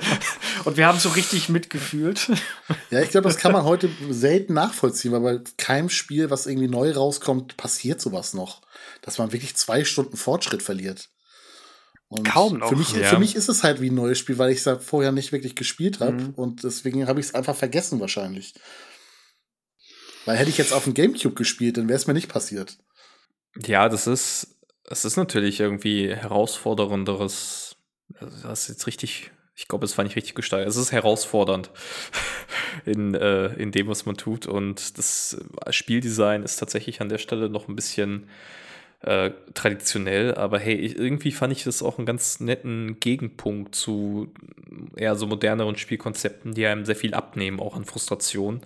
und 0.65 0.77
wir 0.77 0.87
haben 0.87 0.99
so 0.99 1.11
richtig 1.11 1.49
mitgefühlt. 1.49 2.31
Ja, 2.91 3.01
ich 3.01 3.11
glaube, 3.11 3.29
das 3.29 3.37
kann 3.37 3.53
man 3.53 3.65
heute 3.65 3.89
selten 4.11 4.55
nachvollziehen, 4.55 5.13
weil 5.13 5.21
bei 5.21 5.41
keinem 5.57 5.89
Spiel, 5.89 6.31
was 6.31 6.47
irgendwie 6.47 6.69
neu 6.69 6.93
rauskommt, 6.93 7.57
passiert 7.57 8.01
sowas 8.01 8.35
noch. 8.35 8.63
Dass 9.03 9.19
man 9.19 9.33
wirklich 9.33 9.57
zwei 9.57 9.85
Stunden 9.85 10.17
Fortschritt 10.17 10.63
verliert. 10.63 11.11
Und 12.09 12.25
Kaum 12.25 12.59
noch. 12.59 12.69
Für 12.69 12.77
mich, 12.77 12.93
ja. 12.93 13.09
für 13.09 13.19
mich 13.19 13.35
ist 13.35 13.49
es 13.49 13.65
halt 13.65 13.81
wie 13.81 13.91
ein 13.91 13.95
neues 13.95 14.19
Spiel, 14.19 14.39
weil 14.39 14.51
ich 14.51 14.59
es 14.59 14.65
ja 14.65 14.79
vorher 14.79 15.11
nicht 15.11 15.33
wirklich 15.33 15.57
gespielt 15.57 16.01
habe. 16.01 16.13
Mhm. 16.13 16.31
Und 16.35 16.63
deswegen 16.63 17.07
habe 17.09 17.21
ich 17.21 17.27
es 17.27 17.35
einfach 17.35 17.57
vergessen 17.57 18.01
wahrscheinlich. 18.01 18.55
Weil 20.25 20.37
hätte 20.37 20.51
ich 20.51 20.59
jetzt 20.59 20.73
auf 20.73 20.85
dem 20.85 20.95
Gamecube 20.95 21.35
gespielt, 21.35 21.77
dann 21.77 21.89
wäre 21.89 21.97
es 21.97 22.07
mir 22.07 22.15
nicht 22.15 22.29
passiert. 22.29 22.79
Ja, 23.65 23.89
das 23.89 24.07
ist, 24.07 24.59
es 24.85 25.05
ist 25.05 25.17
natürlich 25.17 25.61
irgendwie 25.61 26.15
herausfordernderes. 26.15 27.77
Also 28.19 28.49
das 28.49 28.63
ist 28.63 28.69
jetzt 28.69 28.87
richtig, 28.87 29.33
ich 29.55 29.69
glaube, 29.69 29.85
es 29.85 29.97
war 29.97 30.05
nicht 30.05 30.17
richtig 30.17 30.35
gesteigert. 30.35 30.69
Es 30.69 30.77
ist 30.77 30.93
herausfordernd 30.93 31.71
in, 32.85 33.15
äh, 33.15 33.55
in 33.55 33.71
dem, 33.71 33.89
was 33.89 34.07
man 34.07 34.17
tut. 34.17 34.47
Und 34.47 34.99
das 34.99 35.37
Spieldesign 35.71 36.43
ist 36.43 36.57
tatsächlich 36.57 37.01
an 37.01 37.09
der 37.09 37.19
Stelle 37.19 37.49
noch 37.49 37.69
ein 37.69 37.77
bisschen 37.77 38.29
äh, 39.05 39.33
traditionell, 39.53 40.35
aber 40.35 40.59
hey, 40.59 40.75
ich, 40.75 40.97
irgendwie 40.97 41.31
fand 41.31 41.53
ich 41.53 41.65
das 41.65 41.83
auch 41.83 41.99
einen 41.99 42.07
ganz 42.07 42.41
netten 42.41 42.99
Gegenpunkt 43.01 43.75
zu 43.75 44.33
eher 44.97 45.15
so 45.17 45.27
moderneren 45.27 45.77
Spielkonzepten, 45.77 46.55
die 46.55 46.67
einem 46.67 46.87
sehr 46.87 46.97
viel 46.97 47.13
abnehmen, 47.15 47.61
auch 47.61 47.77
an 47.77 47.85
Frustration. 47.85 48.63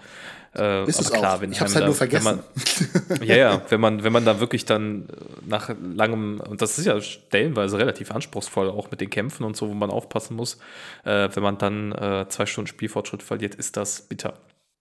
Äh, 0.54 0.88
ist 0.88 1.00
es 1.00 1.10
klar, 1.10 1.36
auch. 1.36 1.40
wenn 1.40 1.50
ich 1.50 1.60
hab's 1.60 1.74
halt 1.74 1.82
da, 1.82 1.86
nur 1.86 1.94
vergessen. 1.94 2.24
Man, 2.24 3.20
ja, 3.26 3.36
ja, 3.36 3.62
wenn 3.68 3.80
man, 3.80 4.04
wenn 4.04 4.12
man 4.12 4.24
da 4.24 4.38
wirklich 4.38 4.64
dann 4.64 5.08
nach 5.44 5.70
langem, 5.94 6.40
und 6.40 6.62
das 6.62 6.78
ist 6.78 6.86
ja 6.86 7.00
stellenweise 7.00 7.78
relativ 7.78 8.12
anspruchsvoll, 8.12 8.70
auch 8.70 8.90
mit 8.90 9.00
den 9.00 9.10
Kämpfen 9.10 9.44
und 9.44 9.56
so, 9.56 9.68
wo 9.68 9.74
man 9.74 9.90
aufpassen 9.90 10.36
muss, 10.36 10.58
äh, 11.04 11.28
wenn 11.32 11.42
man 11.42 11.58
dann 11.58 11.92
äh, 11.92 12.26
zwei 12.28 12.46
Stunden 12.46 12.68
Spielfortschritt 12.68 13.22
verliert, 13.22 13.56
ist 13.56 13.76
das 13.76 14.02
bitter. 14.02 14.38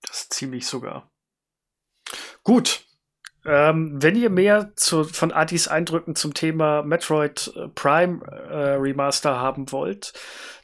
Das 0.07 0.21
ist 0.21 0.33
ziemlich 0.33 0.67
sogar. 0.67 1.09
Gut, 2.43 2.86
ähm, 3.47 3.91
wenn 4.01 4.15
ihr 4.15 4.29
mehr 4.29 4.71
zu, 4.75 5.05
von 5.05 5.31
Adis 5.31 5.67
Eindrücken 5.69 6.15
zum 6.15 6.33
Thema 6.33 6.83
Metroid 6.83 7.53
äh, 7.55 7.67
Prime 7.69 8.19
äh, 8.25 8.75
Remaster 8.75 9.39
haben 9.39 9.71
wollt, 9.71 10.13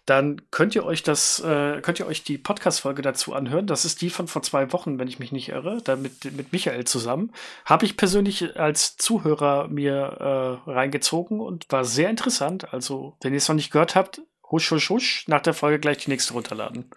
dann 0.06 0.42
könnt 0.52 0.76
ihr 0.76 0.86
euch 0.86 1.02
das, 1.02 1.40
äh, 1.40 1.80
könnt 1.82 2.00
ihr 2.02 2.08
euch 2.08 2.24
die 2.24 2.38
Podcast-Folge 2.38 3.02
dazu 3.02 3.34
anhören. 3.34 3.68
Das 3.68 3.86
ist 3.86 4.02
die 4.02 4.10
von 4.10 4.28
vor 4.28 4.42
zwei 4.42 4.74
Wochen, 4.74 5.00
wenn 5.00 5.08
ich 5.08 5.18
mich 5.18 5.32
nicht 5.32 5.48
irre, 5.48 5.82
da 5.82 5.96
mit, 5.96 6.26
mit 6.36 6.52
Michael 6.52 6.84
zusammen. 6.84 7.32
Habe 7.64 7.86
ich 7.86 7.96
persönlich 7.96 8.60
als 8.60 8.98
Zuhörer 8.98 9.70
mir 9.70 10.60
äh, 10.68 10.70
reingezogen 10.70 11.40
und 11.40 11.66
war 11.70 11.86
sehr 11.86 12.10
interessant. 12.10 12.74
Also, 12.74 13.16
wenn 13.22 13.32
ihr 13.32 13.38
es 13.38 13.48
noch 13.48 13.56
nicht 13.56 13.72
gehört 13.72 13.96
habt, 13.96 14.22
husch, 14.52 14.70
husch, 14.72 14.90
husch, 14.90 15.26
nach 15.28 15.42
der 15.42 15.54
Folge 15.54 15.80
gleich 15.80 16.00
die 16.00 16.10
nächste 16.10 16.34
runterladen. 16.34 16.92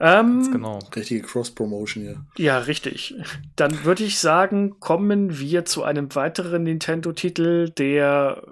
Ähm, 0.00 0.50
genau. 0.50 0.80
Richtige 0.94 1.22
Cross-Promotion 1.22 2.02
hier. 2.02 2.26
Ja, 2.36 2.58
richtig. 2.58 3.14
Dann 3.56 3.84
würde 3.84 4.04
ich 4.04 4.18
sagen, 4.18 4.80
kommen 4.80 5.38
wir 5.38 5.64
zu 5.64 5.84
einem 5.84 6.14
weiteren 6.14 6.64
Nintendo-Titel, 6.64 7.70
der 7.70 8.42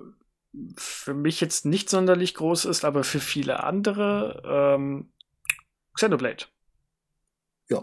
für 0.77 1.15
mich 1.15 1.41
jetzt 1.41 1.65
nicht 1.65 1.91
sonderlich 1.91 2.35
groß 2.35 2.67
ist, 2.67 2.85
aber 2.85 3.05
für 3.05 3.21
viele 3.21 3.65
andere. 3.65 4.43
Ähm, 4.45 5.13
Xenoblade. 5.95 6.45
Ja. 7.69 7.83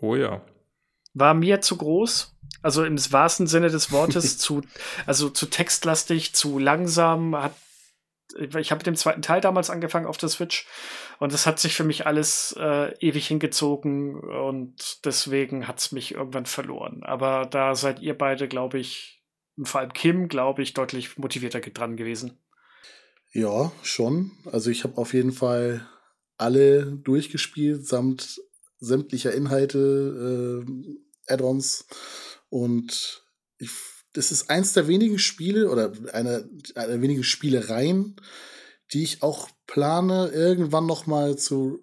Oh 0.00 0.16
ja. 0.16 0.44
War 1.14 1.34
mir 1.34 1.60
zu 1.60 1.76
groß. 1.76 2.36
Also 2.62 2.84
im 2.84 2.98
wahrsten 3.12 3.46
Sinne 3.46 3.68
des 3.68 3.92
Wortes 3.92 4.38
zu, 4.38 4.62
also 5.06 5.30
zu 5.30 5.46
textlastig, 5.46 6.34
zu 6.34 6.58
langsam, 6.58 7.36
hat 7.36 7.54
ich 8.36 8.70
habe 8.70 8.78
mit 8.78 8.86
dem 8.86 8.96
zweiten 8.96 9.22
Teil 9.22 9.40
damals 9.40 9.70
angefangen 9.70 10.06
auf 10.06 10.16
der 10.16 10.28
Switch 10.28 10.66
und 11.18 11.32
das 11.32 11.46
hat 11.46 11.58
sich 11.58 11.74
für 11.74 11.84
mich 11.84 12.06
alles 12.06 12.54
äh, 12.58 12.94
ewig 12.98 13.26
hingezogen 13.26 14.20
und 14.20 15.04
deswegen 15.04 15.68
hat 15.68 15.78
es 15.78 15.92
mich 15.92 16.14
irgendwann 16.14 16.46
verloren. 16.46 17.02
Aber 17.02 17.46
da 17.46 17.74
seid 17.74 18.00
ihr 18.00 18.16
beide, 18.16 18.48
glaube 18.48 18.78
ich, 18.78 19.22
und 19.56 19.68
vor 19.68 19.80
allem 19.80 19.92
Kim, 19.92 20.28
glaube 20.28 20.62
ich, 20.62 20.74
deutlich 20.74 21.16
motivierter 21.16 21.60
dran 21.60 21.96
gewesen. 21.96 22.38
Ja, 23.32 23.72
schon. 23.82 24.32
Also 24.50 24.70
ich 24.70 24.84
habe 24.84 24.98
auf 24.98 25.14
jeden 25.14 25.32
Fall 25.32 25.88
alle 26.36 26.86
durchgespielt, 26.86 27.86
samt 27.86 28.40
sämtlicher 28.78 29.32
Inhalte, 29.32 30.64
äh, 30.66 31.32
Add-ons 31.32 31.86
und 32.50 33.24
ich 33.58 33.70
das 34.14 34.30
ist 34.30 34.48
eins 34.48 34.72
der 34.72 34.88
wenigen 34.88 35.18
Spiele 35.18 35.68
oder 35.68 35.92
eine, 36.12 36.48
eine 36.76 36.88
der 36.88 37.02
wenigen 37.02 37.24
Spielereien, 37.24 38.16
die 38.92 39.02
ich 39.02 39.22
auch 39.22 39.50
plane, 39.66 40.28
irgendwann 40.28 40.86
noch 40.86 41.06
mal 41.06 41.36
zu 41.36 41.80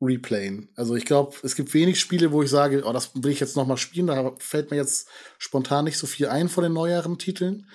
replayen. 0.00 0.68
Also 0.76 0.94
ich 0.94 1.04
glaube, 1.04 1.36
es 1.42 1.56
gibt 1.56 1.72
wenig 1.74 1.98
Spiele, 1.98 2.32
wo 2.32 2.42
ich 2.42 2.50
sage, 2.50 2.82
oh, 2.84 2.92
das 2.92 3.10
will 3.14 3.32
ich 3.32 3.40
jetzt 3.40 3.56
noch 3.56 3.66
mal 3.66 3.76
spielen. 3.76 4.08
Da 4.08 4.32
fällt 4.38 4.70
mir 4.70 4.76
jetzt 4.76 5.08
spontan 5.38 5.84
nicht 5.84 5.98
so 5.98 6.06
viel 6.06 6.28
ein 6.28 6.48
von 6.48 6.64
den 6.64 6.72
neueren 6.72 7.18
Titeln. 7.18 7.68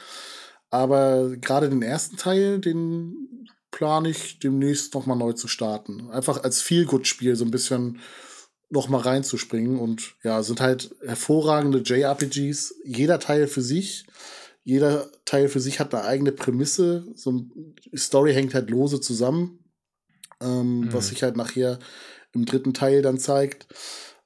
Aber 0.70 1.36
gerade 1.38 1.70
den 1.70 1.82
ersten 1.82 2.18
Teil, 2.18 2.60
den 2.60 3.48
plane 3.72 4.10
ich 4.10 4.40
demnächst 4.40 4.94
noch 4.94 5.06
mal 5.06 5.16
neu 5.16 5.34
zu 5.34 5.48
starten. 5.48 6.10
Einfach 6.12 6.44
als 6.44 6.62
Feel-Good-Spiel, 6.62 7.36
so 7.36 7.46
ein 7.46 7.52
bisschen 7.52 8.00
noch 8.70 8.90
mal 8.90 9.02
reinzuspringen. 9.02 9.80
Und 9.80 10.16
ja, 10.24 10.44
sind 10.44 10.62
halt 10.62 10.96
hervorragende 11.06 11.80
JRPGs. 11.80 12.76
Jeder 12.86 13.20
Teil 13.20 13.48
für 13.48 13.62
sich. 13.62 14.06
Jeder 14.70 15.10
Teil 15.26 15.50
für 15.50 15.60
sich 15.60 15.80
hat 15.80 15.96
eine 15.96 16.04
eigene 16.04 16.32
Prämisse. 16.32 17.08
So 17.16 17.32
die 17.32 17.98
Story 17.98 18.36
hängt 18.36 18.54
halt 18.54 18.70
lose 18.70 19.02
zusammen. 19.02 19.64
Ähm, 20.40 20.82
mhm. 20.82 20.94
Was 20.94 21.08
sich 21.08 21.24
halt 21.24 21.36
nachher 21.36 21.80
im 22.34 22.46
dritten 22.46 22.76
Teil 22.76 23.02
dann 23.02 23.18
zeigt. 23.18 23.66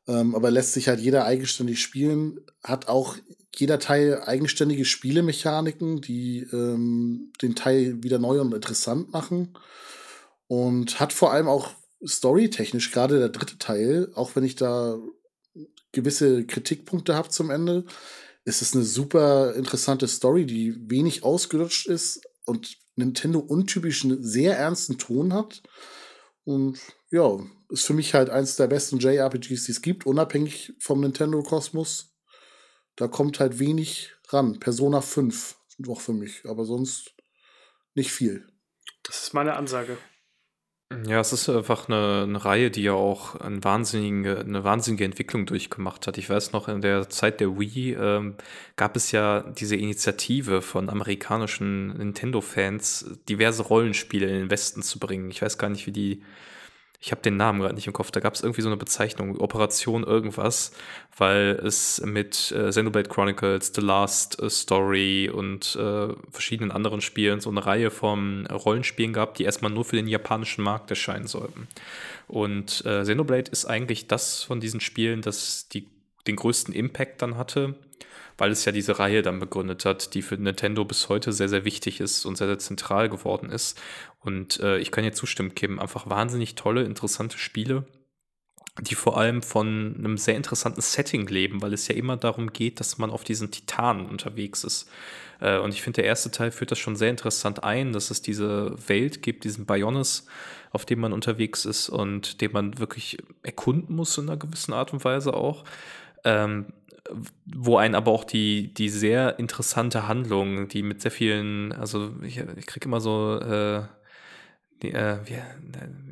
Ähm, 0.06 0.36
aber 0.36 0.52
lässt 0.52 0.74
sich 0.74 0.90
halt 0.90 1.00
jeder 1.00 1.24
eigenständig 1.24 1.82
spielen. 1.82 2.42
Hat 2.62 2.90
auch 2.90 3.16
jeder 3.56 3.80
Teil 3.80 4.22
eigenständige 4.26 4.84
Spielemechaniken, 4.84 6.02
die 6.02 6.40
ähm, 6.52 7.32
den 7.42 7.56
Teil 7.56 8.04
wieder 8.04 8.20
neu 8.20 8.42
und 8.42 8.54
interessant 8.54 9.14
machen. 9.14 9.58
Und 10.48 11.00
hat 11.00 11.14
vor 11.14 11.32
allem 11.32 11.48
auch 11.48 11.70
storytechnisch, 12.06 12.92
gerade 12.92 13.18
der 13.18 13.30
dritte 13.30 13.60
Teil, 13.60 14.12
auch 14.14 14.36
wenn 14.36 14.44
ich 14.44 14.58
da 14.58 15.00
gewisse 15.94 16.46
Kritikpunkte 16.46 17.16
habe 17.16 17.30
zum 17.30 17.50
Ende, 17.50 17.86
ist 18.46 18.62
es 18.62 18.74
eine 18.74 18.84
super 18.84 19.56
interessante 19.56 20.08
Story, 20.08 20.46
die 20.46 20.76
wenig 20.90 21.24
ausgelutscht 21.24 21.88
ist 21.88 22.22
und 22.46 22.78
Nintendo 22.96 23.40
untypischen, 23.40 24.24
sehr 24.24 24.58
ernsten 24.58 24.98
Ton 24.98 25.34
hat. 25.34 25.64
Und 26.44 26.80
ja, 27.10 27.40
ist 27.70 27.86
für 27.86 27.94
mich 27.94 28.14
halt 28.14 28.30
eins 28.30 28.56
der 28.56 28.68
besten 28.68 29.00
JRPGs, 29.00 29.66
die 29.66 29.72
es 29.72 29.82
gibt, 29.82 30.06
unabhängig 30.06 30.74
vom 30.80 31.02
Nintendo-Kosmos. 31.02 32.14
Da 32.96 33.08
kommt 33.08 33.40
halt 33.40 33.60
wenig 33.60 34.12
ran. 34.28 34.60
Persona 34.60 35.02
5 35.02 35.56
sind 35.70 35.90
auch 35.90 36.02
für 36.02 36.14
mich, 36.14 36.44
aber 36.46 36.66
sonst 36.66 37.14
nicht 37.96 38.12
viel. 38.12 38.48
Das 39.04 39.24
ist 39.24 39.34
meine 39.34 39.56
Ansage. 39.56 39.98
Ja, 40.92 41.20
es 41.20 41.34
ist 41.34 41.50
einfach 41.50 41.88
eine, 41.90 42.24
eine 42.24 42.46
Reihe, 42.46 42.70
die 42.70 42.84
ja 42.84 42.94
auch 42.94 43.36
eine 43.40 43.64
wahnsinnige, 43.64 44.40
eine 44.40 44.64
wahnsinnige 44.64 45.06
Entwicklung 45.06 45.48
durchgemacht 45.48 46.06
hat. 46.06 46.20
Ich 46.20 46.30
weiß 46.30 46.52
noch, 46.52 46.68
in 46.68 46.82
der 46.82 47.10
Zeit 47.10 47.40
der 47.40 47.58
Wii 47.58 47.94
ähm, 47.94 48.36
gab 48.76 48.96
es 48.96 49.12
ja 49.12 49.42
diese 49.42 49.76
Initiative 49.76 50.62
von 50.62 50.90
amerikanischen 50.90 51.98
Nintendo-Fans, 51.98 53.18
diverse 53.28 53.64
Rollenspiele 53.64 54.28
in 54.28 54.34
den 54.36 54.52
Westen 54.52 54.84
zu 54.84 55.00
bringen. 55.00 55.32
Ich 55.32 55.42
weiß 55.42 55.58
gar 55.58 55.70
nicht, 55.70 55.88
wie 55.88 55.92
die 55.92 56.24
ich 57.06 57.12
habe 57.12 57.22
den 57.22 57.36
Namen 57.36 57.60
gerade 57.60 57.76
nicht 57.76 57.86
im 57.86 57.92
Kopf, 57.92 58.12
da 58.12 58.22
gab 58.22 58.34
es 58.34 58.42
irgendwie 58.42 58.62
so 58.62 58.70
eine 58.70 58.78
Bezeichnung, 58.78 59.38
Operation 59.42 60.06
irgendwas, 60.06 60.72
weil 61.18 61.60
es 61.62 62.02
mit 62.06 62.54
äh, 62.56 62.70
Xenoblade 62.70 63.10
Chronicles, 63.10 63.74
The 63.76 63.82
Last 63.82 64.42
äh, 64.42 64.50
Story 64.50 65.30
und 65.30 65.76
äh, 65.76 66.14
verschiedenen 66.32 66.72
anderen 66.72 67.02
Spielen 67.02 67.42
so 67.42 67.50
eine 67.50 67.66
Reihe 67.66 67.92
von 67.92 68.48
Rollenspielen 68.48 69.12
gab, 69.12 69.36
die 69.36 69.44
erstmal 69.44 69.70
nur 69.70 69.84
für 69.84 69.98
den 69.98 70.08
japanischen 70.08 70.64
Markt 70.64 70.92
erscheinen 70.92 71.28
sollten. 71.28 71.68
Und 72.30 72.86
äh, 72.86 73.02
Xenoblade 73.02 73.52
ist 73.52 73.66
eigentlich 73.66 74.08
das 74.08 74.42
von 74.42 74.62
diesen 74.62 74.80
Spielen, 74.80 75.22
das 75.22 75.68
die, 75.68 75.90
den 76.28 76.36
größten 76.36 76.74
Impact 76.74 77.22
dann 77.22 77.38
hatte 77.38 77.76
weil 78.38 78.52
es 78.52 78.66
ja 78.66 78.72
diese 78.72 79.00
Reihe 79.00 79.22
dann 79.22 79.40
begründet 79.40 79.86
hat, 79.86 80.14
die 80.14 80.22
für 80.22 80.36
Nintendo 80.36 80.86
bis 80.86 81.10
heute 81.10 81.32
sehr, 81.32 81.50
sehr 81.50 81.66
wichtig 81.66 82.00
ist 82.00 82.26
und 82.26 82.38
sehr, 82.38 82.48
sehr 82.48 82.60
zentral 82.60 83.10
geworden 83.10 83.50
ist. 83.50 83.80
Und 84.20 84.60
äh, 84.60 84.78
ich 84.80 84.92
kann 84.92 85.04
dir 85.04 85.12
zustimmen, 85.12 85.56
Kim, 85.56 85.80
einfach 85.80 86.10
wahnsinnig 86.10 86.56
tolle, 86.56 86.84
interessante 86.84 87.38
Spiele, 87.38 87.86
die 88.82 88.96
vor 88.96 89.18
allem 89.18 89.44
von 89.44 89.96
einem 89.98 90.18
sehr 90.18 90.36
interessanten 90.36 90.82
Setting 90.82 91.28
leben, 91.28 91.62
weil 91.62 91.74
es 91.74 91.88
ja 91.88 91.96
immer 91.96 92.18
darum 92.18 92.52
geht, 92.52 92.80
dass 92.80 92.98
man 92.98 93.12
auf 93.12 93.24
diesen 93.24 93.52
Titanen 93.52 94.08
unterwegs 94.08 94.64
ist. 94.64 94.90
Äh, 95.40 95.60
und 95.60 95.74
ich 95.74 95.84
finde, 95.84 96.02
der 96.02 96.06
erste 96.06 96.32
Teil 96.32 96.52
führt 96.52 96.72
das 96.72 96.80
schon 96.80 96.96
sehr 96.96 97.12
interessant 97.12 97.64
ein, 97.64 97.94
dass 97.94 98.10
es 98.10 98.22
diese 98.24 98.76
Welt 98.88 99.22
gibt, 99.22 99.44
diesen 99.44 99.68
Bionis, 99.68 100.26
auf 100.72 100.86
dem 100.86 101.02
man 101.02 101.14
unterwegs 101.14 101.66
ist 101.66 101.88
und 101.90 102.42
den 102.42 102.52
man 102.52 102.80
wirklich 102.80 103.18
erkunden 103.44 103.96
muss 103.96 104.18
in 104.18 104.28
einer 104.28 104.38
gewissen 104.38 104.74
Art 104.74 104.92
und 104.92 105.06
Weise 105.06 105.36
auch. 105.36 105.66
Ähm, 106.24 106.68
wo 107.46 107.78
einen 107.78 107.96
aber 107.96 108.12
auch 108.12 108.24
die, 108.24 108.74
die 108.74 108.90
sehr 108.90 109.38
interessante 109.38 110.08
Handlung, 110.08 110.70
die 110.70 110.84
mit 110.84 111.02
sehr 111.02 111.12
vielen, 111.12 111.74
also 111.74 112.14
ich, 112.22 112.42
ich 112.58 112.66
kriege 112.66 112.86
immer 112.86 113.02
so, 113.02 113.40
äh, 113.40 113.84
die, 114.82 114.92
äh, 114.92 115.18
wie, 115.26 115.38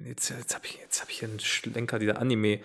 jetzt, 0.07 0.29
jetzt 0.29 0.55
habe 0.55 0.65
ich, 0.65 0.79
hab 0.99 1.09
ich 1.09 1.19
hier 1.19 1.29
einen 1.29 1.39
Schlenker, 1.39 1.99
dieser 1.99 2.19
Anime. 2.19 2.59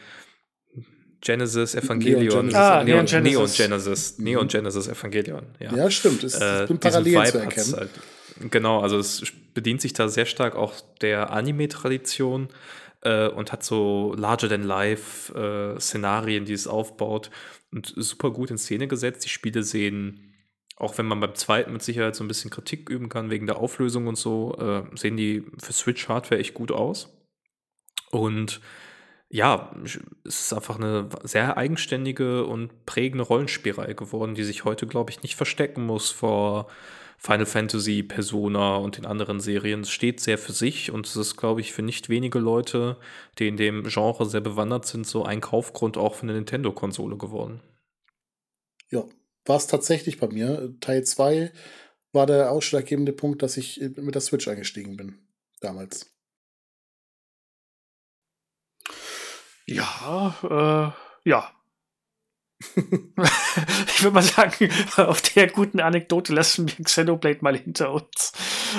Genesis 1.20 1.74
Evangelion. 1.74 2.46
Neon 2.46 2.50
Genesis, 2.50 2.56
ah, 2.56 2.84
Neon, 2.84 2.86
Neon 2.86 3.06
Genesis. 3.06 3.58
Neon 3.58 3.70
Genesis, 3.70 4.18
Neon 4.18 4.44
mhm. 4.44 4.48
Genesis 4.48 4.88
Evangelion. 4.88 5.46
Ja, 5.58 5.74
ja 5.74 5.90
stimmt. 5.90 6.22
Es, 6.22 6.34
äh, 6.34 6.66
bin 6.68 6.78
parallel 6.78 7.26
zu 7.26 7.38
erkennen. 7.38 7.72
Halt, 7.74 7.90
genau, 8.50 8.80
also 8.80 8.98
es 8.98 9.22
bedient 9.54 9.80
sich 9.80 9.92
da 9.92 10.08
sehr 10.08 10.26
stark 10.26 10.54
auch 10.54 10.74
der 11.00 11.30
Anime-Tradition 11.30 12.48
äh, 13.06 13.28
und 13.28 13.52
hat 13.52 13.62
so 13.62 14.14
larger-than-life-Szenarien, 14.18 16.42
äh, 16.42 16.46
die 16.46 16.52
es 16.52 16.66
aufbaut 16.66 17.30
und 17.70 17.94
super 17.96 18.32
gut 18.32 18.50
in 18.50 18.58
Szene 18.58 18.88
gesetzt. 18.88 19.24
Die 19.24 19.28
Spiele 19.28 19.62
sehen, 19.62 20.34
auch 20.76 20.98
wenn 20.98 21.06
man 21.06 21.20
beim 21.20 21.36
zweiten 21.36 21.72
mit 21.72 21.82
Sicherheit 21.82 22.16
so 22.16 22.24
ein 22.24 22.28
bisschen 22.28 22.50
Kritik 22.50 22.90
üben 22.90 23.08
kann 23.08 23.30
wegen 23.30 23.46
der 23.46 23.58
Auflösung 23.58 24.08
und 24.08 24.18
so, 24.18 24.56
äh, 24.58 24.82
sehen 24.96 25.16
die 25.16 25.44
für 25.62 25.72
Switch-Hardware 25.72 26.40
echt 26.40 26.54
gut 26.54 26.72
aus. 26.72 27.16
Und 28.10 28.60
ja, 29.28 29.74
es 29.84 29.98
ist 30.24 30.52
einfach 30.52 30.78
eine 30.78 31.08
sehr 31.22 31.56
eigenständige 31.56 32.44
und 32.46 32.86
prägende 32.86 33.24
Rollenspielreihe 33.24 33.94
geworden, 33.94 34.34
die 34.34 34.44
sich 34.44 34.64
heute, 34.64 34.86
glaube 34.86 35.10
ich, 35.10 35.22
nicht 35.22 35.36
verstecken 35.36 35.84
muss 35.84 36.10
vor 36.10 36.68
Final 37.18 37.46
Fantasy, 37.46 38.02
Persona 38.02 38.76
und 38.76 38.98
den 38.98 39.06
anderen 39.06 39.40
Serien. 39.40 39.84
Steht 39.84 40.20
sehr 40.20 40.38
für 40.38 40.52
sich 40.52 40.90
und 40.90 41.06
es 41.06 41.16
ist, 41.16 41.36
glaube 41.36 41.60
ich, 41.60 41.72
für 41.72 41.82
nicht 41.82 42.08
wenige 42.08 42.38
Leute, 42.38 42.98
die 43.38 43.48
in 43.48 43.56
dem 43.56 43.84
Genre 43.84 44.26
sehr 44.26 44.40
bewandert 44.40 44.86
sind, 44.86 45.06
so 45.06 45.24
ein 45.24 45.40
Kaufgrund 45.40 45.96
auch 45.96 46.14
für 46.14 46.22
eine 46.22 46.34
Nintendo-Konsole 46.34 47.16
geworden. 47.16 47.60
Ja, 48.90 49.04
war 49.44 49.56
es 49.56 49.66
tatsächlich 49.66 50.18
bei 50.18 50.28
mir. 50.28 50.74
Teil 50.80 51.04
2 51.04 51.52
war 52.12 52.26
der 52.26 52.50
ausschlaggebende 52.50 53.12
Punkt, 53.12 53.42
dass 53.42 53.56
ich 53.56 53.80
mit 53.96 54.14
der 54.14 54.22
Switch 54.22 54.46
eingestiegen 54.48 54.96
bin. 54.96 55.18
Damals. 55.60 56.12
Ja, 59.66 60.94
äh, 61.24 61.28
ja, 61.28 61.55
ich 62.76 64.02
würde 64.02 64.14
mal 64.14 64.22
sagen, 64.22 64.70
auf 64.96 65.20
der 65.22 65.48
guten 65.48 65.80
Anekdote 65.80 66.34
lassen 66.34 66.68
wir 66.68 66.84
Xenoblade 66.84 67.38
mal 67.42 67.56
hinter 67.56 67.92
uns. 67.92 68.32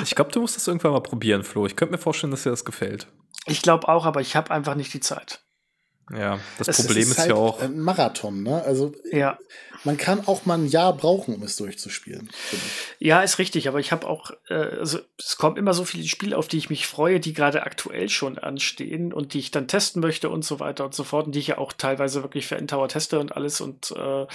Ich 0.03 0.15
glaube, 0.15 0.31
du 0.31 0.41
musst 0.41 0.55
das 0.55 0.67
irgendwann 0.67 0.93
mal 0.93 1.01
probieren, 1.01 1.43
Flo. 1.43 1.65
Ich 1.65 1.75
könnte 1.75 1.93
mir 1.93 1.99
vorstellen, 1.99 2.31
dass 2.31 2.43
dir 2.43 2.49
das 2.49 2.65
gefällt. 2.65 3.07
Ich 3.45 3.61
glaube 3.61 3.87
auch, 3.87 4.05
aber 4.05 4.21
ich 4.21 4.35
habe 4.35 4.51
einfach 4.51 4.75
nicht 4.75 4.93
die 4.93 4.99
Zeit. 4.99 5.46
Ja, 6.11 6.39
das 6.57 6.69
es, 6.69 6.85
Problem 6.85 7.03
ist, 7.03 7.11
ist 7.11 7.17
halt 7.19 7.29
ja 7.29 7.35
auch. 7.35 7.61
Ein 7.61 7.79
Marathon, 7.79 8.43
ne? 8.43 8.63
Also 8.63 8.93
ja. 9.11 9.37
man 9.83 9.97
kann 9.97 10.25
auch 10.25 10.45
mal 10.45 10.57
ein 10.57 10.67
Jahr 10.67 10.93
brauchen, 10.93 11.35
um 11.35 11.43
es 11.43 11.57
durchzuspielen. 11.57 12.29
Ja, 12.99 13.21
ist 13.21 13.39
richtig, 13.39 13.67
aber 13.67 13.79
ich 13.79 13.91
habe 13.91 14.07
auch, 14.07 14.31
äh, 14.49 14.53
also 14.53 14.99
es 15.17 15.35
kommen 15.35 15.57
immer 15.57 15.73
so 15.73 15.83
viele 15.83 16.07
Spiele, 16.07 16.37
auf 16.37 16.47
die 16.47 16.57
ich 16.57 16.69
mich 16.69 16.87
freue, 16.87 17.19
die 17.19 17.33
gerade 17.33 17.63
aktuell 17.63 18.07
schon 18.07 18.37
anstehen 18.37 19.11
und 19.11 19.33
die 19.33 19.39
ich 19.39 19.51
dann 19.51 19.67
testen 19.67 20.01
möchte 20.01 20.29
und 20.29 20.45
so 20.45 20.61
weiter 20.61 20.85
und 20.85 20.95
so 20.95 21.03
fort 21.03 21.25
und 21.25 21.35
die 21.35 21.39
ich 21.39 21.47
ja 21.47 21.57
auch 21.57 21.73
teilweise 21.73 22.23
wirklich 22.23 22.47
für 22.47 22.55
Endtower 22.55 22.87
teste 22.87 23.19
und 23.19 23.35
alles 23.35 23.59
und 23.59 23.91
äh, 23.91 24.25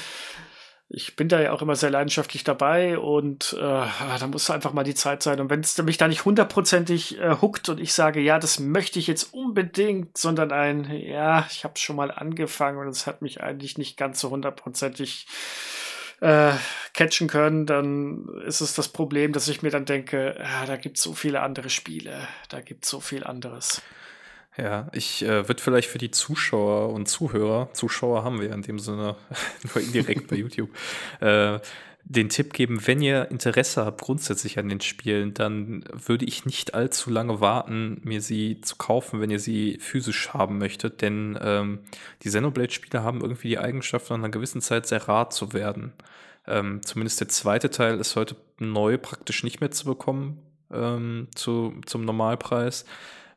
ich 0.95 1.17
bin 1.17 1.29
da 1.29 1.41
ja 1.41 1.53
auch 1.53 1.63
immer 1.63 1.75
sehr 1.75 1.91
leidenschaftlich 1.91 2.45
dabei 2.45 2.99
und 2.99 3.57
äh, 3.59 3.61
da 3.61 4.27
muss 4.27 4.51
einfach 4.51 4.75
mal 4.75 4.85
die 4.85 4.95
Zeit 4.95 5.23
sein. 5.23 5.41
Und 5.41 5.49
wenn 5.49 5.61
es 5.61 5.79
mich 5.79 5.97
da 5.97 6.07
nicht 6.07 6.27
hundertprozentig 6.27 7.19
äh, 7.19 7.37
huckt 7.41 7.71
und 7.71 7.81
ich 7.81 7.95
sage, 7.95 8.21
ja, 8.21 8.39
das 8.39 8.61
möchte 8.61 8.99
ich 8.99 9.07
jetzt 9.07 9.33
unbedingt, 9.33 10.19
sondern 10.19 10.53
ein, 10.53 10.91
ja, 10.91 11.47
ich 11.51 11.65
habe 11.65 11.79
schon 11.79 11.97
mal 11.97 12.11
angefangen 12.11 12.79
und 12.79 12.89
es 12.89 13.07
hat 13.07 13.23
mich 13.23 13.43
eigentlich 13.43 13.79
nicht 13.79 13.97
ganz 13.97 14.21
so 14.21 14.29
hundertprozentig 14.29 15.27
äh, 16.21 16.53
catchen 16.93 17.27
können, 17.27 17.65
dann 17.65 18.29
ist 18.47 18.61
es 18.61 18.75
das 18.75 18.89
Problem, 18.89 19.33
dass 19.33 19.49
ich 19.49 19.63
mir 19.63 19.71
dann 19.71 19.87
denke, 19.87 20.37
ja, 20.39 20.67
da 20.67 20.77
gibt 20.77 20.99
es 20.99 21.03
so 21.03 21.15
viele 21.15 21.41
andere 21.41 21.71
Spiele, 21.71 22.29
da 22.51 22.61
gibt 22.61 22.85
es 22.85 22.91
so 22.91 23.01
viel 23.01 23.25
anderes. 23.25 23.81
Ja, 24.57 24.89
ich 24.93 25.23
äh, 25.23 25.49
würde 25.49 25.63
vielleicht 25.63 25.89
für 25.89 25.99
die 25.99 26.11
Zuschauer 26.11 26.93
und 26.93 27.09
Zuhörer, 27.09 27.73
Zuschauer 27.73 28.23
haben 28.23 28.41
wir 28.41 28.53
in 28.53 28.63
dem 28.63 28.79
Sinne 28.79 29.17
nur 29.75 29.83
indirekt 29.83 30.29
bei 30.29 30.37
YouTube, 30.37 30.71
äh, 31.21 31.59
den 32.05 32.29
Tipp 32.29 32.53
geben, 32.53 32.87
wenn 32.87 33.01
ihr 33.01 33.31
Interesse 33.31 33.85
habt 33.85 34.01
grundsätzlich 34.03 34.59
an 34.59 34.69
den 34.69 34.81
Spielen, 34.81 35.35
dann 35.35 35.85
würde 35.93 36.25
ich 36.25 36.45
nicht 36.45 36.75
allzu 36.75 37.11
lange 37.11 37.41
warten, 37.41 38.01
mir 38.03 38.21
sie 38.21 38.61
zu 38.61 38.77
kaufen, 38.77 39.21
wenn 39.21 39.31
ihr 39.31 39.39
sie 39.39 39.79
physisch 39.81 40.31
haben 40.35 40.59
möchtet, 40.59 41.01
denn 41.01 41.39
ähm, 41.41 41.79
die 42.23 42.29
Xenoblade-Spiele 42.29 43.03
haben 43.03 43.21
irgendwie 43.21 43.49
die 43.49 43.59
Eigenschaft, 43.59 44.11
nach 44.11 44.17
einer 44.17 44.31
gewissen 44.31 44.61
Zeit 44.61 44.87
sehr 44.87 45.09
rar 45.09 45.31
zu 45.31 45.53
werden. 45.53 45.93
Ähm, 46.47 46.81
zumindest 46.85 47.21
der 47.21 47.29
zweite 47.29 47.71
Teil 47.71 47.99
ist 48.01 48.17
heute 48.17 48.35
neu 48.59 48.99
praktisch 48.99 49.45
nicht 49.45 49.61
mehr 49.61 49.71
zu 49.71 49.85
bekommen 49.85 50.43
ähm, 50.73 51.29
zu, 51.35 51.75
zum 51.87 52.05
Normalpreis. 52.05 52.85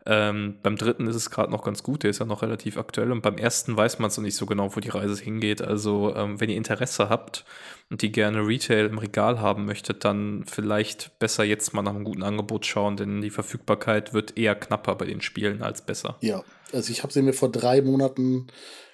Ähm, 0.08 0.60
beim 0.62 0.76
dritten 0.76 1.08
ist 1.08 1.16
es 1.16 1.32
gerade 1.32 1.52
noch 1.52 1.64
ganz 1.64 1.82
gut, 1.82 2.04
der 2.04 2.12
ist 2.12 2.20
ja 2.20 2.26
noch 2.26 2.44
relativ 2.44 2.78
aktuell. 2.78 3.12
Und 3.12 3.22
beim 3.22 3.38
ersten 3.38 3.76
weiß 3.76 3.98
man 4.00 4.10
es 4.10 4.18
noch 4.18 4.24
nicht 4.24 4.36
so 4.36 4.46
genau, 4.46 4.76
wo 4.76 4.80
die 4.80 4.90
Reise 4.90 5.24
hingeht. 5.24 5.62
Also, 5.62 6.16
ähm, 6.16 6.40
wenn 6.40 6.50
ihr 6.50 6.58
Interesse 6.58 7.10
habt 7.10 7.46
und 7.90 8.02
die 8.02 8.12
gerne 8.12 8.46
Retail 8.46 8.86
im 8.86 9.00
Regal 9.00 9.40
haben 9.40 9.66
möchtet, 9.66 10.06
dann 10.06 10.44
vielleicht 10.46 11.18
besser 11.18 11.44
jetzt 11.44 11.74
mal 11.74 11.82
nach 11.82 11.96
einem 11.96 12.04
guten 12.04 12.24
Angebot 12.24 12.66
schauen, 12.66 12.98
denn 12.98 13.22
die 13.22 13.32
Verfügbarkeit 13.32 14.14
wird 14.14 14.38
eher 14.38 14.56
knapper 14.56 14.96
bei 14.96 15.06
den 15.06 15.22
Spielen 15.22 15.64
als 15.64 15.84
besser. 15.84 16.18
Ja, 16.22 16.44
also 16.72 16.92
ich 16.92 17.02
habe 17.02 17.12
sie 17.12 17.22
mir 17.22 17.34
vor 17.34 17.52
drei 17.52 17.82
Monaten 17.82 18.48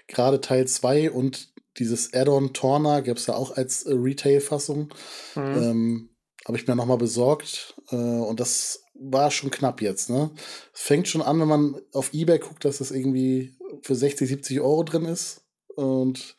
gerade 0.07 0.39
Teil 0.39 0.67
2 0.67 1.11
und 1.11 1.49
dieses 1.77 2.13
Add-on 2.13 2.53
Torna 2.53 3.01
gab 3.01 3.17
es 3.17 3.27
ja 3.27 3.35
auch 3.35 3.55
als 3.55 3.83
äh, 3.83 3.93
Retail-Fassung. 3.93 4.93
Mhm. 5.35 5.41
Ähm, 5.41 6.09
habe 6.45 6.57
ich 6.57 6.67
mir 6.67 6.75
nochmal 6.75 6.97
besorgt 6.97 7.75
äh, 7.91 7.95
und 7.95 8.39
das 8.39 8.80
war 9.01 9.31
schon 9.31 9.51
knapp 9.51 9.81
jetzt, 9.81 10.09
ne? 10.09 10.31
Fängt 10.73 11.07
schon 11.07 11.21
an, 11.21 11.39
wenn 11.39 11.47
man 11.47 11.81
auf 11.91 12.13
Ebay 12.13 12.39
guckt, 12.39 12.63
dass 12.65 12.77
das 12.77 12.91
irgendwie 12.91 13.55
für 13.81 13.95
60, 13.95 14.27
70 14.27 14.61
Euro 14.61 14.83
drin 14.83 15.05
ist. 15.05 15.41
Und 15.75 16.35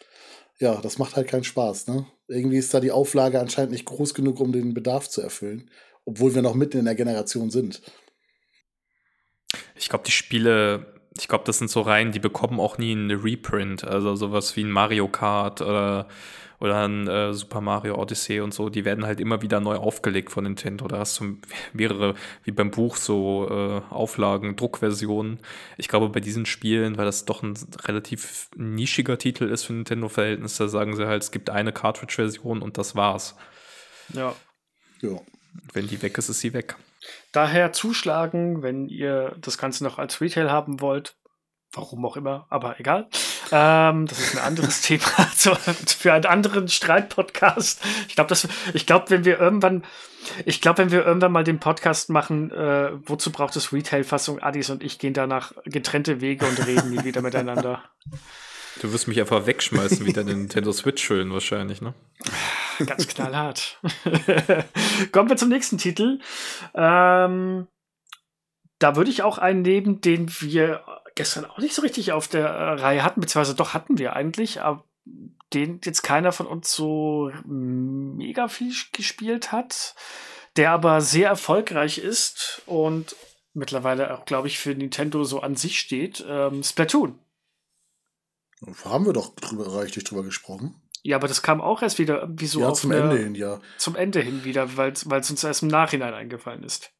ja, 0.58 0.80
das 0.80 0.98
macht 0.98 1.16
halt 1.16 1.28
keinen 1.28 1.44
Spaß, 1.44 1.88
ne? 1.88 2.06
Irgendwie 2.28 2.58
ist 2.58 2.72
da 2.72 2.80
die 2.80 2.92
Auflage 2.92 3.40
anscheinend 3.40 3.72
nicht 3.72 3.84
groß 3.84 4.14
genug, 4.14 4.40
um 4.40 4.52
den 4.52 4.74
Bedarf 4.74 5.08
zu 5.08 5.20
erfüllen. 5.20 5.70
Obwohl 6.04 6.34
wir 6.34 6.42
noch 6.42 6.54
mitten 6.54 6.78
in 6.78 6.84
der 6.84 6.94
Generation 6.94 7.50
sind. 7.50 7.82
Ich 9.74 9.88
glaube, 9.88 10.04
die 10.06 10.12
Spiele, 10.12 11.01
ich 11.22 11.28
glaube, 11.28 11.44
das 11.44 11.58
sind 11.58 11.70
so 11.70 11.82
Reihen, 11.82 12.10
die 12.10 12.18
bekommen 12.18 12.58
auch 12.58 12.78
nie 12.78 12.90
einen 12.90 13.12
Reprint. 13.12 13.84
Also 13.84 14.16
sowas 14.16 14.56
wie 14.56 14.64
ein 14.64 14.72
Mario 14.72 15.06
Kart 15.06 15.62
oder 15.62 16.08
oder 16.58 16.84
ein 16.84 17.08
äh, 17.08 17.32
Super 17.34 17.60
Mario 17.60 17.96
Odyssey 17.96 18.40
und 18.40 18.54
so, 18.54 18.68
die 18.68 18.84
werden 18.84 19.04
halt 19.04 19.18
immer 19.18 19.42
wieder 19.42 19.58
neu 19.58 19.76
aufgelegt 19.76 20.30
von 20.30 20.44
Nintendo. 20.44 20.86
Da 20.86 20.98
hast 20.98 21.18
du 21.18 21.38
mehrere, 21.72 22.14
wie 22.44 22.52
beim 22.52 22.70
Buch, 22.70 22.96
so 22.96 23.48
äh, 23.50 23.92
Auflagen, 23.92 24.54
Druckversionen. 24.54 25.40
Ich 25.76 25.88
glaube, 25.88 26.08
bei 26.08 26.20
diesen 26.20 26.46
Spielen, 26.46 26.98
weil 26.98 27.04
das 27.04 27.24
doch 27.24 27.42
ein 27.42 27.54
relativ 27.84 28.48
nischiger 28.54 29.18
Titel 29.18 29.44
ist 29.44 29.64
für 29.64 29.72
Nintendo-Verhältnisse, 29.72 30.68
sagen 30.68 30.94
sie 30.94 31.06
halt, 31.06 31.24
es 31.24 31.32
gibt 31.32 31.50
eine 31.50 31.72
Cartridge-Version 31.72 32.62
und 32.62 32.78
das 32.78 32.94
war's. 32.94 33.34
Ja. 34.12 34.34
Ja. 35.00 35.20
Wenn 35.72 35.88
die 35.88 36.00
weg 36.00 36.16
ist, 36.16 36.28
ist 36.28 36.40
sie 36.40 36.52
weg. 36.52 36.76
Daher 37.32 37.72
zuschlagen, 37.72 38.62
wenn 38.62 38.88
ihr 38.88 39.34
das 39.40 39.58
Ganze 39.58 39.84
noch 39.84 39.98
als 39.98 40.20
Retail 40.20 40.50
haben 40.50 40.80
wollt. 40.80 41.16
Warum 41.74 42.04
auch 42.04 42.18
immer, 42.18 42.46
aber 42.50 42.78
egal. 42.78 43.08
Ähm, 43.50 44.06
das 44.06 44.18
ist 44.18 44.36
ein 44.36 44.44
anderes 44.44 44.80
Thema 44.82 45.04
also 45.16 45.54
für 45.54 46.12
einen 46.12 46.26
anderen 46.26 46.68
Streitpodcast. 46.68 47.82
Ich 48.08 48.14
glaube, 48.14 48.34
ich 48.74 48.86
glaube, 48.86 49.08
wenn 49.08 49.24
wir 49.24 49.40
irgendwann, 49.40 49.82
ich 50.44 50.60
glaube, 50.60 50.78
wenn 50.78 50.90
wir 50.90 51.06
irgendwann 51.06 51.32
mal 51.32 51.44
den 51.44 51.60
Podcast 51.60 52.10
machen, 52.10 52.50
äh, 52.50 52.90
wozu 53.06 53.32
braucht 53.32 53.56
es 53.56 53.72
Retail-Fassung? 53.72 54.40
Adis 54.40 54.68
und 54.68 54.82
ich 54.82 54.98
gehen 54.98 55.14
danach 55.14 55.52
getrennte 55.64 56.20
Wege 56.20 56.46
und 56.46 56.66
reden 56.66 56.90
nie 56.90 57.04
wieder 57.04 57.22
miteinander. 57.22 57.82
Du 58.80 58.92
wirst 58.92 59.08
mich 59.08 59.18
einfach 59.18 59.46
wegschmeißen 59.46 60.04
wie 60.04 60.12
deine 60.12 60.34
Nintendo 60.34 60.72
Switch 60.72 61.02
schön 61.02 61.32
wahrscheinlich, 61.32 61.80
ne? 61.80 61.94
Ganz 62.86 63.08
knallhart. 63.08 63.80
Kommen 65.12 65.28
wir 65.28 65.36
zum 65.36 65.48
nächsten 65.48 65.78
Titel. 65.78 66.20
Ähm, 66.74 67.66
da 68.78 68.96
würde 68.96 69.10
ich 69.10 69.22
auch 69.22 69.38
einen 69.38 69.62
nehmen, 69.62 70.00
den 70.00 70.28
wir 70.40 70.84
gestern 71.14 71.44
auch 71.44 71.58
nicht 71.58 71.74
so 71.74 71.82
richtig 71.82 72.12
auf 72.12 72.28
der 72.28 72.48
äh, 72.48 72.72
Reihe 72.80 73.02
hatten, 73.02 73.20
beziehungsweise 73.20 73.56
doch 73.56 73.74
hatten 73.74 73.98
wir 73.98 74.14
eigentlich, 74.14 74.60
aber 74.60 74.84
den 75.52 75.80
jetzt 75.84 76.02
keiner 76.02 76.32
von 76.32 76.46
uns 76.46 76.72
so 76.72 77.30
mega 77.44 78.48
viel 78.48 78.72
gespielt 78.92 79.52
hat, 79.52 79.94
der 80.56 80.70
aber 80.70 81.00
sehr 81.00 81.28
erfolgreich 81.28 81.98
ist 81.98 82.62
und 82.66 83.14
mittlerweile 83.52 84.14
auch, 84.14 84.24
glaube 84.24 84.48
ich, 84.48 84.58
für 84.58 84.74
Nintendo 84.74 85.24
so 85.24 85.40
an 85.40 85.56
sich 85.56 85.78
steht, 85.78 86.24
ähm, 86.26 86.62
Splatoon. 86.62 87.18
Haben 88.84 89.06
wir 89.06 89.12
doch 89.12 89.34
drüber, 89.34 89.74
reichlich 89.74 90.04
drüber 90.04 90.22
gesprochen. 90.22 90.81
Ja, 91.02 91.16
aber 91.16 91.28
das 91.28 91.42
kam 91.42 91.60
auch 91.60 91.82
erst 91.82 91.98
wieder 91.98 92.20
irgendwie 92.20 92.46
so 92.46 92.60
ja, 92.60 92.72
zum 92.72 92.92
Ende 92.92 93.18
hin, 93.18 93.34
ja. 93.34 93.60
Zum 93.76 93.96
Ende 93.96 94.20
hin 94.20 94.44
wieder, 94.44 94.76
weil 94.76 94.92
es 94.92 95.04
uns 95.30 95.42
erst 95.44 95.62
im 95.62 95.68
Nachhinein 95.68 96.14
eingefallen 96.14 96.62
ist. 96.62 96.90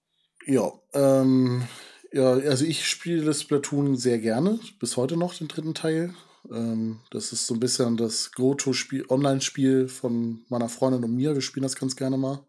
Ja, 0.45 0.73
ähm, 0.93 1.69
ja, 2.13 2.33
also 2.33 2.65
ich 2.65 2.87
spiele 2.87 3.25
das 3.25 3.43
Splatoon 3.43 3.97
sehr 3.97 4.19
gerne, 4.19 4.59
bis 4.81 4.97
heute 4.97 5.17
noch 5.17 5.35
den 5.35 5.49
dritten 5.49 5.75
Teil. 5.75 6.15
Ähm, 6.51 7.01
das 7.11 7.33
ist 7.33 7.47
so 7.47 7.55
ein 7.55 7.61
bisschen 7.61 7.97
das 7.97 8.33
Go-To-Spiel, 8.33 9.07
Online-Spiel 9.09 9.89
von 9.89 10.45
meiner 10.49 10.69
Freundin 10.69 11.05
und 11.05 11.15
mir. 11.15 11.35
Wir 11.35 11.43
spielen 11.43 11.63
das 11.63 11.77
ganz 11.77 11.97
gerne 11.97 12.17
mal. 12.17 12.45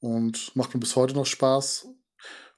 Und 0.00 0.54
macht 0.56 0.74
mir 0.74 0.80
bis 0.80 0.96
heute 0.96 1.14
noch 1.14 1.26
Spaß. 1.26 1.88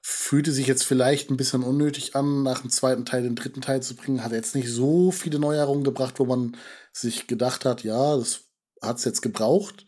Fühlte 0.01 0.51
sich 0.51 0.67
jetzt 0.67 0.83
vielleicht 0.83 1.29
ein 1.29 1.37
bisschen 1.37 1.63
unnötig 1.63 2.15
an, 2.15 2.43
nach 2.43 2.59
dem 2.61 2.69
zweiten 2.69 3.05
Teil 3.05 3.23
den 3.23 3.35
dritten 3.35 3.61
Teil 3.61 3.81
zu 3.81 3.95
bringen. 3.95 4.23
Hat 4.23 4.33
jetzt 4.33 4.55
nicht 4.55 4.69
so 4.69 5.11
viele 5.11 5.39
Neuerungen 5.39 5.85
gebracht, 5.85 6.19
wo 6.19 6.25
man 6.25 6.57
sich 6.93 7.27
gedacht 7.27 7.65
hat, 7.65 7.83
ja, 7.83 8.15
das 8.15 8.41
hat 8.81 8.97
es 8.97 9.05
jetzt 9.05 9.21
gebraucht. 9.21 9.85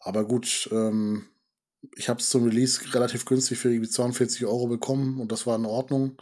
Aber 0.00 0.24
gut, 0.24 0.68
ähm, 0.72 1.26
ich 1.96 2.08
habe 2.08 2.20
es 2.20 2.30
zum 2.30 2.44
Release 2.44 2.94
relativ 2.94 3.24
günstig 3.24 3.58
für 3.58 3.70
irgendwie 3.70 3.90
42 3.90 4.46
Euro 4.46 4.66
bekommen 4.66 5.20
und 5.20 5.32
das 5.32 5.46
war 5.46 5.56
in 5.56 5.66
Ordnung. 5.66 6.16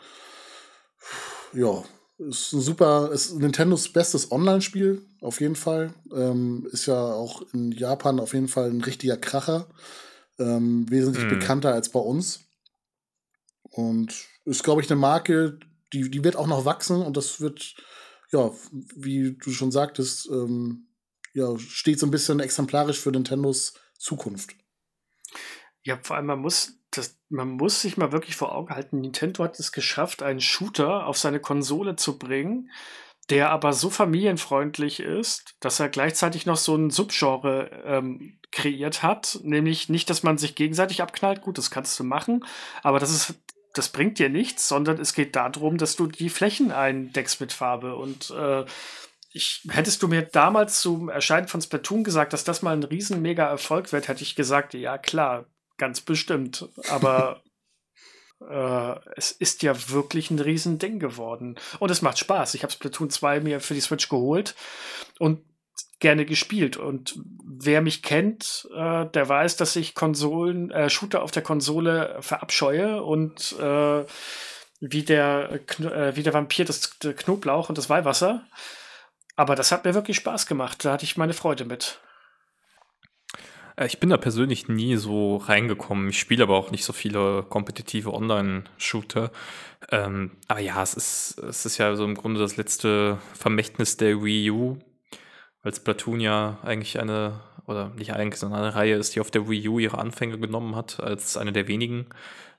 Ja, 1.53 1.85
ist 2.19 2.53
ein 2.53 2.61
super, 2.61 3.11
ist 3.13 3.35
Nintendos 3.35 3.93
bestes 3.93 4.33
Online-Spiel, 4.33 5.03
auf 5.21 5.41
jeden 5.41 5.55
Fall. 5.55 5.95
Ähm, 6.13 6.69
ist 6.73 6.87
ja 6.87 7.01
auch 7.01 7.43
in 7.53 7.71
Japan 7.71 8.19
auf 8.19 8.35
jeden 8.35 8.49
Fall 8.49 8.71
ein 8.71 8.81
richtiger 8.81 9.17
Kracher. 9.17 9.69
Ähm, 10.39 10.89
wesentlich 10.91 11.25
mhm. 11.25 11.31
bekannter 11.31 11.73
als 11.73 11.91
bei 11.91 12.01
uns. 12.01 12.41
Und 13.63 14.15
ist, 14.45 14.65
glaube 14.65 14.83
ich, 14.83 14.91
eine 14.91 14.99
Marke, 14.99 15.59
die, 15.93 16.11
die 16.11 16.25
wird 16.25 16.37
auch 16.37 16.47
noch 16.47 16.65
wachsen 16.65 17.03
und 17.03 17.17
das 17.17 17.41
wird, 17.41 17.77
ja, 18.31 18.51
wie 18.95 19.33
du 19.33 19.51
schon 19.51 19.71
sagtest, 19.71 20.29
ähm, 20.31 20.89
ja, 21.33 21.59
steht 21.59 21.99
so 21.99 22.07
ein 22.07 22.11
bisschen 22.11 22.41
exemplarisch 22.41 22.99
für 22.99 23.11
Nintendos 23.11 23.75
Zukunft. 23.99 24.55
Ja, 25.83 25.99
vor 26.03 26.17
allem, 26.17 26.27
man 26.27 26.41
muss, 26.41 26.79
das, 26.91 27.19
man 27.29 27.49
muss 27.49 27.81
sich 27.81 27.97
mal 27.97 28.13
wirklich 28.13 28.37
vor 28.37 28.55
Augen 28.55 28.75
halten, 28.75 29.01
Nintendo 29.01 29.45
hat 29.45 29.59
es 29.59 29.73
geschafft, 29.73 30.23
einen 30.23 30.41
Shooter 30.41 31.07
auf 31.07 31.17
seine 31.17 31.41
Konsole 31.41 31.97
zu 31.97 32.19
bringen, 32.19 32.71
der 33.31 33.51
aber 33.51 33.73
so 33.73 33.91
familienfreundlich 33.91 35.01
ist, 35.01 35.57
dass 35.61 35.81
er 35.81 35.89
gleichzeitig 35.89 36.47
noch 36.47 36.57
so 36.57 36.75
ein 36.75 36.91
Subgenre 36.91 37.83
ähm, 37.85 38.39
kreiert 38.53 39.03
hat. 39.03 39.39
Nämlich 39.43 39.89
nicht, 39.89 40.09
dass 40.09 40.23
man 40.23 40.39
sich 40.39 40.55
gegenseitig 40.55 41.03
abknallt, 41.03 41.43
gut, 41.43 41.59
das 41.59 41.71
kannst 41.71 41.99
du 42.01 42.05
machen, 42.05 42.45
aber 42.83 42.99
das 42.99 43.11
ist 43.11 43.35
das 43.79 43.91
bringt 43.91 44.19
dir 44.19 44.29
nichts, 44.29 44.69
sondern 44.69 45.01
es 45.01 45.15
geht 45.15 45.37
darum, 45.37 45.79
dass 45.79 45.97
du 45.97 46.07
die 46.07 46.29
Flächen 46.29 46.73
eindeckst 46.73 47.41
mit 47.41 47.53
Farbe. 47.53 47.95
Und 47.95 48.31
äh, 48.31 48.65
ich, 49.33 49.63
hättest 49.71 50.03
du 50.03 50.09
mir 50.09 50.23
damals 50.23 50.81
zum 50.81 51.09
Erscheinen 51.09 51.49
von 51.49 51.63
Splatoon 51.63 52.05
gesagt, 52.05 52.33
dass 52.33 52.45
das 52.45 52.63
mal 52.63 52.73
ein 52.73 52.83
riesen 52.83 53.23
mega 53.23 53.47
Erfolg 53.47 53.93
wird, 53.93 54.09
hätte 54.09 54.23
ich 54.23 54.35
gesagt, 54.35 54.75
ja 54.75 54.99
klar, 54.99 55.47
Ganz 55.79 56.01
bestimmt. 56.01 56.69
Aber 56.91 57.43
äh, 58.41 58.95
es 59.17 59.33
ist 59.33 59.63
ja 59.63 59.75
wirklich 59.89 60.31
ein 60.31 60.41
Riesending 60.41 60.99
geworden. 60.99 61.57
Und 61.79 61.91
es 61.91 62.03
macht 62.03 62.19
Spaß. 62.19 62.55
Ich 62.55 62.65
habe 62.65 62.73
Splatoon 62.73 63.09
2 63.09 63.41
mir 63.41 63.61
für 63.61 63.75
die 63.75 63.81
Switch 63.81 64.09
geholt 64.09 64.55
und 65.19 65.41
gerne 66.01 66.25
gespielt. 66.25 66.77
Und 66.77 67.19
wer 67.45 67.81
mich 67.81 68.03
kennt, 68.03 68.69
äh, 68.75 69.07
der 69.07 69.29
weiß, 69.29 69.57
dass 69.57 69.77
ich 69.77 69.95
Konsolen, 69.95 70.71
äh, 70.71 70.91
Shooter 70.91 71.23
auf 71.23 71.31
der 71.31 71.43
Konsole 71.43 72.17
verabscheue 72.21 73.03
und 73.03 73.55
äh, 73.59 74.05
wie 74.81 75.03
der, 75.03 75.61
äh, 75.81 76.17
wie 76.17 76.23
der 76.23 76.35
Vampir 76.35 76.65
das 76.65 76.99
Knoblauch 77.01 77.69
und 77.69 77.79
das 77.79 77.91
Weihwasser. 77.91 78.47
Aber 79.37 79.55
das 79.55 79.73
hat 79.73 79.85
mir 79.85 79.95
wirklich 79.95 80.17
Spaß 80.17 80.47
gemacht. 80.47 80.85
Da 80.85 80.93
hatte 80.93 81.05
ich 81.05 81.17
meine 81.17 81.33
Freude 81.33 81.65
mit. 81.65 82.01
Äh, 83.77 83.87
ich 83.87 84.01
bin 84.01 84.11
da 84.11 84.17
persönlich 84.17 84.69
nie 84.69 84.97
so 84.97 85.37
reingekommen. 85.37 86.11
Ich 86.11 86.19
spiele 86.19 86.45
aber 86.45 86.57
auch 86.57 86.71
nicht 86.71 86.85
so 86.85 86.93
viele 86.93 87.45
kompetitive 87.45 88.13
Online-Shooter. 88.13 89.31
Ähm, 89.91 90.33
aber 90.49 90.61
ja, 90.61 90.83
es 90.83 90.95
ist, 90.95 91.39
es 91.39 91.67
ist 91.67 91.79
ja 91.79 91.95
so 91.95 92.05
im 92.05 92.15
Grunde 92.15 92.41
das 92.41 92.57
letzte 92.57 93.19
Vermächtnis 93.35 93.97
der 93.97 94.23
Wii 94.23 94.51
U, 94.51 94.79
weil 95.63 95.75
Splatoon 95.75 96.21
ja 96.21 96.59
eigentlich 96.63 97.01
eine, 97.01 97.41
oder 97.67 97.91
nicht 97.91 98.13
eigentlich, 98.13 98.41
sondern 98.41 98.61
eine 98.61 98.75
Reihe 98.75 98.97
ist, 98.97 99.15
die 99.15 99.21
auf 99.21 99.31
der 99.31 99.49
Wii 99.49 99.69
U 99.69 99.79
ihre 99.79 99.99
Anfänge 99.99 100.39
genommen 100.39 100.77
hat, 100.77 101.01
als 101.01 101.37
eine 101.37 101.53
der 101.53 101.69
wenigen. 101.69 102.07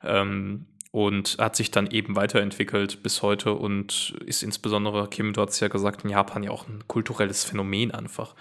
Ähm, 0.04 0.66
und 0.92 1.38
hat 1.40 1.56
sich 1.56 1.70
dann 1.70 1.92
eben 1.92 2.16
weiterentwickelt 2.16 3.04
bis 3.04 3.22
heute 3.22 3.54
und 3.54 4.16
ist 4.26 4.42
insbesondere, 4.42 5.08
Kim, 5.08 5.34
du 5.34 5.42
hast 5.42 5.60
ja 5.60 5.68
gesagt, 5.68 6.04
in 6.04 6.10
Japan 6.10 6.42
ja 6.42 6.50
auch 6.50 6.68
ein 6.68 6.84
kulturelles 6.88 7.44
Phänomen 7.44 7.92
einfach. 7.92 8.34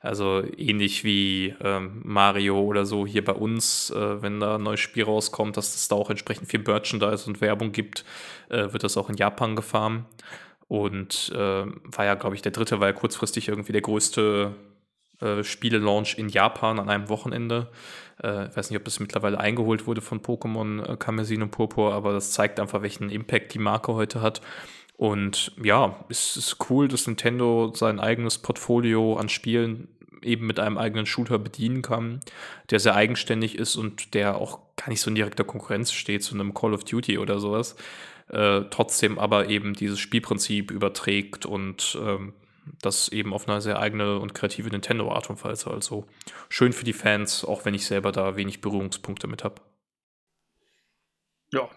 Also 0.00 0.44
ähnlich 0.56 1.02
wie 1.02 1.54
ähm, 1.60 2.02
Mario 2.04 2.60
oder 2.60 2.86
so 2.86 3.06
hier 3.06 3.24
bei 3.24 3.32
uns, 3.32 3.90
äh, 3.90 4.22
wenn 4.22 4.38
da 4.38 4.54
ein 4.54 4.62
neues 4.62 4.78
Spiel 4.78 5.02
rauskommt, 5.02 5.56
dass 5.56 5.74
es 5.74 5.88
da 5.88 5.96
auch 5.96 6.10
entsprechend 6.10 6.48
viel 6.48 6.60
Merchandise 6.60 7.26
und 7.28 7.40
Werbung 7.40 7.72
gibt, 7.72 8.04
äh, 8.50 8.72
wird 8.72 8.84
das 8.84 8.96
auch 8.96 9.10
in 9.10 9.16
Japan 9.16 9.56
gefahren. 9.56 10.06
Und 10.68 11.32
äh, 11.34 11.64
war 11.66 12.04
ja, 12.04 12.14
glaube 12.14 12.34
ich, 12.34 12.42
der 12.42 12.52
dritte, 12.52 12.80
war 12.80 12.88
ja 12.88 12.92
kurzfristig 12.92 13.48
irgendwie 13.48 13.72
der 13.72 13.82
größte 13.82 14.54
äh, 15.20 15.44
Spiele-Launch 15.44 16.18
in 16.18 16.28
Japan 16.28 16.78
an 16.78 16.90
einem 16.90 17.08
Wochenende. 17.08 17.70
Äh, 18.22 18.48
ich 18.48 18.56
weiß 18.56 18.70
nicht, 18.70 18.80
ob 18.80 18.86
es 18.86 19.00
mittlerweile 19.00 19.38
eingeholt 19.38 19.86
wurde 19.86 20.00
von 20.00 20.20
Pokémon 20.20 20.84
äh, 20.84 20.96
Kamezin 20.96 21.42
und 21.42 21.50
Purpur, 21.50 21.94
aber 21.94 22.12
das 22.12 22.32
zeigt 22.32 22.60
einfach, 22.60 22.82
welchen 22.82 23.10
Impact 23.10 23.54
die 23.54 23.58
Marke 23.58 23.94
heute 23.94 24.20
hat. 24.20 24.40
Und 24.96 25.52
ja, 25.62 26.04
es 26.08 26.36
ist 26.36 26.56
cool, 26.70 26.88
dass 26.88 27.06
Nintendo 27.06 27.72
sein 27.74 28.00
eigenes 28.00 28.38
Portfolio 28.38 29.16
an 29.16 29.28
Spielen 29.28 29.88
eben 30.22 30.46
mit 30.46 30.58
einem 30.58 30.78
eigenen 30.78 31.06
Shooter 31.06 31.38
bedienen 31.38 31.82
kann, 31.82 32.20
der 32.70 32.80
sehr 32.80 32.94
eigenständig 32.94 33.56
ist 33.56 33.76
und 33.76 34.14
der 34.14 34.36
auch 34.36 34.60
gar 34.76 34.88
nicht 34.88 35.00
so 35.00 35.10
in 35.10 35.14
direkter 35.14 35.44
Konkurrenz 35.44 35.92
steht 35.92 36.22
zu 36.22 36.34
einem 36.34 36.54
Call 36.54 36.74
of 36.74 36.84
Duty 36.84 37.18
oder 37.18 37.38
sowas. 37.38 37.76
Äh, 38.28 38.62
trotzdem 38.70 39.18
aber 39.18 39.48
eben 39.48 39.74
dieses 39.74 40.00
Spielprinzip 40.00 40.70
überträgt 40.70 41.46
und 41.46 41.96
ähm, 42.00 42.34
das 42.82 43.08
eben 43.08 43.32
auf 43.32 43.48
eine 43.48 43.60
sehr 43.60 43.78
eigene 43.78 44.18
und 44.18 44.34
kreative 44.34 44.68
Nintendo-Art 44.68 45.30
und 45.30 45.42
Weise. 45.44 45.70
Also 45.70 46.06
schön 46.48 46.72
für 46.72 46.84
die 46.84 46.92
Fans, 46.92 47.44
auch 47.44 47.64
wenn 47.64 47.74
ich 47.74 47.86
selber 47.86 48.10
da 48.10 48.36
wenig 48.36 48.60
Berührungspunkte 48.60 49.28
mit 49.28 49.44
habe. 49.44 49.62
Ja. 51.52 51.70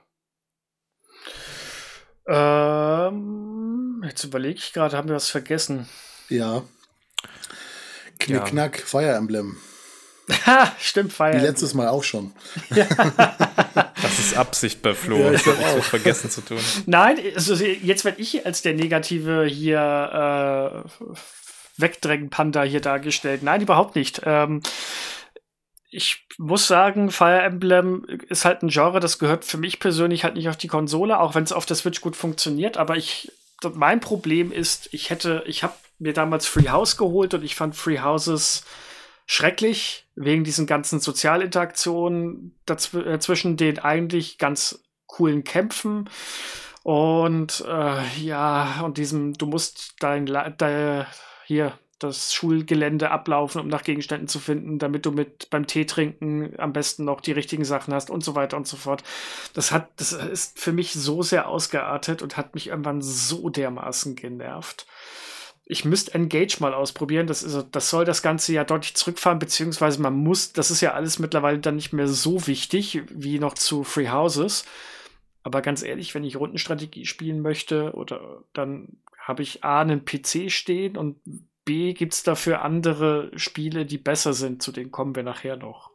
Ähm, 3.07 4.03
jetzt 4.05 4.23
überlege 4.23 4.57
ich 4.57 4.73
gerade, 4.73 4.97
haben 4.97 5.07
wir 5.07 5.15
was 5.15 5.29
vergessen? 5.29 5.87
Ja. 6.29 6.63
Knickknack, 8.19 8.79
ja. 8.79 8.85
Fire 8.85 9.15
Emblem. 9.15 9.57
Stimmt, 10.79 11.13
Fire 11.13 11.33
Wie 11.33 11.45
letztes 11.45 11.73
Mal 11.73 11.87
auch 11.87 12.03
schon. 12.03 12.33
das 12.69 14.19
ist 14.19 14.37
Absicht 14.37 14.81
bei 14.81 14.93
Flo, 14.93 15.17
ja, 15.17 15.31
ich 15.31 15.43
das 15.43 15.57
auch 15.57 15.83
vergessen 15.83 16.29
zu 16.29 16.41
tun. 16.41 16.59
Nein, 16.85 17.17
also 17.35 17.55
jetzt 17.55 18.05
werde 18.05 18.21
ich 18.21 18.45
als 18.45 18.61
der 18.61 18.73
Negative 18.73 19.45
hier 19.45 20.83
äh, 20.85 21.11
Wegdrängen-Panda 21.77 22.63
hier 22.63 22.81
dargestellt. 22.81 23.43
Nein, 23.43 23.61
überhaupt 23.61 23.95
nicht. 23.95 24.21
Ähm, 24.25 24.61
ich 25.91 26.27
muss 26.37 26.67
sagen, 26.67 27.09
Fire 27.09 27.41
Emblem 27.41 28.05
ist 28.29 28.45
halt 28.45 28.61
ein 28.61 28.69
Genre, 28.69 28.99
das 28.99 29.17
gehört 29.17 29.43
für 29.43 29.57
mich 29.57 29.79
persönlich 29.79 30.23
halt 30.23 30.35
nicht 30.35 30.49
auf 30.49 30.57
die 30.57 30.67
Konsole, 30.67 31.19
auch 31.19 31.35
wenn 31.35 31.43
es 31.43 31.51
auf 31.51 31.65
der 31.65 31.75
Switch 31.75 32.01
gut 32.01 32.15
funktioniert. 32.15 32.77
Aber 32.77 32.95
ich, 32.95 33.31
mein 33.73 33.99
Problem 33.99 34.51
ist, 34.51 34.89
ich 34.93 35.09
hätte, 35.09 35.43
ich 35.47 35.63
habe 35.63 35.73
mir 35.97 36.13
damals 36.13 36.45
Free 36.45 36.69
House 36.69 36.95
geholt 36.97 37.33
und 37.33 37.43
ich 37.43 37.55
fand 37.55 37.75
Free 37.75 37.99
Houses 37.99 38.63
schrecklich, 39.25 40.05
wegen 40.19 40.43
diesen 40.43 40.67
ganzen 40.67 40.99
Sozialinteraktionen 40.99 42.59
äh, 42.67 43.19
zwischen 43.19 43.55
den 43.55 43.79
eigentlich 43.79 44.37
ganz 44.37 44.83
coolen 45.07 45.43
Kämpfen. 45.45 46.09
Und 46.83 47.63
äh, 47.67 48.03
ja, 48.19 48.81
und 48.81 48.97
diesem, 48.97 49.33
du 49.33 49.45
musst 49.45 49.95
dein, 49.99 50.25
dein 50.25 51.05
hier 51.45 51.73
das 51.99 52.33
Schulgelände 52.33 53.11
ablaufen, 53.11 53.61
um 53.61 53.67
nach 53.67 53.83
Gegenständen 53.83 54.27
zu 54.27 54.39
finden, 54.39 54.79
damit 54.79 55.05
du 55.05 55.11
mit 55.11 55.49
beim 55.49 55.67
Tee 55.67 55.85
trinken 55.85 56.53
am 56.57 56.73
besten 56.73 57.03
noch 57.03 57.21
die 57.21 57.33
richtigen 57.33 57.65
Sachen 57.65 57.93
hast 57.93 58.09
und 58.09 58.23
so 58.23 58.35
weiter 58.35 58.57
und 58.57 58.67
so 58.67 58.77
fort. 58.77 59.03
Das 59.53 59.71
hat, 59.71 59.89
das 59.97 60.13
ist 60.13 60.59
für 60.59 60.71
mich 60.71 60.93
so 60.93 61.23
sehr 61.23 61.47
ausgeartet 61.47 62.21
und 62.21 62.37
hat 62.37 62.55
mich 62.55 62.67
irgendwann 62.67 63.01
so 63.01 63.49
dermaßen 63.49 64.15
genervt 64.15 64.85
ich 65.71 65.85
müsste 65.85 66.15
Engage 66.15 66.57
mal 66.59 66.73
ausprobieren. 66.73 67.27
Das, 67.27 67.43
ist, 67.43 67.67
das 67.71 67.91
soll 67.91 68.03
das 68.03 68.23
Ganze 68.23 68.51
ja 68.53 68.63
deutlich 68.63 68.95
zurückfahren, 68.95 69.37
beziehungsweise 69.37 70.01
man 70.01 70.15
muss, 70.15 70.51
das 70.51 70.71
ist 70.71 70.81
ja 70.81 70.93
alles 70.93 71.19
mittlerweile 71.19 71.59
dann 71.59 71.75
nicht 71.75 71.93
mehr 71.93 72.07
so 72.07 72.47
wichtig 72.47 73.03
wie 73.11 73.37
noch 73.37 73.53
zu 73.53 73.83
Free 73.83 74.09
Houses. 74.09 74.65
Aber 75.43 75.61
ganz 75.61 75.83
ehrlich, 75.83 76.15
wenn 76.15 76.23
ich 76.23 76.37
Rundenstrategie 76.37 77.05
spielen 77.05 77.41
möchte, 77.41 77.93
oder 77.93 78.43
dann 78.51 78.97
habe 79.19 79.43
ich 79.43 79.63
A, 79.63 79.81
einen 79.81 80.05
PC 80.05 80.51
stehen 80.51 80.97
und 80.97 81.17
B, 81.65 81.93
gibt 81.93 82.15
es 82.15 82.23
dafür 82.23 82.63
andere 82.63 83.29
Spiele, 83.35 83.85
die 83.85 83.99
besser 83.99 84.33
sind. 84.33 84.63
Zu 84.63 84.71
denen 84.71 84.89
kommen 84.89 85.15
wir 85.15 85.23
nachher 85.23 85.55
noch. 85.55 85.91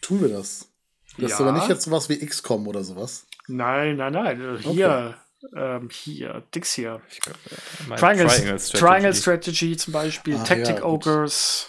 Tun 0.00 0.22
wir 0.22 0.30
das? 0.30 0.72
Das 1.18 1.32
ja. 1.32 1.36
ist 1.36 1.40
aber 1.42 1.52
nicht 1.52 1.68
jetzt 1.68 1.84
sowas 1.84 2.08
wie 2.08 2.24
XCOM 2.24 2.66
oder 2.66 2.82
sowas. 2.82 3.26
Nein, 3.46 3.98
nein, 3.98 4.14
nein. 4.14 4.58
Hier, 4.62 5.14
okay 5.14 5.14
ähm, 5.56 5.88
hier, 5.90 6.42
Dix 6.54 6.74
hier. 6.74 7.00
Glaub, 7.22 7.36
ja. 7.50 7.96
Triangle, 7.96 8.26
Triangle, 8.26 8.58
Strategy. 8.58 8.78
Triangle, 8.78 9.14
Strategy. 9.14 9.76
zum 9.76 9.92
Beispiel, 9.92 10.36
ah, 10.36 10.44
Tactic 10.44 10.78
ja, 10.78 10.84
Ogres. 10.84 11.68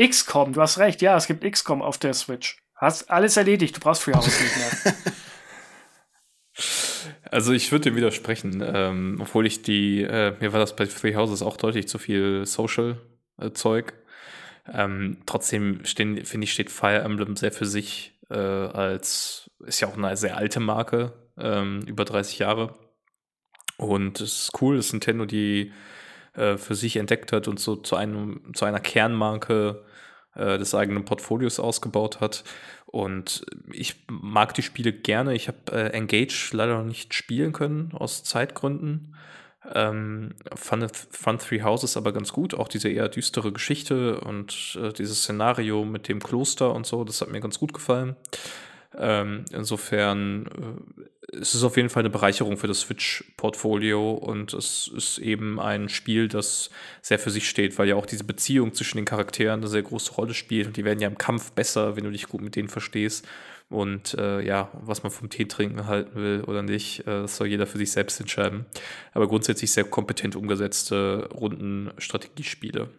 XCOM, 0.00 0.52
du 0.52 0.60
hast 0.60 0.78
recht, 0.78 1.02
ja, 1.02 1.16
es 1.16 1.26
gibt 1.26 1.44
XCOM 1.44 1.80
auf 1.80 1.98
der 1.98 2.14
Switch. 2.14 2.58
Hast 2.74 3.10
alles 3.10 3.36
erledigt, 3.36 3.76
du 3.76 3.80
brauchst 3.80 4.02
Freehouse 4.02 4.26
nicht 4.26 4.56
mehr. 4.56 4.94
Also 7.30 7.52
ich 7.52 7.72
würde 7.72 7.90
dem 7.90 7.96
widersprechen, 7.96 8.62
ähm, 8.64 9.18
obwohl 9.20 9.44
ich 9.44 9.62
die, 9.62 10.02
äh, 10.02 10.36
mir 10.38 10.52
war 10.52 10.60
das 10.60 10.76
bei 10.76 10.86
Free 10.86 11.16
Houses 11.16 11.42
auch 11.42 11.56
deutlich 11.56 11.88
zu 11.88 11.98
viel 11.98 12.46
Social-Zeug. 12.46 13.92
Äh, 14.66 14.84
ähm, 14.84 15.18
trotzdem 15.26 15.84
finde 15.84 16.44
ich, 16.44 16.52
steht 16.52 16.70
Fire 16.70 17.00
Emblem 17.00 17.34
sehr 17.34 17.50
für 17.50 17.66
sich 17.66 18.20
äh, 18.30 18.36
als, 18.36 19.50
ist 19.66 19.80
ja 19.80 19.88
auch 19.88 19.96
eine 19.96 20.16
sehr 20.16 20.36
alte 20.36 20.60
Marke, 20.60 21.12
ähm, 21.36 21.80
über 21.86 22.04
30 22.04 22.38
Jahre. 22.38 22.74
Und 23.76 24.20
es 24.20 24.42
ist 24.42 24.62
cool, 24.62 24.76
dass 24.76 24.92
Nintendo 24.92 25.24
die 25.24 25.72
äh, 26.34 26.56
für 26.56 26.74
sich 26.74 26.96
entdeckt 26.96 27.32
hat 27.32 27.48
und 27.48 27.60
so 27.60 27.76
zu, 27.76 27.96
einem, 27.96 28.52
zu 28.54 28.64
einer 28.64 28.80
Kernmarke 28.80 29.84
äh, 30.34 30.58
des 30.58 30.74
eigenen 30.74 31.04
Portfolios 31.04 31.58
ausgebaut 31.60 32.20
hat. 32.20 32.44
Und 32.86 33.44
ich 33.72 33.96
mag 34.08 34.54
die 34.54 34.62
Spiele 34.62 34.92
gerne. 34.92 35.34
Ich 35.34 35.48
habe 35.48 35.58
äh, 35.72 35.88
Engage 35.90 36.50
leider 36.52 36.78
noch 36.78 36.84
nicht 36.84 37.14
spielen 37.14 37.52
können, 37.52 37.90
aus 37.92 38.22
Zeitgründen. 38.22 39.16
Ähm, 39.72 40.34
fand, 40.54 40.94
fand 41.10 41.42
Three 41.42 41.62
Houses 41.62 41.96
aber 41.96 42.12
ganz 42.12 42.32
gut. 42.32 42.54
Auch 42.54 42.68
diese 42.68 42.88
eher 42.88 43.08
düstere 43.08 43.52
Geschichte 43.52 44.20
und 44.20 44.78
äh, 44.80 44.92
dieses 44.92 45.22
Szenario 45.22 45.84
mit 45.84 46.08
dem 46.08 46.20
Kloster 46.20 46.72
und 46.72 46.86
so, 46.86 47.02
das 47.04 47.20
hat 47.20 47.30
mir 47.30 47.40
ganz 47.40 47.58
gut 47.58 47.72
gefallen. 47.72 48.14
Ähm, 48.96 49.44
insofern 49.52 50.46
äh, 50.46 51.02
es 51.32 51.54
ist 51.54 51.62
auf 51.62 51.76
jeden 51.76 51.88
Fall 51.88 52.02
eine 52.02 52.10
Bereicherung 52.10 52.56
für 52.56 52.66
das 52.66 52.80
Switch-Portfolio 52.80 54.12
und 54.12 54.52
es 54.52 54.88
ist 54.94 55.18
eben 55.18 55.58
ein 55.60 55.88
Spiel, 55.88 56.28
das 56.28 56.70
sehr 57.02 57.18
für 57.18 57.30
sich 57.30 57.48
steht, 57.48 57.78
weil 57.78 57.88
ja 57.88 57.96
auch 57.96 58.06
diese 58.06 58.24
Beziehung 58.24 58.74
zwischen 58.74 58.98
den 58.98 59.04
Charakteren 59.04 59.60
eine 59.60 59.68
sehr 59.68 59.82
große 59.82 60.12
Rolle 60.12 60.34
spielt 60.34 60.66
und 60.66 60.76
die 60.76 60.84
werden 60.84 61.00
ja 61.00 61.08
im 61.08 61.18
Kampf 61.18 61.52
besser, 61.52 61.96
wenn 61.96 62.04
du 62.04 62.10
dich 62.10 62.28
gut 62.28 62.42
mit 62.42 62.56
denen 62.56 62.68
verstehst. 62.68 63.26
Und 63.70 64.14
äh, 64.14 64.42
ja, 64.42 64.70
was 64.74 65.02
man 65.02 65.10
vom 65.10 65.30
Tee 65.30 65.46
trinken 65.46 65.86
halten 65.86 66.14
will 66.16 66.44
oder 66.46 66.62
nicht, 66.62 67.00
äh, 67.00 67.22
das 67.22 67.36
soll 67.36 67.46
jeder 67.46 67.66
für 67.66 67.78
sich 67.78 67.90
selbst 67.90 68.20
entscheiden. 68.20 68.66
Aber 69.14 69.26
grundsätzlich 69.26 69.72
sehr 69.72 69.84
kompetent 69.84 70.36
umgesetzte 70.36 71.30
Rundenstrategiespiele. 71.32 72.90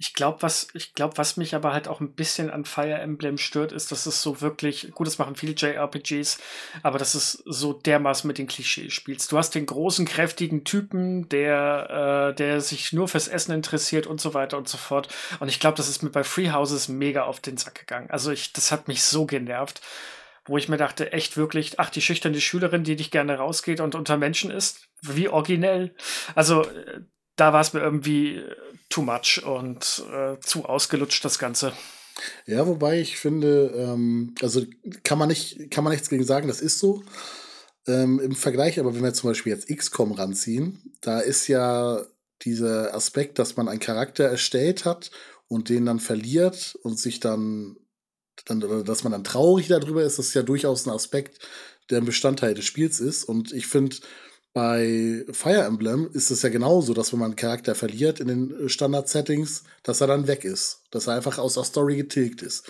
Ich 0.00 0.14
glaube, 0.14 0.42
was, 0.42 0.68
ich 0.74 0.94
glaube, 0.94 1.18
was 1.18 1.36
mich 1.36 1.56
aber 1.56 1.72
halt 1.72 1.88
auch 1.88 2.00
ein 2.00 2.12
bisschen 2.12 2.50
an 2.50 2.64
Fire 2.64 2.94
Emblem 2.94 3.36
stört, 3.36 3.72
ist, 3.72 3.90
dass 3.90 4.06
es 4.06 4.22
so 4.22 4.40
wirklich, 4.40 4.92
gut, 4.92 5.08
das 5.08 5.18
machen 5.18 5.34
viele 5.34 5.54
JRPGs, 5.54 6.38
aber 6.84 6.98
dass 6.98 7.14
es 7.14 7.42
so 7.44 7.72
dermaßen 7.72 8.28
mit 8.28 8.38
den 8.38 8.46
Klischees 8.46 8.92
spielst. 8.92 9.32
Du 9.32 9.38
hast 9.38 9.56
den 9.56 9.66
großen, 9.66 10.06
kräftigen 10.06 10.62
Typen, 10.62 11.28
der, 11.28 12.30
äh, 12.30 12.34
der 12.36 12.60
sich 12.60 12.92
nur 12.92 13.08
fürs 13.08 13.26
Essen 13.26 13.52
interessiert 13.52 14.06
und 14.06 14.20
so 14.20 14.34
weiter 14.34 14.56
und 14.56 14.68
so 14.68 14.78
fort. 14.78 15.08
Und 15.40 15.48
ich 15.48 15.58
glaube, 15.58 15.76
das 15.76 15.88
ist 15.88 16.02
mir 16.02 16.10
bei 16.10 16.22
Free 16.22 16.52
Houses 16.52 16.86
mega 16.86 17.24
auf 17.24 17.40
den 17.40 17.56
Sack 17.56 17.74
gegangen. 17.74 18.08
Also 18.10 18.30
ich, 18.30 18.52
das 18.52 18.70
hat 18.70 18.86
mich 18.86 19.02
so 19.02 19.26
genervt 19.26 19.80
wo 20.48 20.56
ich 20.56 20.68
mir 20.68 20.78
dachte, 20.78 21.12
echt 21.12 21.36
wirklich, 21.36 21.78
ach, 21.78 21.90
die 21.90 22.00
schüchterne 22.00 22.40
Schülerin, 22.40 22.82
die 22.82 22.96
nicht 22.96 23.10
gerne 23.10 23.36
rausgeht 23.36 23.80
und 23.80 23.94
unter 23.94 24.16
Menschen 24.16 24.50
ist, 24.50 24.88
wie 25.02 25.28
originell. 25.28 25.94
Also 26.34 26.62
äh, 26.64 27.02
da 27.38 27.52
war 27.52 27.60
es 27.60 27.72
mir 27.72 27.80
irgendwie 27.80 28.42
too 28.90 29.02
much 29.02 29.42
und 29.44 30.02
äh, 30.12 30.38
zu 30.40 30.64
ausgelutscht, 30.64 31.24
das 31.24 31.38
Ganze. 31.38 31.72
Ja, 32.46 32.66
wobei 32.66 33.00
ich 33.00 33.18
finde, 33.18 33.72
ähm, 33.76 34.34
also 34.42 34.64
kann 35.04 35.18
man 35.18 35.28
nicht, 35.28 35.70
kann 35.70 35.84
man 35.84 35.92
nichts 35.92 36.08
gegen 36.08 36.24
sagen, 36.24 36.48
das 36.48 36.60
ist 36.60 36.78
so. 36.78 37.02
Ähm, 37.86 38.18
Im 38.20 38.34
Vergleich, 38.34 38.78
aber 38.80 38.94
wenn 38.94 39.02
wir 39.02 39.14
zum 39.14 39.30
Beispiel 39.30 39.52
jetzt 39.52 39.68
XCOM 39.68 40.12
ranziehen, 40.12 40.94
da 41.00 41.20
ist 41.20 41.46
ja 41.48 42.04
dieser 42.42 42.94
Aspekt, 42.94 43.38
dass 43.38 43.56
man 43.56 43.68
einen 43.68 43.80
Charakter 43.80 44.24
erstellt 44.24 44.84
hat 44.84 45.10
und 45.46 45.68
den 45.68 45.86
dann 45.86 46.00
verliert 46.00 46.78
und 46.82 46.98
sich 46.98 47.20
dann, 47.20 47.76
dann 48.44 48.84
dass 48.84 49.04
man 49.04 49.12
dann 49.12 49.24
traurig 49.24 49.68
darüber 49.68 50.02
ist, 50.02 50.18
das 50.18 50.28
ist 50.28 50.34
ja 50.34 50.42
durchaus 50.42 50.86
ein 50.86 50.92
Aspekt, 50.92 51.38
der 51.90 51.98
ein 51.98 52.04
Bestandteil 52.04 52.54
des 52.54 52.64
Spiels 52.64 53.00
ist. 53.00 53.24
Und 53.24 53.52
ich 53.52 53.66
finde, 53.66 53.96
bei 54.58 55.24
Fire 55.30 55.62
Emblem 55.62 56.10
ist 56.12 56.32
es 56.32 56.42
ja 56.42 56.48
genauso, 56.48 56.92
dass 56.92 57.12
wenn 57.12 57.20
man 57.20 57.26
einen 57.26 57.36
Charakter 57.36 57.76
verliert 57.76 58.18
in 58.18 58.26
den 58.26 58.68
Standard-Settings, 58.68 59.62
dass 59.84 60.00
er 60.00 60.08
dann 60.08 60.26
weg 60.26 60.44
ist. 60.44 60.82
Dass 60.90 61.06
er 61.06 61.14
einfach 61.14 61.38
aus 61.38 61.54
der 61.54 61.62
Story 61.62 61.94
getilgt 61.94 62.42
ist. 62.42 62.68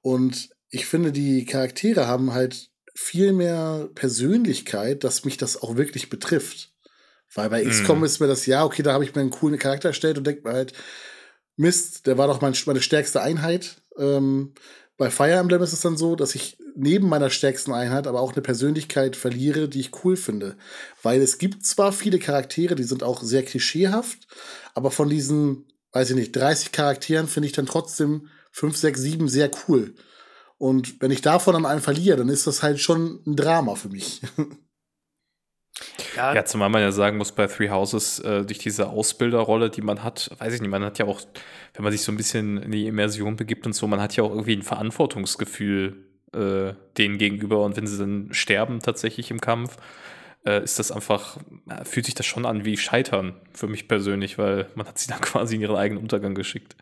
Und 0.00 0.48
ich 0.70 0.86
finde, 0.86 1.12
die 1.12 1.44
Charaktere 1.44 2.06
haben 2.06 2.32
halt 2.32 2.70
viel 2.94 3.34
mehr 3.34 3.90
Persönlichkeit, 3.94 5.04
dass 5.04 5.26
mich 5.26 5.36
das 5.36 5.62
auch 5.62 5.76
wirklich 5.76 6.08
betrifft. 6.08 6.72
Weil 7.34 7.50
bei 7.50 7.62
XCOM 7.62 8.00
mm. 8.00 8.04
ist 8.04 8.20
mir 8.20 8.26
das, 8.26 8.46
ja, 8.46 8.64
okay, 8.64 8.82
da 8.82 8.94
habe 8.94 9.04
ich 9.04 9.14
mir 9.14 9.20
einen 9.20 9.30
coolen 9.30 9.58
Charakter 9.58 9.88
erstellt 9.88 10.16
und 10.16 10.26
denke 10.26 10.48
mir 10.48 10.54
halt, 10.54 10.72
Mist, 11.56 12.06
der 12.06 12.16
war 12.16 12.26
doch 12.26 12.40
mein, 12.40 12.54
meine 12.64 12.80
stärkste 12.80 13.20
Einheit. 13.20 13.82
Ähm, 13.98 14.54
bei 15.02 15.10
Fire 15.10 15.32
Emblem 15.32 15.60
ist 15.62 15.72
es 15.72 15.80
dann 15.80 15.96
so, 15.96 16.14
dass 16.14 16.36
ich 16.36 16.56
neben 16.76 17.08
meiner 17.08 17.28
stärksten 17.28 17.72
Einheit 17.72 18.06
aber 18.06 18.20
auch 18.20 18.34
eine 18.34 18.40
Persönlichkeit 18.40 19.16
verliere, 19.16 19.68
die 19.68 19.80
ich 19.80 20.04
cool 20.04 20.16
finde. 20.16 20.56
Weil 21.02 21.20
es 21.20 21.38
gibt 21.38 21.66
zwar 21.66 21.92
viele 21.92 22.20
Charaktere, 22.20 22.76
die 22.76 22.84
sind 22.84 23.02
auch 23.02 23.20
sehr 23.20 23.44
klischeehaft, 23.44 24.28
aber 24.74 24.92
von 24.92 25.08
diesen, 25.08 25.64
weiß 25.90 26.10
ich 26.10 26.14
nicht, 26.14 26.36
30 26.36 26.70
Charakteren 26.70 27.26
finde 27.26 27.48
ich 27.48 27.52
dann 27.52 27.66
trotzdem 27.66 28.28
5, 28.52 28.76
6, 28.76 29.00
7 29.00 29.28
sehr 29.28 29.50
cool. 29.66 29.96
Und 30.56 31.00
wenn 31.02 31.10
ich 31.10 31.20
davon 31.20 31.54
dann 31.54 31.66
einen 31.66 31.82
verliere, 31.82 32.18
dann 32.18 32.28
ist 32.28 32.46
das 32.46 32.62
halt 32.62 32.78
schon 32.78 33.24
ein 33.26 33.34
Drama 33.34 33.74
für 33.74 33.88
mich. 33.88 34.22
Ja, 36.16 36.34
ja 36.34 36.44
zumal 36.44 36.68
man 36.68 36.82
ja 36.82 36.92
sagen 36.92 37.16
muss, 37.16 37.32
bei 37.32 37.46
Three 37.46 37.70
Houses, 37.70 38.18
äh, 38.20 38.44
durch 38.44 38.58
diese 38.58 38.88
Ausbilderrolle, 38.88 39.70
die 39.70 39.80
man 39.80 40.02
hat, 40.02 40.30
weiß 40.38 40.54
ich 40.54 40.60
nicht, 40.60 40.70
man 40.70 40.84
hat 40.84 40.98
ja 40.98 41.06
auch, 41.06 41.20
wenn 41.74 41.82
man 41.82 41.92
sich 41.92 42.02
so 42.02 42.12
ein 42.12 42.16
bisschen 42.16 42.62
in 42.62 42.70
die 42.70 42.86
Immersion 42.86 43.36
begibt 43.36 43.66
und 43.66 43.72
so, 43.72 43.86
man 43.86 44.00
hat 44.00 44.14
ja 44.16 44.22
auch 44.22 44.30
irgendwie 44.30 44.56
ein 44.56 44.62
Verantwortungsgefühl 44.62 45.96
äh, 46.34 46.74
denen 46.98 47.18
gegenüber 47.18 47.64
und 47.64 47.76
wenn 47.76 47.86
sie 47.86 47.98
dann 47.98 48.28
sterben 48.32 48.80
tatsächlich 48.80 49.30
im 49.30 49.40
Kampf, 49.40 49.76
äh, 50.44 50.62
ist 50.62 50.78
das 50.78 50.90
einfach, 50.90 51.38
fühlt 51.84 52.06
sich 52.06 52.14
das 52.14 52.26
schon 52.26 52.46
an 52.46 52.64
wie 52.64 52.76
Scheitern 52.76 53.34
für 53.52 53.68
mich 53.68 53.88
persönlich, 53.88 54.38
weil 54.38 54.66
man 54.74 54.86
hat 54.86 54.98
sie 54.98 55.08
dann 55.08 55.20
quasi 55.22 55.56
in 55.56 55.62
ihren 55.62 55.76
eigenen 55.76 56.02
Untergang 56.02 56.34
geschickt. 56.34 56.76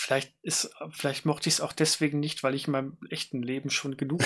Vielleicht 0.00 0.32
ist, 0.42 0.70
vielleicht 0.92 1.26
mochte 1.26 1.48
ich 1.48 1.56
es 1.56 1.60
auch 1.60 1.72
deswegen 1.72 2.20
nicht, 2.20 2.44
weil 2.44 2.54
ich 2.54 2.68
in 2.68 2.72
meinem 2.72 2.96
echten 3.10 3.42
Leben 3.42 3.68
schon 3.68 3.96
genug 3.96 4.22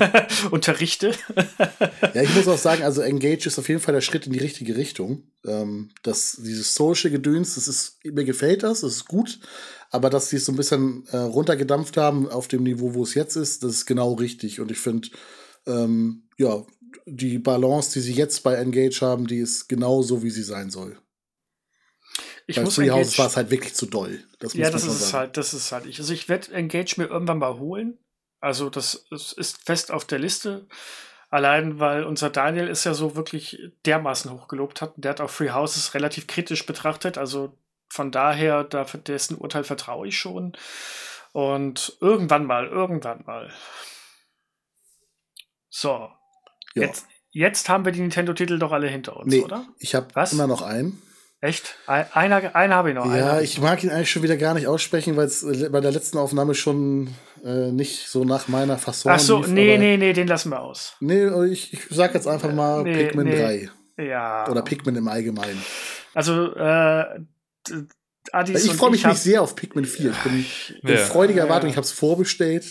unterrichte. 0.50 1.12
ja, 2.14 2.20
ich 2.20 2.34
muss 2.34 2.48
auch 2.48 2.58
sagen, 2.58 2.82
also 2.82 3.00
Engage 3.00 3.46
ist 3.46 3.56
auf 3.60 3.68
jeden 3.68 3.80
Fall 3.80 3.94
der 3.94 4.00
Schritt 4.00 4.26
in 4.26 4.32
die 4.32 4.40
richtige 4.40 4.74
Richtung. 4.74 5.22
Ähm, 5.46 5.90
das, 6.02 6.40
dieses 6.42 6.74
Social 6.74 7.12
Gedöns, 7.12 7.54
das 7.54 7.68
ist, 7.68 8.00
mir 8.02 8.24
gefällt 8.24 8.64
das, 8.64 8.80
das 8.80 8.94
ist 8.94 9.04
gut. 9.04 9.38
Aber 9.90 10.10
dass 10.10 10.30
sie 10.30 10.36
es 10.36 10.46
so 10.46 10.52
ein 10.52 10.56
bisschen 10.56 11.06
äh, 11.12 11.16
runtergedampft 11.18 11.96
haben 11.96 12.28
auf 12.28 12.48
dem 12.48 12.64
Niveau, 12.64 12.94
wo 12.94 13.04
es 13.04 13.14
jetzt 13.14 13.36
ist, 13.36 13.62
das 13.62 13.70
ist 13.70 13.86
genau 13.86 14.14
richtig. 14.14 14.58
Und 14.58 14.72
ich 14.72 14.78
finde, 14.78 15.10
ähm, 15.64 16.24
ja, 16.38 16.66
die 17.06 17.38
Balance, 17.38 17.92
die 17.92 18.00
sie 18.00 18.14
jetzt 18.14 18.42
bei 18.42 18.56
Engage 18.56 19.00
haben, 19.00 19.28
die 19.28 19.38
ist 19.38 19.68
genau 19.68 20.02
so, 20.02 20.24
wie 20.24 20.30
sie 20.30 20.42
sein 20.42 20.70
soll. 20.70 20.98
Ich 22.46 22.56
Bei 22.56 22.62
muss 22.62 22.74
Free 22.74 22.90
Houses 22.90 23.18
war 23.18 23.26
es 23.26 23.36
halt 23.36 23.50
wirklich 23.50 23.74
zu 23.74 23.86
doll. 23.86 24.22
Das 24.38 24.54
ja, 24.54 24.70
das 24.70 24.84
ist 24.84 25.00
es 25.00 25.14
halt, 25.14 25.36
das 25.36 25.54
ist 25.54 25.72
halt 25.72 25.86
ich. 25.86 25.98
Also 25.98 26.12
ich 26.12 26.28
werde 26.28 26.52
Engage 26.52 26.94
mir 26.98 27.06
irgendwann 27.06 27.38
mal 27.38 27.58
holen. 27.58 27.98
Also 28.40 28.68
das, 28.68 29.06
das 29.10 29.32
ist 29.32 29.64
fest 29.64 29.90
auf 29.90 30.04
der 30.04 30.18
Liste. 30.18 30.66
Allein, 31.30 31.80
weil 31.80 32.04
unser 32.04 32.30
Daniel 32.30 32.68
ist 32.68 32.84
ja 32.84 32.94
so 32.94 33.16
wirklich 33.16 33.58
dermaßen 33.86 34.30
hochgelobt 34.30 34.82
hat. 34.82 34.92
Der 34.96 35.12
hat 35.12 35.20
auch 35.20 35.30
Free 35.30 35.50
Houses 35.50 35.94
relativ 35.94 36.26
kritisch 36.26 36.66
betrachtet. 36.66 37.16
Also 37.16 37.56
von 37.88 38.12
daher, 38.12 38.64
da, 38.64 38.84
dessen 38.84 39.38
Urteil 39.38 39.64
vertraue 39.64 40.06
ich 40.06 40.18
schon. 40.18 40.56
Und 41.32 41.96
irgendwann 42.00 42.44
mal, 42.44 42.66
irgendwann 42.66 43.24
mal. 43.24 43.52
So. 45.70 46.10
Ja. 46.74 46.82
Jetzt, 46.82 47.06
jetzt 47.30 47.68
haben 47.68 47.84
wir 47.84 47.92
die 47.92 48.00
Nintendo-Titel 48.00 48.58
doch 48.58 48.72
alle 48.72 48.88
hinter 48.88 49.16
uns, 49.16 49.32
nee, 49.32 49.42
oder? 49.42 49.66
Ich 49.78 49.94
habe 49.94 50.08
immer 50.30 50.46
noch 50.46 50.62
einen. 50.62 51.02
Echt? 51.44 51.76
Einer, 51.86 52.56
einen 52.56 52.72
habe 52.72 52.88
ich 52.88 52.94
noch. 52.94 53.04
Ja, 53.14 53.38
ich 53.38 53.60
mag 53.60 53.84
ihn 53.84 53.90
eigentlich 53.90 54.10
schon 54.10 54.22
wieder 54.22 54.38
gar 54.38 54.54
nicht 54.54 54.66
aussprechen, 54.66 55.14
weil 55.18 55.26
es 55.26 55.42
äh, 55.42 55.68
bei 55.68 55.80
der 55.80 55.92
letzten 55.92 56.16
Aufnahme 56.16 56.54
schon 56.54 57.14
äh, 57.44 57.70
nicht 57.70 58.08
so 58.08 58.24
nach 58.24 58.48
meiner 58.48 58.78
Fassung 58.78 59.12
Ach 59.12 59.18
so, 59.18 59.40
lief, 59.40 59.48
nee, 59.48 59.76
nee, 59.76 59.98
nee, 59.98 60.14
den 60.14 60.26
lassen 60.26 60.48
wir 60.48 60.62
aus. 60.62 60.96
Nee, 61.00 61.26
ich, 61.50 61.74
ich 61.74 61.80
sag 61.90 62.14
jetzt 62.14 62.26
einfach 62.26 62.50
mal 62.50 62.82
nee, 62.82 62.94
Pikmin 62.94 63.26
nee. 63.26 63.68
3. 63.96 64.04
Ja. 64.06 64.48
Oder 64.48 64.62
Pikmin 64.62 64.96
im 64.96 65.06
Allgemeinen. 65.06 65.62
Also, 66.14 66.54
äh, 66.54 67.04
Adis 68.32 68.64
Ich 68.64 68.72
freue 68.72 68.92
mich 68.92 69.04
nicht 69.04 69.18
sehr 69.18 69.42
auf 69.42 69.54
Pikmin 69.54 69.84
4. 69.84 70.12
Ich 70.12 70.22
bin 70.22 70.46
in 70.82 70.88
ja. 70.88 70.96
freudiger 70.96 71.42
Erwartung, 71.42 71.68
ich 71.68 71.76
habe 71.76 71.84
es 71.84 71.92
vorbestellt. 71.92 72.64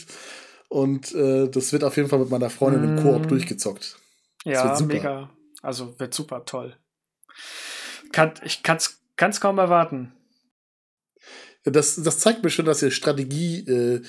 Und 0.70 1.14
äh, 1.14 1.48
das 1.48 1.74
wird 1.74 1.84
auf 1.84 1.96
jeden 1.96 2.10
Fall 2.10 2.18
mit 2.18 2.32
meiner 2.32 2.50
Freundin 2.50 2.82
mm. 2.82 2.98
im 2.98 3.04
Koop 3.04 3.28
durchgezockt. 3.28 3.98
Das 4.46 4.80
ja, 4.80 4.86
mega. 4.88 5.30
Also 5.62 6.00
wird 6.00 6.16
super 6.16 6.44
toll 6.44 6.76
kann, 8.14 8.34
ich 8.44 8.64
kann 8.64 8.78
es 8.78 9.42
kaum 9.42 9.58
erwarten. 9.58 10.14
Das, 11.66 11.96
das 11.96 12.20
zeigt 12.20 12.44
mir 12.44 12.50
schon, 12.50 12.66
dass 12.66 12.82
ihr 12.82 12.92
Strategie 12.92 13.60
äh, 13.60 14.02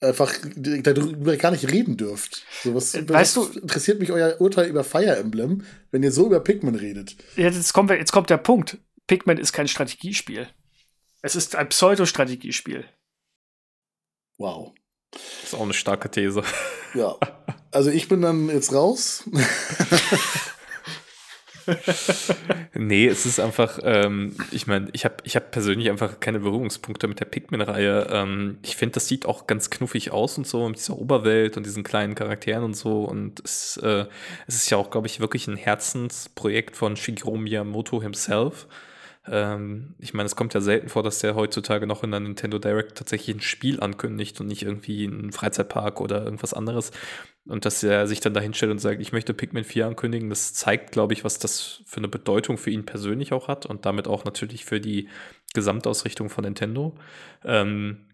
einfach 0.00 0.32
darüber 0.56 1.36
gar 1.36 1.50
nicht 1.50 1.70
reden 1.70 1.96
dürft. 1.96 2.44
So, 2.62 2.74
was, 2.74 2.94
äh, 2.94 3.08
weißt 3.08 3.36
was 3.36 3.52
du, 3.52 3.60
interessiert 3.60 4.00
mich 4.00 4.12
euer 4.12 4.40
Urteil 4.40 4.68
über 4.68 4.84
Fire 4.84 5.16
Emblem, 5.16 5.64
wenn 5.90 6.02
ihr 6.02 6.12
so 6.12 6.26
über 6.26 6.40
Pikmin 6.40 6.74
redet. 6.74 7.16
Jetzt 7.36 7.72
kommt, 7.72 7.90
jetzt 7.90 8.12
kommt 8.12 8.30
der 8.30 8.38
Punkt. 8.38 8.78
Pikmin 9.06 9.38
ist 9.38 9.52
kein 9.52 9.68
Strategiespiel. 9.68 10.48
Es 11.22 11.36
ist 11.36 11.56
ein 11.56 11.68
Pseudo-Strategiespiel. 11.68 12.84
Wow. 14.38 14.72
Das 15.10 15.22
ist 15.44 15.54
auch 15.54 15.62
eine 15.62 15.74
starke 15.74 16.10
These. 16.10 16.42
Ja. 16.94 17.16
Also 17.70 17.90
ich 17.90 18.08
bin 18.08 18.22
dann 18.22 18.48
jetzt 18.48 18.72
raus. 18.72 19.24
nee, 22.74 23.06
es 23.06 23.26
ist 23.26 23.40
einfach, 23.40 23.78
ähm, 23.82 24.36
ich 24.50 24.66
meine, 24.66 24.88
ich 24.92 25.04
habe 25.04 25.16
ich 25.24 25.36
hab 25.36 25.50
persönlich 25.50 25.90
einfach 25.90 26.20
keine 26.20 26.40
Berührungspunkte 26.40 27.08
mit 27.08 27.20
der 27.20 27.26
Pikmin-Reihe. 27.26 28.08
Ähm, 28.10 28.58
ich 28.62 28.76
finde, 28.76 28.94
das 28.94 29.08
sieht 29.08 29.26
auch 29.26 29.46
ganz 29.46 29.70
knuffig 29.70 30.10
aus 30.10 30.38
und 30.38 30.46
so, 30.46 30.68
mit 30.68 30.78
dieser 30.78 30.98
Oberwelt 30.98 31.56
und 31.56 31.66
diesen 31.66 31.84
kleinen 31.84 32.14
Charakteren 32.14 32.64
und 32.64 32.74
so. 32.76 33.04
Und 33.04 33.40
es, 33.44 33.76
äh, 33.78 34.06
es 34.46 34.56
ist 34.56 34.70
ja 34.70 34.78
auch, 34.78 34.90
glaube 34.90 35.06
ich, 35.06 35.20
wirklich 35.20 35.46
ein 35.48 35.56
Herzensprojekt 35.56 36.76
von 36.76 36.96
Shigeru 36.96 37.36
Miyamoto 37.36 38.02
himself. 38.02 38.66
Ähm, 39.26 39.94
ich 39.98 40.12
meine, 40.12 40.26
es 40.26 40.36
kommt 40.36 40.54
ja 40.54 40.60
selten 40.60 40.88
vor, 40.88 41.02
dass 41.02 41.20
der 41.20 41.34
heutzutage 41.34 41.86
noch 41.86 42.02
in 42.02 42.10
der 42.10 42.20
Nintendo 42.20 42.58
Direct 42.58 42.96
tatsächlich 42.98 43.36
ein 43.36 43.40
Spiel 43.40 43.80
ankündigt 43.80 44.40
und 44.40 44.46
nicht 44.46 44.62
irgendwie 44.62 45.06
einen 45.06 45.32
Freizeitpark 45.32 46.00
oder 46.00 46.24
irgendwas 46.24 46.54
anderes. 46.54 46.90
Und 47.46 47.64
dass 47.64 47.82
er 47.82 48.06
sich 48.06 48.20
dann 48.20 48.34
dahinstellt 48.34 48.72
und 48.72 48.78
sagt, 48.78 49.00
ich 49.00 49.12
möchte 49.12 49.34
Pikmin 49.34 49.64
4 49.64 49.86
ankündigen, 49.86 50.30
das 50.30 50.54
zeigt, 50.54 50.92
glaube 50.92 51.12
ich, 51.14 51.24
was 51.24 51.38
das 51.38 51.82
für 51.86 51.98
eine 51.98 52.08
Bedeutung 52.08 52.58
für 52.58 52.70
ihn 52.70 52.86
persönlich 52.86 53.32
auch 53.32 53.48
hat 53.48 53.66
und 53.66 53.86
damit 53.86 54.08
auch 54.08 54.24
natürlich 54.24 54.64
für 54.64 54.80
die 54.80 55.08
Gesamtausrichtung 55.54 56.28
von 56.30 56.44
Nintendo. 56.44 56.94
Ähm, 57.44 58.06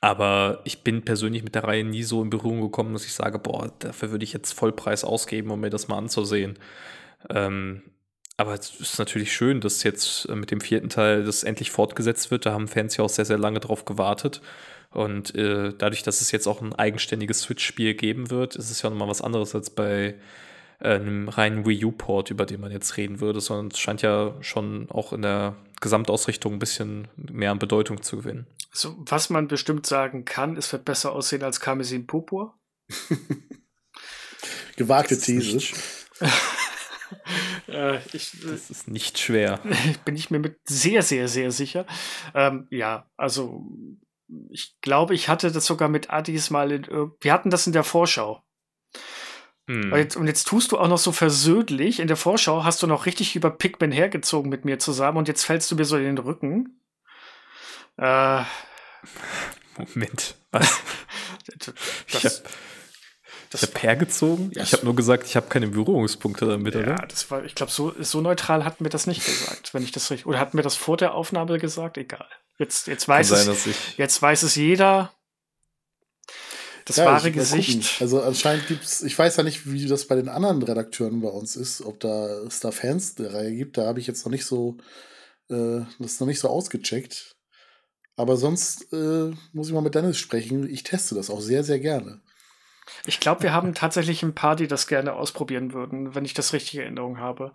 aber 0.00 0.60
ich 0.64 0.84
bin 0.84 1.04
persönlich 1.04 1.42
mit 1.42 1.54
der 1.54 1.64
Reihe 1.64 1.84
nie 1.84 2.04
so 2.04 2.22
in 2.22 2.30
Berührung 2.30 2.60
gekommen, 2.60 2.92
dass 2.92 3.04
ich 3.04 3.12
sage, 3.14 3.38
boah, 3.38 3.72
dafür 3.80 4.10
würde 4.12 4.24
ich 4.24 4.32
jetzt 4.32 4.52
Vollpreis 4.52 5.04
ausgeben, 5.04 5.50
um 5.50 5.60
mir 5.60 5.70
das 5.70 5.88
mal 5.88 5.98
anzusehen. 5.98 6.58
Ähm, 7.30 7.82
aber 8.38 8.54
es 8.54 8.70
ist 8.80 8.98
natürlich 9.00 9.32
schön, 9.32 9.60
dass 9.60 9.82
jetzt 9.82 10.26
äh, 10.28 10.36
mit 10.36 10.52
dem 10.52 10.60
vierten 10.60 10.88
Teil 10.88 11.24
das 11.24 11.42
endlich 11.42 11.72
fortgesetzt 11.72 12.30
wird. 12.30 12.46
Da 12.46 12.52
haben 12.52 12.68
Fans 12.68 12.96
ja 12.96 13.04
auch 13.04 13.10
sehr, 13.10 13.24
sehr 13.24 13.36
lange 13.36 13.58
drauf 13.58 13.84
gewartet. 13.84 14.40
Und 14.90 15.34
äh, 15.34 15.74
dadurch, 15.76 16.04
dass 16.04 16.20
es 16.20 16.30
jetzt 16.30 16.46
auch 16.46 16.62
ein 16.62 16.72
eigenständiges 16.72 17.40
Switch-Spiel 17.40 17.94
geben 17.94 18.30
wird, 18.30 18.54
ist 18.54 18.70
es 18.70 18.80
ja 18.80 18.90
nochmal 18.90 19.08
was 19.08 19.22
anderes 19.22 19.56
als 19.56 19.70
bei 19.70 20.14
äh, 20.78 20.94
einem 20.94 21.28
reinen 21.28 21.66
Wii 21.66 21.84
U-Port, 21.84 22.30
über 22.30 22.46
den 22.46 22.60
man 22.60 22.70
jetzt 22.70 22.96
reden 22.96 23.20
würde, 23.20 23.40
sondern 23.40 23.72
es 23.72 23.78
scheint 23.80 24.02
ja 24.02 24.36
schon 24.40 24.88
auch 24.88 25.12
in 25.12 25.22
der 25.22 25.56
Gesamtausrichtung 25.80 26.54
ein 26.54 26.58
bisschen 26.60 27.08
mehr 27.16 27.50
an 27.50 27.58
Bedeutung 27.58 28.02
zu 28.02 28.18
gewinnen. 28.18 28.46
Also, 28.70 28.96
was 29.00 29.30
man 29.30 29.48
bestimmt 29.48 29.84
sagen 29.84 30.24
kann, 30.24 30.56
es 30.56 30.72
wird 30.72 30.84
besser 30.84 31.10
aussehen 31.10 31.42
als 31.42 31.58
Karmesin 31.58 32.06
Purpur. 32.06 32.56
Gewagte 34.76 35.18
These. 35.18 35.74
äh, 37.68 37.98
ich, 38.12 38.32
das 38.42 38.70
ist 38.70 38.88
nicht 38.88 39.18
schwer. 39.18 39.60
Bin 40.04 40.16
ich 40.16 40.30
mir 40.30 40.38
mit 40.38 40.58
sehr, 40.64 41.02
sehr, 41.02 41.28
sehr 41.28 41.50
sicher. 41.50 41.86
Ähm, 42.34 42.66
ja, 42.70 43.10
also 43.16 43.66
ich 44.50 44.76
glaube, 44.80 45.14
ich 45.14 45.28
hatte 45.28 45.50
das 45.50 45.66
sogar 45.66 45.88
mit 45.88 46.10
Adis 46.10 46.50
mal 46.50 46.70
in, 46.70 46.86
wir 47.20 47.32
hatten 47.32 47.50
das 47.50 47.66
in 47.66 47.72
der 47.72 47.84
Vorschau. 47.84 48.42
Hm. 49.68 49.92
Und, 49.92 49.98
jetzt, 49.98 50.16
und, 50.16 50.26
jetzt, 50.26 50.44
tust 50.44 50.72
du 50.72 50.78
auch 50.78 50.88
noch 50.88 50.98
so 50.98 51.12
versöhnlich. 51.12 52.00
In 52.00 52.08
der 52.08 52.16
Vorschau 52.16 52.64
hast 52.64 52.82
du 52.82 52.86
noch 52.86 53.06
richtig 53.06 53.36
über 53.36 53.50
Pikmin 53.50 53.92
hergezogen 53.92 54.50
mit 54.50 54.64
mir 54.64 54.78
zusammen 54.78 55.18
und 55.18 55.28
jetzt 55.28 55.44
fällst 55.44 55.70
du 55.70 55.76
mir 55.76 55.84
so 55.84 55.96
in 55.96 56.04
den 56.04 56.18
Rücken. 56.18 56.80
Äh, 57.96 58.42
Moment, 59.76 60.36
was? 60.50 60.80
das, 61.58 61.74
ich 62.06 62.42
habe 63.54 63.66
hab 63.66 63.82
hergezogen? 63.82 64.50
Ja, 64.54 64.62
ich 64.62 64.72
habe 64.72 64.84
nur 64.84 64.94
gesagt, 64.94 65.26
ich 65.26 65.36
habe 65.36 65.48
keine 65.48 65.68
Berührungspunkte 65.68 66.46
damit, 66.46 66.74
ja, 66.74 66.80
oder? 66.80 66.96
Ja, 66.96 67.06
das 67.06 67.30
war, 67.30 67.44
ich 67.44 67.54
glaube, 67.54 67.72
so, 67.72 67.94
so 68.00 68.20
neutral 68.20 68.64
hatten 68.64 68.84
wir 68.84 68.90
das 68.90 69.06
nicht 69.06 69.24
gesagt, 69.24 69.74
wenn 69.74 69.82
ich 69.82 69.92
das 69.92 70.10
richtig. 70.10 70.26
Oder 70.26 70.38
hatten 70.38 70.56
wir 70.58 70.62
das 70.62 70.76
vor 70.76 70.96
der 70.96 71.14
Aufnahme 71.14 71.58
gesagt? 71.58 71.98
Egal. 71.98 72.26
Jetzt, 72.58 72.88
jetzt 72.88 73.06
weiß 73.06 73.28
sein, 73.28 73.48
es, 73.48 73.68
jetzt 73.96 74.20
weiß 74.20 74.42
es 74.42 74.56
jeder. 74.56 75.12
Das 76.84 76.96
ja, 76.96 77.04
wahre 77.04 77.30
Gesicht. 77.30 78.00
Also 78.00 78.22
anscheinend 78.22 78.66
gibt 78.66 78.82
es, 78.82 79.02
ich 79.02 79.18
weiß 79.18 79.36
ja 79.36 79.42
nicht, 79.42 79.70
wie 79.70 79.86
das 79.86 80.06
bei 80.06 80.16
den 80.16 80.30
anderen 80.30 80.62
Redakteuren 80.62 81.20
bei 81.20 81.28
uns 81.28 81.54
ist, 81.54 81.82
ob 81.82 82.00
da 82.00 82.26
es 82.46 82.60
da 82.60 82.70
Fans 82.70 83.14
der 83.14 83.34
Reihe 83.34 83.54
gibt. 83.54 83.76
Da 83.76 83.84
habe 83.86 84.00
ich 84.00 84.06
jetzt 84.06 84.24
noch 84.24 84.32
nicht 84.32 84.46
so, 84.46 84.78
äh, 85.50 85.80
das 85.98 86.18
noch 86.18 86.26
nicht 86.26 86.40
so 86.40 86.48
ausgecheckt. 86.48 87.36
Aber 88.16 88.36
sonst 88.38 88.92
äh, 88.92 89.32
muss 89.52 89.68
ich 89.68 89.74
mal 89.74 89.82
mit 89.82 89.94
Dennis 89.94 90.18
sprechen. 90.18 90.68
Ich 90.68 90.82
teste 90.82 91.14
das 91.14 91.28
auch 91.28 91.40
sehr, 91.40 91.62
sehr 91.62 91.78
gerne. 91.78 92.22
Ich 93.04 93.20
glaube, 93.20 93.42
wir 93.42 93.52
haben 93.52 93.74
tatsächlich 93.74 94.22
ein 94.22 94.34
paar, 94.34 94.56
die 94.56 94.66
das 94.66 94.86
gerne 94.86 95.14
ausprobieren 95.14 95.72
würden, 95.72 96.14
wenn 96.14 96.24
ich 96.24 96.34
das 96.34 96.52
richtige 96.52 96.82
Erinnerung 96.82 97.18
habe. 97.18 97.52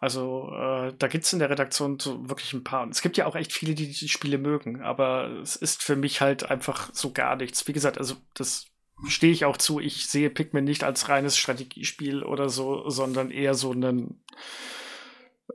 Also 0.00 0.50
äh, 0.52 0.92
da 0.98 1.08
gibt 1.08 1.24
es 1.24 1.32
in 1.32 1.38
der 1.38 1.50
Redaktion 1.50 1.98
so 1.98 2.28
wirklich 2.28 2.52
ein 2.52 2.64
paar. 2.64 2.82
Und 2.82 2.90
es 2.90 3.02
gibt 3.02 3.16
ja 3.16 3.26
auch 3.26 3.36
echt 3.36 3.52
viele, 3.52 3.74
die 3.74 3.92
die 3.92 4.08
Spiele 4.08 4.38
mögen, 4.38 4.82
aber 4.82 5.28
es 5.42 5.56
ist 5.56 5.82
für 5.82 5.96
mich 5.96 6.20
halt 6.20 6.50
einfach 6.50 6.90
so 6.92 7.12
gar 7.12 7.36
nichts. 7.36 7.66
Wie 7.68 7.72
gesagt, 7.72 7.98
also 7.98 8.16
das 8.34 8.66
stehe 9.06 9.32
ich 9.32 9.44
auch 9.44 9.56
zu. 9.56 9.80
Ich 9.80 10.08
sehe 10.08 10.30
Pikmin 10.30 10.64
nicht 10.64 10.84
als 10.84 11.08
reines 11.08 11.36
Strategiespiel 11.36 12.22
oder 12.22 12.48
so, 12.48 12.88
sondern 12.88 13.30
eher 13.30 13.54
so 13.54 13.72
einen 13.72 14.22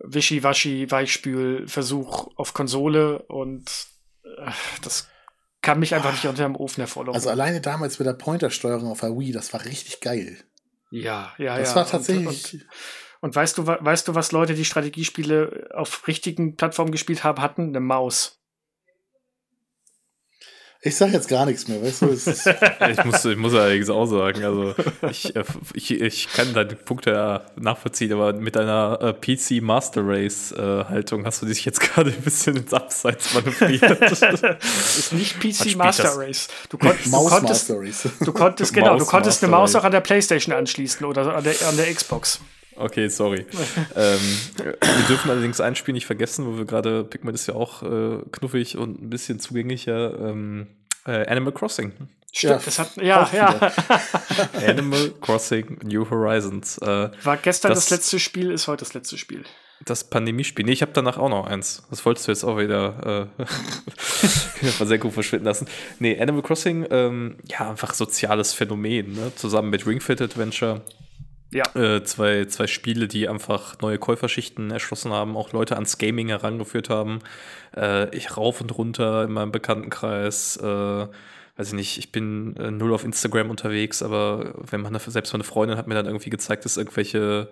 Wischiwaschi-Weichspül-Versuch 0.04 2.30
auf 2.36 2.54
Konsole 2.54 3.24
und 3.24 3.88
äh, 4.24 4.52
das 4.82 5.11
kann 5.62 5.80
mich 5.80 5.94
einfach 5.94 6.12
nicht 6.12 6.26
unter 6.26 6.44
dem 6.44 6.56
Ofen 6.56 6.82
hervorlaufen. 6.82 7.16
Also 7.16 7.30
alleine 7.30 7.62
damals 7.62 8.00
mit 8.00 8.08
der 8.08 8.14
Pointersteuerung 8.14 8.90
auf 8.90 9.02
der 9.02 9.18
Wii, 9.18 9.32
das 9.32 9.54
war 9.54 9.64
richtig 9.66 10.02
geil. 10.02 10.38
Ja, 10.90 11.34
ja, 11.38 11.58
das 11.58 11.70
ja. 11.70 11.76
Das 11.76 11.76
war 11.76 11.88
tatsächlich. 11.88 12.54
Und, 12.54 12.62
und, 12.62 12.68
und, 13.22 13.36
weißt 13.36 13.58
du, 13.58 13.68
weißt 13.68 14.08
du, 14.08 14.16
was 14.16 14.32
Leute, 14.32 14.56
die 14.56 14.66
Strategiespiele 14.66 15.70
auf 15.74 16.08
richtigen 16.08 16.56
Plattformen 16.56 16.92
gespielt 16.92 17.24
haben, 17.24 17.42
hatten? 17.42 17.70
Eine 17.70 17.80
Maus. 17.80 18.41
Ich 20.84 20.96
sag 20.96 21.14
jetzt 21.14 21.30
gar 21.30 21.46
nichts 21.46 21.68
mehr, 21.68 21.80
weißt 21.80 22.02
du? 22.02 22.10
ich, 22.90 23.06
muss, 23.06 23.24
ich 23.24 23.38
muss 23.38 23.54
allerdings 23.54 23.88
auch 23.92 24.08
sagen, 24.08 24.44
also 24.44 24.74
ich, 25.12 25.36
äh, 25.36 25.44
ich, 25.76 25.92
ich 25.92 26.28
kann 26.34 26.56
deine 26.56 26.74
Punkte 26.74 27.12
ja 27.12 27.42
nachvollziehen, 27.56 28.12
aber 28.14 28.34
mit 28.34 28.56
deiner 28.56 28.98
äh, 29.00 29.14
PC 29.14 29.62
Master 29.62 30.02
Race 30.04 30.52
äh, 30.52 30.86
Haltung 30.86 31.24
hast 31.24 31.44
du 31.44 31.46
dich 31.46 31.64
jetzt 31.66 31.80
gerade 31.82 32.10
ein 32.10 32.22
bisschen 32.22 32.56
ins 32.58 32.74
Abseits 32.74 33.32
manövriert. 33.36 34.02
das 34.02 34.22
ist 34.98 35.14
nicht 35.14 35.40
PC 35.40 35.76
Master 35.76 36.18
Race. 36.18 36.48
Du, 36.70 36.80
konntest, 36.80 37.12
Maus 37.12 37.26
du 37.26 37.30
konntest, 37.30 37.70
Master 37.70 37.80
Race. 37.80 38.10
Du 38.20 38.34
konntest, 38.34 38.74
genau, 38.74 38.94
Maus 38.94 39.04
du 39.04 39.06
konntest 39.06 39.44
eine 39.44 39.52
Maus 39.52 39.76
auch 39.76 39.84
an 39.84 39.92
der 39.92 40.02
Playstation 40.02 40.56
anschließen 40.56 41.06
oder 41.06 41.36
an 41.36 41.44
der, 41.44 41.54
an 41.68 41.78
der 41.78 41.94
Xbox. 41.94 42.40
Okay, 42.76 43.10
sorry. 43.10 43.46
ähm, 43.96 44.20
wir 44.58 45.06
dürfen 45.08 45.30
allerdings 45.30 45.60
ein 45.60 45.76
Spiel 45.76 45.94
nicht 45.94 46.06
vergessen, 46.06 46.46
wo 46.46 46.58
wir 46.58 46.66
gerade, 46.66 47.04
Pikmin 47.04 47.36
ist 47.36 47.48
ja 47.48 47.56
auch 47.56 47.84
äh, 47.84 48.20
knuffig 48.32 48.78
und 48.78 49.02
ein 49.02 49.10
bisschen 49.10 49.40
zugänglicher. 49.40 50.18
Ähm, 50.20 50.68
äh, 51.06 51.26
Animal 51.28 51.54
Crossing. 51.54 51.94
Stimmt, 52.34 52.52
ja, 52.52 52.62
das 52.64 52.80
hat, 52.80 52.96
ja, 52.98 53.30
ja. 53.34 53.72
Animal 54.68 55.12
Crossing 55.20 55.80
New 55.84 56.10
Horizons. 56.10 56.78
Äh, 56.78 57.10
War 57.24 57.38
gestern 57.38 57.70
das, 57.70 57.86
das, 57.86 57.90
letzte 57.90 58.20
Spiel, 58.20 58.52
ist 58.52 58.68
heute 58.68 58.86
das 58.86 58.94
letzte 58.94 59.18
Spiel. 59.18 59.44
Das 59.84 60.04
Pandemiespiel. 60.04 60.64
Nee, 60.64 60.74
ich 60.74 60.82
habe 60.82 60.92
danach 60.94 61.18
auch 61.18 61.28
noch 61.28 61.48
eins. 61.48 61.84
Das 61.90 62.06
wolltest 62.06 62.28
du 62.28 62.32
jetzt 62.32 62.44
auch 62.44 62.58
wieder 62.58 63.28
äh, 63.40 63.44
in 64.62 64.68
der 64.68 64.72
Versenkung 64.72 65.12
verschwinden 65.12 65.46
lassen. 65.46 65.68
Nee, 66.00 66.22
Animal 66.22 66.44
Crossing, 66.44 66.86
ähm, 66.90 67.38
ja, 67.50 67.70
einfach 67.70 67.96
soziales 67.96 68.54
Phänomen, 68.54 69.14
ne? 69.14 69.32
Zusammen 69.36 69.70
mit 69.72 69.86
Ring 69.86 70.00
Fit 70.00 70.22
Adventure 70.22 70.84
ja. 71.52 71.64
Äh, 71.76 72.04
zwei, 72.04 72.46
zwei 72.46 72.68
Spiele, 72.68 73.08
die 73.08 73.28
einfach 73.28 73.80
neue 73.82 73.98
Käuferschichten 73.98 74.72
erschlossen 74.72 75.12
haben, 75.12 75.36
auch 75.36 75.52
Leute 75.54 75.76
ans 75.76 75.98
Gaming 75.98 76.30
herangeführt 76.30 76.90
haben. 76.90 77.20
Äh, 77.76 78.16
ich 78.16 78.38
rauf 78.38 78.62
und 78.62 78.78
runter 78.78 79.24
in 79.24 79.32
meinem 79.32 79.52
Bekanntenkreis. 79.52 80.58
Äh, 80.58 80.66
weiß 81.58 81.68
ich 81.68 81.74
nicht, 81.74 81.98
ich 81.98 82.12
bin 82.12 82.56
äh, 82.58 82.72
null 82.72 82.94
auf 82.94 83.04
Instagram 83.04 83.50
unterwegs, 83.50 84.02
aber 84.02 84.54
wenn 84.58 84.82
man 84.82 84.98
selbst 84.98 85.34
meine 85.34 85.44
Freundin 85.44 85.78
hat 85.78 85.88
mir 85.88 85.96
dann 85.96 86.06
irgendwie 86.06 86.30
gezeigt, 86.30 86.66
dass 86.66 86.78
irgendwelche 86.78 87.50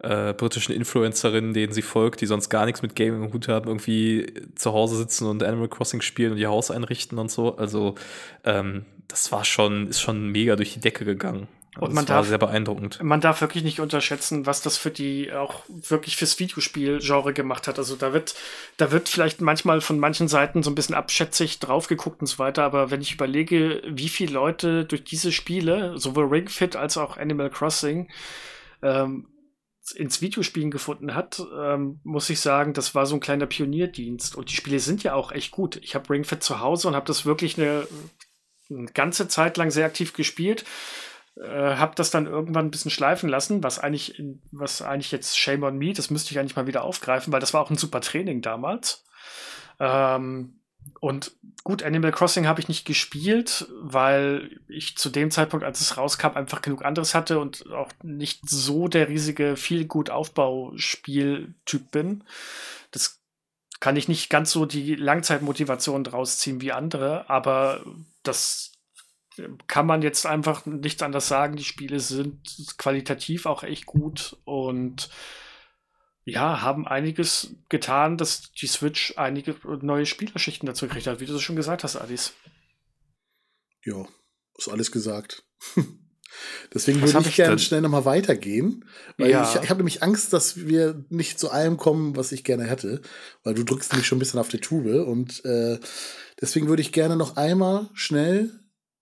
äh, 0.00 0.32
britischen 0.32 0.74
Influencerinnen, 0.74 1.54
denen 1.54 1.72
sie 1.72 1.82
folgt, 1.82 2.20
die 2.20 2.26
sonst 2.26 2.50
gar 2.50 2.66
nichts 2.66 2.82
mit 2.82 2.94
Gaming 2.94 3.24
im 3.24 3.32
Hut 3.32 3.48
haben, 3.48 3.66
irgendwie 3.66 4.32
zu 4.54 4.72
Hause 4.72 4.96
sitzen 4.96 5.26
und 5.26 5.42
Animal 5.42 5.68
Crossing 5.68 6.02
spielen 6.02 6.32
und 6.32 6.38
ihr 6.38 6.50
Haus 6.50 6.70
einrichten 6.70 7.18
und 7.18 7.30
so. 7.30 7.56
Also 7.56 7.96
ähm, 8.44 8.84
das 9.08 9.32
war 9.32 9.44
schon, 9.44 9.88
ist 9.88 10.00
schon 10.00 10.28
mega 10.28 10.54
durch 10.54 10.74
die 10.74 10.80
Decke 10.80 11.04
gegangen. 11.04 11.48
Und 11.80 11.94
man 11.94 12.04
das 12.04 12.10
war 12.10 12.16
darf, 12.22 12.28
sehr 12.28 12.38
beeindruckend. 12.38 13.02
Man 13.02 13.20
darf 13.20 13.40
wirklich 13.40 13.62
nicht 13.62 13.80
unterschätzen, 13.80 14.46
was 14.46 14.62
das 14.62 14.76
für 14.76 14.90
die 14.90 15.32
auch 15.32 15.62
wirklich 15.68 16.16
fürs 16.16 16.38
Videospiel-Genre 16.38 17.32
gemacht 17.32 17.68
hat. 17.68 17.78
Also 17.78 17.94
da 17.94 18.12
wird, 18.12 18.34
da 18.76 18.90
wird 18.90 19.08
vielleicht 19.08 19.40
manchmal 19.40 19.80
von 19.80 20.00
manchen 20.00 20.26
Seiten 20.26 20.62
so 20.62 20.70
ein 20.70 20.74
bisschen 20.74 20.96
abschätzig 20.96 21.60
drauf 21.60 21.86
geguckt 21.86 22.20
und 22.20 22.26
so 22.26 22.38
weiter, 22.38 22.64
aber 22.64 22.90
wenn 22.90 23.00
ich 23.00 23.14
überlege, 23.14 23.82
wie 23.86 24.08
viele 24.08 24.32
Leute 24.32 24.84
durch 24.84 25.04
diese 25.04 25.30
Spiele, 25.30 25.98
sowohl 25.98 26.26
Ring 26.26 26.48
Fit 26.48 26.74
als 26.74 26.96
auch 26.96 27.16
Animal 27.16 27.50
Crossing, 27.50 28.08
ähm, 28.82 29.28
ins 29.94 30.20
Videospielen 30.20 30.70
gefunden 30.70 31.14
hat, 31.14 31.40
ähm, 31.58 32.00
muss 32.02 32.28
ich 32.28 32.40
sagen, 32.40 32.74
das 32.74 32.94
war 32.94 33.06
so 33.06 33.14
ein 33.14 33.20
kleiner 33.20 33.46
Pionierdienst. 33.46 34.36
Und 34.36 34.50
die 34.50 34.56
Spiele 34.56 34.80
sind 34.80 35.02
ja 35.02 35.14
auch 35.14 35.32
echt 35.32 35.50
gut. 35.52 35.76
Ich 35.76 35.94
habe 35.94 36.10
Ring 36.10 36.24
Fit 36.24 36.42
zu 36.42 36.60
Hause 36.60 36.88
und 36.88 36.94
habe 36.94 37.06
das 37.06 37.24
wirklich 37.24 37.56
eine, 37.58 37.86
eine 38.68 38.90
ganze 38.92 39.28
Zeit 39.28 39.56
lang 39.56 39.70
sehr 39.70 39.86
aktiv 39.86 40.12
gespielt 40.12 40.64
äh, 41.40 41.76
habe 41.76 41.94
das 41.94 42.10
dann 42.10 42.26
irgendwann 42.26 42.66
ein 42.66 42.70
bisschen 42.70 42.90
schleifen 42.90 43.28
lassen, 43.28 43.62
was 43.62 43.78
eigentlich, 43.78 44.22
was 44.50 44.82
eigentlich 44.82 45.12
jetzt 45.12 45.38
Shame 45.38 45.62
on 45.62 45.78
Me, 45.78 45.92
das 45.92 46.10
müsste 46.10 46.32
ich 46.32 46.38
eigentlich 46.38 46.56
mal 46.56 46.66
wieder 46.66 46.84
aufgreifen, 46.84 47.32
weil 47.32 47.40
das 47.40 47.54
war 47.54 47.60
auch 47.60 47.70
ein 47.70 47.76
super 47.76 48.00
Training 48.00 48.42
damals. 48.42 49.04
Ähm, 49.78 50.60
und 51.00 51.32
gut, 51.64 51.82
Animal 51.82 52.12
Crossing 52.12 52.46
habe 52.46 52.60
ich 52.60 52.68
nicht 52.68 52.84
gespielt, 52.84 53.68
weil 53.80 54.58
ich 54.68 54.96
zu 54.96 55.10
dem 55.10 55.30
Zeitpunkt, 55.30 55.64
als 55.64 55.80
es 55.80 55.96
rauskam, 55.96 56.34
einfach 56.34 56.62
genug 56.62 56.84
anderes 56.84 57.14
hatte 57.14 57.38
und 57.38 57.70
auch 57.72 57.90
nicht 58.02 58.48
so 58.48 58.88
der 58.88 59.08
riesige 59.08 59.56
viel 59.56 59.84
gut 59.86 60.10
Aufbauspieltyp 60.10 61.90
bin. 61.90 62.24
Das 62.90 63.20
kann 63.80 63.96
ich 63.96 64.08
nicht 64.08 64.28
ganz 64.28 64.50
so 64.50 64.66
die 64.66 64.96
Langzeitmotivation 64.96 66.02
draus 66.02 66.38
ziehen 66.38 66.60
wie 66.60 66.72
andere, 66.72 67.30
aber 67.30 67.84
das 68.22 68.72
kann 69.66 69.86
man 69.86 70.02
jetzt 70.02 70.26
einfach 70.26 70.66
nichts 70.66 71.02
anderes 71.02 71.28
sagen. 71.28 71.56
Die 71.56 71.64
Spiele 71.64 72.00
sind 72.00 72.74
qualitativ 72.78 73.46
auch 73.46 73.62
echt 73.62 73.86
gut 73.86 74.36
und 74.44 75.10
ja, 76.24 76.60
haben 76.60 76.86
einiges 76.86 77.54
getan, 77.68 78.18
dass 78.18 78.52
die 78.52 78.66
Switch 78.66 79.14
einige 79.16 79.56
neue 79.80 80.04
Spielerschichten 80.04 80.66
dazu 80.66 80.86
gekriegt 80.86 81.06
hat, 81.06 81.20
wie 81.20 81.26
du 81.26 81.34
es 81.34 81.42
schon 81.42 81.56
gesagt 81.56 81.84
hast, 81.84 81.96
Alice. 81.96 82.34
Ja, 83.84 84.06
ist 84.56 84.68
alles 84.68 84.92
gesagt. 84.92 85.44
Deswegen 86.74 87.00
würde 87.00 87.18
ich, 87.20 87.28
ich 87.28 87.36
gerne 87.36 87.58
schnell 87.58 87.80
nochmal 87.80 88.04
weitergehen. 88.04 88.84
Weil 89.16 89.30
ja. 89.30 89.42
ich, 89.42 89.62
ich 89.62 89.70
habe 89.70 89.78
nämlich 89.78 90.02
Angst, 90.02 90.32
dass 90.32 90.66
wir 90.66 91.04
nicht 91.08 91.38
zu 91.38 91.50
allem 91.50 91.78
kommen, 91.78 92.16
was 92.16 92.32
ich 92.32 92.44
gerne 92.44 92.64
hätte. 92.64 93.00
Weil 93.42 93.54
du 93.54 93.64
drückst 93.64 93.92
nämlich 93.92 94.06
schon 94.06 94.16
ein 94.16 94.20
bisschen 94.20 94.40
auf 94.40 94.48
die 94.48 94.60
Tube. 94.60 95.06
Und 95.06 95.44
äh, 95.44 95.78
deswegen 96.40 96.68
würde 96.68 96.82
ich 96.82 96.92
gerne 96.92 97.16
noch 97.16 97.36
einmal 97.36 97.88
schnell 97.94 98.50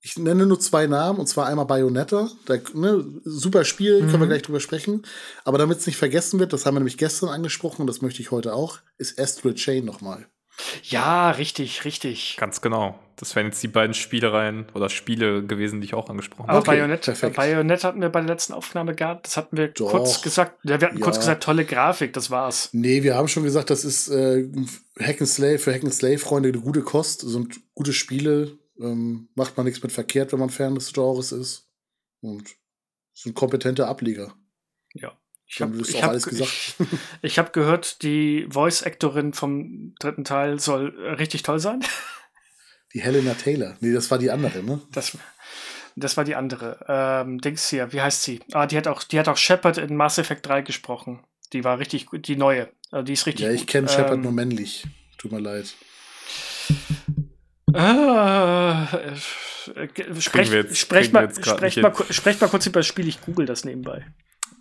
ich 0.07 0.17
nenne 0.17 0.47
nur 0.47 0.61
zwei 0.61 0.87
Namen, 0.87 1.19
und 1.19 1.27
zwar 1.27 1.47
einmal 1.47 1.67
Bayonetta. 1.67 2.31
Da, 2.45 2.59
ne, 2.75 3.05
super 3.25 3.65
Spiel, 3.65 4.03
mhm. 4.03 4.09
können 4.09 4.23
wir 4.23 4.29
gleich 4.29 4.43
drüber 4.43 4.61
sprechen. 4.61 5.03
Aber 5.45 5.59
damit 5.59 5.79
es 5.79 5.87
nicht 5.87 5.97
vergessen 5.97 6.39
wird, 6.39 6.53
das 6.53 6.65
haben 6.65 6.77
wir 6.77 6.79
nämlich 6.79 6.97
gestern 6.97 7.29
angesprochen 7.29 7.81
und 7.81 7.89
das 7.89 8.03
möchte 8.03 8.23
ich 8.23 8.31
heute 8.31 8.55
auch, 8.55 8.79
ist 8.99 9.19
Astral 9.19 9.55
Chain 9.55 9.85
nochmal. 9.85 10.29
Ja, 10.85 11.33
richtig, 11.33 11.85
richtig. 11.85 12.37
Ganz 12.39 12.61
genau. 12.61 12.97
Das 13.17 13.35
wären 13.35 13.47
jetzt 13.47 13.61
die 13.65 13.69
beiden 13.69 13.95
Spielereien 13.95 14.67
oder 14.75 14.91
Spiele 14.91 15.45
gewesen, 15.45 15.81
die 15.81 15.87
ich 15.87 15.95
auch 15.95 16.09
angesprochen 16.09 16.49
habe. 16.49 16.53
Aber 16.53 16.61
okay, 16.61 16.77
Bayonetta, 16.77 17.29
Bayonetta 17.31 17.89
hatten 17.89 18.01
wir 18.01 18.09
bei 18.09 18.21
der 18.21 18.29
letzten 18.29 18.53
Aufnahme 18.53 18.95
gehabt. 18.95 19.27
Das 19.27 19.37
hatten 19.37 19.57
wir 19.57 19.69
Doch, 19.69 19.91
kurz 19.91 20.23
gesagt. 20.23 20.61
Ja, 20.63 20.81
wir 20.81 20.87
hatten 20.87 20.99
ja. 20.99 21.05
kurz 21.05 21.19
gesagt, 21.19 21.43
tolle 21.43 21.65
Grafik, 21.65 22.13
das 22.13 22.31
war's. 22.31 22.69
Nee, 22.73 23.03
wir 23.03 23.17
haben 23.17 23.27
schon 23.27 23.43
gesagt, 23.43 23.71
das 23.71 23.85
ist 23.85 24.09
äh, 24.09 24.47
Hack 25.01 25.21
and 25.21 25.29
Slay, 25.29 25.59
für 25.59 25.75
Hack 25.75 25.83
and 25.83 25.93
Slay-Freunde 25.93 26.51
eine 26.51 26.61
gute 26.61 26.83
Kost. 26.83 27.23
Sind 27.23 27.59
gute 27.75 27.93
Spiele, 27.93 28.57
ähm, 28.81 29.29
macht 29.35 29.57
man 29.57 29.67
nichts 29.67 29.83
mit 29.83 29.93
verkehrt, 29.93 30.33
wenn 30.33 30.41
man 30.41 30.51
Fan 30.51 30.75
des 30.75 30.93
Genres 30.93 31.33
ist. 31.33 31.69
Und 32.21 32.57
sind 33.15 33.35
kompetente 33.35 33.87
Ableger. 33.87 34.35
Ja. 34.95 35.17
Ich 35.49 35.63
habe 35.63 35.79
hab, 35.79 36.17
ich, 36.17 36.75
ich 37.23 37.39
hab 37.39 37.53
gehört, 37.53 38.03
die 38.03 38.47
Voice-Actorin 38.51 39.33
vom 39.33 39.95
dritten 40.01 40.25
Teil 40.25 40.59
soll 40.59 40.89
richtig 41.19 41.43
toll 41.43 41.61
sein. 41.61 41.85
Die 42.93 43.03
Helena 43.03 43.35
Taylor. 43.35 43.77
Nee, 43.81 43.93
das 43.93 44.11
war 44.11 44.17
die 44.17 44.31
andere, 44.31 44.63
ne? 44.63 44.81
Das, 44.93 45.19
das 45.97 46.17
war 46.17 46.25
die 46.25 46.35
andere. 46.35 46.79
Ähm, 46.89 47.41
Dings 47.41 47.69
hier, 47.69 47.93
wie 47.93 48.01
heißt 48.01 48.23
sie? 48.23 48.41
Ah, 48.53 48.67
die 48.67 48.77
hat 48.77 48.87
auch, 48.87 49.03
die 49.03 49.19
hat 49.19 49.29
auch 49.29 49.37
Shepard 49.37 49.77
in 49.77 49.97
Mass 49.97 50.17
Effect 50.17 50.47
3 50.47 50.63
gesprochen. 50.63 51.23
Die 51.53 51.63
war 51.63 51.79
richtig 51.79 52.07
gut, 52.07 52.27
die 52.27 52.37
neue. 52.37 52.71
Also 52.91 53.05
die 53.05 53.13
ist 53.13 53.27
richtig 53.27 53.45
Ja, 53.45 53.53
ich 53.53 53.67
kenne 53.67 53.89
Shepard 53.89 54.15
ähm, 54.15 54.23
nur 54.23 54.33
männlich. 54.33 54.87
Tut 55.19 55.33
mir 55.33 55.41
leid. 55.41 55.75
Äh, 57.77 59.17
sprecht, 60.21 60.53
jetzt, 60.53 60.79
sprecht, 60.79 61.13
mal, 61.13 61.33
sprecht, 61.35 61.83
mal, 61.83 61.93
sprecht 62.11 62.41
mal 62.41 62.49
kurz 62.49 62.67
über 62.67 62.81
das 62.81 62.87
Spiel, 62.87 63.09
ich 63.09 63.21
google 63.21 63.47
das 63.47 63.65
nebenbei. 63.65 64.05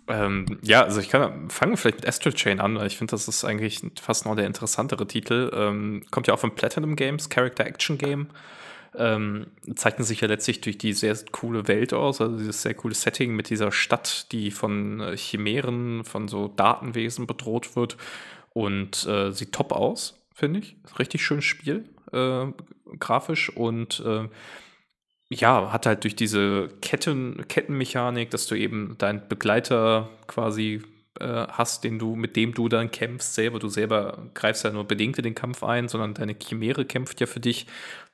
Ähm, 0.08 0.58
ja, 0.62 0.82
also 0.82 1.00
ich 1.00 1.08
kann 1.08 1.50
fangen 1.50 1.76
vielleicht 1.76 1.98
mit 1.98 2.08
Astral 2.08 2.32
Chain 2.32 2.60
an, 2.60 2.76
weil 2.76 2.86
ich 2.86 2.96
finde, 2.96 3.10
das 3.10 3.26
ist 3.26 3.44
eigentlich 3.44 3.80
fast 4.00 4.24
noch 4.24 4.36
der 4.36 4.46
interessantere 4.46 5.06
Titel. 5.06 5.50
Ähm, 5.52 6.04
kommt 6.10 6.28
ja 6.28 6.34
auch 6.34 6.38
von 6.38 6.54
Platinum 6.54 6.94
Games, 6.96 7.28
Character 7.28 7.66
Action 7.66 7.98
Game. 7.98 8.28
Ähm, 8.94 9.48
zeichnet 9.74 10.06
sich 10.06 10.20
ja 10.20 10.28
letztlich 10.28 10.60
durch 10.60 10.78
die 10.78 10.92
sehr 10.92 11.16
coole 11.32 11.68
Welt 11.68 11.92
aus, 11.92 12.20
also 12.20 12.38
dieses 12.38 12.62
sehr 12.62 12.74
coole 12.74 12.94
Setting 12.94 13.34
mit 13.34 13.50
dieser 13.50 13.70
Stadt, 13.70 14.32
die 14.32 14.50
von 14.50 15.00
äh, 15.00 15.16
Chimären, 15.16 16.04
von 16.04 16.28
so 16.28 16.48
Datenwesen 16.48 17.26
bedroht 17.26 17.76
wird 17.76 17.96
und 18.54 19.06
äh, 19.06 19.32
sieht 19.32 19.52
top 19.52 19.72
aus, 19.72 20.22
finde 20.32 20.60
ich. 20.60 20.76
Richtig 20.98 21.22
schönes 21.26 21.44
Spiel, 21.44 21.84
äh, 22.16 22.96
grafisch 22.98 23.50
und 23.50 24.02
äh, 24.04 24.28
ja, 25.28 25.72
hat 25.72 25.86
halt 25.86 26.04
durch 26.04 26.16
diese 26.16 26.68
Ketten, 26.80 27.46
Kettenmechanik, 27.48 28.30
dass 28.30 28.46
du 28.46 28.54
eben 28.54 28.96
deinen 28.98 29.26
Begleiter 29.28 30.08
quasi 30.28 30.82
äh, 31.20 31.46
hast, 31.48 31.82
den 31.84 31.98
du, 31.98 32.14
mit 32.14 32.36
dem 32.36 32.54
du 32.54 32.68
dann 32.68 32.90
kämpfst 32.90 33.34
selber. 33.34 33.58
Du 33.58 33.68
selber 33.68 34.18
greifst 34.34 34.64
ja 34.64 34.70
nur 34.70 34.84
bedingt 34.84 35.18
in 35.18 35.24
den 35.24 35.34
Kampf 35.34 35.62
ein, 35.64 35.88
sondern 35.88 36.14
deine 36.14 36.34
Chimäre 36.34 36.84
kämpft 36.84 37.20
ja 37.20 37.26
für 37.26 37.40
dich. 37.40 37.66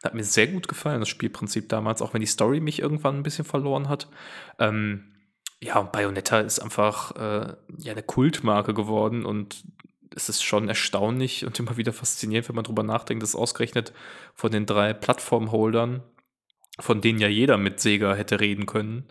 Hat 0.02 0.14
mir 0.14 0.24
sehr 0.24 0.46
gut 0.46 0.68
gefallen, 0.68 1.00
das 1.00 1.08
Spielprinzip 1.08 1.68
damals, 1.68 2.00
auch 2.00 2.14
wenn 2.14 2.20
die 2.20 2.26
Story 2.26 2.60
mich 2.60 2.80
irgendwann 2.80 3.16
ein 3.16 3.22
bisschen 3.22 3.44
verloren 3.44 3.88
hat. 3.88 4.08
Ähm, 4.58 5.04
ja, 5.60 5.78
und 5.78 5.92
Bayonetta 5.92 6.40
ist 6.40 6.60
einfach 6.60 7.14
äh, 7.16 7.54
ja 7.78 7.92
eine 7.92 8.02
Kultmarke 8.02 8.72
geworden 8.72 9.24
und 9.24 9.64
es 10.14 10.28
ist 10.28 10.42
schon 10.42 10.68
erstaunlich 10.68 11.44
und 11.44 11.58
immer 11.58 11.76
wieder 11.76 11.92
faszinierend, 11.92 12.48
wenn 12.48 12.56
man 12.56 12.64
drüber 12.64 12.82
nachdenkt, 12.82 13.22
dass 13.22 13.34
ausgerechnet 13.34 13.92
von 14.34 14.50
den 14.50 14.66
drei 14.66 14.92
Plattformholdern 14.92 16.02
von 16.80 17.00
denen 17.00 17.18
ja 17.18 17.28
jeder 17.28 17.58
mit 17.58 17.80
Sega 17.80 18.14
hätte 18.14 18.40
reden 18.40 18.66
können, 18.66 19.04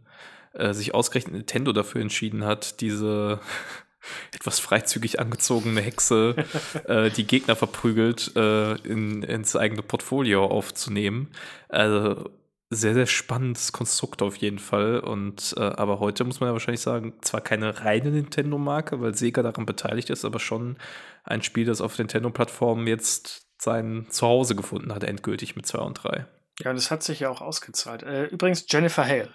äh, 0.54 0.74
sich 0.74 0.94
ausgerechnet 0.94 1.34
Nintendo 1.34 1.74
dafür 1.74 2.02
entschieden 2.02 2.44
hat, 2.44 2.82
diese 2.82 3.40
etwas 4.34 4.60
freizügig 4.60 5.20
angezogene 5.20 5.82
Hexe, 5.82 6.36
äh, 6.88 7.10
die 7.12 7.26
Gegner 7.26 7.56
verprügelt, 7.56 8.36
äh, 8.36 8.74
in, 8.78 9.24
ins 9.24 9.56
eigene 9.56 9.84
Portfolio 9.84 10.46
aufzunehmen. 10.46 11.30
Also 11.70 12.32
sehr, 12.74 12.94
sehr 12.94 13.06
spannendes 13.06 13.74
Konstrukt 13.74 14.22
auf 14.22 14.38
jeden 14.38 14.58
Fall. 14.58 15.00
Und 15.00 15.54
äh, 15.58 15.62
aber 15.62 16.00
heute 16.00 16.24
muss 16.24 16.40
man 16.40 16.48
ja 16.50 16.54
wahrscheinlich 16.54 16.82
sagen, 16.82 17.14
zwar 17.22 17.42
keine 17.42 17.84
reine 17.84 18.12
Nintendo-Marke, 18.12 19.02
weil 19.02 19.14
Sega 19.14 19.44
daran 19.44 19.66
beteiligt 19.66 20.10
ist, 20.10 20.24
aber 20.24 20.40
schon 20.40 20.78
ein 21.26 21.44
Spiel, 21.44 21.66
das 21.66 21.82
auf 21.82 21.98
Nintendo-Plattformen 21.98 22.88
jetzt 22.88 23.46
sein 23.62 24.08
Zuhause 24.10 24.56
gefunden 24.56 24.96
hat, 24.96 25.04
endgültig 25.04 25.58
mit 25.58 25.66
2 25.66 25.80
und 25.80 25.94
3. 25.96 26.26
Ja, 26.60 26.72
und 26.72 26.78
es 26.78 26.90
hat 26.90 27.04
sich 27.04 27.20
ja 27.20 27.30
auch 27.30 27.42
ausgezahlt. 27.42 28.04
Äh, 28.04 28.26
übrigens 28.26 28.66
Jennifer 28.70 29.06
Hale. 29.06 29.34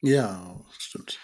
Ja, 0.00 0.54
stimmt. 0.78 1.18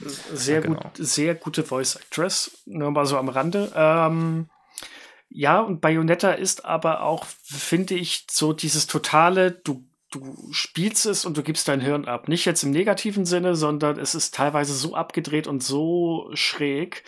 Sehr, 0.00 0.56
ja, 0.56 0.60
genau. 0.60 0.80
gut, 0.80 0.92
sehr 0.98 1.34
gute 1.34 1.62
Voice 1.62 1.96
Actress, 1.96 2.62
nur 2.66 2.90
mal 2.90 3.06
so 3.06 3.16
am 3.16 3.30
Rande. 3.30 3.72
Ähm, 3.74 4.50
ja, 5.30 5.60
und 5.60 5.80
Bayonetta 5.80 6.32
ist 6.32 6.66
aber 6.66 7.02
auch, 7.02 7.24
finde 7.24 7.94
ich, 7.94 8.26
so 8.30 8.52
dieses 8.52 8.86
totale, 8.86 9.50
du, 9.50 9.84
du 10.20 10.52
spielst 10.52 11.06
es 11.06 11.24
und 11.24 11.36
du 11.36 11.42
gibst 11.42 11.68
dein 11.68 11.80
Hirn 11.80 12.06
ab. 12.06 12.28
Nicht 12.28 12.44
jetzt 12.44 12.62
im 12.62 12.70
negativen 12.70 13.24
Sinne, 13.24 13.54
sondern 13.54 13.98
es 13.98 14.14
ist 14.14 14.34
teilweise 14.34 14.74
so 14.74 14.94
abgedreht 14.94 15.46
und 15.46 15.62
so 15.62 16.30
schräg, 16.34 17.04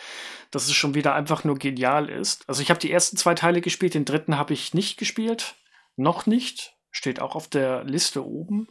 dass 0.50 0.66
es 0.66 0.74
schon 0.74 0.94
wieder 0.94 1.14
einfach 1.14 1.44
nur 1.44 1.58
genial 1.58 2.08
ist. 2.08 2.48
Also 2.48 2.62
ich 2.62 2.70
habe 2.70 2.80
die 2.80 2.92
ersten 2.92 3.16
zwei 3.16 3.34
Teile 3.34 3.60
gespielt, 3.60 3.94
den 3.94 4.04
dritten 4.04 4.38
habe 4.38 4.52
ich 4.52 4.74
nicht 4.74 4.98
gespielt. 4.98 5.54
Noch 5.96 6.26
nicht 6.26 6.76
steht 6.90 7.20
auch 7.20 7.34
auf 7.34 7.48
der 7.48 7.84
Liste 7.84 8.26
oben. 8.26 8.68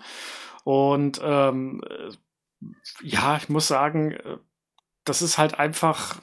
Und 0.64 1.20
ähm, 1.24 1.82
äh, 1.90 2.12
ja, 3.02 3.38
ich 3.38 3.50
muss 3.50 3.68
sagen, 3.68 4.12
äh, 4.12 4.38
das 5.04 5.22
ist 5.22 5.38
halt 5.38 5.60
einfach 5.60 6.22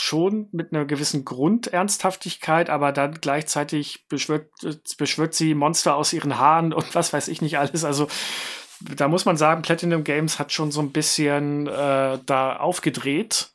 schon 0.00 0.48
mit 0.52 0.72
einer 0.72 0.84
gewissen 0.84 1.24
Grundernsthaftigkeit, 1.24 2.70
aber 2.70 2.92
dann 2.92 3.20
gleichzeitig 3.20 4.06
beschwört, 4.08 4.48
beschwört 4.96 5.34
sie 5.34 5.54
Monster 5.54 5.96
aus 5.96 6.12
ihren 6.12 6.38
Haaren 6.38 6.72
und 6.72 6.94
was 6.94 7.12
weiß 7.12 7.28
ich 7.28 7.42
nicht 7.42 7.58
alles. 7.58 7.84
Also 7.84 8.08
da 8.80 9.08
muss 9.08 9.24
man 9.24 9.36
sagen, 9.36 9.62
Platinum 9.62 10.04
Games 10.04 10.38
hat 10.38 10.52
schon 10.52 10.70
so 10.70 10.80
ein 10.80 10.92
bisschen 10.92 11.66
äh, 11.66 12.18
da 12.24 12.56
aufgedreht. 12.56 13.50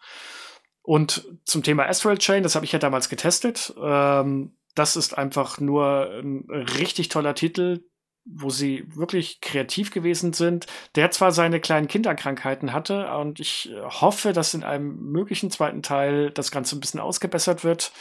Und 0.82 1.26
zum 1.46 1.64
Thema 1.64 1.88
Astral 1.88 2.18
Chain, 2.18 2.44
das 2.44 2.56
habe 2.56 2.66
ich 2.66 2.74
ja 2.74 2.80
damals 2.80 3.08
getestet. 3.08 3.74
Ähm, 3.82 4.58
das 4.76 4.98
ist 4.98 5.18
einfach 5.18 5.62
nur 5.62 6.10
ein 6.12 6.46
richtig 6.78 7.08
toller 7.08 7.36
Titel, 7.36 7.86
wo 8.26 8.50
sie 8.50 8.86
wirklich 8.96 9.42
kreativ 9.42 9.92
gewesen 9.92 10.34
sind, 10.34 10.68
der 10.96 11.12
zwar 11.12 11.32
seine 11.32 11.60
kleinen 11.60 11.88
Kinderkrankheiten 11.88 12.74
hatte 12.74 13.14
und 13.16 13.40
ich 13.40 13.72
hoffe, 13.84 14.34
dass 14.34 14.54
in 14.54 14.64
einem 14.64 15.12
möglichen 15.12 15.52
zweiten 15.52 15.84
Teil 15.84 16.32
das 16.32 16.52
Ganze 16.52 16.78
ein 16.78 16.80
bisschen 16.80 17.00
ausgebessert 17.00 17.64
wird. 17.64 17.92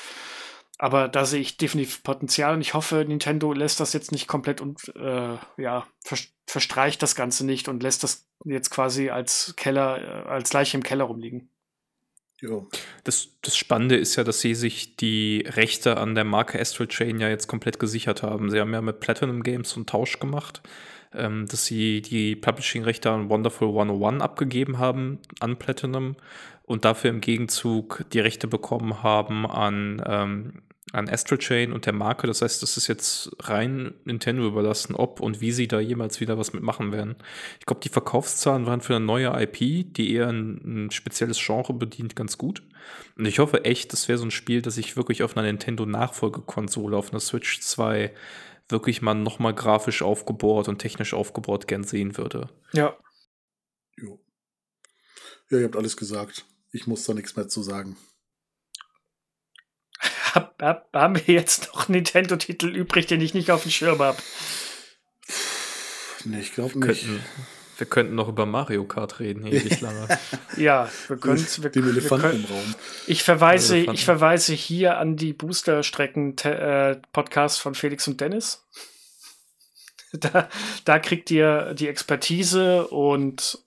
Aber 0.78 1.06
da 1.06 1.24
sehe 1.24 1.40
ich 1.40 1.58
definitiv 1.58 2.02
Potenzial 2.02 2.54
und 2.54 2.60
ich 2.60 2.74
hoffe, 2.74 3.04
Nintendo 3.06 3.52
lässt 3.52 3.78
das 3.78 3.92
jetzt 3.92 4.10
nicht 4.10 4.26
komplett 4.26 4.60
und 4.60 4.92
äh, 4.96 5.36
ja, 5.56 5.86
verstreicht 6.46 7.02
das 7.02 7.14
Ganze 7.14 7.46
nicht 7.46 7.68
und 7.68 7.84
lässt 7.84 8.02
das 8.02 8.26
jetzt 8.44 8.70
quasi 8.70 9.10
als 9.10 9.54
Keller, 9.56 10.26
äh, 10.26 10.28
als 10.28 10.52
Leiche 10.52 10.76
im 10.76 10.82
Keller 10.82 11.04
rumliegen. 11.04 11.51
Das, 13.04 13.28
das 13.42 13.56
Spannende 13.56 13.96
ist 13.96 14.16
ja, 14.16 14.24
dass 14.24 14.40
sie 14.40 14.54
sich 14.54 14.96
die 14.96 15.44
Rechte 15.46 15.96
an 15.96 16.14
der 16.14 16.24
Marke 16.24 16.60
Astral 16.60 16.88
Chain 16.88 17.20
ja 17.20 17.28
jetzt 17.28 17.46
komplett 17.46 17.78
gesichert 17.78 18.22
haben. 18.22 18.50
Sie 18.50 18.60
haben 18.60 18.72
ja 18.72 18.80
mit 18.80 19.00
Platinum 19.00 19.42
Games 19.42 19.70
so 19.70 19.76
einen 19.76 19.86
Tausch 19.86 20.18
gemacht, 20.18 20.60
ähm, 21.14 21.46
dass 21.46 21.66
sie 21.66 22.02
die 22.02 22.34
Publishing-Rechte 22.36 23.10
an 23.10 23.28
Wonderful 23.28 23.68
101 23.68 24.22
abgegeben 24.22 24.78
haben 24.78 25.18
an 25.40 25.56
Platinum 25.56 26.16
und 26.64 26.84
dafür 26.84 27.10
im 27.10 27.20
Gegenzug 27.20 28.04
die 28.12 28.20
Rechte 28.20 28.48
bekommen 28.48 29.02
haben 29.02 29.46
an 29.46 30.02
ähm, 30.06 30.62
an 30.92 31.08
Astral 31.08 31.38
Chain 31.38 31.72
und 31.72 31.86
der 31.86 31.94
Marke. 31.94 32.26
Das 32.26 32.42
heißt, 32.42 32.62
das 32.62 32.76
ist 32.76 32.86
jetzt 32.86 33.30
rein 33.40 33.94
Nintendo 34.04 34.46
überlassen, 34.46 34.94
ob 34.94 35.20
und 35.20 35.40
wie 35.40 35.52
sie 35.52 35.66
da 35.66 35.80
jemals 35.80 36.20
wieder 36.20 36.38
was 36.38 36.52
mitmachen 36.52 36.92
werden. 36.92 37.16
Ich 37.58 37.66
glaube, 37.66 37.80
die 37.80 37.88
Verkaufszahlen 37.88 38.66
waren 38.66 38.82
für 38.82 38.94
eine 38.94 39.04
neue 39.04 39.32
IP, 39.42 39.94
die 39.94 40.12
eher 40.12 40.28
ein, 40.28 40.86
ein, 40.86 40.90
spezielles 40.90 41.38
Genre 41.44 41.72
bedient, 41.72 42.14
ganz 42.14 42.36
gut. 42.36 42.62
Und 43.16 43.24
ich 43.24 43.38
hoffe 43.38 43.64
echt, 43.64 43.92
das 43.92 44.08
wäre 44.08 44.18
so 44.18 44.26
ein 44.26 44.30
Spiel, 44.30 44.60
das 44.60 44.76
ich 44.76 44.96
wirklich 44.96 45.22
auf 45.22 45.36
einer 45.36 45.46
Nintendo-Nachfolgekonsole, 45.46 46.96
auf 46.96 47.10
einer 47.10 47.20
Switch 47.20 47.60
2 47.60 48.12
wirklich 48.68 49.02
mal 49.02 49.14
nochmal 49.14 49.54
grafisch 49.54 50.02
aufgebohrt 50.02 50.68
und 50.68 50.78
technisch 50.78 51.14
aufgebohrt 51.14 51.66
gern 51.68 51.84
sehen 51.84 52.16
würde. 52.16 52.48
Ja. 52.72 52.96
Jo. 53.96 54.22
Ja, 55.50 55.58
ihr 55.58 55.64
habt 55.64 55.76
alles 55.76 55.96
gesagt. 55.96 56.46
Ich 56.70 56.86
muss 56.86 57.04
da 57.04 57.14
nichts 57.14 57.36
mehr 57.36 57.48
zu 57.48 57.62
sagen 57.62 57.96
hab, 60.34 60.62
hab, 60.62 60.88
haben 60.94 61.16
wir 61.16 61.34
jetzt 61.34 61.70
noch 61.74 61.88
Nintendo-Titel 61.88 62.68
übrig, 62.68 63.06
den 63.06 63.20
ich 63.20 63.34
nicht 63.34 63.50
auf 63.50 63.62
dem 63.62 63.70
Schirm 63.70 63.98
habe? 63.98 64.18
Nee, 66.24 66.40
ich 66.40 66.54
glaube 66.54 66.78
nicht. 66.78 67.02
Könnten, 67.02 67.20
wir 67.78 67.86
könnten 67.86 68.14
noch 68.14 68.28
über 68.28 68.44
Mario 68.46 68.84
Kart 68.84 69.18
reden, 69.20 69.46
ewig 69.46 69.80
lange. 69.80 70.06
ja, 70.56 70.90
wir 71.08 71.16
können 71.16 71.44
wir, 71.44 71.70
Dem 71.70 71.88
Elefanten 71.88 72.24
wir 72.24 72.30
können, 72.30 72.44
im 72.44 72.50
Raum. 72.50 72.74
Ich 73.06 73.24
verweise, 73.24 73.78
ich 73.78 74.04
verweise 74.04 74.52
hier 74.54 74.98
an 74.98 75.16
die 75.16 75.32
Booster-Strecken-Podcast 75.32 77.60
von 77.60 77.74
Felix 77.74 78.06
und 78.08 78.20
Dennis. 78.20 78.66
Da, 80.12 80.50
da 80.84 80.98
kriegt 80.98 81.30
ihr 81.30 81.72
die 81.72 81.88
Expertise 81.88 82.86
und 82.88 83.64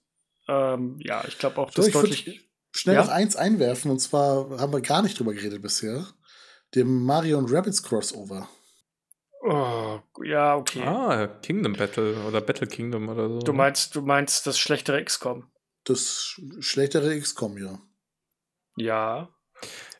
ähm, 0.48 1.00
ja, 1.02 1.24
ich 1.28 1.40
glaube 1.40 1.60
auch, 1.60 1.72
das 1.72 1.88
so, 1.88 1.92
deutlich. 1.92 2.48
Schnell 2.72 2.96
ja? 2.96 3.04
noch 3.04 3.10
eins 3.10 3.36
einwerfen, 3.36 3.90
und 3.90 3.98
zwar 4.00 4.60
haben 4.60 4.72
wir 4.72 4.82
gar 4.82 5.02
nicht 5.02 5.18
drüber 5.18 5.34
geredet 5.34 5.64
bisher 5.64 6.06
dem 6.76 7.04
Mario 7.04 7.38
und 7.38 7.52
Rabbits 7.52 7.82
Crossover. 7.84 8.50
Oh, 9.42 10.00
ja, 10.24 10.56
okay. 10.56 10.82
Ah, 10.84 11.28
Kingdom 11.42 11.74
Battle 11.74 12.16
oder 12.28 12.42
Battle 12.42 12.68
Kingdom 12.68 13.10
oder 13.10 13.30
so. 13.30 13.40
Du 13.40 13.54
meinst, 13.54 13.96
du 13.96 14.02
meinst 14.02 14.48
das 14.48 14.58
schlechtere 14.58 15.04
XCOM? 15.04 15.48
Das 15.84 16.40
schlechtere 16.60 17.20
XCOM, 17.20 17.58
ja. 17.60 17.80
Ja. 18.76 19.30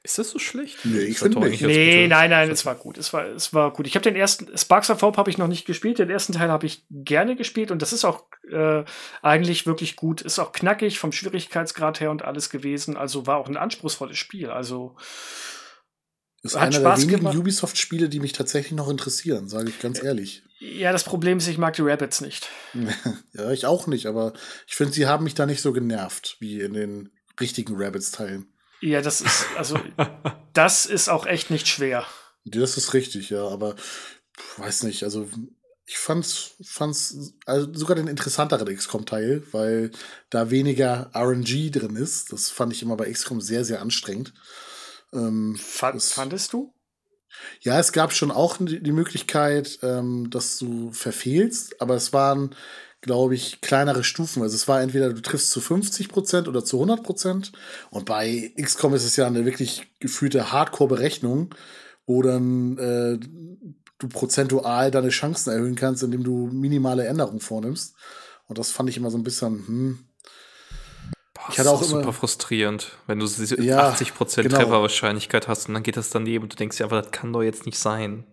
Ist 0.02 0.20
das 0.20 0.30
so 0.30 0.40
schlecht? 0.40 0.80
Nee, 0.84 1.00
ich 1.00 1.20
finde 1.20 1.40
nicht. 1.40 1.62
Nee, 1.62 2.08
nein, 2.08 2.30
nein, 2.30 2.52
es 2.52 2.66
war 2.66 2.76
gut. 2.76 2.98
Es 2.98 3.12
war, 3.12 3.26
es 3.26 3.54
war 3.54 3.74
gut. 3.74 3.88
Ich 3.88 3.96
habe 3.96 4.04
den 4.04 4.16
ersten, 4.16 4.56
Sparks 4.56 4.92
of 4.92 5.02
Hope 5.02 5.18
habe 5.18 5.32
ich 5.32 5.40
noch 5.40 5.48
nicht 5.48 5.66
gespielt. 5.66 5.98
Den 5.98 6.12
ersten 6.12 6.34
Teil 6.34 6.50
habe 6.50 6.68
ich 6.68 6.86
gerne 6.90 7.36
gespielt 7.36 7.72
und 7.72 7.82
das 7.82 7.92
ist 7.92 8.06
auch 8.06 8.26
äh, 8.52 8.84
eigentlich 9.24 9.66
wirklich 9.66 9.96
gut. 9.96 10.22
Ist 10.22 10.38
auch 10.38 10.52
knackig 10.52 11.00
vom 11.00 11.12
Schwierigkeitsgrad 11.12 12.02
her 12.02 12.12
und 12.12 12.24
alles 12.24 12.52
gewesen. 12.52 12.98
Also 12.98 13.26
war 13.26 13.38
auch 13.38 13.48
ein 13.48 13.58
anspruchsvolles 13.58 14.18
Spiel. 14.18 14.52
Also 14.52 14.96
Ist 16.46 16.56
einer 16.56 16.72
Spaß 16.72 17.08
der 17.08 17.20
wenigen 17.20 17.38
Ubisoft-Spiele, 17.38 18.08
die 18.08 18.20
mich 18.20 18.34
tatsächlich 18.34 18.74
noch 18.74 18.88
interessieren, 18.88 19.50
sage 19.50 19.70
ich 19.70 19.80
ganz 19.80 20.02
ehrlich. 20.04 20.44
Ja, 20.60 20.92
das 20.92 21.04
Problem 21.04 21.40
ist, 21.40 21.48
ich 21.48 21.58
mag 21.58 21.74
die 21.74 21.82
Rabbits 21.82 22.22
nicht. 22.22 22.50
ja, 23.34 23.52
ich 23.52 23.66
auch 23.66 23.88
nicht, 23.88 24.06
aber 24.06 24.34
ich 24.68 24.76
finde, 24.76 24.94
sie 24.94 25.08
haben 25.08 25.24
mich 25.24 25.34
da 25.34 25.48
nicht 25.48 25.62
so 25.62 25.74
genervt 25.74 26.38
wie 26.40 26.62
in 26.62 26.74
den 26.74 27.10
richtigen 27.40 27.74
Rabbits-Teilen. 27.76 28.46
Ja, 28.80 29.02
das 29.02 29.22
ist, 29.22 29.48
also, 29.58 29.80
das 30.54 30.86
ist 30.86 31.10
auch 31.10 31.26
echt 31.26 31.50
nicht 31.50 31.68
schwer. 31.68 32.06
Das 32.46 32.78
ist 32.78 32.94
richtig, 32.94 33.32
ja, 33.32 33.48
aber 33.48 33.76
weiß 34.58 34.84
nicht, 34.84 35.04
also 35.04 35.28
ich 35.88 35.98
fand's, 35.98 36.52
fand's 36.64 37.34
also 37.46 37.74
sogar 37.74 37.96
den 37.96 38.08
interessanteren 38.08 38.68
XCOM-Teil, 38.68 39.44
weil 39.52 39.92
da 40.30 40.52
weniger 40.52 41.12
RNG 41.16 41.72
drin 41.72 41.96
ist. 41.96 42.32
Das 42.32 42.50
fand 42.50 42.74
ich 42.74 42.84
immer 42.84 42.98
bei 42.98 43.12
XCOM 43.12 43.42
sehr, 43.42 43.66
sehr 43.66 43.82
anstrengend. 43.82 44.34
Ähm, 45.16 45.56
Fand, 45.56 46.02
fandest 46.02 46.54
du? 46.54 46.74
Ja, 47.62 47.80
es 47.80 47.92
gab 47.92 48.14
schon 48.14 48.32
auch 48.32 48.58
die 48.60 48.92
Möglichkeit, 48.92 49.80
ähm, 49.82 50.30
dass 50.30 50.58
du 50.58 50.92
verfehlst, 50.92 51.82
aber 51.82 51.96
es 51.96 52.14
waren, 52.14 52.56
glaube 53.02 53.36
ich, 53.36 53.62
kleinere 53.62 54.04
Stufen. 54.04 54.42
Also 54.42 54.56
es 54.56 54.68
war 54.68 54.82
entweder 54.82 55.14
du 55.14 55.22
triffst 55.22 55.52
zu 55.52 55.62
50 55.62 56.10
Prozent 56.10 56.48
oder 56.48 56.64
zu 56.64 56.78
100 56.78 57.04
Prozent. 57.04 57.52
Und 57.92 58.06
bei 58.06 58.54
XCOM 58.60 58.94
ist 58.94 59.06
es 59.06 59.16
ja 59.16 59.28
eine 59.28 59.46
wirklich 59.46 59.88
gefühlte 60.00 60.52
Hardcore-Berechnung, 60.52 61.54
wo 62.06 62.22
dann 62.22 62.78
äh, 62.78 63.20
du 64.00 64.08
prozentual 64.10 64.92
deine 64.92 65.10
Chancen 65.10 65.52
erhöhen 65.52 65.76
kannst, 65.76 66.04
indem 66.04 66.24
du 66.24 66.48
minimale 66.48 67.06
Änderungen 67.06 67.40
vornimmst. 67.40 67.96
Und 68.48 68.58
das 68.58 68.72
fand 68.72 68.90
ich 68.90 68.98
immer 68.98 69.12
so 69.12 69.18
ein 69.18 69.24
bisschen, 69.24 69.68
hm, 69.68 70.00
ich 71.56 71.60
hatte 71.60 71.72
auch, 71.72 71.82
auch 71.82 71.88
super 71.88 72.12
frustrierend, 72.12 72.92
wenn 73.08 73.20
du 73.20 73.26
ja, 73.26 73.94
80% 73.94 74.44
genau. 74.44 74.58
Trefferwahrscheinlichkeit 74.58 75.48
hast 75.48 75.70
und 75.70 75.74
dann 75.74 75.84
geht 75.84 75.96
das 75.96 76.10
daneben 76.10 76.44
und 76.44 76.52
du 76.52 76.58
denkst 76.58 76.80
ja, 76.80 76.86
aber 76.86 77.02
das 77.02 77.12
kann 77.12 77.32
doch 77.32 77.44
jetzt 77.44 77.66
nicht 77.66 77.80
sein. 77.80 78.26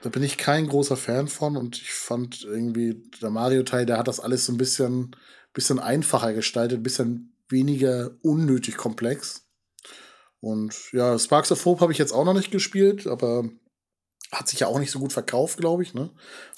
Da 0.00 0.08
bin 0.08 0.22
ich 0.22 0.38
kein 0.38 0.66
großer 0.66 0.96
Fan 0.96 1.28
von 1.28 1.58
und 1.58 1.76
ich 1.76 1.92
fand 1.92 2.42
irgendwie, 2.42 3.02
der 3.20 3.28
Mario-Teil, 3.28 3.84
der 3.84 3.98
hat 3.98 4.08
das 4.08 4.18
alles 4.18 4.46
so 4.46 4.52
ein 4.52 4.56
bisschen, 4.56 5.14
bisschen 5.52 5.78
einfacher 5.78 6.32
gestaltet, 6.32 6.80
ein 6.80 6.82
bisschen 6.82 7.36
weniger 7.50 8.12
unnötig 8.22 8.78
komplex. 8.78 9.46
Und 10.40 10.74
ja, 10.92 11.18
Sparks 11.18 11.52
of 11.52 11.62
Hope 11.66 11.82
habe 11.82 11.92
ich 11.92 11.98
jetzt 11.98 12.12
auch 12.12 12.24
noch 12.24 12.32
nicht 12.32 12.50
gespielt, 12.50 13.06
aber 13.06 13.44
hat 14.32 14.48
sich 14.48 14.60
ja 14.60 14.68
auch 14.68 14.78
nicht 14.78 14.90
so 14.90 15.00
gut 15.00 15.12
verkauft, 15.12 15.58
glaube 15.58 15.82
ich. 15.82 15.92
Ne? 15.92 16.08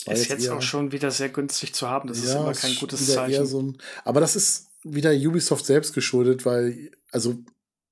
War 0.05 0.15
ist 0.15 0.29
jetzt, 0.29 0.43
jetzt 0.43 0.51
auch 0.51 0.63
schon 0.63 0.93
wieder 0.93 1.11
sehr 1.11 1.31
günstig 1.31 1.75
zu 1.75 1.89
haben. 1.89 2.09
Das 2.09 2.19
ja, 2.19 2.27
ist 2.27 2.35
immer 2.37 2.53
kein 2.53 2.77
gutes 2.77 3.13
Zeichen. 3.13 3.45
So 3.45 3.61
ein, 3.61 3.79
aber 4.05 4.21
das 4.21 4.37
ist 4.37 4.69
wieder 4.85 5.13
Ubisoft 5.13 5.67
selbst 5.67 5.95
geschuldet, 5.95 6.45
weil, 6.45 6.91
also 7.11 7.37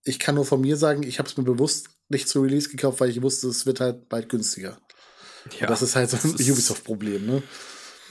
ich 0.04 0.18
kann 0.18 0.34
nur 0.34 0.44
von 0.44 0.60
mir 0.60 0.76
sagen, 0.76 1.02
ich 1.02 1.18
habe 1.18 1.28
es 1.28 1.36
mir 1.36 1.44
bewusst 1.44 1.90
nicht 2.08 2.28
zu 2.28 2.42
Release 2.42 2.68
gekauft, 2.68 3.00
weil 3.00 3.10
ich 3.10 3.22
wusste, 3.22 3.48
es 3.48 3.66
wird 3.66 3.80
halt 3.80 4.08
bald 4.08 4.28
günstiger. 4.28 4.78
Ja, 5.58 5.66
das 5.66 5.82
ist 5.82 5.96
halt 5.96 6.10
so 6.10 6.16
ein 6.16 6.34
Ubisoft-Problem, 6.34 7.26
ne? 7.26 7.42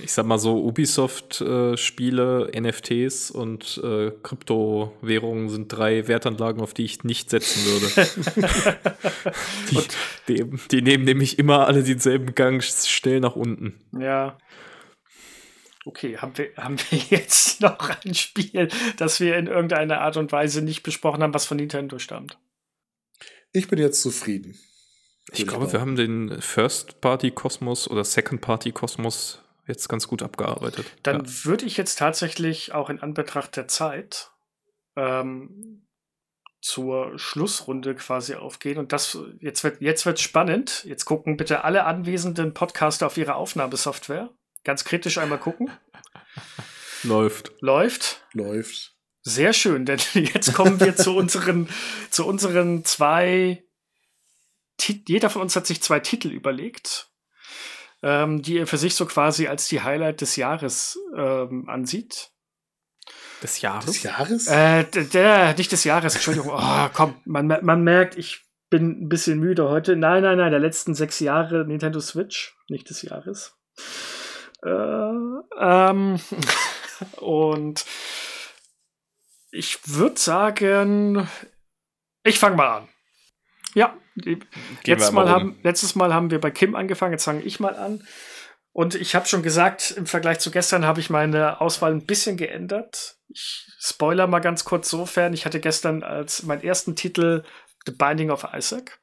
Ich 0.01 0.13
sag 0.13 0.25
mal 0.25 0.39
so, 0.39 0.63
Ubisoft-Spiele, 0.63 2.51
äh, 2.53 2.61
NFTs 2.61 3.31
und 3.31 3.81
äh, 3.83 4.11
Kryptowährungen 4.23 5.49
sind 5.49 5.67
drei 5.67 6.07
Wertanlagen, 6.07 6.61
auf 6.61 6.73
die 6.73 6.85
ich 6.85 7.03
nicht 7.03 7.29
setzen 7.29 7.65
würde. 7.65 8.07
die, 9.71 9.81
die, 10.29 10.45
die, 10.71 10.81
nehmen 10.81 11.03
nämlich 11.03 11.37
immer 11.37 11.67
alle 11.67 11.83
denselben 11.83 12.33
Gang 12.33 12.63
schnell 12.63 13.19
nach 13.19 13.35
unten. 13.35 13.81
Ja. 13.91 14.37
Okay, 15.89 16.17
haben 16.17 16.37
wir, 16.37 16.51
haben 16.55 16.77
wir 16.91 16.99
jetzt 17.09 17.61
noch 17.61 17.89
ein 18.05 18.13
Spiel, 18.13 18.67
das 18.97 19.19
wir 19.19 19.35
in 19.37 19.47
irgendeiner 19.47 20.01
Art 20.01 20.17
und 20.17 20.31
Weise 20.31 20.61
nicht 20.61 20.83
besprochen 20.83 21.23
haben, 21.23 21.33
was 21.33 21.47
von 21.47 21.57
Nintendo 21.57 21.97
stammt? 21.97 22.37
Ich 23.53 23.69
bin 23.69 23.79
jetzt 23.79 24.03
zufrieden. 24.03 24.59
Ich 25.31 25.47
glaube, 25.47 25.73
wir 25.73 25.81
haben 25.81 25.95
den 25.95 26.39
First-Party-Kosmos 26.41 27.89
oder 27.89 28.03
Second-Party-Kosmos 28.03 29.43
jetzt 29.65 29.89
ganz 29.89 30.07
gut 30.07 30.21
abgearbeitet. 30.21 30.85
Dann 31.01 31.25
ja. 31.25 31.45
würde 31.45 31.65
ich 31.65 31.75
jetzt 31.75 31.97
tatsächlich 31.97 32.71
auch 32.75 32.91
in 32.91 32.99
Anbetracht 32.99 33.55
der 33.55 33.67
Zeit 33.67 34.29
ähm, 34.95 35.87
zur 36.61 37.17
Schlussrunde 37.17 37.95
quasi 37.95 38.35
aufgehen. 38.35 38.77
Und 38.77 38.93
das 38.93 39.17
jetzt 39.39 39.63
wird 39.63 39.81
jetzt 39.81 40.05
wird 40.05 40.19
spannend. 40.19 40.83
Jetzt 40.85 41.05
gucken 41.05 41.35
bitte 41.35 41.63
alle 41.63 41.85
anwesenden 41.85 42.53
Podcaster 42.53 43.07
auf 43.07 43.17
ihre 43.17 43.33
Aufnahmesoftware. 43.33 44.29
Ganz 44.63 44.83
kritisch 44.83 45.17
einmal 45.17 45.39
gucken. 45.39 45.71
Läuft. 47.03 47.53
Läuft. 47.61 48.25
Läuft. 48.33 48.95
Sehr 49.21 49.53
schön, 49.53 49.85
denn 49.85 49.99
jetzt 50.13 50.53
kommen 50.53 50.79
wir 50.79 50.95
zu 50.95 51.15
unseren, 51.15 51.69
zu 52.09 52.25
unseren 52.25 52.85
zwei. 52.85 53.63
Jeder 55.07 55.29
von 55.29 55.41
uns 55.41 55.55
hat 55.55 55.67
sich 55.67 55.81
zwei 55.81 55.99
Titel 55.99 56.29
überlegt, 56.29 57.09
ähm, 58.01 58.41
die 58.41 58.57
er 58.57 58.67
für 58.67 58.77
sich 58.77 58.95
so 58.95 59.05
quasi 59.05 59.47
als 59.47 59.67
die 59.67 59.81
Highlight 59.81 60.21
des 60.21 60.35
Jahres 60.37 60.97
ähm, 61.15 61.67
ansieht. 61.67 62.31
Des 63.43 63.61
Jahres? 63.61 63.85
Des 63.85 64.03
Jahres? 64.03 64.47
Äh, 64.47 64.85
der, 64.85 65.55
nicht 65.57 65.71
des 65.71 65.83
Jahres, 65.83 66.15
Entschuldigung. 66.15 66.51
Oh, 66.53 66.89
komm, 66.93 67.15
man, 67.25 67.47
man 67.47 67.83
merkt, 67.83 68.17
ich 68.17 68.41
bin 68.69 69.03
ein 69.03 69.09
bisschen 69.09 69.39
müde 69.39 69.69
heute. 69.69 69.95
Nein, 69.95 70.23
nein, 70.23 70.37
nein, 70.37 70.51
der 70.51 70.59
letzten 70.59 70.95
sechs 70.95 71.19
Jahre 71.19 71.65
Nintendo 71.65 71.99
Switch, 71.99 72.55
nicht 72.69 72.89
des 72.89 73.01
Jahres. 73.01 73.57
Äh, 74.63 74.69
ähm, 75.59 76.19
und 77.17 77.85
ich 79.51 79.79
würde 79.87 80.19
sagen, 80.19 81.27
ich 82.23 82.39
fange 82.39 82.55
mal 82.55 82.77
an. 82.77 82.89
Ja, 83.75 83.95
letztes 84.85 85.11
mal, 85.11 85.29
haben, 85.29 85.59
letztes 85.63 85.95
mal 85.95 86.13
haben 86.13 86.31
wir 86.31 86.39
bei 86.39 86.51
Kim 86.51 86.75
angefangen, 86.75 87.13
jetzt 87.13 87.25
fange 87.25 87.43
ich 87.43 87.59
mal 87.59 87.75
an. 87.75 88.05
Und 88.71 88.95
ich 88.95 89.15
habe 89.15 89.25
schon 89.25 89.43
gesagt, 89.43 89.91
im 89.91 90.05
Vergleich 90.05 90.39
zu 90.39 90.51
gestern 90.51 90.85
habe 90.85 90.99
ich 90.99 91.09
meine 91.09 91.59
Auswahl 91.59 91.91
ein 91.91 92.05
bisschen 92.05 92.37
geändert. 92.37 93.17
Ich 93.27 93.65
spoiler 93.79 94.27
mal 94.27 94.39
ganz 94.39 94.63
kurz 94.63 94.89
sofern. 94.89 95.33
Ich 95.33 95.45
hatte 95.45 95.59
gestern 95.59 96.03
als 96.03 96.43
meinen 96.43 96.63
ersten 96.63 96.95
Titel 96.95 97.43
The 97.85 97.91
Binding 97.91 98.29
of 98.29 98.45
Isaac. 98.53 98.99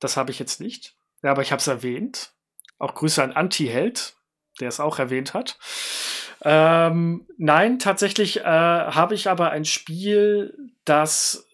Das 0.00 0.16
habe 0.16 0.30
ich 0.30 0.38
jetzt 0.38 0.60
nicht. 0.60 0.96
Ja, 1.22 1.30
aber 1.30 1.42
ich 1.42 1.52
habe 1.52 1.60
es 1.60 1.66
erwähnt. 1.66 2.32
Auch 2.78 2.94
Grüße 2.94 3.22
an 3.22 3.32
Anti-Held 3.32 4.16
der 4.58 4.68
es 4.68 4.80
auch 4.80 4.98
erwähnt 4.98 5.34
hat. 5.34 5.58
Ähm, 6.42 7.26
nein, 7.36 7.78
tatsächlich 7.78 8.40
äh, 8.40 8.42
habe 8.44 9.14
ich 9.14 9.28
aber 9.28 9.50
ein 9.50 9.64
Spiel, 9.64 10.56
das 10.84 11.46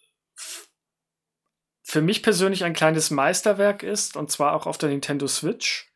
für 1.83 2.03
mich 2.03 2.23
persönlich 2.23 2.65
ein 2.65 2.73
kleines 2.73 3.11
Meisterwerk 3.11 3.83
ist, 3.83 4.17
und 4.17 4.31
zwar 4.31 4.55
auch 4.55 4.67
auf 4.67 4.79
der 4.79 4.89
Nintendo 4.89 5.27
Switch. 5.27 5.93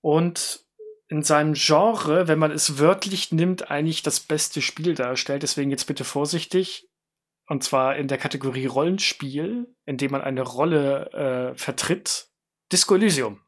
Und 0.00 0.64
in 1.08 1.22
seinem 1.22 1.54
Genre, 1.54 2.28
wenn 2.28 2.38
man 2.38 2.50
es 2.50 2.78
wörtlich 2.78 3.32
nimmt, 3.32 3.70
eigentlich 3.70 4.02
das 4.02 4.20
beste 4.20 4.60
Spiel 4.60 4.94
darstellt. 4.94 5.42
Deswegen 5.42 5.70
jetzt 5.70 5.86
bitte 5.86 6.04
vorsichtig. 6.04 6.88
Und 7.48 7.62
zwar 7.62 7.96
in 7.96 8.08
der 8.08 8.18
Kategorie 8.18 8.66
Rollenspiel, 8.66 9.72
in 9.84 9.98
dem 9.98 10.10
man 10.10 10.22
eine 10.22 10.42
Rolle 10.42 11.52
äh, 11.54 11.58
vertritt. 11.58 12.28
Disco 12.72 12.96
Elysium. 12.96 13.40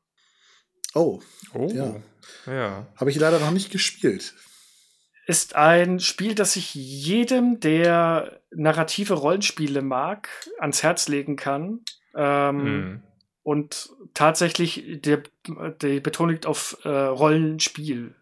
Oh. 0.94 1.20
Oh. 1.52 1.68
Ja. 1.72 1.96
Ja. 2.46 2.86
Habe 2.96 3.10
ich 3.10 3.16
leider 3.16 3.38
noch 3.38 3.50
nicht 3.50 3.70
gespielt. 3.70 4.34
Ist 5.26 5.56
ein 5.56 6.00
Spiel, 6.00 6.34
das 6.34 6.56
ich 6.56 6.74
jedem, 6.74 7.60
der 7.60 8.40
narrative 8.50 9.14
Rollenspiele 9.14 9.82
mag, 9.82 10.28
ans 10.59 10.82
Herz 10.82 11.09
legen 11.09 11.36
kann. 11.36 11.80
Ähm, 12.14 12.56
mhm. 12.56 13.02
Und 13.42 13.90
tatsächlich, 14.12 15.00
der, 15.00 15.22
der 15.80 16.00
betont 16.00 16.44
auf 16.44 16.76
äh, 16.84 16.88
Rollenspiel. 16.88 18.14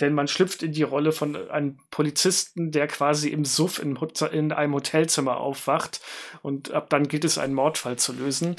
Denn 0.00 0.12
man 0.12 0.28
schlüpft 0.28 0.62
in 0.62 0.72
die 0.72 0.82
Rolle 0.82 1.12
von 1.12 1.48
einem 1.50 1.78
Polizisten, 1.90 2.72
der 2.72 2.86
quasi 2.86 3.30
im 3.30 3.44
Suff 3.44 3.78
in, 3.78 3.98
in, 4.32 4.52
einem 4.52 4.74
Hotelzimmer 4.74 5.38
aufwacht. 5.38 6.00
Und 6.42 6.72
ab 6.72 6.90
dann 6.90 7.08
gilt 7.08 7.24
es, 7.24 7.38
einen 7.38 7.54
Mordfall 7.54 7.96
zu 7.96 8.12
lösen. 8.12 8.56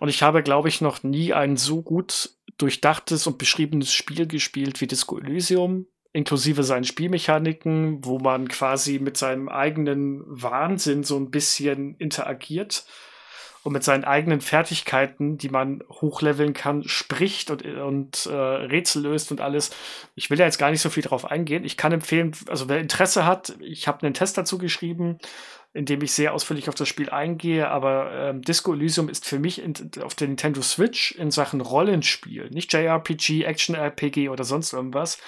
Und 0.00 0.08
ich 0.08 0.22
habe, 0.22 0.42
glaube 0.42 0.68
ich, 0.68 0.80
noch 0.80 1.02
nie 1.02 1.32
ein 1.34 1.56
so 1.56 1.82
gut 1.82 2.30
durchdachtes 2.60 3.26
und 3.26 3.38
beschriebenes 3.38 3.92
Spiel 3.92 4.26
gespielt 4.26 4.80
wie 4.80 4.86
Disco 4.86 5.18
Elysium, 5.18 5.86
inklusive 6.12 6.62
seinen 6.62 6.84
Spielmechaniken, 6.84 8.04
wo 8.04 8.18
man 8.18 8.48
quasi 8.48 8.98
mit 8.98 9.16
seinem 9.16 9.48
eigenen 9.48 10.22
Wahnsinn 10.26 11.04
so 11.04 11.16
ein 11.16 11.30
bisschen 11.30 11.94
interagiert 11.96 12.84
und 13.62 13.72
mit 13.72 13.84
seinen 13.84 14.04
eigenen 14.04 14.40
Fertigkeiten, 14.40 15.36
die 15.36 15.50
man 15.50 15.82
hochleveln 15.90 16.54
kann, 16.54 16.82
spricht 16.84 17.50
und, 17.50 17.64
und 17.64 18.26
äh, 18.26 18.32
Rätsel 18.34 19.02
löst 19.02 19.30
und 19.30 19.40
alles. 19.40 19.70
Ich 20.14 20.30
will 20.30 20.38
ja 20.38 20.46
jetzt 20.46 20.58
gar 20.58 20.70
nicht 20.70 20.80
so 20.80 20.88
viel 20.88 21.02
drauf 21.02 21.24
eingehen. 21.24 21.64
Ich 21.64 21.76
kann 21.76 21.92
empfehlen, 21.92 22.32
also 22.48 22.68
wer 22.68 22.78
Interesse 22.78 23.26
hat, 23.26 23.54
ich 23.60 23.86
habe 23.86 24.02
einen 24.02 24.14
Test 24.14 24.38
dazu 24.38 24.56
geschrieben, 24.56 25.18
in 25.72 25.84
dem 25.84 26.02
ich 26.02 26.12
sehr 26.12 26.34
ausführlich 26.34 26.68
auf 26.68 26.74
das 26.74 26.88
Spiel 26.88 27.10
eingehe, 27.10 27.68
aber 27.68 28.12
ähm, 28.12 28.42
Disco 28.42 28.72
Elysium 28.72 29.08
ist 29.08 29.26
für 29.26 29.38
mich 29.38 29.62
in, 29.62 29.74
auf 30.02 30.14
der 30.14 30.28
Nintendo 30.28 30.62
Switch 30.62 31.12
in 31.12 31.30
Sachen 31.30 31.60
Rollenspiel, 31.60 32.50
nicht 32.50 32.72
JRPG, 32.72 33.44
Action-RPG 33.44 34.30
oder 34.30 34.44
sonst 34.44 34.72
irgendwas, 34.72 35.18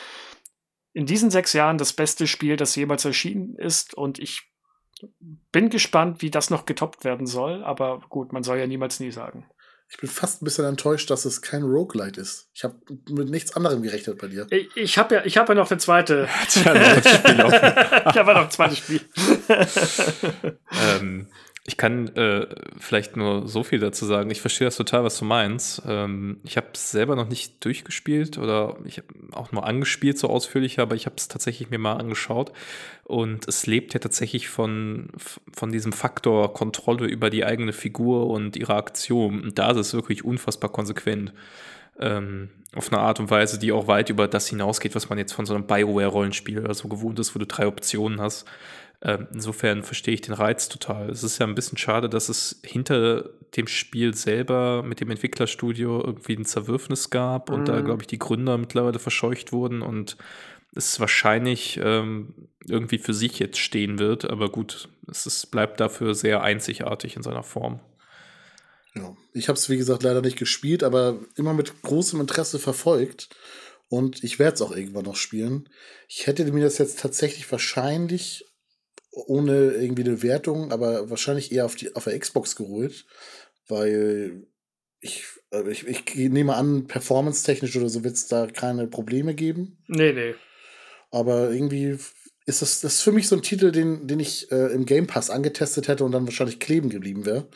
in 0.94 1.06
diesen 1.06 1.30
sechs 1.30 1.52
Jahren 1.52 1.78
das 1.78 1.92
beste 1.92 2.26
Spiel, 2.26 2.56
das 2.56 2.74
jemals 2.76 3.04
erschienen 3.04 3.54
ist 3.56 3.94
und 3.94 4.18
ich 4.18 4.51
bin 5.52 5.70
gespannt, 5.70 6.22
wie 6.22 6.30
das 6.30 6.50
noch 6.50 6.66
getoppt 6.66 7.04
werden 7.04 7.26
soll, 7.26 7.62
aber 7.64 8.02
gut, 8.08 8.32
man 8.32 8.42
soll 8.42 8.58
ja 8.58 8.66
niemals 8.66 9.00
nie 9.00 9.10
sagen. 9.12 9.46
Ich 9.92 9.98
bin 9.98 10.08
fast 10.08 10.40
ein 10.40 10.46
bisschen 10.46 10.64
enttäuscht, 10.64 11.10
dass 11.10 11.26
es 11.26 11.42
kein 11.42 11.62
Roguelite 11.62 12.18
ist. 12.18 12.48
Ich 12.54 12.64
habe 12.64 12.76
mit 13.10 13.28
nichts 13.28 13.54
anderem 13.54 13.82
gerechnet 13.82 14.16
bei 14.18 14.28
dir. 14.28 14.46
Ich, 14.48 14.74
ich 14.74 14.96
habe 14.96 15.16
ja, 15.16 15.20
hab 15.22 15.48
ja 15.50 15.54
noch 15.54 15.70
eine 15.70 15.78
zweite. 15.78 16.28
ich 16.48 16.66
habe 16.66 16.78
ja 18.14 18.34
noch 18.34 18.44
ein 18.44 18.50
zweites 18.50 18.78
Spiel. 18.78 19.02
ähm, 20.98 21.28
ich 21.64 21.76
kann 21.76 22.08
äh, 22.16 22.46
vielleicht 22.76 23.16
nur 23.16 23.46
so 23.46 23.62
viel 23.62 23.78
dazu 23.78 24.04
sagen. 24.04 24.30
Ich 24.30 24.40
verstehe 24.40 24.66
das 24.66 24.76
total, 24.76 25.04
was 25.04 25.16
du 25.18 25.24
meinst. 25.24 25.82
Ähm, 25.86 26.38
ich 26.42 26.56
habe 26.56 26.66
es 26.74 26.90
selber 26.90 27.14
noch 27.14 27.28
nicht 27.28 27.64
durchgespielt 27.64 28.36
oder 28.36 28.76
ich 28.84 28.98
habe 28.98 29.06
auch 29.30 29.52
nur 29.52 29.64
angespielt, 29.64 30.18
so 30.18 30.28
ausführlich, 30.28 30.80
aber 30.80 30.96
ich 30.96 31.06
habe 31.06 31.14
es 31.16 31.28
tatsächlich 31.28 31.70
mir 31.70 31.78
mal 31.78 31.94
angeschaut. 31.94 32.52
Und 33.04 33.46
es 33.46 33.66
lebt 33.66 33.94
ja 33.94 34.00
tatsächlich 34.00 34.48
von, 34.48 35.10
von 35.52 35.70
diesem 35.70 35.92
Faktor 35.92 36.52
Kontrolle 36.52 37.06
über 37.06 37.30
die 37.30 37.44
eigene 37.44 37.72
Figur 37.72 38.26
und 38.26 38.56
ihre 38.56 38.74
Aktion. 38.74 39.40
Und 39.40 39.58
da 39.58 39.70
ist 39.70 39.76
es 39.76 39.94
wirklich 39.94 40.24
unfassbar 40.24 40.72
konsequent. 40.72 41.32
Ähm, 42.00 42.48
auf 42.74 42.90
eine 42.90 43.02
Art 43.02 43.20
und 43.20 43.30
Weise, 43.30 43.58
die 43.58 43.70
auch 43.70 43.86
weit 43.86 44.10
über 44.10 44.26
das 44.26 44.48
hinausgeht, 44.48 44.94
was 44.94 45.10
man 45.10 45.18
jetzt 45.18 45.32
von 45.32 45.46
so 45.46 45.54
einem 45.54 45.66
Bioware-Rollenspiel 45.66 46.58
oder 46.58 46.74
so 46.74 46.88
gewohnt 46.88 47.18
ist, 47.18 47.34
wo 47.34 47.38
du 47.38 47.46
drei 47.46 47.66
Optionen 47.66 48.20
hast. 48.20 48.46
Ähm, 49.04 49.26
insofern 49.32 49.82
verstehe 49.82 50.14
ich 50.14 50.20
den 50.20 50.34
Reiz 50.34 50.68
total. 50.68 51.10
Es 51.10 51.24
ist 51.24 51.38
ja 51.38 51.46
ein 51.46 51.56
bisschen 51.56 51.76
schade, 51.76 52.08
dass 52.08 52.28
es 52.28 52.60
hinter 52.64 53.30
dem 53.56 53.66
Spiel 53.66 54.14
selber 54.14 54.84
mit 54.84 55.00
dem 55.00 55.10
Entwicklerstudio 55.10 56.00
irgendwie 56.04 56.36
ein 56.36 56.44
Zerwürfnis 56.44 57.10
gab 57.10 57.50
und 57.50 57.66
da, 57.66 57.80
mhm. 57.80 57.84
glaube 57.84 58.02
ich, 58.02 58.06
die 58.06 58.20
Gründer 58.20 58.58
mittlerweile 58.58 59.00
verscheucht 59.00 59.52
wurden 59.52 59.82
und 59.82 60.16
es 60.74 61.00
wahrscheinlich 61.00 61.80
ähm, 61.82 62.48
irgendwie 62.66 62.98
für 62.98 63.12
sich 63.12 63.40
jetzt 63.40 63.58
stehen 63.58 63.98
wird. 63.98 64.24
Aber 64.24 64.50
gut, 64.50 64.88
es 65.10 65.26
ist, 65.26 65.50
bleibt 65.50 65.80
dafür 65.80 66.14
sehr 66.14 66.42
einzigartig 66.42 67.16
in 67.16 67.22
seiner 67.22 67.42
Form. 67.42 67.80
Ja, 68.94 69.16
ich 69.32 69.48
habe 69.48 69.58
es 69.58 69.68
wie 69.68 69.76
gesagt 69.76 70.04
leider 70.04 70.22
nicht 70.22 70.38
gespielt, 70.38 70.84
aber 70.84 71.18
immer 71.36 71.54
mit 71.54 71.82
großem 71.82 72.20
Interesse 72.20 72.58
verfolgt. 72.58 73.30
Und 73.88 74.22
ich 74.24 74.38
werde 74.38 74.54
es 74.54 74.62
auch 74.62 74.74
irgendwann 74.74 75.04
noch 75.04 75.16
spielen. 75.16 75.68
Ich 76.08 76.26
hätte 76.26 76.50
mir 76.50 76.64
das 76.64 76.78
jetzt 76.78 77.00
tatsächlich 77.00 77.50
wahrscheinlich 77.50 78.46
ohne 79.12 79.72
irgendwie 79.72 80.04
eine 80.04 80.22
Wertung, 80.22 80.72
aber 80.72 81.10
wahrscheinlich 81.10 81.52
eher 81.52 81.66
auf, 81.66 81.76
die, 81.76 81.94
auf 81.94 82.04
der 82.04 82.18
Xbox 82.18 82.56
geholt, 82.56 83.06
weil 83.68 84.46
ich, 85.00 85.24
also 85.50 85.70
ich, 85.70 85.86
ich 85.86 86.14
nehme 86.14 86.54
an, 86.54 86.86
performance-technisch 86.86 87.76
oder 87.76 87.88
so 87.88 88.04
wird 88.04 88.14
es 88.14 88.26
da 88.26 88.46
keine 88.46 88.86
Probleme 88.86 89.34
geben. 89.34 89.78
Nee, 89.86 90.12
nee. 90.12 90.34
Aber 91.10 91.50
irgendwie 91.50 91.98
ist 92.46 92.62
das, 92.62 92.80
das 92.80 92.94
ist 92.94 93.02
für 93.02 93.12
mich 93.12 93.28
so 93.28 93.36
ein 93.36 93.42
Titel, 93.42 93.70
den, 93.70 94.06
den 94.06 94.18
ich 94.18 94.50
äh, 94.50 94.72
im 94.72 94.86
Game 94.86 95.06
Pass 95.06 95.30
angetestet 95.30 95.88
hätte 95.88 96.04
und 96.04 96.12
dann 96.12 96.26
wahrscheinlich 96.26 96.58
kleben 96.58 96.88
geblieben 96.88 97.26
wäre. 97.26 97.46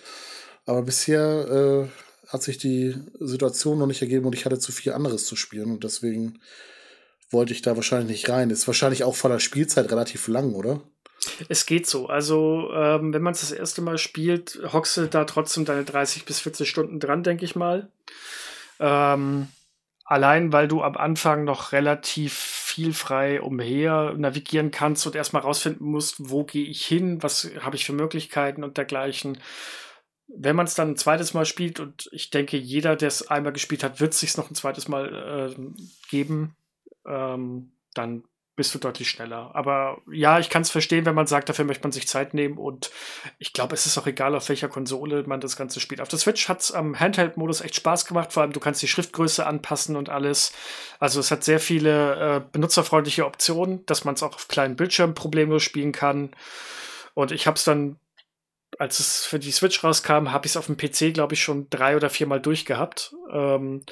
Aber 0.67 0.83
bisher 0.83 1.89
äh, 1.89 2.29
hat 2.29 2.43
sich 2.43 2.59
die 2.59 2.95
Situation 3.19 3.79
noch 3.79 3.87
nicht 3.87 4.03
ergeben 4.03 4.27
und 4.27 4.35
ich 4.35 4.45
hatte 4.45 4.59
zu 4.59 4.73
viel 4.73 4.93
anderes 4.93 5.27
zu 5.27 5.37
spielen 5.37 5.71
und 5.71 5.85
deswegen 5.85 6.41
wollte 7.31 7.53
ich 7.53 7.63
da 7.63 7.77
wahrscheinlich 7.77 8.09
nicht 8.11 8.29
rein. 8.29 8.51
Ist 8.51 8.67
wahrscheinlich 8.67 9.05
auch 9.05 9.17
von 9.17 9.31
der 9.31 9.39
Spielzeit 9.39 9.91
relativ 9.91 10.29
lang, 10.29 10.55
oder? 10.55 10.83
Es 11.49 11.67
geht 11.67 11.87
so. 11.87 12.09
Also, 12.09 12.71
ähm, 12.73 13.13
wenn 13.13 13.23
man 13.23 13.33
es 13.33 13.41
das 13.41 13.53
erste 13.53 13.83
Mal 13.83 13.99
spielt, 13.99 14.61
hockst 14.73 14.97
du 14.97 15.07
da 15.07 15.25
trotzdem 15.25 15.65
deine 15.65 15.85
30 15.85 16.25
bis 16.25 16.41
40 16.41 16.69
Stunden 16.69 17.01
dran, 17.01 17.23
denke 17.23 17.45
ich 17.45 17.57
mal. 17.57 17.91
Ähm, 18.79 19.49
allein, 20.05 20.53
weil 20.53 20.69
du 20.69 20.83
am 20.83 20.97
Anfang 20.97 21.45
noch 21.45 21.73
relativ 21.73 22.35
viel 22.35 22.93
frei 22.93 23.41
umher 23.41 24.15
navigieren 24.17 24.71
kannst 24.71 25.07
und 25.07 25.17
erstmal 25.17 25.43
rausfinden 25.43 25.87
musst, 25.87 26.31
wo 26.31 26.45
gehe 26.45 26.67
ich 26.67 26.85
hin, 26.85 27.23
was 27.23 27.51
habe 27.61 27.77
ich 27.77 27.85
für 27.85 27.93
Möglichkeiten 27.93 28.65
und 28.65 28.77
dergleichen. 28.77 29.39
Wenn 30.29 30.57
man 30.57 30.67
es 30.67 30.75
dann 30.75 30.91
ein 30.91 30.97
zweites 30.97 31.35
Mal 31.35 31.47
spielt, 31.47 31.81
und 31.81 32.09
ich 32.13 32.31
denke, 32.31 32.57
jeder, 32.57 32.97
der 32.97 33.09
es 33.09 33.29
einmal 33.29 33.53
gespielt 33.53 33.83
hat, 33.85 34.01
wird 34.01 34.13
es 34.13 34.21
sich 34.21 34.37
noch 34.37 34.51
ein 34.51 34.55
zweites 34.55 34.89
Mal 34.89 35.55
äh, 35.55 36.11
geben, 36.11 36.57
ähm, 37.07 37.73
dann 37.95 38.25
bist 38.57 38.75
du 38.75 38.79
deutlich 38.79 39.11
schneller. 39.11 39.51
Aber 39.55 39.99
ja, 40.11 40.39
ich 40.39 40.49
kann 40.49 40.63
es 40.63 40.71
verstehen, 40.71 41.05
wenn 41.05 41.15
man 41.15 41.27
sagt, 41.27 41.49
dafür 41.49 41.67
möchte 41.67 41.85
man 41.85 41.93
sich 41.93 42.09
Zeit 42.09 42.33
nehmen. 42.33 42.57
Und 42.57 42.91
ich 43.39 43.53
glaube, 43.53 43.75
es 43.75 43.85
ist 43.85 43.99
auch 43.99 44.07
egal, 44.07 44.35
auf 44.35 44.49
welcher 44.49 44.69
Konsole 44.69 45.23
man 45.27 45.41
das 45.41 45.57
Ganze 45.57 45.79
spielt. 45.79 46.01
Auf 46.01 46.09
der 46.09 46.19
Switch 46.19 46.49
hat 46.49 46.63
es 46.63 46.73
am 46.73 46.99
Handheld-Modus 46.99 47.61
echt 47.61 47.77
Spaß 47.77 48.07
gemacht. 48.07 48.33
Vor 48.33 48.43
allem, 48.43 48.53
du 48.53 48.61
kannst 48.61 48.83
die 48.83 48.89
Schriftgröße 48.89 49.47
anpassen 49.47 49.95
und 49.95 50.09
alles. 50.09 50.53
Also 50.99 51.21
es 51.21 51.31
hat 51.31 51.45
sehr 51.45 51.61
viele 51.61 52.37
äh, 52.37 52.41
benutzerfreundliche 52.51 53.27
Optionen, 53.27 53.85
dass 53.85 54.05
man 54.05 54.15
es 54.15 54.23
auch 54.23 54.35
auf 54.35 54.49
kleinen 54.49 54.77
Bildschirmen 54.77 55.15
problemlos 55.15 55.63
spielen 55.63 55.93
kann. 55.93 56.31
Und 57.13 57.33
ich 57.33 57.47
habe 57.47 57.57
es 57.57 57.65
dann, 57.65 57.99
als 58.79 59.01
es 59.01 59.27
für 59.27 59.39
die 59.39 59.53
Switch 59.53 59.85
rauskam, 59.85 60.33
habe 60.33 60.47
ich 60.47 60.53
es 60.53 60.57
auf 60.57 60.67
dem 60.67 60.79
PC, 60.79 61.13
glaube 61.13 61.35
ich, 61.35 61.43
schon 61.43 61.69
drei 61.69 61.95
oder 61.95 62.09
viermal 62.09 62.41
durchgehabt. 62.41 63.15
Ähm, 63.31 63.83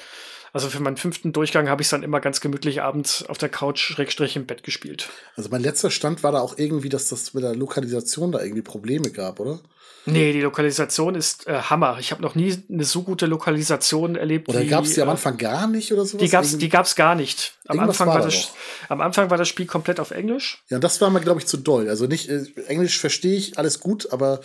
also 0.55 0.69
für 0.69 0.79
meinen 0.79 0.95
fünften 0.95 1.33
Durchgang 1.33 1.67
habe 1.67 1.81
ich 1.81 1.87
es 1.87 1.89
dann 1.89 2.01
immer 2.01 2.21
ganz 2.21 2.39
gemütlich 2.39 2.81
abends 2.81 3.25
auf 3.27 3.37
der 3.37 3.49
Couch 3.49 3.81
schrägstrich 3.81 4.37
im 4.37 4.45
Bett 4.45 4.63
gespielt. 4.63 5.09
Also 5.35 5.49
mein 5.49 5.61
letzter 5.61 5.91
Stand 5.91 6.23
war 6.23 6.31
da 6.31 6.39
auch 6.39 6.57
irgendwie, 6.57 6.87
dass 6.87 7.09
das 7.09 7.33
mit 7.33 7.43
der 7.43 7.53
Lokalisation 7.53 8.31
da 8.31 8.41
irgendwie 8.41 8.61
Probleme 8.61 9.11
gab, 9.11 9.41
oder? 9.41 9.59
Nee, 10.05 10.31
die 10.31 10.39
Lokalisation 10.39 11.15
ist 11.15 11.45
äh, 11.47 11.55
Hammer. 11.55 11.97
Ich 11.99 12.11
habe 12.11 12.21
noch 12.21 12.35
nie 12.35 12.55
eine 12.71 12.85
so 12.85 13.01
gute 13.01 13.25
Lokalisation 13.25 14.15
erlebt. 14.15 14.47
Oder 14.47 14.63
gab 14.63 14.85
es 14.85 14.93
die 14.93 15.01
am 15.01 15.09
äh, 15.09 15.11
Anfang 15.11 15.35
gar 15.35 15.67
nicht 15.67 15.91
oder 15.91 16.05
sowas? 16.05 16.23
Die 16.23 16.29
gab 16.29 16.45
es 16.45 16.57
die 16.57 16.69
gab's 16.69 16.95
gar 16.95 17.15
nicht. 17.15 17.55
Am 17.67 17.79
Anfang, 17.81 18.07
war, 18.07 18.19
war 18.19 18.21
das, 18.21 18.53
am 18.87 19.01
Anfang 19.01 19.29
war 19.29 19.37
das 19.37 19.49
Spiel 19.49 19.65
komplett 19.65 19.99
auf 19.99 20.11
Englisch. 20.11 20.63
Ja, 20.69 20.79
das 20.79 21.01
war 21.01 21.09
mir, 21.09 21.19
glaube 21.19 21.41
ich, 21.41 21.47
zu 21.47 21.57
doll. 21.57 21.89
Also 21.89 22.05
nicht, 22.05 22.29
äh, 22.29 22.45
Englisch 22.67 22.97
verstehe 22.97 23.35
ich 23.35 23.57
alles 23.57 23.81
gut, 23.81 24.13
aber 24.13 24.39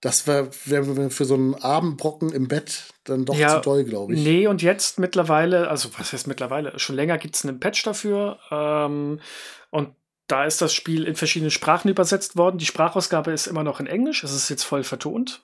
das 0.00 0.26
wäre 0.26 0.50
wär 0.66 1.10
für 1.10 1.24
so 1.24 1.34
einen 1.34 1.54
Abendbrocken 1.54 2.30
im 2.32 2.48
Bett 2.48 2.92
dann 3.04 3.24
doch 3.24 3.36
ja, 3.36 3.56
zu 3.56 3.60
doll, 3.60 3.84
glaube 3.84 4.14
ich. 4.14 4.22
Nee, 4.22 4.46
und 4.46 4.62
jetzt 4.62 4.98
mittlerweile, 4.98 5.68
also 5.68 5.88
was 5.96 6.12
heißt 6.12 6.26
mittlerweile? 6.26 6.78
Schon 6.78 6.96
länger 6.96 7.18
gibt 7.18 7.36
es 7.36 7.44
einen 7.44 7.60
Patch 7.60 7.82
dafür. 7.82 8.38
Ähm, 8.50 9.20
und 9.70 9.94
da 10.26 10.44
ist 10.44 10.60
das 10.60 10.74
Spiel 10.74 11.04
in 11.04 11.14
verschiedene 11.14 11.50
Sprachen 11.50 11.88
übersetzt 11.88 12.36
worden. 12.36 12.58
Die 12.58 12.66
Sprachausgabe 12.66 13.32
ist 13.32 13.46
immer 13.46 13.62
noch 13.62 13.80
in 13.80 13.86
Englisch. 13.86 14.22
Es 14.22 14.32
ist 14.32 14.48
jetzt 14.48 14.64
voll 14.64 14.84
vertont. 14.84 15.42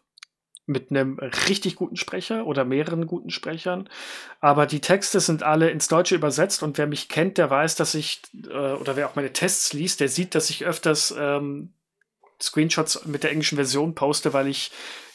Mit 0.66 0.90
einem 0.90 1.18
richtig 1.48 1.74
guten 1.74 1.96
Sprecher 1.96 2.46
oder 2.46 2.64
mehreren 2.64 3.06
guten 3.06 3.30
Sprechern. 3.30 3.88
Aber 4.40 4.66
die 4.66 4.80
Texte 4.80 5.18
sind 5.20 5.42
alle 5.42 5.70
ins 5.70 5.88
Deutsche 5.88 6.14
übersetzt. 6.14 6.62
Und 6.62 6.78
wer 6.78 6.86
mich 6.86 7.08
kennt, 7.08 7.38
der 7.38 7.50
weiß, 7.50 7.74
dass 7.76 7.94
ich, 7.94 8.22
äh, 8.48 8.72
oder 8.72 8.96
wer 8.96 9.08
auch 9.08 9.16
meine 9.16 9.32
Tests 9.32 9.72
liest, 9.72 10.00
der 10.00 10.08
sieht, 10.08 10.34
dass 10.34 10.50
ich 10.50 10.64
öfters 10.66 11.14
ähm, 11.16 11.72
Screenshots 12.42 13.04
mit 13.06 13.22
der 13.22 13.30
englischen 13.30 13.56
Version 13.56 13.94
poste, 13.94 14.32
weil 14.32 14.48
ich 14.48 14.70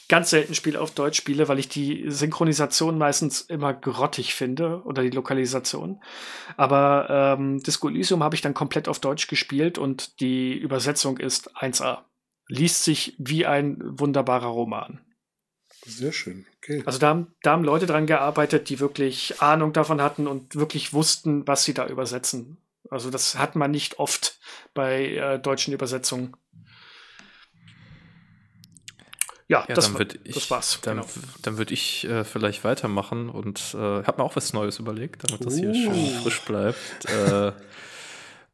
ganz 0.10 0.30
selten 0.30 0.56
Spiele 0.56 0.80
auf 0.80 0.92
Deutsch 0.92 1.18
spiele, 1.18 1.48
weil 1.48 1.60
ich 1.60 1.68
die 1.68 2.06
Synchronisation 2.08 2.98
meistens 2.98 3.42
immer 3.42 3.74
grottig 3.74 4.34
finde 4.34 4.82
oder 4.84 5.04
die 5.04 5.10
Lokalisation. 5.10 6.02
Aber 6.56 7.36
ähm, 7.38 7.62
Disco 7.62 7.90
Elysium 7.90 8.24
habe 8.24 8.36
ich 8.36 8.42
dann 8.42 8.54
komplett 8.54 8.88
auf 8.88 9.00
Deutsch 9.00 9.28
gespielt 9.28 9.78
und 9.78 10.20
die 10.22 10.54
Übersetzung 10.54 11.18
ist 11.18 11.56
1A. 11.58 12.00
Liest 12.48 12.84
sich 12.84 13.16
wie 13.18 13.46
ein 13.46 13.78
wunderbarer 13.82 14.48
Roman. 14.48 15.02
Sehr 15.86 16.14
schön. 16.14 16.46
Okay. 16.58 16.84
Also 16.86 17.00
da 17.00 17.10
haben, 17.10 17.36
da 17.44 17.52
haben 17.52 17.64
Leute 17.64 17.86
dran 17.86 18.08
gearbeitet, 18.08 18.70
die 18.70 18.80
wirklich 18.80 19.42
Ahnung 19.42 19.74
davon 19.74 20.02
hatten 20.02 20.28
und 20.28 20.56
wirklich 20.56 20.94
wussten, 20.94 21.48
was 21.48 21.64
sie 21.64 21.74
da 21.74 21.88
übersetzen. 21.88 22.58
Also 22.90 23.10
das 23.10 23.38
hat 23.38 23.56
man 23.56 23.72
nicht 23.72 24.00
oft 24.00 24.40
bei 24.74 25.16
äh, 25.16 25.40
deutschen 25.40 25.74
Übersetzungen. 25.74 26.36
Ja, 29.48 29.66
ja 29.68 29.76
das, 29.76 29.94
dann 29.94 30.08
ich, 30.24 30.36
das 30.36 30.52
war's. 30.52 30.80
Dann, 30.82 30.98
genau. 30.98 31.08
dann 31.42 31.58
würde 31.58 31.74
ich 31.74 32.08
äh, 32.08 32.24
vielleicht 32.24 32.64
weitermachen 32.64 33.30
und 33.30 33.74
äh, 33.74 33.78
habe 33.78 34.18
mir 34.18 34.24
auch 34.24 34.36
was 34.36 34.54
Neues 34.54 34.80
überlegt, 34.80 35.24
damit 35.28 35.46
das 35.46 35.58
hier 35.58 35.74
schön 35.74 35.94
uh. 35.94 36.22
frisch 36.24 36.42
bleibt. 36.42 37.06
äh, 37.06 37.52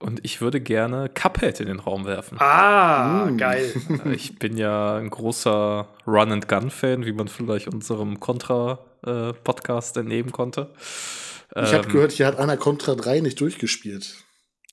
und 0.03 0.19
ich 0.23 0.41
würde 0.41 0.59
gerne 0.59 1.09
Cuphead 1.09 1.61
in 1.61 1.67
den 1.67 1.79
Raum 1.79 2.05
werfen. 2.05 2.37
Ah, 2.41 3.25
mm. 3.25 3.37
geil. 3.37 3.73
Äh, 4.05 4.13
ich 4.13 4.37
bin 4.37 4.57
ja 4.57 4.97
ein 4.97 5.09
großer 5.09 5.87
Run-and-Gun-Fan, 6.05 7.05
wie 7.05 7.13
man 7.13 7.29
vielleicht 7.29 7.69
unserem 7.69 8.19
Contra-Podcast 8.19 9.95
äh, 9.95 10.01
entnehmen 10.01 10.33
konnte. 10.33 10.69
Ich 11.55 11.73
habe 11.73 11.85
ähm, 11.85 11.91
gehört, 11.91 12.11
hier 12.11 12.25
hat 12.25 12.37
einer 12.37 12.57
Contra 12.57 12.95
3 12.95 13.21
nicht 13.21 13.39
durchgespielt. 13.39 14.22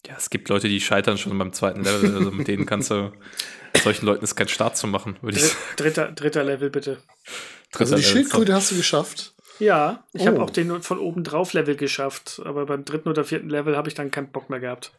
Ja, 0.06 0.14
es 0.16 0.30
gibt 0.30 0.48
Leute, 0.48 0.68
die 0.68 0.80
scheitern 0.80 1.18
schon 1.18 1.36
beim 1.38 1.52
zweiten 1.52 1.84
Level. 1.84 2.16
Also 2.16 2.30
mit 2.30 2.48
denen 2.48 2.66
kannst 2.66 2.90
du 2.90 3.12
solchen 3.82 4.06
Leuten 4.06 4.24
ist 4.24 4.36
kein 4.36 4.48
Start 4.48 4.76
zu 4.76 4.86
machen, 4.86 5.16
würde 5.20 5.38
ich 5.38 5.44
sagen. 5.44 5.58
Dritter, 5.76 6.12
dritter 6.12 6.44
Level, 6.44 6.70
bitte. 6.70 7.02
Dritter 7.72 7.80
also 7.80 7.96
die 7.96 8.02
Schildkröte 8.02 8.54
hast 8.54 8.70
du 8.70 8.76
geschafft? 8.76 9.34
Ja, 9.58 10.04
ich 10.12 10.22
oh. 10.22 10.26
habe 10.26 10.42
auch 10.42 10.50
den 10.50 10.82
von 10.82 10.98
oben 10.98 11.22
drauf 11.22 11.52
Level 11.52 11.76
geschafft, 11.76 12.40
aber 12.44 12.66
beim 12.66 12.84
dritten 12.84 13.08
oder 13.08 13.24
vierten 13.24 13.50
Level 13.50 13.76
habe 13.76 13.88
ich 13.88 13.94
dann 13.94 14.10
keinen 14.10 14.32
Bock 14.32 14.48
mehr 14.48 14.60
gehabt. 14.60 14.92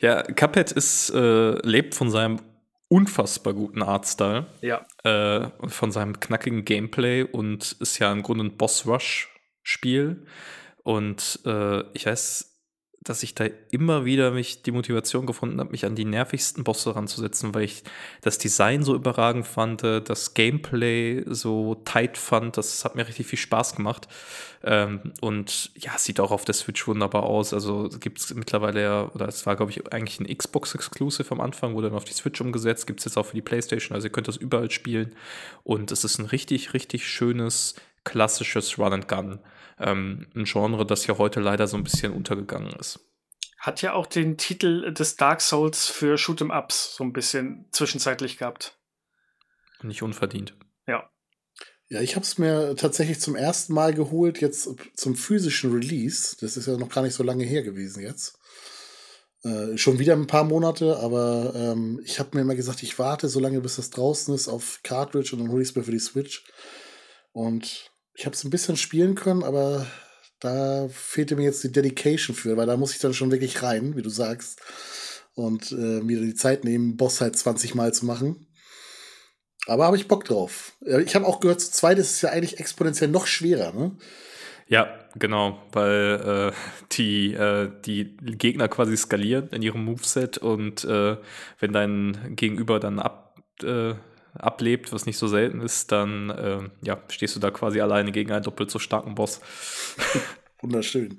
Ja, 0.00 0.22
Cuphead 0.22 0.72
ist, 0.72 1.10
äh, 1.10 1.52
lebt 1.66 1.94
von 1.94 2.10
seinem 2.10 2.40
unfassbar 2.88 3.54
guten 3.54 3.82
Artstyle. 3.82 4.46
Ja. 4.60 4.86
Äh, 5.04 5.48
und 5.58 5.70
von 5.70 5.92
seinem 5.92 6.20
knackigen 6.20 6.64
Gameplay 6.64 7.22
und 7.22 7.76
ist 7.80 7.98
ja 7.98 8.12
im 8.12 8.22
Grunde 8.22 8.44
ein 8.44 8.56
Boss-Rush-Spiel. 8.56 10.26
Und 10.82 11.40
äh, 11.44 11.82
ich 11.94 12.06
weiß, 12.06 12.55
dass 13.08 13.22
ich 13.22 13.34
da 13.34 13.46
immer 13.70 14.04
wieder 14.04 14.32
mich 14.32 14.62
die 14.62 14.72
Motivation 14.72 15.26
gefunden 15.26 15.60
habe, 15.60 15.70
mich 15.70 15.86
an 15.86 15.94
die 15.94 16.04
nervigsten 16.04 16.64
Bosse 16.64 16.96
ranzusetzen, 16.96 17.54
weil 17.54 17.62
ich 17.62 17.84
das 18.20 18.38
Design 18.38 18.82
so 18.82 18.94
überragend 18.94 19.46
fand, 19.46 19.84
äh, 19.84 20.02
das 20.02 20.34
Gameplay 20.34 21.24
so 21.26 21.76
tight 21.84 22.18
fand. 22.18 22.56
Das 22.56 22.84
hat 22.84 22.96
mir 22.96 23.06
richtig 23.06 23.26
viel 23.26 23.38
Spaß 23.38 23.76
gemacht. 23.76 24.08
Ähm, 24.64 25.12
und 25.20 25.70
ja, 25.76 25.96
sieht 25.98 26.18
auch 26.18 26.32
auf 26.32 26.44
der 26.44 26.54
Switch 26.54 26.86
wunderbar 26.88 27.22
aus. 27.22 27.54
Also 27.54 27.88
gibt 28.00 28.18
es 28.18 28.34
mittlerweile 28.34 28.82
ja, 28.82 29.10
oder 29.14 29.28
es 29.28 29.46
war, 29.46 29.54
glaube 29.54 29.70
ich, 29.70 29.92
eigentlich 29.92 30.18
ein 30.18 30.36
Xbox-Exclusive 30.36 31.30
am 31.30 31.40
Anfang, 31.40 31.74
wurde 31.74 31.88
dann 31.88 31.96
auf 31.96 32.04
die 32.04 32.14
Switch 32.14 32.40
umgesetzt. 32.40 32.86
Gibt 32.86 33.00
es 33.00 33.04
jetzt 33.04 33.16
auch 33.16 33.26
für 33.26 33.36
die 33.36 33.42
PlayStation. 33.42 33.94
Also 33.94 34.08
ihr 34.08 34.12
könnt 34.12 34.28
das 34.28 34.36
überall 34.36 34.70
spielen. 34.70 35.12
Und 35.62 35.92
es 35.92 36.02
ist 36.02 36.18
ein 36.18 36.26
richtig, 36.26 36.74
richtig 36.74 37.08
schönes, 37.08 37.76
klassisches 38.04 38.78
Run 38.78 38.92
and 38.92 39.08
Gun 39.08 39.38
ähm, 39.78 40.26
ein 40.34 40.44
Genre, 40.44 40.86
das 40.86 41.06
ja 41.06 41.18
heute 41.18 41.40
leider 41.40 41.66
so 41.66 41.76
ein 41.76 41.84
bisschen 41.84 42.12
untergegangen 42.12 42.72
ist. 42.78 43.00
Hat 43.58 43.82
ja 43.82 43.94
auch 43.94 44.06
den 44.06 44.36
Titel 44.36 44.92
des 44.92 45.16
Dark 45.16 45.40
Souls 45.40 45.88
für 45.88 46.16
Shoot'em 46.16 46.56
Ups 46.56 46.96
so 46.96 47.04
ein 47.04 47.12
bisschen 47.12 47.66
zwischenzeitlich 47.72 48.38
gehabt. 48.38 48.78
Nicht 49.82 50.02
unverdient. 50.02 50.54
Ja. 50.86 51.10
Ja, 51.88 52.00
ich 52.00 52.16
habe 52.16 52.24
es 52.24 52.38
mir 52.38 52.74
tatsächlich 52.76 53.20
zum 53.20 53.36
ersten 53.36 53.72
Mal 53.72 53.94
geholt, 53.94 54.40
jetzt 54.40 54.68
zum 54.94 55.14
physischen 55.14 55.72
Release. 55.72 56.36
Das 56.40 56.56
ist 56.56 56.66
ja 56.66 56.76
noch 56.76 56.88
gar 56.88 57.02
nicht 57.02 57.14
so 57.14 57.22
lange 57.22 57.44
her 57.44 57.62
gewesen 57.62 58.02
jetzt. 58.02 58.38
Äh, 59.42 59.78
schon 59.78 60.00
wieder 60.00 60.14
ein 60.14 60.26
paar 60.26 60.44
Monate, 60.44 60.98
aber 60.98 61.52
ähm, 61.54 62.00
ich 62.04 62.18
habe 62.18 62.30
mir 62.34 62.40
immer 62.40 62.56
gesagt, 62.56 62.82
ich 62.82 62.98
warte 62.98 63.28
so 63.28 63.38
lange, 63.38 63.60
bis 63.60 63.76
das 63.76 63.90
draußen 63.90 64.34
ist 64.34 64.48
auf 64.48 64.80
Cartridge 64.82 65.34
und 65.34 65.42
dann 65.42 65.50
hole 65.50 65.62
ich 65.62 65.68
es 65.68 65.76
mir 65.76 65.84
für 65.84 65.92
die 65.92 66.00
Switch. 66.00 66.44
Und 67.32 67.92
ich 68.16 68.24
habe 68.24 68.34
es 68.34 68.44
ein 68.44 68.50
bisschen 68.50 68.76
spielen 68.76 69.14
können, 69.14 69.44
aber 69.44 69.86
da 70.40 70.88
fehlte 70.88 71.36
mir 71.36 71.44
jetzt 71.44 71.62
die 71.64 71.72
Dedication 71.72 72.34
für, 72.34 72.56
weil 72.56 72.66
da 72.66 72.76
muss 72.76 72.92
ich 72.92 72.98
dann 72.98 73.14
schon 73.14 73.30
wirklich 73.30 73.62
rein, 73.62 73.96
wie 73.96 74.02
du 74.02 74.10
sagst. 74.10 74.60
Und 75.34 75.70
äh, 75.72 76.00
mir 76.00 76.20
die 76.20 76.34
Zeit 76.34 76.64
nehmen, 76.64 76.96
Boss 76.96 77.20
halt 77.20 77.36
20 77.36 77.74
Mal 77.74 77.92
zu 77.92 78.06
machen. 78.06 78.46
Aber 79.66 79.84
habe 79.84 79.96
ich 79.96 80.08
Bock 80.08 80.24
drauf. 80.24 80.72
Ich 81.04 81.14
habe 81.14 81.26
auch 81.26 81.40
gehört, 81.40 81.60
zu 81.60 81.70
zweit 81.70 81.98
ist 81.98 82.12
es 82.12 82.22
ja 82.22 82.30
eigentlich 82.30 82.58
exponentiell 82.58 83.10
noch 83.10 83.26
schwerer, 83.26 83.72
ne? 83.72 83.96
Ja, 84.68 84.88
genau, 85.14 85.62
weil 85.72 86.52
äh, 86.52 86.84
die, 86.92 87.34
äh, 87.34 87.70
die 87.84 88.16
Gegner 88.16 88.68
quasi 88.68 88.96
skalieren 88.96 89.48
in 89.50 89.62
ihrem 89.62 89.84
Moveset 89.84 90.38
und 90.38 90.84
äh, 90.84 91.18
wenn 91.60 91.72
dein 91.72 92.34
Gegenüber 92.34 92.80
dann 92.80 92.98
ab, 92.98 93.38
äh, 93.62 93.94
ablebt, 94.38 94.92
was 94.92 95.06
nicht 95.06 95.18
so 95.18 95.26
selten 95.28 95.60
ist, 95.60 95.92
dann 95.92 96.30
äh, 96.30 96.60
ja, 96.82 96.98
stehst 97.08 97.36
du 97.36 97.40
da 97.40 97.50
quasi 97.50 97.80
alleine 97.80 98.12
gegen 98.12 98.32
einen 98.32 98.44
doppelt 98.44 98.70
so 98.70 98.78
starken 98.78 99.14
Boss. 99.14 99.40
Wunderschön. 100.60 101.18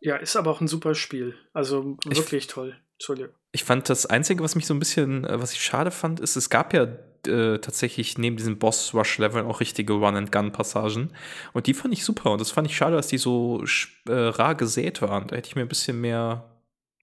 Ja, 0.00 0.16
ist 0.16 0.36
aber 0.36 0.50
auch 0.50 0.60
ein 0.60 0.68
super 0.68 0.94
Spiel. 0.94 1.34
Also 1.52 1.96
wirklich 2.04 2.44
ich, 2.44 2.46
toll. 2.48 2.76
Entschuldigung. 2.94 3.32
Ich 3.52 3.64
fand 3.64 3.88
das 3.88 4.06
Einzige, 4.06 4.42
was 4.42 4.54
mich 4.54 4.66
so 4.66 4.74
ein 4.74 4.78
bisschen, 4.78 5.24
äh, 5.24 5.40
was 5.40 5.52
ich 5.52 5.62
schade 5.62 5.90
fand, 5.90 6.20
ist, 6.20 6.36
es 6.36 6.50
gab 6.50 6.72
ja 6.74 6.88
äh, 7.26 7.58
tatsächlich 7.58 8.18
neben 8.18 8.36
diesem 8.36 8.58
Boss-Rush-Level 8.58 9.44
auch 9.44 9.60
richtige 9.60 9.92
Run-and-Gun-Passagen. 9.92 11.10
Und 11.52 11.66
die 11.66 11.74
fand 11.74 11.94
ich 11.94 12.04
super. 12.04 12.32
Und 12.32 12.40
das 12.40 12.50
fand 12.50 12.66
ich 12.66 12.76
schade, 12.76 12.96
dass 12.96 13.06
die 13.06 13.18
so 13.18 13.62
äh, 14.08 14.12
rar 14.12 14.54
gesät 14.54 15.02
waren. 15.02 15.28
Da 15.28 15.36
hätte 15.36 15.48
ich 15.48 15.56
mir 15.56 15.62
ein 15.62 15.68
bisschen 15.68 16.00
mehr 16.00 16.51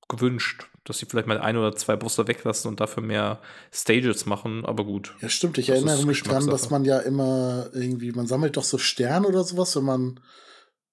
gewünscht 0.09 0.69
dass 0.89 0.97
sie 0.97 1.05
vielleicht 1.05 1.27
mal 1.27 1.37
ein 1.37 1.55
oder 1.55 1.75
zwei 1.75 1.95
Busse 1.95 2.27
weglassen 2.27 2.67
und 2.67 2.79
dafür 2.79 3.03
mehr 3.03 3.39
Stages 3.71 4.25
machen, 4.25 4.65
aber 4.65 4.83
gut. 4.83 5.13
Ja, 5.21 5.29
stimmt. 5.29 5.59
Ich 5.59 5.69
erinnere 5.69 6.03
mich 6.03 6.23
dran, 6.23 6.47
dass 6.47 6.71
man 6.71 6.83
ja 6.83 6.97
immer 6.97 7.69
irgendwie, 7.73 8.11
man 8.11 8.25
sammelt 8.25 8.57
doch 8.57 8.63
so 8.63 8.79
Sterne 8.79 9.27
oder 9.27 9.43
sowas, 9.43 9.75
wenn 9.75 9.83
man 9.83 10.19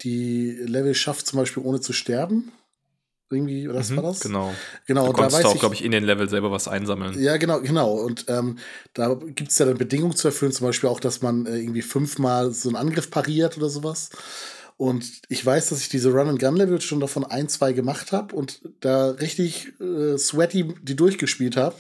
die 0.03 0.51
Level 0.51 0.95
schafft, 0.95 1.27
zum 1.27 1.39
Beispiel 1.39 1.63
ohne 1.63 1.81
zu 1.81 1.95
sterben. 1.95 2.53
Irgendwie, 3.31 3.69
oder 3.69 3.79
was 3.79 3.91
mhm, 3.91 3.97
war 3.97 4.03
das? 4.05 4.21
Genau. 4.21 4.55
Genau, 4.87 5.07
du 5.07 5.13
da 5.15 5.33
weiß 5.33 5.47
auch, 5.47 5.59
glaube 5.59 5.75
ich, 5.75 5.83
in 5.83 5.93
den 5.93 6.05
Level 6.05 6.29
selber 6.29 6.53
was 6.53 6.69
einsammeln. 6.69 7.19
Ja, 7.19 7.39
genau, 7.39 7.61
genau. 7.61 7.93
Und 7.93 8.27
ähm, 8.29 8.59
da 8.93 9.15
gibt 9.15 9.51
es 9.51 9.59
ja 9.59 9.65
dann 9.65 9.79
Bedingungen 9.79 10.15
zu 10.15 10.29
erfüllen, 10.29 10.53
zum 10.53 10.67
Beispiel 10.67 10.91
auch, 10.91 11.01
dass 11.01 11.23
man 11.23 11.47
äh, 11.47 11.57
irgendwie 11.57 11.83
fünfmal 11.83 12.53
so 12.53 12.69
einen 12.69 12.77
Angriff 12.77 13.11
pariert 13.11 13.57
oder 13.57 13.71
sowas. 13.71 14.11
Und 14.77 15.23
ich 15.29 15.45
weiß, 15.45 15.71
dass 15.71 15.81
ich 15.81 15.89
diese 15.89 16.13
Run-and-Gun-Level 16.13 16.81
schon 16.81 17.01
davon 17.01 17.25
ein, 17.25 17.49
zwei 17.49 17.73
gemacht 17.73 18.13
habe 18.13 18.37
und 18.37 18.61
da 18.81 19.11
richtig 19.11 19.73
äh, 19.81 20.19
sweaty 20.19 20.75
die 20.83 20.97
durchgespielt 20.97 21.57
habe, 21.57 21.77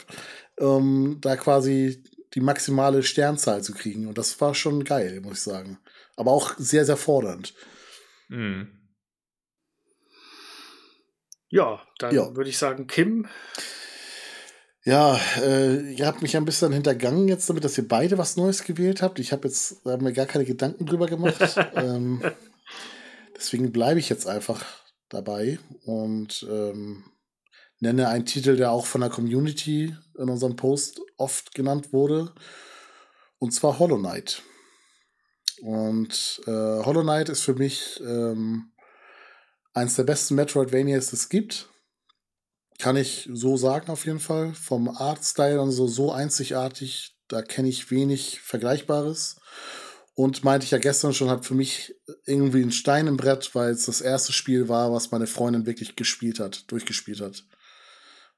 um 0.58 1.20
da 1.20 1.36
quasi 1.36 2.02
die 2.34 2.40
maximale 2.40 3.02
Sternzahl 3.02 3.62
zu 3.62 3.72
kriegen. 3.72 4.06
Und 4.06 4.16
das 4.16 4.40
war 4.40 4.54
schon 4.54 4.84
geil, 4.84 5.20
muss 5.20 5.38
ich 5.38 5.42
sagen. 5.42 5.78
Aber 6.16 6.32
auch 6.32 6.54
sehr, 6.56 6.86
sehr 6.86 6.96
fordernd. 6.96 7.54
Mhm. 8.28 8.68
Ja, 11.48 11.82
dann 11.98 12.14
ja. 12.14 12.34
würde 12.34 12.50
ich 12.50 12.58
sagen, 12.58 12.86
Kim. 12.86 13.26
Ja, 14.84 15.20
äh, 15.42 15.92
ihr 15.94 16.06
habt 16.06 16.22
mich 16.22 16.36
ein 16.36 16.44
bisschen 16.44 16.72
hintergangen 16.72 17.28
jetzt 17.28 17.48
damit, 17.48 17.64
dass 17.64 17.76
ihr 17.76 17.88
beide 17.88 18.18
was 18.18 18.36
Neues 18.36 18.64
gewählt 18.64 19.02
habt. 19.02 19.18
Ich 19.18 19.32
habe 19.32 19.48
jetzt 19.48 19.84
hab 19.84 20.00
mir 20.00 20.12
gar 20.12 20.26
keine 20.26 20.44
Gedanken 20.44 20.86
drüber 20.86 21.06
gemacht. 21.06 21.56
ähm, 21.74 22.22
Deswegen 23.36 23.72
bleibe 23.72 24.00
ich 24.00 24.08
jetzt 24.08 24.26
einfach 24.26 24.64
dabei 25.08 25.58
und 25.84 26.46
ähm, 26.50 27.04
nenne 27.80 28.08
einen 28.08 28.26
Titel, 28.26 28.56
der 28.56 28.70
auch 28.70 28.86
von 28.86 29.02
der 29.02 29.10
Community 29.10 29.94
in 30.18 30.30
unserem 30.30 30.56
Post 30.56 31.00
oft 31.16 31.54
genannt 31.54 31.92
wurde, 31.92 32.32
und 33.38 33.52
zwar 33.52 33.78
Hollow 33.78 33.98
Knight. 33.98 34.42
Und 35.60 36.40
äh, 36.46 36.50
Hollow 36.50 37.02
Knight 37.02 37.28
ist 37.28 37.42
für 37.42 37.54
mich 37.54 38.00
ähm, 38.00 38.72
eins 39.72 39.96
der 39.96 40.04
besten 40.04 40.34
Metroidvanias, 40.34 41.12
es 41.12 41.28
gibt. 41.28 41.68
Kann 42.78 42.96
ich 42.96 43.28
so 43.32 43.56
sagen, 43.56 43.90
auf 43.90 44.04
jeden 44.04 44.20
Fall. 44.20 44.52
Vom 44.54 44.88
Artstyle 44.88 45.60
und 45.60 45.70
so, 45.70 45.86
so 45.86 46.12
einzigartig, 46.12 47.16
da 47.28 47.42
kenne 47.42 47.68
ich 47.68 47.90
wenig 47.90 48.40
Vergleichbares. 48.40 49.36
Und 50.16 50.44
meinte 50.44 50.64
ich 50.64 50.70
ja 50.70 50.78
gestern 50.78 51.12
schon, 51.12 51.28
hat 51.28 51.44
für 51.44 51.54
mich 51.54 51.94
irgendwie 52.24 52.62
ein 52.62 52.72
Stein 52.72 53.06
im 53.06 53.18
Brett, 53.18 53.54
weil 53.54 53.72
es 53.72 53.84
das 53.84 54.00
erste 54.00 54.32
Spiel 54.32 54.66
war, 54.66 54.90
was 54.90 55.10
meine 55.10 55.26
Freundin 55.26 55.66
wirklich 55.66 55.94
gespielt 55.94 56.40
hat, 56.40 56.70
durchgespielt 56.72 57.20
hat. 57.20 57.44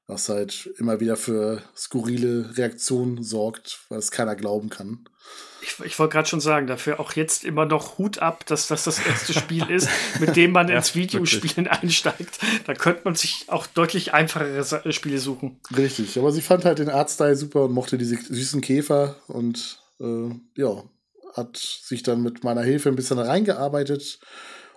Was 0.05 0.27
halt 0.27 0.69
immer 0.77 0.99
wieder 0.99 1.15
für 1.15 1.63
skurrile 1.77 2.57
Reaktionen 2.57 3.23
sorgt, 3.23 3.79
weil 3.87 3.99
es 3.99 4.11
keiner 4.11 4.35
glauben 4.35 4.69
kann. 4.69 5.07
Ich, 5.61 5.79
ich 5.85 5.97
wollte 5.99 6.11
gerade 6.11 6.27
schon 6.27 6.41
sagen, 6.41 6.67
dafür 6.67 6.99
auch 6.99 7.13
jetzt 7.13 7.45
immer 7.45 7.65
noch 7.65 7.97
Hut 7.97 8.19
ab, 8.19 8.45
dass 8.45 8.67
das 8.67 8.83
das 8.83 8.99
erste 8.99 9.31
Spiel 9.31 9.69
ist, 9.69 9.87
mit 10.19 10.35
dem 10.35 10.51
man 10.51 10.67
ja, 10.69 10.75
ins 10.75 10.95
Videospielen 10.95 11.65
wirklich. 11.65 11.83
einsteigt. 11.83 12.39
Da 12.65 12.73
könnte 12.73 13.03
man 13.05 13.15
sich 13.15 13.45
auch 13.47 13.67
deutlich 13.67 14.13
einfachere 14.13 14.91
Spiele 14.91 15.19
suchen. 15.19 15.61
Richtig, 15.77 16.19
aber 16.19 16.33
sie 16.33 16.41
fand 16.41 16.65
halt 16.65 16.79
den 16.79 16.89
Artstyle 16.89 17.37
super 17.37 17.63
und 17.63 17.71
mochte 17.71 17.97
diese 17.97 18.17
süßen 18.17 18.59
Käfer 18.59 19.15
und 19.27 19.81
äh, 20.01 20.29
ja, 20.55 20.83
hat 21.39 21.57
sich 21.57 22.03
dann 22.03 22.21
mit 22.21 22.43
meiner 22.43 22.61
Hilfe 22.61 22.89
ein 22.89 22.95
bisschen 22.95 23.19
reingearbeitet. 23.19 24.19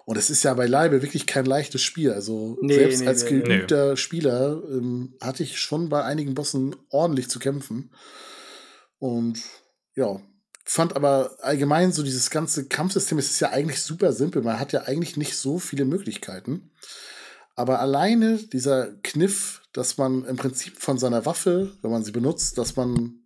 Und 0.04 0.16
es 0.16 0.30
ist 0.30 0.42
ja 0.42 0.54
beileibe 0.54 1.02
wirklich 1.02 1.26
kein 1.26 1.44
leichtes 1.44 1.82
Spiel. 1.82 2.12
Also 2.12 2.58
nee, 2.60 2.74
selbst 2.74 3.00
nee, 3.02 3.06
als 3.06 3.26
geübter 3.26 3.90
nee. 3.90 3.96
Spieler 3.96 4.62
ähm, 4.68 5.14
hatte 5.20 5.42
ich 5.42 5.60
schon 5.60 5.88
bei 5.88 6.02
einigen 6.02 6.34
Bossen 6.34 6.74
ordentlich 6.90 7.28
zu 7.28 7.38
kämpfen. 7.38 7.92
Und 8.98 9.40
ja, 9.94 10.20
fand 10.64 10.96
aber 10.96 11.36
allgemein 11.40 11.92
so 11.92 12.02
dieses 12.02 12.30
ganze 12.30 12.66
Kampfsystem, 12.66 13.18
es 13.18 13.30
ist 13.30 13.40
ja 13.40 13.50
eigentlich 13.50 13.80
super 13.80 14.12
simpel. 14.12 14.42
Man 14.42 14.58
hat 14.58 14.72
ja 14.72 14.82
eigentlich 14.82 15.16
nicht 15.16 15.36
so 15.36 15.58
viele 15.58 15.84
Möglichkeiten. 15.84 16.70
Aber 17.54 17.80
alleine 17.80 18.38
dieser 18.38 18.92
Kniff, 19.02 19.62
dass 19.72 19.98
man 19.98 20.24
im 20.24 20.36
Prinzip 20.36 20.78
von 20.78 20.98
seiner 20.98 21.26
Waffe, 21.26 21.72
wenn 21.82 21.90
man 21.90 22.04
sie 22.04 22.12
benutzt, 22.12 22.58
dass 22.58 22.76
man 22.76 23.21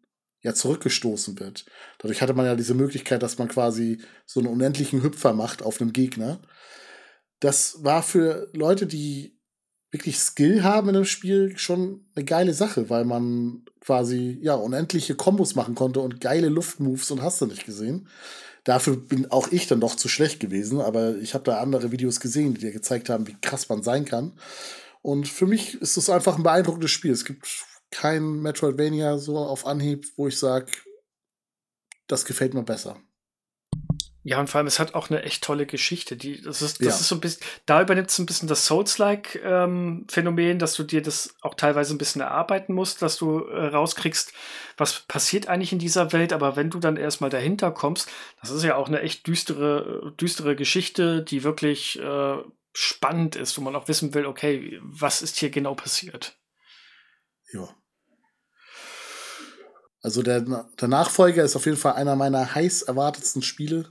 ja 0.47 0.55
zurückgestoßen 0.55 1.39
wird. 1.41 1.67
Dadurch 1.99 2.23
hatte 2.23 2.33
man 2.33 2.47
ja 2.47 2.55
diese 2.55 2.75
Möglichkeit, 2.75 3.23
dass 3.23 3.37
man 3.37 3.49
quasi 3.49 3.99
so 4.25 4.41
einen 4.41 4.49
unendlichen 4.49 5.03
Hüpfer 5.03 5.33
macht 5.33 5.63
auf 5.63 5.81
einem 5.81 5.93
Gegner. 5.93 6.41
Das 7.41 7.83
war 7.83 8.03
für 8.03 8.49
Leute, 8.53 8.87
die 8.87 9.37
wirklich 9.91 10.19
Skill 10.19 10.63
haben 10.63 10.89
in 10.89 10.95
dem 10.95 11.05
Spiel, 11.05 11.59
schon 11.59 12.07
eine 12.15 12.25
geile 12.25 12.55
Sache, 12.55 12.89
weil 12.91 13.05
man 13.05 13.65
quasi 13.81 14.39
ja 14.41 14.55
unendliche 14.55 15.17
Kombos 15.17 15.55
machen 15.57 15.75
konnte 15.75 16.01
und 16.01 16.21
geile 16.21 16.49
Luftmoves 16.49 17.11
und 17.11 17.23
hast 17.23 17.41
du 17.41 17.47
nicht 17.47 17.67
gesehen. 17.67 18.09
Dafür 18.65 18.97
bin 18.97 19.31
auch 19.31 19.49
ich 19.53 19.67
dann 19.67 19.81
doch 19.81 19.97
zu 19.97 20.09
schlecht 20.09 20.41
gewesen, 20.41 20.81
aber 20.81 21.17
ich 21.17 21.35
habe 21.35 21.45
da 21.45 21.59
andere 21.59 21.93
Videos 21.93 22.21
gesehen, 22.21 22.55
die 22.55 22.61
dir 22.61 22.73
gezeigt 22.73 23.09
haben, 23.09 23.27
wie 23.27 23.37
krass 23.41 23.69
man 23.69 23.83
sein 23.83 24.05
kann. 24.05 24.33
Und 25.03 25.29
für 25.29 25.47
mich 25.47 25.81
ist 25.81 25.97
es 25.97 26.11
einfach 26.11 26.37
ein 26.37 26.43
beeindruckendes 26.43 26.91
Spiel. 26.91 27.13
Es 27.13 27.25
gibt 27.25 27.47
kein 27.91 28.43
Metroidvania 28.43 29.19
so 29.19 29.39
auf 29.39 29.67
Anhieb, 29.67 30.07
wo 30.17 30.29
ich 30.29 30.39
sage, 30.39 30.73
das 32.07 32.25
gefällt 32.25 32.55
mir 32.55 32.63
besser. 32.63 33.01
Ja, 34.29 34.41
und 34.41 34.51
vor 34.51 34.59
allem, 34.59 34.67
es 34.67 34.81
hat 34.81 34.97
auch 34.97 35.09
eine 35.09 35.23
echt 35.23 35.45
tolle 35.45 35.67
Geschichte. 35.67 36.17
Die, 36.17 36.43
das 36.43 36.61
ist, 36.61 36.81
das 36.81 36.87
ja. 36.87 36.95
ist 36.95 37.07
so 37.07 37.15
ein 37.15 37.21
bisschen, 37.21 37.47
da 37.65 37.81
übernimmt 37.81 38.11
es 38.11 38.19
ein 38.19 38.27
bisschen 38.27 38.49
das 38.49 38.67
Souls-like-Phänomen, 38.67 40.51
ähm, 40.51 40.59
dass 40.59 40.75
du 40.75 40.83
dir 40.83 41.01
das 41.01 41.37
auch 41.43 41.55
teilweise 41.55 41.95
ein 41.95 41.99
bisschen 41.99 42.23
erarbeiten 42.23 42.75
musst, 42.75 43.03
dass 43.03 43.19
du 43.19 43.45
äh, 43.45 43.67
rauskriegst, 43.67 44.33
was 44.77 44.99
passiert 45.07 45.47
eigentlich 45.47 45.73
in 45.73 45.79
dieser 45.79 46.13
Welt. 46.13 46.33
Aber 46.33 46.57
wenn 46.57 46.71
du 46.71 46.81
dann 46.81 46.97
erstmal 46.97 47.31
dahinter 47.31 47.71
kommst, 47.71 48.11
das 48.41 48.51
ist 48.51 48.65
ja 48.65 48.75
auch 48.75 48.89
eine 48.89 49.01
echt 49.01 49.29
düstere, 49.29 50.13
düstere 50.21 50.57
Geschichte, 50.57 51.23
die 51.23 51.45
wirklich 51.45 51.97
äh, 52.01 52.39
spannend 52.73 53.37
ist, 53.37 53.57
wo 53.57 53.63
man 53.63 53.77
auch 53.77 53.87
wissen 53.87 54.13
will, 54.13 54.27
okay, 54.27 54.81
was 54.83 55.23
ist 55.23 55.37
hier 55.37 55.51
genau 55.51 55.77
passiert. 55.77 56.37
Ja. 57.53 57.69
Also 60.07 60.23
der, 60.23 60.41
der 60.41 60.87
Nachfolger 60.87 61.43
ist 61.43 61.57
auf 61.57 61.65
jeden 61.67 61.77
Fall 61.77 61.95
einer 61.95 62.15
meiner 62.15 62.55
heiß 62.55 62.83
erwartetsten 62.83 63.43
Spiele. 63.43 63.87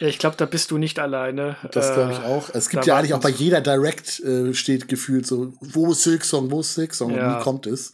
Ja, 0.00 0.08
ich 0.08 0.18
glaube, 0.18 0.34
da 0.36 0.44
bist 0.44 0.72
du 0.72 0.78
nicht 0.78 0.98
alleine. 0.98 1.56
Das 1.70 1.94
glaube 1.94 2.12
ich 2.12 2.18
äh, 2.18 2.22
auch. 2.22 2.50
Es 2.52 2.70
gibt 2.70 2.86
ja 2.86 2.96
eigentlich 2.96 3.14
auch 3.14 3.20
bei 3.20 3.28
jeder 3.28 3.60
Direct 3.60 4.18
äh, 4.18 4.52
steht 4.52 4.88
gefühlt 4.88 5.28
so, 5.28 5.52
wo 5.60 5.92
ist 5.92 6.02
Silksong, 6.02 6.50
wo 6.50 6.58
ist 6.58 6.74
Silksong 6.74 7.14
ja. 7.14 7.34
und 7.34 7.38
wie 7.38 7.44
kommt 7.44 7.66
es? 7.68 7.92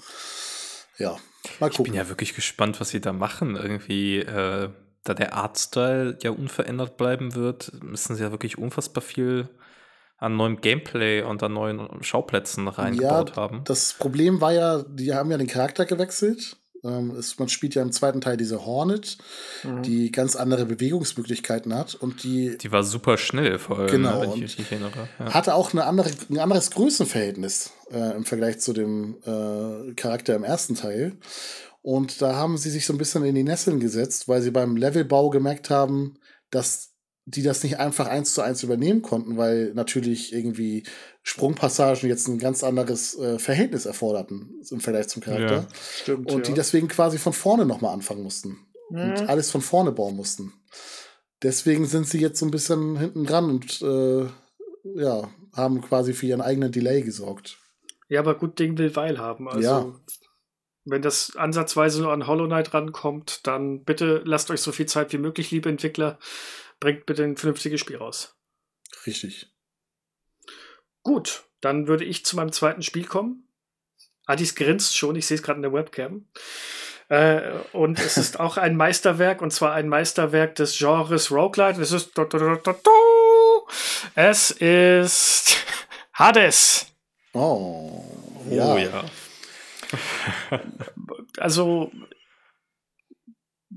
Ja, 0.96 1.18
mal 1.60 1.68
gucken. 1.68 1.86
Ich 1.86 1.90
bin 1.92 1.94
ja 1.94 2.08
wirklich 2.08 2.34
gespannt, 2.34 2.80
was 2.80 2.88
sie 2.88 3.02
da 3.02 3.12
machen. 3.12 3.56
Irgendwie, 3.56 4.20
äh, 4.20 4.70
da 5.04 5.14
der 5.14 5.34
Artstyle 5.34 6.16
ja 6.22 6.30
unverändert 6.30 6.96
bleiben 6.96 7.34
wird, 7.34 7.72
müssen 7.82 8.16
sie 8.16 8.22
ja 8.22 8.30
wirklich 8.30 8.56
unfassbar 8.56 9.02
viel 9.02 9.50
an 10.18 10.36
neuem 10.36 10.60
Gameplay 10.60 11.22
und 11.22 11.42
an 11.42 11.52
neuen 11.52 12.02
Schauplätzen 12.02 12.68
reingebaut 12.68 13.30
ja, 13.30 13.36
haben. 13.36 13.62
Das 13.64 13.94
Problem 13.94 14.40
war 14.40 14.52
ja, 14.52 14.82
die 14.82 15.14
haben 15.14 15.30
ja 15.30 15.38
den 15.38 15.46
Charakter 15.46 15.84
gewechselt. 15.84 16.56
Ähm, 16.84 17.10
es, 17.18 17.38
man 17.38 17.48
spielt 17.48 17.74
ja 17.74 17.82
im 17.82 17.92
zweiten 17.92 18.20
Teil 18.20 18.36
diese 18.36 18.64
Hornet, 18.64 19.18
mhm. 19.64 19.82
die 19.82 20.10
ganz 20.12 20.36
andere 20.36 20.66
Bewegungsmöglichkeiten 20.66 21.74
hat 21.74 21.94
und 21.94 22.22
die. 22.22 22.56
Die 22.58 22.72
war 22.72 22.82
super 22.82 23.18
schnell, 23.18 23.58
vor 23.58 23.78
allem, 23.78 23.90
genau, 23.90 24.20
ne, 24.20 24.32
wenn 24.32 24.42
ich 24.42 24.58
mich 24.58 24.70
erinnere. 24.70 25.08
Ja. 25.18 25.34
Hatte 25.34 25.54
auch 25.54 25.72
eine 25.72 25.84
andere, 25.84 26.10
ein 26.30 26.38
anderes 26.38 26.70
Größenverhältnis 26.70 27.72
äh, 27.90 28.16
im 28.16 28.24
Vergleich 28.24 28.60
zu 28.60 28.72
dem 28.72 29.16
äh, 29.24 29.92
Charakter 29.94 30.34
im 30.34 30.44
ersten 30.44 30.74
Teil. 30.74 31.16
Und 31.82 32.20
da 32.20 32.34
haben 32.34 32.58
sie 32.58 32.70
sich 32.70 32.84
so 32.84 32.92
ein 32.92 32.98
bisschen 32.98 33.24
in 33.24 33.34
die 33.34 33.44
Nesseln 33.44 33.80
gesetzt, 33.80 34.28
weil 34.28 34.42
sie 34.42 34.50
beim 34.50 34.76
Levelbau 34.76 35.30
gemerkt 35.30 35.70
haben, 35.70 36.18
dass 36.50 36.95
die 37.28 37.42
das 37.42 37.64
nicht 37.64 37.80
einfach 37.80 38.06
eins 38.06 38.34
zu 38.34 38.40
eins 38.40 38.62
übernehmen 38.62 39.02
konnten, 39.02 39.36
weil 39.36 39.74
natürlich 39.74 40.32
irgendwie 40.32 40.84
Sprungpassagen 41.24 42.08
jetzt 42.08 42.28
ein 42.28 42.38
ganz 42.38 42.62
anderes 42.62 43.18
äh, 43.18 43.40
Verhältnis 43.40 43.84
erforderten 43.84 44.62
im 44.70 44.80
Vergleich 44.80 45.08
zum 45.08 45.22
Charakter. 45.22 45.56
Ja, 45.56 45.68
stimmt, 46.02 46.32
und 46.32 46.46
die 46.46 46.54
deswegen 46.54 46.86
quasi 46.86 47.18
von 47.18 47.32
vorne 47.32 47.66
nochmal 47.66 47.92
anfangen 47.92 48.22
mussten. 48.22 48.60
Mhm. 48.90 49.00
Und 49.00 49.28
alles 49.28 49.50
von 49.50 49.60
vorne 49.60 49.90
bauen 49.90 50.14
mussten. 50.14 50.52
Deswegen 51.42 51.86
sind 51.86 52.06
sie 52.06 52.20
jetzt 52.20 52.38
so 52.38 52.46
ein 52.46 52.52
bisschen 52.52 52.96
hinten 52.96 53.26
dran 53.26 53.50
und 53.50 53.82
äh, 53.82 54.26
ja, 54.94 55.28
haben 55.52 55.80
quasi 55.80 56.14
für 56.14 56.26
ihren 56.26 56.40
eigenen 56.40 56.70
Delay 56.70 57.02
gesorgt. 57.02 57.58
Ja, 58.08 58.20
aber 58.20 58.36
gut 58.36 58.60
Ding 58.60 58.78
will 58.78 58.94
Weil 58.94 59.18
haben. 59.18 59.48
Also, 59.48 59.68
ja. 59.68 59.94
wenn 60.84 61.02
das 61.02 61.34
ansatzweise 61.34 62.02
nur 62.02 62.12
an 62.12 62.28
Hollow 62.28 62.46
Knight 62.46 62.72
rankommt, 62.72 63.44
dann 63.48 63.82
bitte 63.82 64.22
lasst 64.24 64.52
euch 64.52 64.60
so 64.60 64.70
viel 64.70 64.86
Zeit 64.86 65.12
wie 65.12 65.18
möglich, 65.18 65.50
liebe 65.50 65.68
Entwickler 65.68 66.20
bringt 66.80 67.06
bitte 67.06 67.24
ein 67.24 67.36
vernünftiges 67.36 67.80
Spiel 67.80 67.96
raus. 67.96 68.36
Richtig. 69.06 69.52
Gut, 71.02 71.44
dann 71.60 71.86
würde 71.86 72.04
ich 72.04 72.24
zu 72.24 72.36
meinem 72.36 72.52
zweiten 72.52 72.82
Spiel 72.82 73.04
kommen. 73.04 73.48
Adis 74.26 74.54
grinst 74.54 74.96
schon, 74.96 75.16
ich 75.16 75.26
sehe 75.26 75.36
es 75.36 75.42
gerade 75.42 75.58
in 75.58 75.62
der 75.62 75.72
Webcam. 75.72 76.26
Äh, 77.08 77.52
und 77.72 78.00
es 78.00 78.16
ist 78.16 78.40
auch 78.40 78.56
ein 78.56 78.76
Meisterwerk, 78.76 79.40
und 79.40 79.52
zwar 79.52 79.72
ein 79.74 79.88
Meisterwerk 79.88 80.56
des 80.56 80.76
Genres 80.76 81.30
Roguelite. 81.30 81.80
Es 81.80 81.92
ist. 81.92 82.12
Es 84.14 84.50
ist 84.50 85.56
Hades. 86.14 86.86
Oh, 87.32 88.02
ja. 88.50 88.74
Oh, 88.74 88.78
ja. 88.78 89.04
also, 91.38 91.92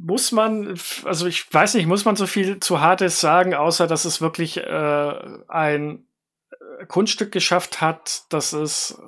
muss 0.01 0.31
man, 0.31 0.79
also 1.03 1.27
ich 1.27 1.51
weiß 1.53 1.73
nicht, 1.73 1.85
muss 1.85 2.05
man 2.05 2.15
so 2.15 2.25
viel 2.25 2.59
zu 2.59 2.79
Hades 2.79 3.19
sagen, 3.19 3.53
außer 3.53 3.87
dass 3.87 4.05
es 4.05 4.21
wirklich 4.21 4.57
äh, 4.57 5.13
ein 5.47 6.05
äh, 6.51 6.85
Kunststück 6.87 7.31
geschafft 7.31 7.81
hat, 7.81 8.23
dass 8.29 8.53
es 8.53 9.01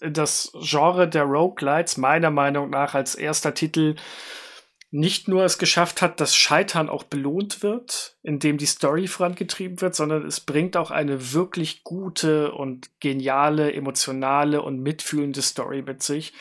das 0.00 0.52
Genre 0.60 1.08
der 1.08 1.24
Roguelites 1.24 1.96
meiner 1.96 2.30
Meinung 2.30 2.68
nach 2.68 2.94
als 2.94 3.14
erster 3.14 3.54
Titel 3.54 3.96
nicht 4.90 5.26
nur 5.26 5.44
es 5.44 5.58
geschafft 5.58 6.00
hat, 6.00 6.20
dass 6.20 6.36
Scheitern 6.36 6.88
auch 6.88 7.02
belohnt 7.02 7.62
wird, 7.62 8.16
indem 8.22 8.56
die 8.56 8.66
Story 8.66 9.08
vorangetrieben 9.08 9.80
wird, 9.80 9.94
sondern 9.94 10.24
es 10.24 10.40
bringt 10.40 10.76
auch 10.76 10.90
eine 10.90 11.32
wirklich 11.32 11.82
gute 11.82 12.52
und 12.52 12.88
geniale, 13.00 13.72
emotionale 13.72 14.62
und 14.62 14.80
mitfühlende 14.80 15.42
Story 15.42 15.82
mit 15.82 16.02
sich 16.02 16.34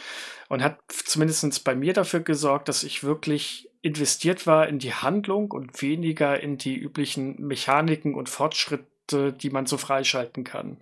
und 0.48 0.62
hat 0.62 0.80
zumindest 0.88 1.64
bei 1.64 1.76
mir 1.76 1.94
dafür 1.94 2.20
gesorgt, 2.20 2.70
dass 2.70 2.84
ich 2.84 3.04
wirklich 3.04 3.70
investiert 3.86 4.48
war 4.48 4.68
in 4.68 4.80
die 4.80 4.96
Handlung 4.96 5.52
und 5.52 5.80
weniger 5.84 6.40
in 6.40 6.58
die 6.58 6.76
üblichen 6.76 7.40
Mechaniken 7.40 8.16
und 8.16 8.30
Fortschritte, 8.30 9.32
die 9.32 9.52
man 9.52 9.68
so 9.68 9.78
freischalten 9.78 10.44
kann. 10.44 10.82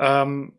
Ähm, 0.00 0.54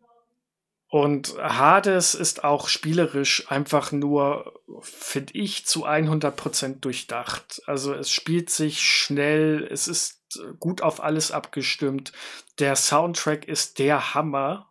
und 0.88 1.36
Hades 1.38 2.14
ist 2.14 2.42
auch 2.42 2.68
spielerisch 2.68 3.50
einfach 3.50 3.92
nur, 3.92 4.60
finde 4.80 5.34
ich, 5.34 5.66
zu 5.66 5.86
100% 5.86 6.80
durchdacht. 6.80 7.62
Also 7.66 7.92
es 7.92 8.10
spielt 8.10 8.48
sich 8.48 8.80
schnell, 8.80 9.68
es 9.70 9.88
ist 9.88 10.22
gut 10.58 10.80
auf 10.80 11.02
alles 11.02 11.32
abgestimmt. 11.32 12.12
Der 12.60 12.76
Soundtrack 12.76 13.46
ist 13.46 13.78
der 13.78 14.14
Hammer. 14.14 14.70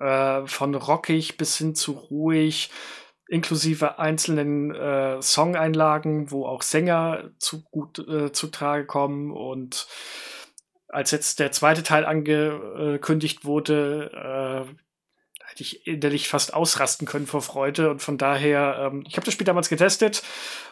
Äh, 0.00 0.46
von 0.46 0.74
rockig 0.74 1.36
bis 1.36 1.58
hin 1.58 1.74
zu 1.74 1.92
ruhig 1.92 2.70
inklusive 3.28 3.98
einzelnen 3.98 4.74
äh, 4.74 5.20
Songeinlagen, 5.20 6.30
wo 6.30 6.46
auch 6.46 6.62
Sänger 6.62 7.30
zu 7.38 7.62
gut 7.64 7.98
äh, 7.98 8.32
zu 8.32 8.48
Trage 8.48 8.86
kommen 8.86 9.30
und 9.30 9.86
als 10.88 11.10
jetzt 11.10 11.38
der 11.38 11.52
zweite 11.52 11.82
Teil 11.82 12.06
angekündigt 12.06 13.44
wurde, 13.44 14.10
äh, 14.14 15.48
hätte 15.48 15.62
ich 15.62 15.86
innerlich 15.86 16.28
fast 16.28 16.54
ausrasten 16.54 17.06
können 17.06 17.26
vor 17.26 17.42
Freude 17.42 17.90
und 17.90 18.00
von 18.00 18.16
daher, 18.16 18.90
ähm, 18.90 19.04
ich 19.06 19.16
habe 19.16 19.24
das 19.26 19.34
Spiel 19.34 19.44
damals 19.44 19.68
getestet 19.68 20.22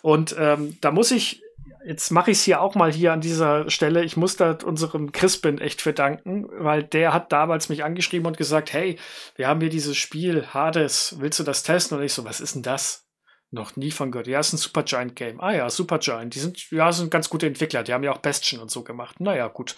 und 0.03 0.35
ähm, 0.39 0.79
da 0.81 0.91
muss 0.91 1.11
ich 1.11 1.43
jetzt 1.87 2.11
mache 2.11 2.33
ich 2.33 2.39
es 2.39 2.45
hier 2.45 2.61
auch 2.61 2.75
mal 2.75 2.93
hier 2.93 3.13
an 3.13 3.21
dieser 3.21 3.71
Stelle. 3.71 4.05
Ich 4.05 4.17
muss 4.17 4.37
da 4.37 4.59
unserem 4.65 5.13
Crispin 5.13 5.59
echt 5.59 5.81
verdanken, 5.81 6.47
weil 6.59 6.83
der 6.83 7.13
hat 7.13 7.33
damals 7.33 7.69
mich 7.69 7.85
angeschrieben 7.85 8.27
und 8.27 8.37
gesagt, 8.37 8.73
hey, 8.73 8.99
wir 9.37 9.49
haben 9.49 9.61
hier 9.61 9.71
dieses 9.71 9.97
Spiel 9.97 10.47
Hades, 10.53 11.17
willst 11.19 11.39
du 11.39 11.45
das 11.45 11.63
testen? 11.63 11.97
Und 11.97 12.05
ich 12.05 12.13
so, 12.13 12.25
was 12.25 12.41
ist 12.41 12.57
denn 12.57 12.63
das? 12.63 13.05
Noch 13.53 13.77
nie 13.77 13.93
von 13.93 14.11
gehört. 14.11 14.27
Ja, 14.27 14.41
ist 14.41 14.53
ein 14.53 14.59
Supergiant 14.59 15.15
Game. 15.15 15.41
Ah 15.41 15.53
ja, 15.53 15.71
Supergiant. 15.71 16.35
Die 16.35 16.41
sind, 16.41 16.71
ja, 16.73 16.91
sind 16.91 17.13
ganz 17.13 17.31
gute 17.31 17.47
Entwickler. 17.47 17.85
Die 17.85 17.93
haben 17.93 18.03
ja 18.03 18.13
auch 18.13 18.19
Bastion 18.19 18.61
und 18.61 18.73
so 18.73 18.83
gemacht. 18.83 19.21
Naja, 19.21 19.47
gut. 19.47 19.77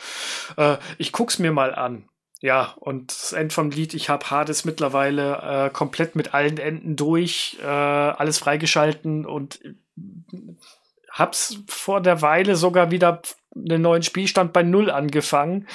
Äh, 0.56 0.78
ich 0.97 1.12
guck's 1.12 1.39
mir 1.39 1.52
mal 1.52 1.74
an. 1.74 2.09
Ja, 2.40 2.74
und 2.78 3.10
das 3.10 3.32
End 3.32 3.52
vom 3.52 3.70
Lied, 3.70 3.94
ich 3.94 4.09
habe 4.09 4.30
Hades 4.30 4.64
mittlerweile 4.64 5.66
äh, 5.66 5.70
komplett 5.70 6.16
mit 6.16 6.35
allen 6.35 6.56
Enden 6.56 6.97
durch, 6.97 7.59
äh, 7.60 7.66
alles 7.66 8.39
freigeschalten 8.39 9.26
und 9.26 9.60
hab's 11.18 11.58
vor 11.66 12.00
der 12.00 12.22
Weile 12.22 12.56
sogar 12.56 12.90
wieder 12.90 13.22
einen 13.54 13.82
neuen 13.82 14.02
Spielstand 14.02 14.52
bei 14.52 14.62
Null 14.62 14.90
angefangen. 14.90 15.66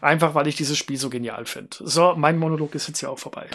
Einfach 0.00 0.34
weil 0.34 0.48
ich 0.48 0.56
dieses 0.56 0.76
Spiel 0.78 0.96
so 0.96 1.10
genial 1.10 1.46
finde. 1.46 1.76
So, 1.80 2.14
mein 2.16 2.38
Monolog 2.38 2.74
ist 2.74 2.88
jetzt 2.88 3.00
ja 3.00 3.08
auch 3.08 3.18
vorbei. 3.18 3.46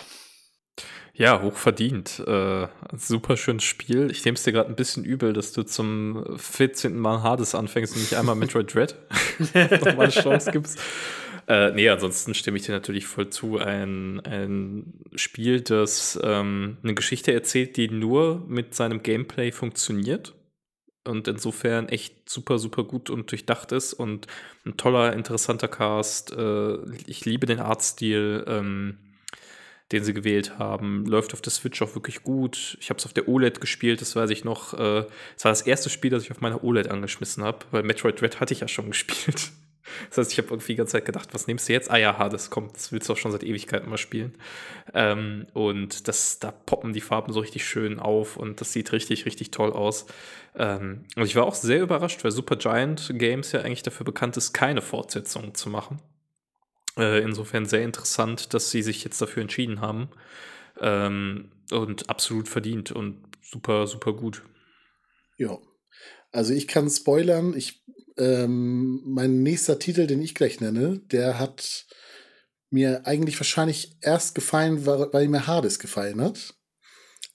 Ja, 1.15 1.41
hochverdient. 1.41 2.23
Äh, 2.25 2.67
super 2.97 3.37
schönes 3.37 3.63
Spiel. 3.63 4.09
Ich 4.09 4.25
nehme 4.25 4.35
es 4.35 4.43
dir 4.43 4.51
gerade 4.51 4.69
ein 4.69 4.75
bisschen 4.75 5.05
übel, 5.05 5.33
dass 5.33 5.51
du 5.51 5.63
zum 5.63 6.25
14. 6.37 6.97
Mal 6.97 7.21
Hades 7.21 7.53
anfängst 7.53 7.93
und 7.95 8.01
nicht 8.01 8.15
einmal 8.15 8.35
Metroid 8.35 8.73
Dread 8.73 8.95
nochmal 9.85 10.05
eine 10.05 10.09
Chance 10.09 10.51
gibst. 10.51 10.79
Äh, 11.47 11.71
nee, 11.73 11.87
ansonsten 11.89 12.33
stimme 12.33 12.57
ich 12.57 12.63
dir 12.63 12.71
natürlich 12.71 13.05
voll 13.05 13.29
zu. 13.29 13.59
Ein, 13.59 14.21
ein 14.21 14.93
Spiel, 15.15 15.61
das 15.61 16.19
ähm, 16.23 16.77
eine 16.81 16.95
Geschichte 16.95 17.31
erzählt, 17.31 17.77
die 17.77 17.89
nur 17.89 18.43
mit 18.47 18.73
seinem 18.73 19.03
Gameplay 19.03 19.51
funktioniert 19.51 20.33
und 21.05 21.27
insofern 21.27 21.89
echt 21.89 22.29
super, 22.29 22.59
super 22.59 22.83
gut 22.83 23.09
und 23.09 23.29
durchdacht 23.31 23.71
ist 23.71 23.93
und 23.93 24.27
ein 24.65 24.77
toller, 24.77 25.13
interessanter 25.13 25.67
Cast. 25.67 26.31
Äh, 26.31 26.77
ich 27.07 27.25
liebe 27.25 27.45
den 27.45 27.59
Artstil, 27.59 28.43
ähm, 28.47 28.97
den 29.91 30.03
sie 30.03 30.13
gewählt 30.13 30.57
haben. 30.57 31.05
Läuft 31.05 31.33
auf 31.33 31.41
der 31.41 31.51
Switch 31.51 31.81
auch 31.81 31.95
wirklich 31.95 32.23
gut. 32.23 32.77
Ich 32.79 32.89
habe 32.89 32.97
es 32.97 33.05
auf 33.05 33.13
der 33.13 33.27
OLED 33.27 33.61
gespielt, 33.61 34.01
das 34.01 34.15
weiß 34.15 34.29
ich 34.29 34.43
noch. 34.43 34.73
Äh, 34.73 34.77
war 34.77 35.07
das 35.43 35.61
erste 35.61 35.89
Spiel, 35.89 36.09
das 36.09 36.23
ich 36.23 36.31
auf 36.31 36.41
meiner 36.41 36.63
OLED 36.63 36.89
angeschmissen 36.89 37.43
habe, 37.43 37.59
weil 37.71 37.83
Metroid 37.83 38.19
Dread 38.19 38.39
hatte 38.39 38.53
ich 38.53 38.61
ja 38.61 38.67
schon 38.67 38.87
gespielt. 38.91 39.51
Das 40.09 40.17
heißt, 40.17 40.31
ich 40.31 40.37
habe 40.37 40.49
irgendwie 40.49 40.73
die 40.73 40.77
ganze 40.77 40.93
Zeit 40.93 41.05
gedacht, 41.05 41.33
was 41.33 41.47
nimmst 41.47 41.67
du 41.67 41.73
jetzt? 41.73 41.91
Ah 41.91 41.97
ja, 41.97 42.29
das 42.29 42.49
kommt, 42.49 42.75
das 42.75 42.91
willst 42.91 43.09
du 43.09 43.13
auch 43.13 43.17
schon 43.17 43.31
seit 43.31 43.43
Ewigkeiten 43.43 43.89
mal 43.89 43.97
spielen. 43.97 44.33
Ähm, 44.93 45.45
und 45.53 46.07
das, 46.07 46.39
da 46.39 46.51
poppen 46.51 46.93
die 46.93 47.01
Farben 47.01 47.33
so 47.33 47.41
richtig 47.41 47.65
schön 47.65 47.99
auf 47.99 48.37
und 48.37 48.61
das 48.61 48.71
sieht 48.73 48.91
richtig, 48.93 49.25
richtig 49.25 49.51
toll 49.51 49.73
aus. 49.73 50.05
Ähm, 50.55 51.05
und 51.15 51.23
ich 51.23 51.35
war 51.35 51.45
auch 51.45 51.55
sehr 51.55 51.81
überrascht, 51.81 52.23
weil 52.23 52.31
Super 52.31 52.55
Giant 52.55 53.11
Games 53.15 53.51
ja 53.51 53.61
eigentlich 53.61 53.83
dafür 53.83 54.05
bekannt 54.05 54.37
ist, 54.37 54.53
keine 54.53 54.81
Fortsetzungen 54.81 55.55
zu 55.55 55.69
machen. 55.69 55.99
Äh, 56.97 57.23
insofern 57.23 57.65
sehr 57.65 57.83
interessant, 57.83 58.53
dass 58.53 58.69
sie 58.69 58.83
sich 58.83 59.03
jetzt 59.03 59.21
dafür 59.21 59.41
entschieden 59.41 59.81
haben. 59.81 60.09
Ähm, 60.79 61.51
und 61.71 62.09
absolut 62.09 62.47
verdient 62.47 62.91
und 62.91 63.23
super, 63.41 63.87
super 63.87 64.13
gut. 64.13 64.43
Ja. 65.37 65.57
Also 66.31 66.53
ich 66.53 66.67
kann 66.67 66.89
spoilern, 66.89 67.53
ich 67.55 67.83
ähm, 68.17 69.01
mein 69.05 69.41
nächster 69.43 69.79
Titel, 69.79 70.07
den 70.07 70.21
ich 70.21 70.35
gleich 70.35 70.59
nenne, 70.59 70.99
der 70.99 71.39
hat 71.39 71.85
mir 72.69 73.05
eigentlich 73.05 73.39
wahrscheinlich 73.39 73.97
erst 74.01 74.35
gefallen, 74.35 74.85
weil 74.85 75.27
mir 75.27 75.47
Hades 75.47 75.79
gefallen 75.79 76.21
hat. 76.21 76.55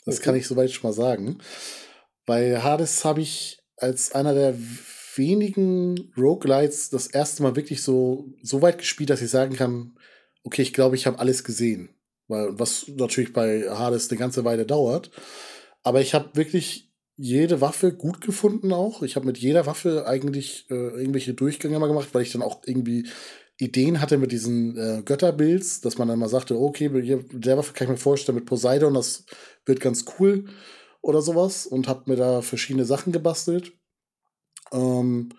Das 0.04 0.16
okay. 0.16 0.24
kann 0.24 0.36
ich 0.36 0.46
soweit 0.46 0.70
schon 0.70 0.88
mal 0.88 0.94
sagen. 0.94 1.38
Bei 2.28 2.60
Hades 2.60 3.06
habe 3.06 3.22
ich 3.22 3.62
als 3.78 4.12
einer 4.12 4.34
der 4.34 4.54
wenigen 5.16 6.12
Roguelites 6.14 6.90
das 6.90 7.06
erste 7.06 7.42
Mal 7.42 7.56
wirklich 7.56 7.82
so, 7.82 8.26
so 8.42 8.60
weit 8.60 8.76
gespielt, 8.76 9.08
dass 9.08 9.22
ich 9.22 9.30
sagen 9.30 9.56
kann, 9.56 9.96
okay, 10.44 10.60
ich 10.60 10.74
glaube, 10.74 10.94
ich 10.94 11.06
habe 11.06 11.20
alles 11.20 11.42
gesehen. 11.42 11.88
Weil, 12.26 12.50
was 12.58 12.86
natürlich 12.86 13.32
bei 13.32 13.70
Hades 13.70 14.10
eine 14.10 14.18
ganze 14.18 14.44
Weile 14.44 14.66
dauert. 14.66 15.10
Aber 15.82 16.02
ich 16.02 16.12
habe 16.12 16.28
wirklich 16.34 16.92
jede 17.16 17.62
Waffe 17.62 17.94
gut 17.94 18.20
gefunden 18.20 18.74
auch. 18.74 19.02
Ich 19.02 19.16
habe 19.16 19.24
mit 19.24 19.38
jeder 19.38 19.64
Waffe 19.64 20.06
eigentlich 20.06 20.66
äh, 20.68 20.74
irgendwelche 20.74 21.32
Durchgänge 21.32 21.78
mal 21.78 21.86
gemacht, 21.86 22.10
weil 22.12 22.20
ich 22.20 22.32
dann 22.32 22.42
auch 22.42 22.60
irgendwie 22.66 23.08
Ideen 23.56 24.02
hatte 24.02 24.18
mit 24.18 24.32
diesen 24.32 24.76
äh, 24.76 25.02
Götterbilds, 25.02 25.80
dass 25.80 25.96
man 25.96 26.08
dann 26.08 26.18
mal 26.18 26.28
sagte, 26.28 26.60
okay, 26.60 26.90
mit 26.90 27.08
der 27.32 27.56
Waffe 27.56 27.72
kann 27.72 27.86
ich 27.86 27.92
mir 27.92 27.96
vorstellen, 27.96 28.36
mit 28.36 28.44
Poseidon, 28.44 28.92
das 28.92 29.24
wird 29.64 29.80
ganz 29.80 30.04
cool 30.18 30.44
oder 31.08 31.22
sowas 31.22 31.66
und 31.66 31.88
habe 31.88 32.10
mir 32.10 32.16
da 32.16 32.42
verschiedene 32.42 32.84
Sachen 32.84 33.12
gebastelt. 33.12 33.72
Ähm, 34.72 35.30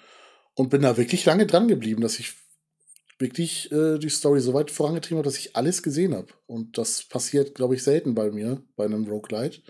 und 0.55 0.69
bin 0.69 0.81
da 0.81 0.97
wirklich 0.97 1.23
lange 1.25 1.45
dran 1.45 1.69
geblieben, 1.69 2.01
dass 2.01 2.19
ich 2.19 2.33
wirklich 3.17 3.71
äh, 3.71 3.97
die 3.97 4.09
Story 4.09 4.41
so 4.41 4.53
weit 4.53 4.71
vorangetrieben 4.71 5.19
habe, 5.19 5.25
dass 5.25 5.37
ich 5.37 5.55
alles 5.55 5.83
gesehen 5.83 6.13
habe. 6.13 6.27
Und 6.47 6.77
das 6.77 7.03
passiert, 7.07 7.55
glaube 7.55 7.75
ich, 7.75 7.83
selten 7.83 8.13
bei 8.13 8.29
mir, 8.31 8.61
bei 8.75 8.83
einem 8.83 9.07
Roguelite. 9.07 9.61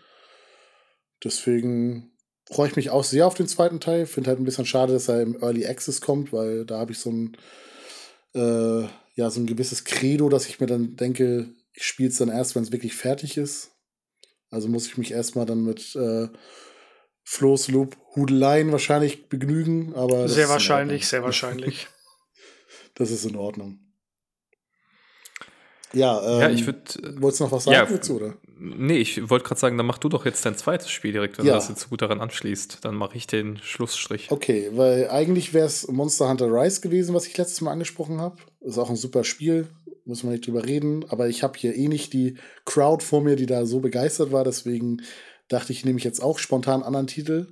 Deswegen 1.23 2.11
freue 2.49 2.69
ich 2.69 2.75
mich 2.75 2.89
auch 2.89 3.03
sehr 3.03 3.27
auf 3.27 3.35
den 3.35 3.47
zweiten 3.47 3.79
Teil. 3.79 4.07
Finde 4.07 4.29
halt 4.29 4.39
ein 4.39 4.45
bisschen 4.45 4.65
schade, 4.65 4.93
dass 4.93 5.09
er 5.09 5.21
im 5.21 5.39
Early 5.43 5.67
Access 5.67 6.01
kommt, 6.01 6.33
weil 6.33 6.65
da 6.65 6.79
habe 6.79 6.91
ich 6.91 6.99
so 6.99 7.11
ein 7.11 7.37
äh, 8.33 8.87
ja, 9.15 9.29
so 9.29 9.41
ein 9.41 9.47
gewisses 9.47 9.83
Credo, 9.83 10.29
dass 10.29 10.47
ich 10.47 10.59
mir 10.59 10.67
dann 10.67 10.95
denke, 10.95 11.49
ich 11.73 11.83
spiele 11.83 12.09
es 12.09 12.17
dann 12.17 12.29
erst, 12.29 12.55
wenn 12.55 12.63
es 12.63 12.71
wirklich 12.71 12.95
fertig 12.95 13.37
ist. 13.37 13.71
Also 14.49 14.67
muss 14.67 14.87
ich 14.87 14.97
mich 14.97 15.11
erstmal 15.11 15.45
dann 15.45 15.63
mit 15.63 15.95
äh, 15.95 16.27
Flo's 17.23 17.67
Loop 17.67 17.95
Hudeleien 18.15 18.71
wahrscheinlich 18.71 19.29
begnügen, 19.29 19.93
aber. 19.95 20.27
Sehr 20.27 20.49
wahrscheinlich, 20.49 21.07
sehr 21.07 21.23
wahrscheinlich. 21.23 21.87
das 22.95 23.11
ist 23.11 23.25
in 23.25 23.35
Ordnung. 23.35 23.79
Ja, 25.93 26.21
ähm, 26.21 26.41
ja 26.41 26.49
ich 26.49 26.65
würde. 26.65 26.81
Wolltest 27.21 27.39
du 27.39 27.43
noch 27.45 27.51
was 27.51 27.63
sagen 27.63 27.75
ja, 27.75 27.85
dazu, 27.85 28.15
oder? 28.15 28.35
Nee, 28.57 28.97
ich 28.97 29.29
wollte 29.29 29.45
gerade 29.45 29.59
sagen, 29.59 29.77
dann 29.77 29.85
mach 29.85 29.97
du 29.97 30.09
doch 30.09 30.25
jetzt 30.25 30.45
dein 30.45 30.55
zweites 30.55 30.89
Spiel 30.89 31.11
direkt, 31.11 31.37
wenn 31.37 31.45
ja. 31.45 31.53
du 31.53 31.57
das 31.57 31.69
jetzt 31.69 31.89
gut 31.89 32.01
daran 32.01 32.19
anschließt. 32.19 32.79
Dann 32.83 32.95
mache 32.95 33.15
ich 33.15 33.25
den 33.25 33.57
Schlussstrich. 33.59 34.31
Okay, 34.31 34.69
weil 34.73 35.09
eigentlich 35.09 35.53
wäre 35.53 35.65
es 35.65 35.87
Monster 35.87 36.29
Hunter 36.29 36.47
Rise 36.47 36.81
gewesen, 36.81 37.15
was 37.15 37.25
ich 37.25 37.37
letztes 37.37 37.61
Mal 37.61 37.71
angesprochen 37.71 38.19
habe. 38.19 38.37
Ist 38.59 38.77
auch 38.77 38.89
ein 38.89 38.95
super 38.95 39.23
Spiel, 39.23 39.67
muss 40.09 40.23
man 40.23 40.33
nicht 40.33 40.45
drüber 40.45 40.65
reden. 40.65 41.05
Aber 41.07 41.29
ich 41.29 41.43
habe 41.43 41.57
hier 41.57 41.75
eh 41.75 41.87
nicht 41.87 42.11
die 42.11 42.35
Crowd 42.65 43.03
vor 43.05 43.21
mir, 43.21 43.37
die 43.37 43.45
da 43.45 43.65
so 43.65 43.79
begeistert 43.79 44.33
war. 44.33 44.43
Deswegen 44.43 45.03
dachte 45.47 45.71
ich, 45.71 45.85
nehme 45.85 45.97
ich 45.97 46.03
jetzt 46.03 46.21
auch 46.21 46.39
spontan 46.39 46.75
einen 46.75 46.83
anderen 46.83 47.07
Titel. 47.07 47.47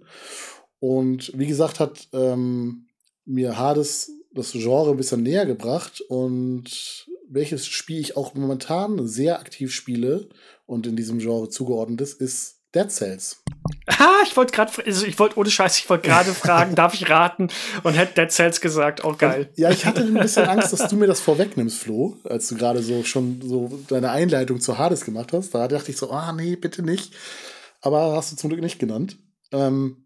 Und 0.79 1.31
wie 1.37 1.47
gesagt, 1.47 1.79
hat 1.79 2.09
ähm, 2.13 2.87
mir 3.25 3.57
Hades 3.57 4.11
das 4.33 4.51
Genre 4.51 4.91
ein 4.91 4.97
bisschen 4.97 5.23
näher 5.23 5.45
gebracht 5.45 6.01
und 6.01 7.07
welches 7.29 7.65
Spiel 7.65 7.99
ich 7.99 8.15
auch 8.15 8.35
momentan 8.35 9.07
sehr 9.07 9.39
aktiv 9.39 9.73
spiele 9.73 10.29
und 10.65 10.85
in 10.85 10.95
diesem 10.95 11.19
Genre 11.19 11.49
zugeordnet 11.49 12.01
ist, 12.01 12.21
ist 12.21 12.56
Dead 12.77 12.91
Cells. 12.91 13.41
Ah, 13.87 14.21
ich 14.23 14.37
wollte 14.37 14.53
gerade, 14.53 14.71
also 14.85 15.05
ich 15.05 15.17
wollte 15.17 15.37
ohne 15.37 15.49
Scheiß, 15.49 15.79
ich 15.79 15.89
wollte 15.89 16.07
gerade 16.07 16.31
fragen, 16.33 16.75
darf 16.75 16.93
ich 16.93 17.09
raten? 17.09 17.49
Und 17.83 17.93
hätte 17.93 18.21
Dead 18.21 18.31
Cells 18.31 18.61
gesagt, 18.61 19.03
oh 19.03 19.15
geil. 19.17 19.49
Ja, 19.55 19.71
ich 19.71 19.85
hatte 19.85 20.01
ein 20.01 20.13
bisschen 20.13 20.45
Angst, 20.45 20.73
dass 20.73 20.87
du 20.87 20.95
mir 20.95 21.07
das 21.07 21.19
vorwegnimmst, 21.19 21.79
Flo, 21.79 22.17
als 22.23 22.47
du 22.49 22.55
gerade 22.55 22.83
so 22.83 23.03
schon 23.03 23.41
so 23.41 23.79
deine 23.87 24.11
Einleitung 24.11 24.61
zu 24.61 24.77
Hades 24.77 25.03
gemacht 25.05 25.33
hast. 25.33 25.55
Da 25.55 25.67
dachte 25.67 25.89
ich 25.89 25.97
so, 25.97 26.11
ah 26.11 26.31
nee, 26.33 26.55
bitte 26.55 26.83
nicht. 26.83 27.15
Aber 27.81 28.15
hast 28.15 28.31
du 28.31 28.35
zum 28.35 28.49
Glück 28.49 28.61
nicht 28.61 28.79
genannt. 28.79 29.17
Ähm, 29.51 30.05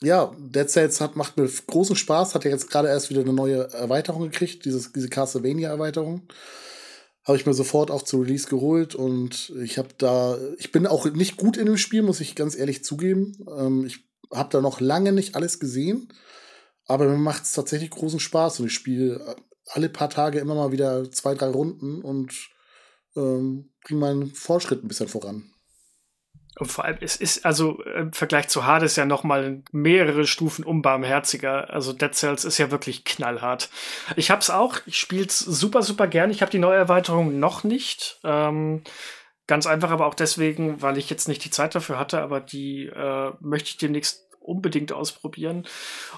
ja, 0.00 0.32
Dead 0.38 0.68
Cells 0.68 1.00
hat, 1.00 1.16
macht 1.16 1.36
mir 1.36 1.48
großen 1.66 1.96
Spaß, 1.96 2.34
hat 2.34 2.44
ja 2.44 2.50
jetzt 2.50 2.70
gerade 2.70 2.88
erst 2.88 3.10
wieder 3.10 3.22
eine 3.22 3.32
neue 3.32 3.72
Erweiterung 3.72 4.22
gekriegt, 4.22 4.64
dieses, 4.64 4.92
diese 4.92 5.08
Castlevania-Erweiterung. 5.08 6.28
Habe 7.26 7.36
ich 7.36 7.46
mir 7.46 7.54
sofort 7.54 7.90
auch 7.90 8.02
zu 8.02 8.20
Release 8.20 8.48
geholt 8.48 8.94
und 8.94 9.52
ich 9.60 9.78
habe 9.78 9.88
da, 9.98 10.38
ich 10.58 10.70
bin 10.70 10.86
auch 10.86 11.06
nicht 11.06 11.36
gut 11.36 11.56
in 11.56 11.66
dem 11.66 11.76
Spiel, 11.76 12.02
muss 12.02 12.20
ich 12.20 12.36
ganz 12.36 12.56
ehrlich 12.56 12.84
zugeben. 12.84 13.36
Ähm, 13.50 13.84
ich 13.84 14.04
habe 14.32 14.48
da 14.50 14.60
noch 14.60 14.80
lange 14.80 15.12
nicht 15.12 15.34
alles 15.34 15.58
gesehen, 15.58 16.12
aber 16.86 17.06
mir 17.06 17.16
macht 17.16 17.42
es 17.42 17.52
tatsächlich 17.52 17.90
großen 17.90 18.20
Spaß 18.20 18.60
und 18.60 18.66
ich 18.66 18.74
spiele 18.74 19.36
alle 19.66 19.88
paar 19.88 20.08
Tage 20.10 20.38
immer 20.38 20.54
mal 20.54 20.70
wieder 20.70 21.10
zwei, 21.10 21.34
drei 21.34 21.48
Runden 21.48 22.00
und 22.00 22.32
ähm, 23.16 23.70
bringe 23.84 24.00
meinen 24.00 24.34
Fortschritt 24.34 24.84
ein 24.84 24.88
bisschen 24.88 25.08
voran. 25.08 25.50
Und 26.58 26.72
vor 26.72 26.86
allem, 26.86 26.96
es 27.00 27.16
ist 27.16 27.44
also 27.44 27.82
im 27.82 28.12
Vergleich 28.12 28.48
zu 28.48 28.64
Hades 28.64 28.96
ja 28.96 29.04
noch 29.04 29.24
mal 29.24 29.62
mehrere 29.72 30.26
Stufen 30.26 30.64
unbarmherziger. 30.64 31.68
Also 31.70 31.92
Dead 31.92 32.14
Cells 32.14 32.44
ist 32.44 32.56
ja 32.56 32.70
wirklich 32.70 33.04
knallhart. 33.04 33.68
Ich 34.16 34.30
hab's 34.30 34.48
auch, 34.48 34.78
ich 34.86 34.98
spiel's 34.98 35.38
super, 35.38 35.82
super 35.82 36.06
gern. 36.06 36.30
Ich 36.30 36.40
habe 36.40 36.50
die 36.50 36.58
neue 36.58 36.78
Erweiterung 36.78 37.38
noch 37.38 37.62
nicht. 37.62 38.18
Ähm, 38.24 38.82
ganz 39.46 39.66
einfach, 39.66 39.90
aber 39.90 40.06
auch 40.06 40.14
deswegen, 40.14 40.80
weil 40.80 40.96
ich 40.96 41.10
jetzt 41.10 41.28
nicht 41.28 41.44
die 41.44 41.50
Zeit 41.50 41.74
dafür 41.74 41.98
hatte, 41.98 42.22
aber 42.22 42.40
die 42.40 42.86
äh, 42.86 43.32
möchte 43.40 43.68
ich 43.68 43.76
demnächst 43.76 44.26
unbedingt 44.40 44.92
ausprobieren. 44.92 45.66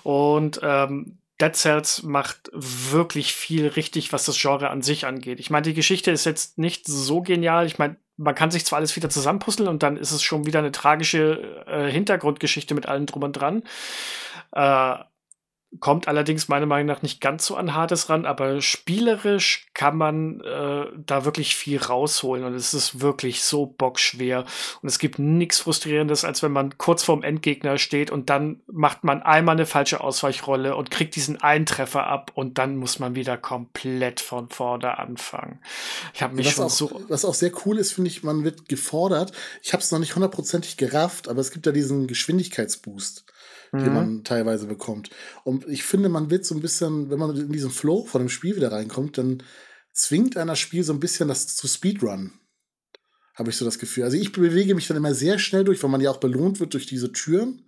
Und 0.04 0.60
ähm, 0.62 1.18
Dead 1.40 1.54
Cells 1.54 2.02
macht 2.02 2.50
wirklich 2.52 3.32
viel 3.32 3.66
richtig, 3.66 4.12
was 4.12 4.24
das 4.24 4.40
Genre 4.40 4.70
an 4.70 4.82
sich 4.82 5.06
angeht. 5.06 5.40
Ich 5.40 5.50
meine, 5.50 5.62
die 5.62 5.74
Geschichte 5.74 6.10
ist 6.10 6.26
jetzt 6.26 6.58
nicht 6.58 6.86
so 6.86 7.22
genial. 7.22 7.66
Ich 7.66 7.78
meine, 7.78 7.96
man 8.18 8.34
kann 8.34 8.50
sich 8.50 8.66
zwar 8.66 8.78
alles 8.78 8.94
wieder 8.96 9.08
zusammenpuzzeln 9.08 9.68
und 9.68 9.82
dann 9.82 9.96
ist 9.96 10.10
es 10.10 10.22
schon 10.22 10.44
wieder 10.44 10.58
eine 10.58 10.72
tragische 10.72 11.64
äh, 11.66 11.90
Hintergrundgeschichte 11.90 12.74
mit 12.74 12.86
allem 12.86 13.06
drum 13.06 13.22
und 13.22 13.32
dran. 13.32 13.62
Äh, 14.52 14.96
kommt 15.80 16.08
allerdings 16.08 16.48
meiner 16.48 16.66
Meinung 16.66 16.86
nach 16.86 17.02
nicht 17.02 17.20
ganz 17.20 17.44
so 17.44 17.54
an 17.54 17.74
Hades 17.74 18.08
ran, 18.08 18.24
aber 18.24 18.62
spielerisch 18.62 19.66
kann 19.74 19.96
man 19.96 20.40
äh, 20.40 20.86
da 20.96 21.24
wirklich 21.26 21.56
viel 21.56 21.78
rausholen 21.78 22.44
und 22.44 22.54
es 22.54 22.72
ist 22.72 23.00
wirklich 23.00 23.42
so 23.42 23.66
bockschwer 23.66 24.46
und 24.82 24.88
es 24.88 24.98
gibt 24.98 25.18
nichts 25.18 25.58
frustrierendes, 25.58 26.24
als 26.24 26.42
wenn 26.42 26.52
man 26.52 26.78
kurz 26.78 27.02
vorm 27.02 27.22
Endgegner 27.22 27.76
steht 27.76 28.10
und 28.10 28.30
dann 28.30 28.60
macht 28.66 29.04
man 29.04 29.22
einmal 29.22 29.56
eine 29.56 29.66
falsche 29.66 30.00
Ausweichrolle 30.00 30.74
und 30.74 30.90
kriegt 30.90 31.16
diesen 31.16 31.40
Eintreffer 31.40 32.06
ab 32.06 32.32
und 32.34 32.56
dann 32.56 32.76
muss 32.76 32.98
man 32.98 33.14
wieder 33.14 33.36
komplett 33.36 34.20
von 34.20 34.48
vorne 34.48 34.98
anfangen. 34.98 35.60
Ich 36.14 36.22
habe 36.22 36.34
mich 36.34 36.46
was 36.46 36.54
schon 36.54 36.64
auch, 36.64 36.70
so 36.70 37.02
was 37.08 37.26
auch 37.26 37.34
sehr 37.34 37.52
cool 37.66 37.78
ist, 37.78 37.92
finde 37.92 38.08
ich, 38.08 38.22
man 38.22 38.42
wird 38.42 38.70
gefordert. 38.70 39.32
Ich 39.62 39.74
habe 39.74 39.82
es 39.82 39.92
noch 39.92 39.98
nicht 39.98 40.14
hundertprozentig 40.14 40.78
gerafft, 40.78 41.28
aber 41.28 41.40
es 41.40 41.50
gibt 41.50 41.66
ja 41.66 41.72
diesen 41.72 42.06
Geschwindigkeitsboost 42.06 43.26
mhm. 43.72 43.84
den 43.84 43.94
man 43.94 44.24
teilweise 44.24 44.66
bekommt. 44.66 45.10
Und 45.44 45.66
ich 45.68 45.82
finde, 45.82 46.08
man 46.08 46.30
wird 46.30 46.44
so 46.44 46.54
ein 46.54 46.60
bisschen, 46.60 47.10
wenn 47.10 47.18
man 47.18 47.36
in 47.36 47.52
diesen 47.52 47.70
Flow 47.70 48.04
von 48.04 48.20
dem 48.20 48.28
Spiel 48.28 48.56
wieder 48.56 48.72
reinkommt, 48.72 49.18
dann 49.18 49.42
zwingt 49.92 50.36
einer 50.36 50.56
Spiel 50.56 50.84
so 50.84 50.92
ein 50.92 51.00
bisschen 51.00 51.28
das 51.28 51.54
zu 51.54 51.66
Speedrun. 51.66 52.32
Habe 53.34 53.50
ich 53.50 53.56
so 53.56 53.64
das 53.64 53.78
Gefühl. 53.78 54.04
Also 54.04 54.16
ich 54.16 54.32
bewege 54.32 54.74
mich 54.74 54.88
dann 54.88 54.96
immer 54.96 55.14
sehr 55.14 55.38
schnell 55.38 55.64
durch, 55.64 55.82
weil 55.82 55.90
man 55.90 56.00
ja 56.00 56.10
auch 56.10 56.18
belohnt 56.18 56.60
wird 56.60 56.74
durch 56.74 56.86
diese 56.86 57.12
Türen, 57.12 57.64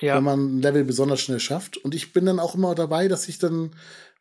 ja. 0.00 0.16
wenn 0.16 0.24
man 0.24 0.56
ein 0.56 0.62
Level 0.62 0.84
besonders 0.84 1.20
schnell 1.20 1.40
schafft. 1.40 1.78
Und 1.78 1.94
ich 1.94 2.12
bin 2.12 2.26
dann 2.26 2.40
auch 2.40 2.54
immer 2.54 2.74
dabei, 2.74 3.08
dass 3.08 3.28
ich 3.28 3.38
dann 3.38 3.70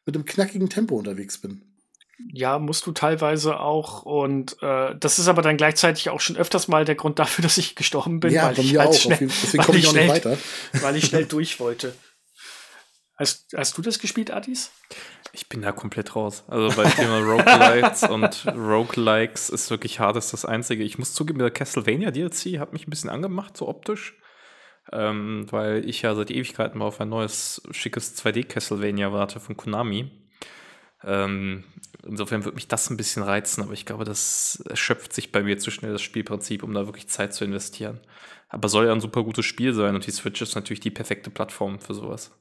mit 0.06 0.16
einem 0.16 0.26
knackigen 0.26 0.70
Tempo 0.70 0.98
unterwegs 0.98 1.38
bin 1.38 1.73
ja, 2.18 2.60
musst 2.60 2.86
du 2.86 2.92
teilweise 2.92 3.60
auch. 3.60 4.04
Und 4.04 4.58
äh, 4.62 4.96
das 5.00 5.20
ist 5.20 5.28
aber 5.28 5.42
dann 5.42 5.58
gleichzeitig 5.58 6.10
auch 6.10 6.20
schon 6.20 6.38
öfters 6.38 6.68
mal 6.68 6.86
der 6.86 6.96
Grund 6.96 7.20
dafür, 7.20 7.42
dass 7.44 7.58
ich 7.58 7.76
gestorben 7.76 8.20
bin. 8.20 8.34
Ja, 8.34 8.48
weil 8.48 8.56
bei 8.56 8.62
ich 8.62 8.74
mir 8.74 8.80
halt 8.80 8.90
auch. 8.90 8.94
Schnell, 8.94 9.18
Deswegen 9.20 9.64
komme 9.64 9.80
ich 9.80 9.88
auch 9.88 9.92
schnell, 9.92 10.08
nicht 10.08 10.26
weiter. 10.26 10.38
Weil 10.82 10.96
ich 10.96 11.06
schnell 11.06 11.26
durch 11.28 11.60
wollte. 11.60 11.94
Hast, 13.16 13.54
hast 13.56 13.78
du 13.78 13.84
das 13.84 14.00
gespielt, 14.00 14.32
Adis? 14.32 14.72
Ich 15.34 15.48
bin 15.48 15.62
da 15.62 15.72
komplett 15.72 16.16
raus. 16.16 16.44
Also 16.48 16.76
bei 16.76 16.90
Thema 16.90 17.20
Roguelites 17.20 18.04
und 18.10 18.46
Roguelikes 18.48 19.50
ist 19.50 19.70
wirklich 19.70 20.00
hart, 20.00 20.18
ist 20.18 20.34
das 20.34 20.46
Einzige. 20.46 20.84
Ich 20.84 20.98
muss 20.98 21.14
zugeben, 21.14 21.40
der 21.40 21.52
Castlevania 21.52 22.12
DLC 22.12 22.60
hat 22.60 22.74
mich 22.74 22.88
ein 22.88 22.90
bisschen 22.90 23.12
angemacht, 23.12 23.56
so 23.56 23.68
optisch. 23.68 24.16
Ähm, 24.92 25.46
weil 25.50 25.88
ich 25.88 26.02
ja 26.02 26.14
seit 26.16 26.32
Ewigkeiten 26.32 26.80
mal 26.80 26.86
auf 26.86 27.00
ein 27.00 27.10
neues, 27.10 27.62
schickes 27.72 28.18
2D-Castlevania 28.18 29.14
warte 29.14 29.40
von 29.40 29.56
Konami. 29.56 30.12
Ähm, 31.06 31.64
insofern 32.06 32.44
würde 32.46 32.56
mich 32.56 32.68
das 32.68 32.90
ein 32.90 32.98
bisschen 32.98 33.24
reizen, 33.24 33.64
aber 33.64 33.74
ich 33.74 33.86
glaube, 33.86 34.04
das 34.04 34.64
erschöpft 34.70 35.14
sich 35.14 35.32
bei 35.32 35.44
mir 35.44 35.58
zu 35.58 35.72
schnell, 35.72 35.92
das 35.92 36.02
Spielprinzip, 36.02 36.64
um 36.64 36.74
da 36.74 36.86
wirklich 36.86 37.10
Zeit 37.10 37.34
zu 37.34 37.46
investieren. 37.46 38.00
Aber 38.50 38.70
soll 38.70 38.86
ja 38.86 38.92
ein 38.92 39.02
super 39.02 39.24
gutes 39.24 39.46
Spiel 39.46 39.74
sein 39.74 39.96
und 39.96 40.06
die 40.06 40.12
Switch 40.12 40.42
ist 40.42 40.56
natürlich 40.56 40.80
die 40.80 40.92
perfekte 40.92 41.30
Plattform 41.30 41.80
für 41.80 41.94
sowas. 41.94 42.32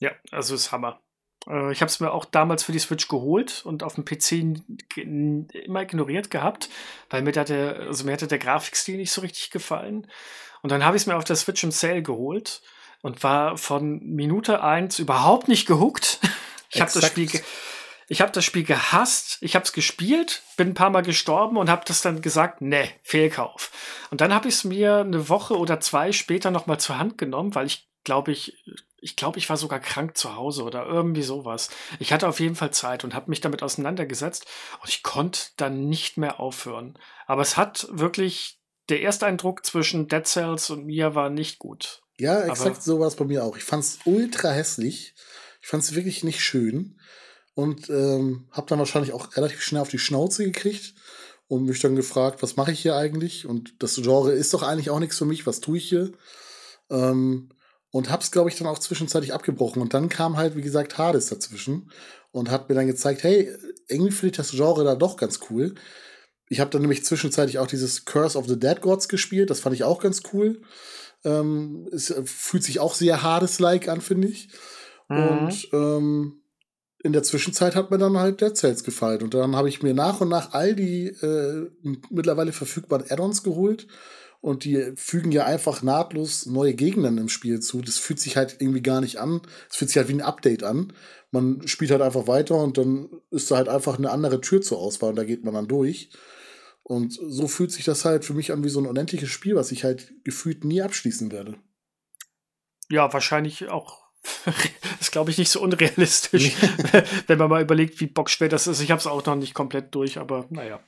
Ja, 0.00 0.12
also 0.30 0.54
ist 0.54 0.72
Hammer. 0.72 1.00
Äh, 1.46 1.72
ich 1.72 1.80
habe 1.80 1.90
es 1.90 2.00
mir 2.00 2.12
auch 2.12 2.24
damals 2.24 2.64
für 2.64 2.72
die 2.72 2.78
Switch 2.78 3.08
geholt 3.08 3.62
und 3.64 3.82
auf 3.82 3.94
dem 3.94 4.04
PC 4.04 4.60
immer 4.96 5.82
ignoriert 5.82 6.30
gehabt, 6.30 6.68
weil 7.08 7.22
mir, 7.22 7.32
da 7.32 7.44
der, 7.44 7.80
also 7.80 8.04
mir 8.04 8.12
hatte 8.12 8.26
der 8.26 8.38
Grafikstil 8.38 8.96
nicht 8.96 9.12
so 9.12 9.20
richtig 9.20 9.50
gefallen. 9.50 10.06
Und 10.62 10.72
dann 10.72 10.84
habe 10.84 10.96
ich 10.96 11.04
es 11.04 11.06
mir 11.06 11.16
auf 11.16 11.24
der 11.24 11.36
Switch 11.36 11.62
im 11.64 11.70
Sale 11.70 12.02
geholt 12.02 12.62
und 13.02 13.22
war 13.22 13.56
von 13.56 14.00
Minute 14.00 14.62
1 14.62 14.98
überhaupt 14.98 15.48
nicht 15.48 15.66
gehuckt. 15.66 16.20
Ich 16.72 16.80
habe 16.80 16.92
das 16.94 17.04
Spiel 17.04 17.28
ich 18.10 18.20
habe 18.20 18.32
das 18.32 18.44
Spiel 18.44 18.64
gehasst, 18.64 19.38
ich 19.40 19.54
habe 19.54 19.64
es 19.64 19.72
gespielt, 19.72 20.42
bin 20.56 20.70
ein 20.70 20.74
paar 20.74 20.90
Mal 20.90 21.02
gestorben 21.02 21.56
und 21.56 21.70
habe 21.70 21.84
das 21.86 22.02
dann 22.02 22.22
gesagt, 22.22 22.60
ne, 22.60 22.90
Fehlkauf. 23.04 23.70
Und 24.10 24.20
dann 24.20 24.34
habe 24.34 24.48
ich 24.48 24.54
es 24.54 24.64
mir 24.64 24.96
eine 24.96 25.28
Woche 25.28 25.56
oder 25.56 25.78
zwei 25.78 26.10
später 26.10 26.50
noch 26.50 26.66
mal 26.66 26.78
zur 26.78 26.98
Hand 26.98 27.18
genommen, 27.18 27.54
weil 27.54 27.68
ich 27.68 27.88
glaube 28.02 28.32
ich, 28.32 28.64
ich 29.00 29.14
glaube, 29.14 29.38
ich 29.38 29.48
war 29.48 29.56
sogar 29.56 29.78
krank 29.78 30.18
zu 30.18 30.34
Hause 30.34 30.64
oder 30.64 30.86
irgendwie 30.86 31.22
sowas. 31.22 31.70
Ich 32.00 32.12
hatte 32.12 32.26
auf 32.26 32.40
jeden 32.40 32.56
Fall 32.56 32.72
Zeit 32.72 33.04
und 33.04 33.14
habe 33.14 33.30
mich 33.30 33.42
damit 33.42 33.62
auseinandergesetzt 33.62 34.44
und 34.82 34.88
ich 34.88 35.04
konnte 35.04 35.42
dann 35.56 35.88
nicht 35.88 36.16
mehr 36.16 36.40
aufhören. 36.40 36.98
Aber 37.28 37.42
es 37.42 37.56
hat 37.56 37.86
wirklich, 37.92 38.58
der 38.88 39.02
Ersteindruck 39.02 39.64
zwischen 39.64 40.08
Dead 40.08 40.26
Cells 40.26 40.68
und 40.70 40.84
mir 40.84 41.14
war 41.14 41.30
nicht 41.30 41.60
gut. 41.60 42.02
Ja, 42.18 42.40
exakt 42.40 42.70
Aber 42.72 42.80
so 42.80 42.98
war 42.98 43.06
es 43.06 43.14
bei 43.14 43.24
mir 43.24 43.44
auch. 43.44 43.56
Ich 43.56 43.62
fand 43.62 43.84
es 43.84 44.00
ultra 44.04 44.50
hässlich. 44.50 45.14
Ich 45.62 45.68
fand 45.68 45.84
es 45.84 45.94
wirklich 45.94 46.24
nicht 46.24 46.40
schön 46.40 46.96
und 47.60 47.90
ähm, 47.90 48.46
habe 48.52 48.66
dann 48.68 48.78
wahrscheinlich 48.78 49.12
auch 49.12 49.36
relativ 49.36 49.60
schnell 49.60 49.82
auf 49.82 49.90
die 49.90 49.98
Schnauze 49.98 50.44
gekriegt 50.44 50.94
und 51.46 51.66
mich 51.66 51.78
dann 51.80 51.94
gefragt, 51.94 52.42
was 52.42 52.56
mache 52.56 52.72
ich 52.72 52.80
hier 52.80 52.96
eigentlich? 52.96 53.44
Und 53.44 53.82
das 53.82 53.96
Genre 53.96 54.32
ist 54.32 54.54
doch 54.54 54.62
eigentlich 54.62 54.88
auch 54.88 54.98
nichts 54.98 55.18
für 55.18 55.26
mich. 55.26 55.46
Was 55.46 55.60
tue 55.60 55.76
ich 55.76 55.86
hier? 55.86 56.10
Ähm, 56.90 57.50
und 57.90 58.10
hab's, 58.10 58.30
glaube 58.30 58.48
ich, 58.48 58.56
dann 58.56 58.66
auch 58.66 58.78
zwischenzeitlich 58.78 59.34
abgebrochen. 59.34 59.82
Und 59.82 59.92
dann 59.92 60.08
kam 60.08 60.38
halt, 60.38 60.56
wie 60.56 60.62
gesagt, 60.62 60.96
Hades 60.96 61.26
dazwischen 61.26 61.90
und 62.32 62.50
hat 62.50 62.70
mir 62.70 62.76
dann 62.76 62.86
gezeigt, 62.86 63.24
hey, 63.24 63.54
irgendwie 63.88 64.12
finde 64.12 64.30
ich 64.30 64.36
das 64.38 64.52
Genre 64.52 64.84
da 64.84 64.94
doch 64.94 65.18
ganz 65.18 65.40
cool. 65.50 65.74
Ich 66.48 66.60
habe 66.60 66.70
dann 66.70 66.80
nämlich 66.80 67.04
zwischenzeitlich 67.04 67.58
auch 67.58 67.66
dieses 67.66 68.06
Curse 68.06 68.38
of 68.38 68.48
the 68.48 68.58
Dead 68.58 68.80
Gods 68.80 69.08
gespielt, 69.08 69.50
das 69.50 69.60
fand 69.60 69.74
ich 69.74 69.84
auch 69.84 70.00
ganz 70.00 70.22
cool. 70.32 70.62
Ähm, 71.24 71.88
es 71.92 72.14
fühlt 72.24 72.64
sich 72.64 72.80
auch 72.80 72.94
sehr 72.94 73.22
Hades-like 73.22 73.88
an, 73.88 74.00
finde 74.00 74.28
ich. 74.28 74.48
Mhm. 75.10 75.28
Und 75.28 75.68
ähm, 75.74 76.39
in 77.02 77.12
der 77.12 77.22
Zwischenzeit 77.22 77.74
hat 77.74 77.90
mir 77.90 77.98
dann 77.98 78.18
halt 78.18 78.40
Dead 78.40 78.56
Cells 78.56 78.84
gefallen. 78.84 79.22
Und 79.22 79.34
dann 79.34 79.56
habe 79.56 79.68
ich 79.68 79.82
mir 79.82 79.94
nach 79.94 80.20
und 80.20 80.28
nach 80.28 80.52
all 80.52 80.74
die 80.74 81.06
äh, 81.06 81.70
mittlerweile 82.10 82.52
verfügbaren 82.52 83.10
Add-ons 83.10 83.42
geholt 83.42 83.86
und 84.40 84.64
die 84.64 84.92
fügen 84.96 85.32
ja 85.32 85.44
einfach 85.44 85.82
nahtlos 85.82 86.46
neue 86.46 86.74
Gegner 86.74 87.08
im 87.08 87.28
Spiel 87.28 87.60
zu. 87.60 87.82
Das 87.82 87.98
fühlt 87.98 88.20
sich 88.20 88.36
halt 88.36 88.56
irgendwie 88.58 88.82
gar 88.82 89.00
nicht 89.00 89.18
an. 89.18 89.42
Es 89.68 89.76
fühlt 89.76 89.90
sich 89.90 89.98
halt 89.98 90.08
wie 90.08 90.14
ein 90.14 90.22
Update 90.22 90.62
an. 90.62 90.92
Man 91.30 91.66
spielt 91.68 91.90
halt 91.90 92.02
einfach 92.02 92.26
weiter 92.26 92.56
und 92.56 92.78
dann 92.78 93.08
ist 93.30 93.50
da 93.50 93.56
halt 93.56 93.68
einfach 93.68 93.98
eine 93.98 94.10
andere 94.10 94.40
Tür 94.40 94.62
zur 94.62 94.78
Auswahl 94.78 95.10
und 95.10 95.16
da 95.16 95.24
geht 95.24 95.44
man 95.44 95.54
dann 95.54 95.68
durch. 95.68 96.10
Und 96.82 97.12
so 97.12 97.48
fühlt 97.48 97.70
sich 97.70 97.84
das 97.84 98.04
halt 98.04 98.24
für 98.24 98.34
mich 98.34 98.50
an 98.50 98.64
wie 98.64 98.68
so 98.68 98.80
ein 98.80 98.86
unendliches 98.86 99.28
Spiel, 99.28 99.54
was 99.54 99.72
ich 99.72 99.84
halt 99.84 100.12
gefühlt 100.24 100.64
nie 100.64 100.82
abschließen 100.82 101.30
werde. 101.30 101.56
Ja, 102.88 103.12
wahrscheinlich 103.12 103.68
auch 103.68 104.09
ist, 105.00 105.12
glaube 105.12 105.30
ich, 105.30 105.38
nicht 105.38 105.50
so 105.50 105.60
unrealistisch, 105.60 106.52
wenn 107.26 107.38
man 107.38 107.48
mal 107.48 107.62
überlegt, 107.62 108.00
wie 108.00 108.06
bockschwer 108.06 108.48
das 108.48 108.66
ist. 108.66 108.80
Ich 108.80 108.90
habe 108.90 109.00
es 109.00 109.06
auch 109.06 109.24
noch 109.24 109.36
nicht 109.36 109.54
komplett 109.54 109.94
durch, 109.94 110.18
aber 110.18 110.46
naja. 110.50 110.80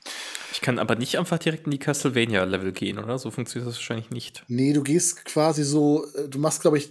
Ich 0.53 0.61
kann 0.61 0.79
aber 0.79 0.97
nicht 0.97 1.19
einfach 1.19 1.39
direkt 1.39 1.65
in 1.65 1.71
die 1.71 1.79
Castlevania-Level 1.79 2.73
gehen, 2.73 2.99
oder? 2.99 3.19
So 3.19 3.31
funktioniert 3.31 3.69
das 3.69 3.77
wahrscheinlich 3.77 4.11
nicht. 4.11 4.45
Nee, 4.49 4.75
du 4.75 4.83
gehst 4.83 5.25
quasi 5.25 5.65
so, 5.65 6.07
äh, 6.15 6.29
du 6.29 6.39
machst, 6.39 6.61
glaube 6.61 6.79
ich, 6.79 6.91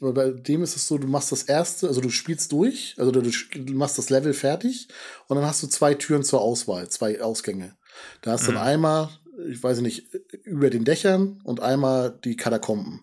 bei 0.00 0.30
dem 0.30 0.62
ist 0.62 0.76
es 0.76 0.88
so, 0.88 0.96
du 0.96 1.06
machst 1.06 1.30
das 1.30 1.42
erste, 1.42 1.88
also 1.88 2.00
du 2.00 2.08
spielst 2.08 2.52
durch, 2.52 2.94
also 2.96 3.10
du, 3.10 3.20
du 3.20 3.72
machst 3.74 3.98
das 3.98 4.08
Level 4.08 4.32
fertig 4.32 4.88
und 5.28 5.36
dann 5.36 5.44
hast 5.44 5.62
du 5.62 5.66
zwei 5.66 5.94
Türen 5.94 6.22
zur 6.22 6.40
Auswahl, 6.40 6.88
zwei 6.88 7.20
Ausgänge. 7.20 7.76
Da 8.22 8.32
hast 8.32 8.46
du 8.46 8.52
mhm. 8.52 8.56
dann 8.56 8.64
einmal, 8.64 9.10
ich 9.48 9.62
weiß 9.62 9.80
nicht, 9.82 10.06
über 10.44 10.70
den 10.70 10.84
Dächern 10.84 11.40
und 11.44 11.60
einmal 11.60 12.18
die 12.24 12.36
Katakomben. 12.36 13.00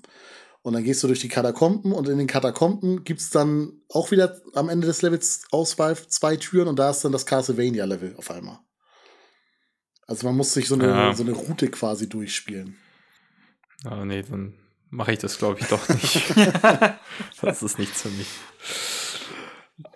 Und 0.62 0.74
dann 0.74 0.84
gehst 0.84 1.02
du 1.04 1.08
durch 1.08 1.22
die 1.22 1.30
Katakomben 1.30 1.94
und 1.94 2.10
in 2.10 2.18
den 2.18 2.28
Katakomben 2.28 3.04
gibt 3.06 3.22
es 3.22 3.30
dann 3.30 3.82
auch 3.90 4.12
wieder 4.12 4.42
am 4.54 4.68
Ende 4.68 4.88
des 4.88 5.02
Levels 5.02 5.44
Auswahl 5.52 5.96
zwei 5.96 6.36
Türen 6.36 6.68
und 6.68 6.78
da 6.78 6.90
ist 6.90 7.04
dann 7.04 7.14
das 7.14 7.26
Castlevania-Level 7.26 8.16
auf 8.18 8.30
einmal. 8.30 8.60
Also 10.06 10.28
man 10.28 10.36
muss 10.36 10.54
sich 10.54 10.68
so 10.68 10.76
eine, 10.76 10.88
ja. 10.88 11.14
so 11.14 11.24
eine 11.24 11.32
Route 11.32 11.70
quasi 11.70 12.10
durchspielen. 12.10 12.78
Ah, 13.86 14.04
nee, 14.04 14.24
dann 14.24 14.56
mache 14.90 15.14
ich 15.14 15.20
das, 15.20 15.38
glaube 15.38 15.60
ich, 15.62 15.68
doch 15.68 15.88
nicht. 15.88 16.34
das 17.42 17.64
ist 17.64 17.80
nichts 17.80 18.02
für 18.02 18.10
mich. 18.10 18.28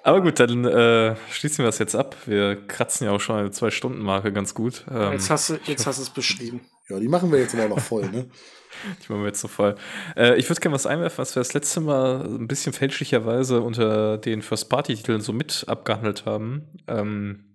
Aber 0.04 0.22
gut, 0.22 0.40
dann 0.40 0.66
äh, 0.66 1.16
schließen 1.32 1.60
wir 1.60 1.66
das 1.66 1.80
jetzt 1.80 1.96
ab. 1.96 2.16
Wir 2.26 2.56
kratzen 2.68 3.06
ja 3.06 3.12
auch 3.12 3.20
schon 3.20 3.38
eine 3.38 3.52
Zwei-Stunden-Marke 3.52 4.32
ganz 4.32 4.54
gut. 4.54 4.86
Ähm, 4.90 5.14
jetzt 5.14 5.30
hast 5.30 5.50
du 5.50 5.60
jetzt 5.66 5.86
hast 5.88 5.98
du 5.98 6.04
es 6.04 6.10
beschrieben. 6.10 6.62
Ja, 6.90 7.00
die 7.00 7.08
machen 7.08 7.32
wir 7.32 7.40
jetzt 7.40 7.56
aber 7.56 7.68
noch 7.68 7.80
voll, 7.80 8.10
ne? 8.10 8.30
Die 9.04 9.12
machen 9.12 9.22
wir 9.22 9.28
jetzt 9.28 9.42
so 9.42 9.48
voll. 9.48 9.76
Äh, 10.16 10.36
ich 10.38 10.50
würde 10.50 10.62
gerne 10.62 10.76
was 10.76 10.86
einwerfen, 10.86 11.18
was 11.20 11.36
wir 11.36 11.42
das 11.42 11.54
letzte 11.54 11.82
Mal 11.82 12.24
ein 12.26 12.48
bisschen 12.48 12.74
fälschlicherweise 12.74 13.62
unter 13.62 14.18
den 14.18 14.42
First-Party-Titeln 14.42 15.22
so 15.22 15.34
mit 15.34 15.66
abgehandelt 15.68 16.26
haben. 16.26 16.68
Ähm, 16.88 17.46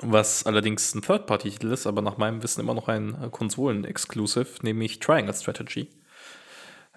was 0.00 0.46
allerdings 0.46 0.94
ein 0.94 1.02
Third-Party-Titel 1.02 1.72
ist, 1.72 1.86
aber 1.86 2.02
nach 2.02 2.18
meinem 2.18 2.42
Wissen 2.42 2.60
immer 2.60 2.74
noch 2.74 2.88
ein 2.88 3.30
Konsolen-Exclusive, 3.32 4.46
nämlich 4.62 5.00
Triangle 5.00 5.34
Strategy. 5.34 5.88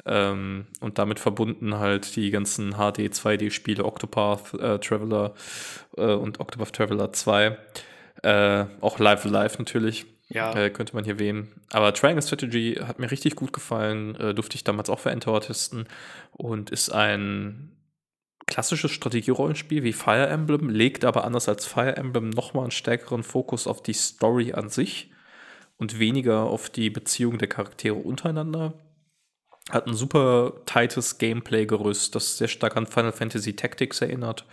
Ähm, 0.05 0.67
und 0.79 0.97
damit 0.97 1.19
verbunden 1.19 1.77
halt 1.77 2.15
die 2.15 2.31
ganzen 2.31 2.73
HD 2.73 3.11
2D-Spiele 3.11 3.85
Octopath 3.85 4.53
äh, 4.55 4.79
Traveler 4.79 5.33
äh, 5.97 6.13
und 6.13 6.39
Octopath 6.39 6.73
Traveler 6.73 7.13
2. 7.13 7.57
Äh, 8.23 8.65
auch 8.81 8.99
Live 8.99 9.25
Live 9.25 9.59
natürlich. 9.59 10.05
Ja. 10.33 10.55
Äh, 10.55 10.69
könnte 10.69 10.95
man 10.95 11.03
hier 11.03 11.19
wählen. 11.19 11.49
Aber 11.71 11.93
Triangle 11.93 12.21
Strategy 12.21 12.79
hat 12.81 12.99
mir 12.99 13.11
richtig 13.11 13.35
gut 13.35 13.53
gefallen. 13.53 14.15
Äh, 14.15 14.33
durfte 14.33 14.55
ich 14.55 14.63
damals 14.63 14.89
auch 14.89 14.99
für 14.99 15.11
Endtower 15.11 15.41
testen. 15.41 15.85
Und 16.31 16.69
ist 16.69 16.89
ein 16.89 17.71
klassisches 18.47 18.91
Strategierollenspiel 18.91 19.83
wie 19.83 19.93
Fire 19.93 20.27
Emblem, 20.27 20.69
legt 20.69 21.05
aber 21.05 21.23
anders 21.23 21.47
als 21.47 21.65
Fire 21.65 21.95
Emblem 21.95 22.29
nochmal 22.29 22.65
einen 22.65 22.71
stärkeren 22.71 23.23
Fokus 23.23 23.65
auf 23.65 23.81
die 23.81 23.93
Story 23.93 24.53
an 24.53 24.69
sich 24.69 25.11
und 25.77 25.99
weniger 25.99 26.43
auf 26.43 26.69
die 26.69 26.89
Beziehung 26.89 27.37
der 27.37 27.47
Charaktere 27.47 27.95
untereinander. 27.95 28.73
Hat 29.69 29.87
ein 29.87 29.93
super 29.93 30.53
tightes 30.65 31.17
Gameplay-Gerüst, 31.17 32.13
das 32.13 32.37
sehr 32.37 32.49
stark 32.49 32.75
an 32.75 32.87
Final 32.87 33.13
Fantasy 33.13 33.55
Tactics 33.55 34.01
erinnert. 34.01 34.45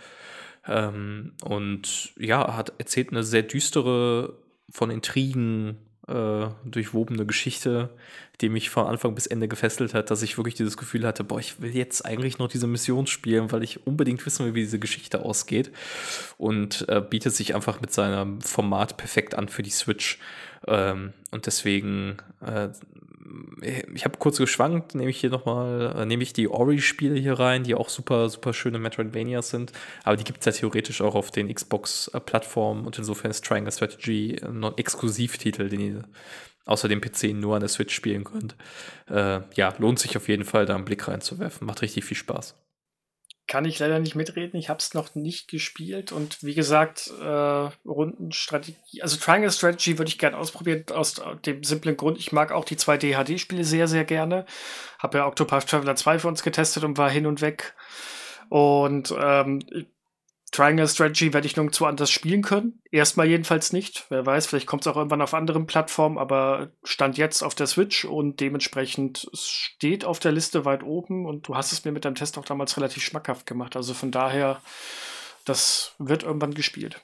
Ähm, 0.65 1.33
und 1.43 2.13
ja, 2.17 2.55
hat 2.55 2.73
erzählt 2.77 3.11
eine 3.11 3.23
sehr 3.23 3.43
düstere 3.43 4.37
von 4.71 4.91
Intrigen 4.91 5.77
äh, 6.09 6.47
durchwobene 6.65 7.25
Geschichte, 7.25 7.89
die 8.41 8.49
mich 8.49 8.69
von 8.69 8.87
Anfang 8.87 9.15
bis 9.15 9.27
Ende 9.27 9.47
gefesselt 9.47 9.93
hat, 9.93 10.09
dass 10.09 10.23
ich 10.23 10.37
wirklich 10.37 10.55
dieses 10.55 10.77
Gefühl 10.77 11.05
hatte, 11.05 11.23
boah, 11.23 11.39
ich 11.39 11.61
will 11.61 11.75
jetzt 11.75 12.05
eigentlich 12.05 12.39
noch 12.39 12.47
diese 12.47 12.67
Mission 12.67 13.05
spielen, 13.05 13.51
weil 13.51 13.63
ich 13.63 13.85
unbedingt 13.85 14.25
wissen 14.25 14.45
will, 14.45 14.55
wie 14.55 14.61
diese 14.61 14.79
Geschichte 14.79 15.23
ausgeht. 15.23 15.71
Und 16.37 16.87
äh, 16.89 17.01
bietet 17.01 17.35
sich 17.35 17.53
einfach 17.53 17.81
mit 17.81 17.91
seinem 17.91 18.41
Format 18.41 18.97
perfekt 18.97 19.35
an 19.35 19.49
für 19.49 19.61
die 19.61 19.69
Switch. 19.69 20.19
Ähm, 20.67 21.13
und 21.31 21.45
deswegen 21.45 22.17
äh, 22.41 22.69
ich 23.93 24.05
habe 24.05 24.17
kurz 24.17 24.37
geschwankt, 24.37 24.95
nehme 24.95 25.09
ich 25.09 25.19
hier 25.19 25.29
nochmal, 25.29 25.95
äh, 25.97 26.05
nehme 26.05 26.23
ich 26.23 26.33
die 26.33 26.47
Ori-Spiele 26.47 27.19
hier 27.19 27.39
rein, 27.39 27.63
die 27.63 27.75
auch 27.75 27.89
super, 27.89 28.29
super 28.29 28.53
schöne 28.53 28.79
Metroidvanias 28.79 29.49
sind. 29.49 29.71
Aber 30.03 30.15
die 30.15 30.23
gibt 30.23 30.39
es 30.39 30.45
ja 30.45 30.51
theoretisch 30.51 31.01
auch 31.01 31.15
auf 31.15 31.31
den 31.31 31.53
Xbox-Plattformen 31.53 32.85
und 32.85 32.97
insofern 32.97 33.31
ist 33.31 33.45
Triangle 33.45 33.71
Strategy 33.71 34.39
ein 34.43 34.63
Exklusivtitel, 34.77 35.69
den 35.69 35.79
ihr 35.79 36.03
außer 36.65 36.87
dem 36.87 37.01
PC 37.01 37.33
nur 37.33 37.55
an 37.55 37.61
der 37.61 37.69
Switch 37.69 37.95
spielen 37.95 38.23
könnt. 38.23 38.55
Äh, 39.09 39.41
ja, 39.55 39.73
lohnt 39.79 39.99
sich 39.99 40.15
auf 40.17 40.27
jeden 40.27 40.45
Fall, 40.45 40.65
da 40.65 40.75
einen 40.75 40.85
Blick 40.85 41.07
reinzuwerfen. 41.07 41.65
Macht 41.65 41.81
richtig 41.81 42.05
viel 42.05 42.17
Spaß 42.17 42.55
kann 43.49 43.65
ich 43.65 43.79
leider 43.79 43.99
nicht 43.99 44.15
mitreden. 44.15 44.57
Ich 44.57 44.69
habe 44.69 44.77
es 44.77 44.93
noch 44.93 45.15
nicht 45.15 45.49
gespielt 45.49 46.11
und 46.11 46.41
wie 46.43 46.53
gesagt, 46.53 47.11
äh, 47.19 47.69
Rundenstrategie, 47.85 49.01
also 49.01 49.17
Triangle 49.17 49.51
Strategy 49.51 49.97
würde 49.97 50.09
ich 50.09 50.19
gerne 50.19 50.37
ausprobieren 50.37 50.85
aus 50.93 51.19
dem 51.45 51.63
simplen 51.63 51.97
Grund, 51.97 52.19
ich 52.19 52.31
mag 52.31 52.51
auch 52.51 52.63
die 52.63 52.77
2D 52.77 53.15
HD-Spiele 53.15 53.63
sehr, 53.63 53.87
sehr 53.87 54.05
gerne. 54.05 54.45
Habe 54.99 55.17
ja 55.17 55.27
Octopath 55.27 55.67
Traveler 55.67 55.95
2 55.95 56.19
für 56.19 56.27
uns 56.27 56.43
getestet 56.43 56.83
und 56.83 56.99
war 56.99 57.09
hin 57.09 57.25
und 57.25 57.41
weg. 57.41 57.73
Und 58.49 59.13
ähm, 59.19 59.63
Triangle 60.51 60.87
Strategy 60.87 61.33
werde 61.33 61.45
ich 61.45 61.55
nirgendwo 61.55 61.85
anders 61.85 62.09
spielen 62.09 62.41
können. 62.41 62.81
Erstmal 62.91 63.27
jedenfalls 63.27 63.71
nicht. 63.71 64.05
Wer 64.09 64.25
weiß, 64.25 64.47
vielleicht 64.47 64.65
kommt 64.67 64.83
es 64.83 64.87
auch 64.87 64.97
irgendwann 64.97 65.21
auf 65.21 65.33
anderen 65.33 65.67
Plattformen, 65.67 66.17
aber 66.17 66.71
stand 66.83 67.17
jetzt 67.17 67.43
auf 67.43 67.53
der 67.53 67.67
Switch 67.67 68.05
und 68.05 68.39
dementsprechend 68.39 69.29
steht 69.33 70.05
auf 70.05 70.19
der 70.19 70.31
Liste 70.31 70.65
weit 70.65 70.83
oben 70.83 71.25
und 71.25 71.47
du 71.47 71.55
hast 71.55 71.71
es 71.71 71.85
mir 71.85 71.91
mit 71.91 72.05
deinem 72.05 72.15
Test 72.15 72.37
auch 72.37 72.45
damals 72.45 72.77
relativ 72.77 73.03
schmackhaft 73.03 73.45
gemacht. 73.45 73.75
Also 73.75 73.93
von 73.93 74.11
daher, 74.11 74.61
das 75.45 75.93
wird 75.99 76.23
irgendwann 76.23 76.53
gespielt. 76.53 77.01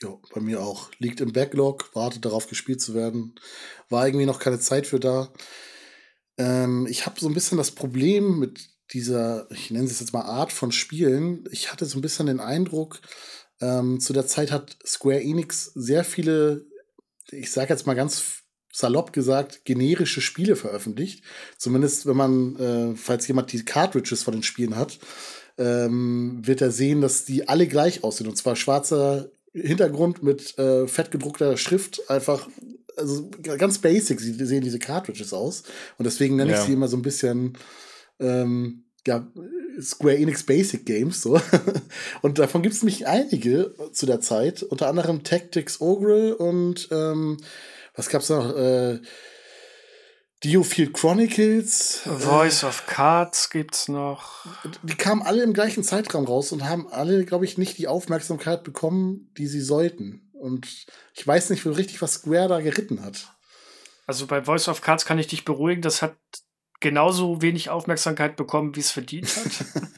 Ja, 0.00 0.16
bei 0.34 0.40
mir 0.40 0.62
auch. 0.62 0.90
Liegt 0.98 1.20
im 1.20 1.32
Backlog, 1.32 1.94
wartet 1.94 2.24
darauf 2.24 2.48
gespielt 2.48 2.80
zu 2.80 2.94
werden. 2.94 3.34
War 3.88 4.06
irgendwie 4.06 4.26
noch 4.26 4.38
keine 4.38 4.60
Zeit 4.60 4.86
für 4.86 5.00
da. 5.00 5.32
Ähm, 6.38 6.86
ich 6.88 7.06
habe 7.06 7.18
so 7.18 7.28
ein 7.28 7.34
bisschen 7.34 7.58
das 7.58 7.70
Problem 7.70 8.38
mit 8.38 8.75
dieser, 8.92 9.48
ich 9.50 9.70
nenne 9.70 9.86
es 9.86 10.00
jetzt 10.00 10.12
mal 10.12 10.22
Art 10.22 10.52
von 10.52 10.72
Spielen, 10.72 11.44
ich 11.50 11.72
hatte 11.72 11.84
so 11.84 11.98
ein 11.98 12.02
bisschen 12.02 12.26
den 12.26 12.40
Eindruck, 12.40 13.00
ähm, 13.60 14.00
zu 14.00 14.12
der 14.12 14.26
Zeit 14.26 14.52
hat 14.52 14.76
Square 14.84 15.22
Enix 15.22 15.72
sehr 15.74 16.04
viele, 16.04 16.66
ich 17.30 17.50
sage 17.50 17.70
jetzt 17.70 17.86
mal 17.86 17.94
ganz 17.94 18.42
salopp 18.70 19.12
gesagt, 19.12 19.64
generische 19.64 20.20
Spiele 20.20 20.54
veröffentlicht. 20.54 21.24
Zumindest 21.56 22.06
wenn 22.06 22.16
man, 22.16 22.56
äh, 22.56 22.96
falls 22.96 23.26
jemand 23.26 23.50
die 23.52 23.64
Cartridges 23.64 24.22
von 24.22 24.34
den 24.34 24.42
Spielen 24.42 24.76
hat, 24.76 24.98
ähm, 25.56 26.42
wird 26.42 26.60
er 26.60 26.70
sehen, 26.70 27.00
dass 27.00 27.24
die 27.24 27.48
alle 27.48 27.66
gleich 27.66 28.04
aussehen. 28.04 28.28
Und 28.28 28.36
zwar 28.36 28.54
schwarzer 28.54 29.30
Hintergrund 29.54 30.22
mit 30.22 30.58
äh, 30.58 30.86
fett 30.86 31.10
gedruckter 31.10 31.56
Schrift, 31.56 32.10
einfach 32.10 32.46
also 32.98 33.30
ganz 33.42 33.78
basic 33.78 34.20
sehen 34.20 34.62
diese 34.62 34.78
Cartridges 34.78 35.32
aus. 35.32 35.62
Und 35.98 36.04
deswegen 36.04 36.36
nenne 36.36 36.52
ich 36.52 36.60
sie 36.60 36.72
immer 36.72 36.88
so 36.88 36.96
ein 36.96 37.02
bisschen 37.02 37.56
ähm, 38.20 38.84
ja, 39.06 39.26
Square 39.80 40.16
Enix 40.16 40.44
Basic 40.44 40.84
Games. 40.84 41.22
So. 41.22 41.40
und 42.22 42.38
davon 42.38 42.62
gibt 42.62 42.74
es 42.74 42.82
nämlich 42.82 43.06
einige 43.06 43.74
zu 43.92 44.06
der 44.06 44.20
Zeit. 44.20 44.62
Unter 44.62 44.88
anderem 44.88 45.22
Tactics 45.22 45.80
Ogre 45.80 46.36
und 46.36 46.88
ähm, 46.90 47.38
was 47.94 48.08
gab's 48.08 48.28
noch? 48.28 48.56
Äh, 48.56 49.00
Diofield 50.44 50.92
Chronicles. 50.92 52.02
Voice 52.04 52.62
äh, 52.62 52.66
of 52.66 52.86
Cards 52.86 53.50
gibt's 53.50 53.88
noch. 53.88 54.46
Die 54.82 54.94
kamen 54.94 55.22
alle 55.22 55.42
im 55.42 55.54
gleichen 55.54 55.82
Zeitraum 55.82 56.26
raus 56.26 56.52
und 56.52 56.64
haben 56.64 56.88
alle, 56.88 57.24
glaube 57.24 57.46
ich, 57.46 57.58
nicht 57.58 57.78
die 57.78 57.88
Aufmerksamkeit 57.88 58.62
bekommen, 58.62 59.30
die 59.38 59.46
sie 59.46 59.62
sollten. 59.62 60.30
Und 60.32 60.68
ich 61.14 61.26
weiß 61.26 61.50
nicht 61.50 61.62
so 61.62 61.72
richtig, 61.72 62.02
was 62.02 62.14
Square 62.14 62.48
da 62.48 62.60
geritten 62.60 63.02
hat. 63.02 63.32
Also 64.06 64.26
bei 64.26 64.42
Voice 64.42 64.68
of 64.68 64.82
Cards 64.82 65.06
kann 65.06 65.18
ich 65.18 65.26
dich 65.26 65.44
beruhigen, 65.44 65.82
das 65.82 66.02
hat 66.02 66.16
genauso 66.80 67.42
wenig 67.42 67.70
Aufmerksamkeit 67.70 68.36
bekommen, 68.36 68.76
wie 68.76 68.80
es 68.80 68.90
verdient 68.90 69.28
hat. 69.36 69.82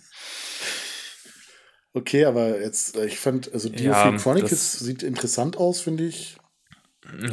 okay, 1.92 2.24
aber 2.24 2.60
jetzt, 2.60 2.96
äh, 2.96 3.06
ich 3.06 3.18
fand, 3.18 3.52
also 3.52 3.68
Diofield 3.68 4.14
ja, 4.14 4.16
Chronicles 4.16 4.72
sieht 4.78 5.02
interessant 5.02 5.56
aus, 5.56 5.80
finde 5.80 6.04
ich. 6.04 6.36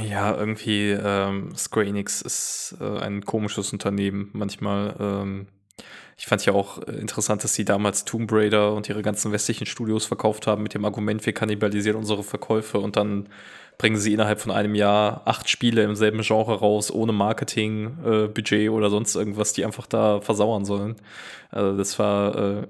Ja, 0.07 0.35
irgendwie 0.35 0.91
ähm, 0.91 1.53
Square 1.55 1.85
Enix 1.85 2.22
ist 2.22 2.76
äh, 2.80 2.99
ein 2.99 3.26
komisches 3.26 3.73
Unternehmen 3.73 4.30
manchmal. 4.34 4.95
Ähm, 4.99 5.47
ich 6.17 6.27
fand 6.27 6.45
ja 6.45 6.53
auch 6.53 6.81
äh, 6.88 6.91
interessant, 6.91 7.43
dass 7.43 7.53
sie 7.53 7.65
damals 7.65 8.05
Tomb 8.05 8.31
Raider 8.31 8.73
und 8.73 8.88
ihre 8.88 9.01
ganzen 9.01 9.31
westlichen 9.31 9.65
Studios 9.65 10.05
verkauft 10.05 10.47
haben 10.47 10.63
mit 10.63 10.73
dem 10.73 10.85
Argument, 10.85 11.26
wir 11.26 11.34
kannibalisieren 11.34 11.97
unsere 11.97 12.23
Verkäufe 12.23 12.80
und 12.80 12.95
dann 12.95 13.27
bringen 13.77 13.97
sie 13.97 14.14
innerhalb 14.14 14.39
von 14.39 14.52
einem 14.52 14.76
Jahr 14.76 15.22
acht 15.26 15.49
Spiele 15.49 15.84
im 15.84 15.95
selben 15.95 16.22
Genre 16.22 16.60
raus, 16.60 16.91
ohne 16.91 17.11
Marketing, 17.11 17.97
äh, 18.06 18.27
Budget 18.27 18.69
oder 18.69 18.89
sonst 18.89 19.15
irgendwas, 19.15 19.53
die 19.53 19.65
einfach 19.65 19.88
da 19.88 20.22
versauern 20.22 20.65
sollen. 20.65 20.95
Also 21.52 21.77
das 21.77 21.99
war 21.99 22.35
äh, 22.35 22.68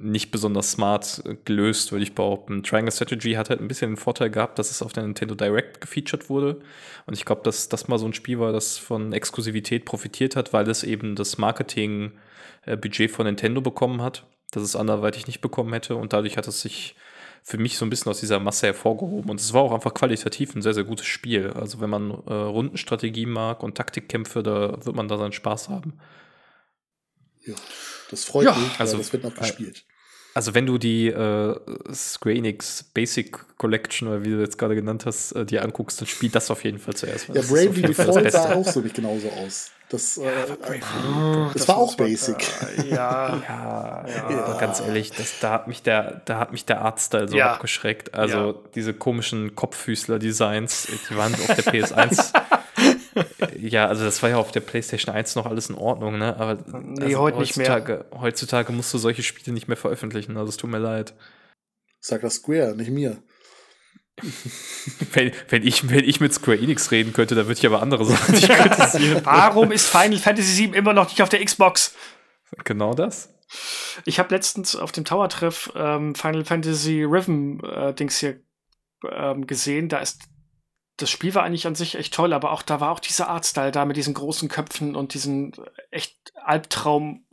nicht 0.00 0.30
besonders 0.30 0.72
smart 0.72 1.22
gelöst, 1.44 1.92
würde 1.92 2.02
ich 2.02 2.14
behaupten. 2.14 2.62
Triangle 2.62 2.92
Strategy 2.92 3.32
hat 3.32 3.50
halt 3.50 3.60
ein 3.60 3.68
bisschen 3.68 3.92
den 3.92 3.96
Vorteil 3.96 4.30
gehabt, 4.30 4.58
dass 4.58 4.70
es 4.70 4.82
auf 4.82 4.92
der 4.92 5.02
Nintendo 5.04 5.34
Direct 5.34 5.80
gefeatured 5.80 6.28
wurde. 6.28 6.60
Und 7.06 7.14
ich 7.14 7.24
glaube, 7.24 7.42
dass 7.44 7.68
das 7.68 7.88
mal 7.88 7.98
so 7.98 8.06
ein 8.06 8.14
Spiel 8.14 8.38
war, 8.38 8.52
das 8.52 8.78
von 8.78 9.12
Exklusivität 9.12 9.84
profitiert 9.84 10.36
hat, 10.36 10.52
weil 10.52 10.68
es 10.68 10.84
eben 10.84 11.16
das 11.16 11.38
Marketing-Budget 11.38 13.10
von 13.10 13.26
Nintendo 13.26 13.60
bekommen 13.60 14.02
hat, 14.02 14.26
das 14.50 14.62
es 14.62 14.76
anderweitig 14.76 15.26
nicht 15.26 15.40
bekommen 15.40 15.72
hätte. 15.72 15.96
Und 15.96 16.12
dadurch 16.12 16.36
hat 16.36 16.46
es 16.46 16.60
sich 16.60 16.94
für 17.48 17.58
mich 17.58 17.78
so 17.78 17.86
ein 17.86 17.90
bisschen 17.90 18.10
aus 18.10 18.18
dieser 18.18 18.40
Masse 18.40 18.66
hervorgehoben. 18.66 19.30
Und 19.30 19.40
es 19.40 19.52
war 19.52 19.62
auch 19.62 19.72
einfach 19.72 19.94
qualitativ 19.94 20.56
ein 20.56 20.62
sehr, 20.62 20.74
sehr 20.74 20.82
gutes 20.82 21.06
Spiel. 21.06 21.50
Also 21.50 21.80
wenn 21.80 21.88
man 21.88 22.10
äh, 22.10 22.32
Rundenstrategie 22.32 23.26
mag 23.26 23.62
und 23.62 23.76
Taktikkämpfe, 23.76 24.42
da 24.42 24.84
wird 24.84 24.96
man 24.96 25.06
da 25.06 25.16
seinen 25.16 25.30
Spaß 25.30 25.68
haben. 25.68 25.96
Ja, 27.44 27.54
das 28.10 28.24
freut 28.24 28.46
ja, 28.46 28.56
mich, 28.56 28.80
also 28.80 28.98
das 28.98 29.12
wird 29.12 29.22
noch 29.22 29.32
gespielt. 29.32 29.84
Also 30.34 30.54
wenn 30.54 30.66
du 30.66 30.76
die 30.76 31.06
äh, 31.06 31.54
Square 31.94 32.34
Enix 32.34 32.82
Basic 32.82 33.38
Collection 33.58 34.08
oder 34.08 34.24
wie 34.24 34.30
du 34.30 34.40
jetzt 34.40 34.58
gerade 34.58 34.74
genannt 34.74 35.06
hast, 35.06 35.30
äh, 35.30 35.46
dir 35.46 35.62
anguckst, 35.62 36.00
dann 36.00 36.08
spielt 36.08 36.34
das 36.34 36.50
auf 36.50 36.64
jeden 36.64 36.80
Fall 36.80 36.94
zuerst. 36.94 37.28
Ja, 37.28 37.42
Bravely 37.42 37.82
Default 37.82 38.32
sah 38.32 38.54
auch 38.54 38.66
so 38.66 38.80
nicht 38.80 38.96
genauso 38.96 39.30
aus. 39.30 39.70
Das, 39.88 40.18
äh, 40.18 40.24
das, 40.48 41.52
das, 41.52 41.68
war 41.68 41.76
auch 41.76 41.94
Basic. 41.94 42.38
ja, 42.90 43.40
ja, 43.48 44.04
ja, 44.08 44.30
ja. 44.30 44.58
ganz 44.58 44.80
ehrlich, 44.80 45.12
das, 45.12 45.38
da 45.38 45.52
hat 45.52 45.68
mich 45.68 45.82
der, 45.82 46.22
da 46.24 46.38
hat 46.40 46.50
mich 46.50 46.64
der 46.64 46.80
Artstyle 46.82 47.28
so 47.28 47.36
ja. 47.36 47.52
abgeschreckt. 47.52 48.14
Also 48.14 48.64
diese 48.74 48.94
komischen 48.94 49.54
Kopffüßler-Designs, 49.54 50.88
die 51.08 51.16
waren 51.16 51.34
auf 51.34 51.46
der 51.46 51.64
PS1 51.64 52.32
ja, 53.58 53.86
also 53.86 54.04
das 54.04 54.22
war 54.22 54.30
ja 54.30 54.36
auf 54.36 54.52
der 54.52 54.60
PlayStation 54.60 55.14
1 55.14 55.36
noch 55.36 55.46
alles 55.46 55.70
in 55.70 55.76
Ordnung, 55.76 56.18
ne? 56.18 56.36
Aber 56.36 56.58
nee, 56.72 57.04
also 57.04 57.18
heute 57.18 57.38
nicht 57.38 57.56
mehr. 57.56 58.04
Heutzutage 58.12 58.72
musst 58.72 58.92
du 58.92 58.98
solche 58.98 59.22
Spiele 59.22 59.54
nicht 59.54 59.68
mehr 59.68 59.76
veröffentlichen, 59.76 60.36
also 60.36 60.50
es 60.50 60.56
tut 60.56 60.70
mir 60.70 60.78
leid. 60.78 61.14
Sag 62.00 62.22
das 62.22 62.34
Square, 62.34 62.76
nicht 62.76 62.90
mir. 62.90 63.18
Wenn, 65.12 65.32
wenn, 65.48 65.66
ich, 65.66 65.88
wenn 65.88 66.04
ich 66.04 66.20
mit 66.20 66.32
Square 66.32 66.58
Enix 66.58 66.90
reden 66.90 67.12
könnte, 67.12 67.34
dann 67.34 67.46
würde 67.46 67.58
ich 67.58 67.66
aber 67.66 67.82
andere 67.82 68.04
Sachen 68.04 68.34
nicht 68.34 68.48
kritisieren. 68.50 69.20
Warum 69.24 69.72
ist 69.72 69.88
Final 69.88 70.18
Fantasy 70.18 70.64
VII 70.64 70.76
immer 70.76 70.92
noch 70.92 71.08
nicht 71.08 71.22
auf 71.22 71.28
der 71.28 71.44
Xbox? 71.44 71.94
Genau 72.64 72.94
das. 72.94 73.34
Ich 74.04 74.18
habe 74.18 74.34
letztens 74.34 74.74
auf 74.74 74.92
dem 74.92 75.04
Tower-Treff 75.04 75.72
ähm, 75.76 76.14
Final 76.14 76.44
Fantasy 76.44 77.04
Rhythm-Dings 77.04 78.22
äh, 78.22 78.26
hier 78.26 78.40
ähm, 79.10 79.46
gesehen. 79.46 79.88
Da 79.88 79.98
ist 79.98 80.22
das 80.96 81.10
Spiel 81.10 81.34
war 81.34 81.42
eigentlich 81.42 81.66
an 81.66 81.74
sich 81.74 81.94
echt 81.94 82.14
toll, 82.14 82.32
aber 82.32 82.52
auch 82.52 82.62
da 82.62 82.80
war 82.80 82.90
auch 82.90 83.00
dieser 83.00 83.28
Artstyle 83.28 83.70
da 83.70 83.84
mit 83.84 83.98
diesen 83.98 84.14
großen 84.14 84.48
Köpfen 84.48 84.96
und 84.96 85.12
diesen 85.12 85.52
echt 85.90 86.32
Albtraum 86.42 87.25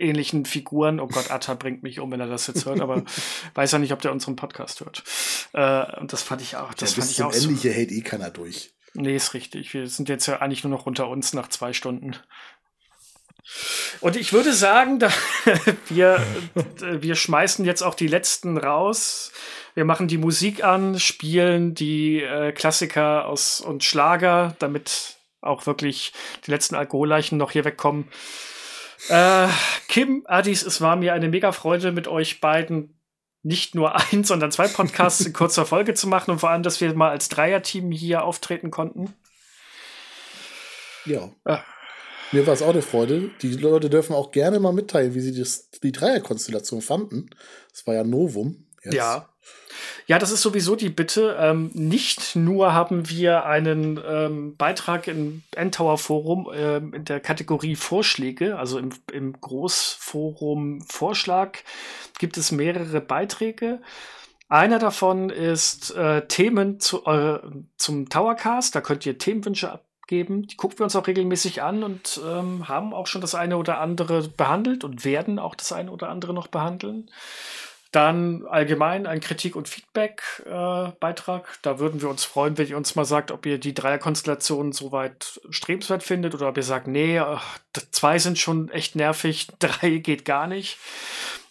ähnlichen 0.00 0.44
Figuren. 0.44 1.00
Oh 1.00 1.06
Gott, 1.06 1.30
Atta 1.30 1.54
bringt 1.54 1.82
mich 1.82 2.00
um, 2.00 2.10
wenn 2.10 2.20
er 2.20 2.26
das 2.26 2.46
jetzt 2.46 2.66
hört, 2.66 2.80
aber 2.80 3.04
weiß 3.54 3.72
ja 3.72 3.78
nicht, 3.78 3.92
ob 3.92 4.00
der 4.00 4.12
unseren 4.12 4.36
Podcast 4.36 4.80
hört. 4.80 5.02
Äh, 5.52 6.00
und 6.00 6.12
das 6.12 6.22
fand 6.22 6.42
ich 6.42 6.56
auch. 6.56 6.74
Das 6.74 6.96
ja, 6.96 7.02
fand 7.02 7.10
ich 7.12 7.22
auch. 7.22 7.34
Ähnliche 7.34 7.68
so. 7.68 7.74
hält 7.74 7.92
eh 7.92 8.02
keiner 8.02 8.30
durch. 8.30 8.72
Nee, 8.94 9.14
ist 9.14 9.34
richtig. 9.34 9.72
Wir 9.72 9.86
sind 9.88 10.08
jetzt 10.08 10.26
ja 10.26 10.38
eigentlich 10.38 10.64
nur 10.64 10.72
noch 10.72 10.86
unter 10.86 11.08
uns 11.08 11.32
nach 11.32 11.48
zwei 11.48 11.72
Stunden. 11.72 12.16
Und 14.00 14.16
ich 14.16 14.32
würde 14.32 14.52
sagen, 14.52 14.98
da, 14.98 15.10
wir, 15.88 16.24
wir 16.80 17.14
schmeißen 17.14 17.64
jetzt 17.64 17.82
auch 17.82 17.94
die 17.94 18.06
letzten 18.06 18.56
raus. 18.56 19.32
Wir 19.74 19.84
machen 19.84 20.08
die 20.08 20.18
Musik 20.18 20.64
an, 20.64 20.98
spielen 20.98 21.74
die 21.74 22.22
äh, 22.22 22.52
Klassiker 22.52 23.26
aus 23.26 23.60
und 23.60 23.84
Schlager, 23.84 24.56
damit 24.58 25.16
auch 25.40 25.66
wirklich 25.66 26.12
die 26.46 26.50
letzten 26.50 26.74
Alkoholleichen 26.74 27.38
noch 27.38 27.52
hier 27.52 27.64
wegkommen. 27.64 28.08
Äh, 29.08 29.48
Kim, 29.88 30.24
Adis, 30.26 30.62
es 30.62 30.80
war 30.80 30.96
mir 30.96 31.14
eine 31.14 31.28
mega 31.28 31.52
Freude, 31.52 31.92
mit 31.92 32.08
euch 32.08 32.40
beiden 32.40 33.00
nicht 33.42 33.74
nur 33.74 33.94
ein, 33.96 34.24
sondern 34.24 34.52
zwei 34.52 34.68
Podcasts 34.68 35.24
in 35.24 35.32
kurzer 35.32 35.66
Folge 35.66 35.94
zu 35.94 36.08
machen 36.08 36.32
und 36.32 36.38
vor 36.38 36.50
allem, 36.50 36.62
dass 36.62 36.80
wir 36.80 36.92
mal 36.94 37.10
als 37.10 37.28
Dreierteam 37.28 37.90
hier 37.90 38.24
auftreten 38.24 38.70
konnten. 38.70 39.14
Ja. 41.06 41.30
Äh. 41.44 41.58
Mir 42.32 42.46
war 42.46 42.54
es 42.54 42.62
auch 42.62 42.70
eine 42.70 42.82
Freude. 42.82 43.30
Die 43.42 43.54
Leute 43.54 43.90
dürfen 43.90 44.14
auch 44.14 44.30
gerne 44.30 44.60
mal 44.60 44.72
mitteilen, 44.72 45.14
wie 45.14 45.20
sie 45.20 45.36
das, 45.36 45.70
die 45.70 45.90
Dreierkonstellation 45.90 46.80
fanden. 46.80 47.30
Das 47.72 47.86
war 47.86 47.94
ja 47.94 48.04
Novum. 48.04 48.68
Jetzt. 48.84 48.94
Ja. 48.94 49.28
Ja, 50.06 50.18
das 50.18 50.30
ist 50.30 50.42
sowieso 50.42 50.76
die 50.76 50.88
Bitte. 50.88 51.36
Ähm, 51.38 51.70
nicht 51.74 52.36
nur 52.36 52.72
haben 52.74 53.08
wir 53.08 53.46
einen 53.46 54.00
ähm, 54.06 54.56
Beitrag 54.56 55.08
im 55.08 55.42
Endtower 55.54 55.98
Forum 55.98 56.50
ähm, 56.54 56.94
in 56.94 57.04
der 57.04 57.20
Kategorie 57.20 57.76
Vorschläge, 57.76 58.58
also 58.58 58.78
im, 58.78 58.90
im 59.12 59.40
Großforum 59.40 60.82
Vorschlag 60.82 61.58
gibt 62.18 62.36
es 62.36 62.52
mehrere 62.52 63.00
Beiträge. 63.00 63.80
Einer 64.50 64.80
davon 64.80 65.30
ist 65.30 65.94
äh, 65.94 66.26
Themen 66.26 66.80
zu, 66.80 67.04
äh, 67.06 67.38
zum 67.76 68.08
Towercast. 68.08 68.74
Da 68.74 68.80
könnt 68.80 69.06
ihr 69.06 69.16
Themenwünsche 69.16 69.70
abgeben. 69.70 70.48
Die 70.48 70.56
gucken 70.56 70.80
wir 70.80 70.84
uns 70.84 70.96
auch 70.96 71.06
regelmäßig 71.06 71.62
an 71.62 71.84
und 71.84 72.20
ähm, 72.26 72.66
haben 72.66 72.92
auch 72.92 73.06
schon 73.06 73.20
das 73.20 73.36
eine 73.36 73.56
oder 73.56 73.80
andere 73.80 74.26
behandelt 74.28 74.82
und 74.82 75.04
werden 75.04 75.38
auch 75.38 75.54
das 75.54 75.70
eine 75.70 75.92
oder 75.92 76.08
andere 76.08 76.34
noch 76.34 76.48
behandeln. 76.48 77.10
Dann 77.92 78.46
allgemein 78.46 79.06
ein 79.06 79.20
Kritik- 79.20 79.56
und 79.56 79.68
Feedback-Beitrag. 79.68 81.42
Äh, 81.42 81.58
da 81.62 81.78
würden 81.80 82.00
wir 82.00 82.08
uns 82.08 82.24
freuen, 82.24 82.56
wenn 82.56 82.68
ihr 82.68 82.76
uns 82.76 82.94
mal 82.94 83.04
sagt, 83.04 83.32
ob 83.32 83.46
ihr 83.46 83.58
die 83.58 83.74
Dreierkonstellation 83.74 84.72
soweit 84.72 85.40
strebenswert 85.50 86.04
findet 86.04 86.34
oder 86.34 86.48
ob 86.48 86.56
ihr 86.56 86.62
sagt, 86.62 86.86
nee, 86.86 87.18
ach, 87.18 87.58
zwei 87.90 88.18
sind 88.18 88.38
schon 88.38 88.70
echt 88.70 88.94
nervig, 88.94 89.48
drei 89.58 89.98
geht 89.98 90.24
gar 90.24 90.46
nicht. 90.46 90.78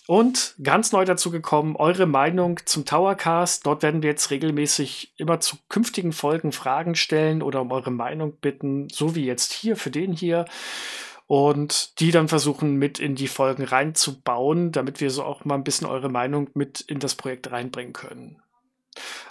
Und 0.10 0.56
ganz 0.64 0.92
neu 0.92 1.06
dazu 1.06 1.30
gekommen, 1.30 1.76
eure 1.76 2.08
Meinung 2.08 2.60
zum 2.66 2.84
Towercast. 2.84 3.68
Dort 3.68 3.84
werden 3.84 4.02
wir 4.02 4.10
jetzt 4.10 4.32
regelmäßig 4.32 5.12
immer 5.18 5.40
zu 5.40 5.58
künftigen 5.70 6.14
Folgen 6.14 6.52
Fragen 6.52 6.96
stellen 6.96 7.44
oder 7.44 7.62
um 7.62 7.72
eure 7.72 7.92
Meinung 7.92 8.34
bitten, 8.42 8.88
so 8.90 9.14
wie 9.14 9.26
jetzt 9.26 9.54
hier 9.54 9.76
für 9.76 9.92
den 9.92 10.14
hier 10.14 10.46
und 11.30 12.00
die 12.00 12.10
dann 12.10 12.28
versuchen 12.28 12.78
mit 12.78 12.98
in 12.98 13.14
die 13.14 13.28
Folgen 13.28 13.64
reinzubauen, 13.64 14.72
damit 14.72 15.00
wir 15.00 15.12
so 15.12 15.24
auch 15.24 15.46
mal 15.46 15.54
ein 15.54 15.64
bisschen 15.64 15.86
eure 15.86 16.10
Meinung 16.10 16.50
mit 16.56 16.82
in 16.82 16.98
das 16.98 17.14
Projekt 17.14 17.52
reinbringen 17.52 17.94
können. 17.94 18.42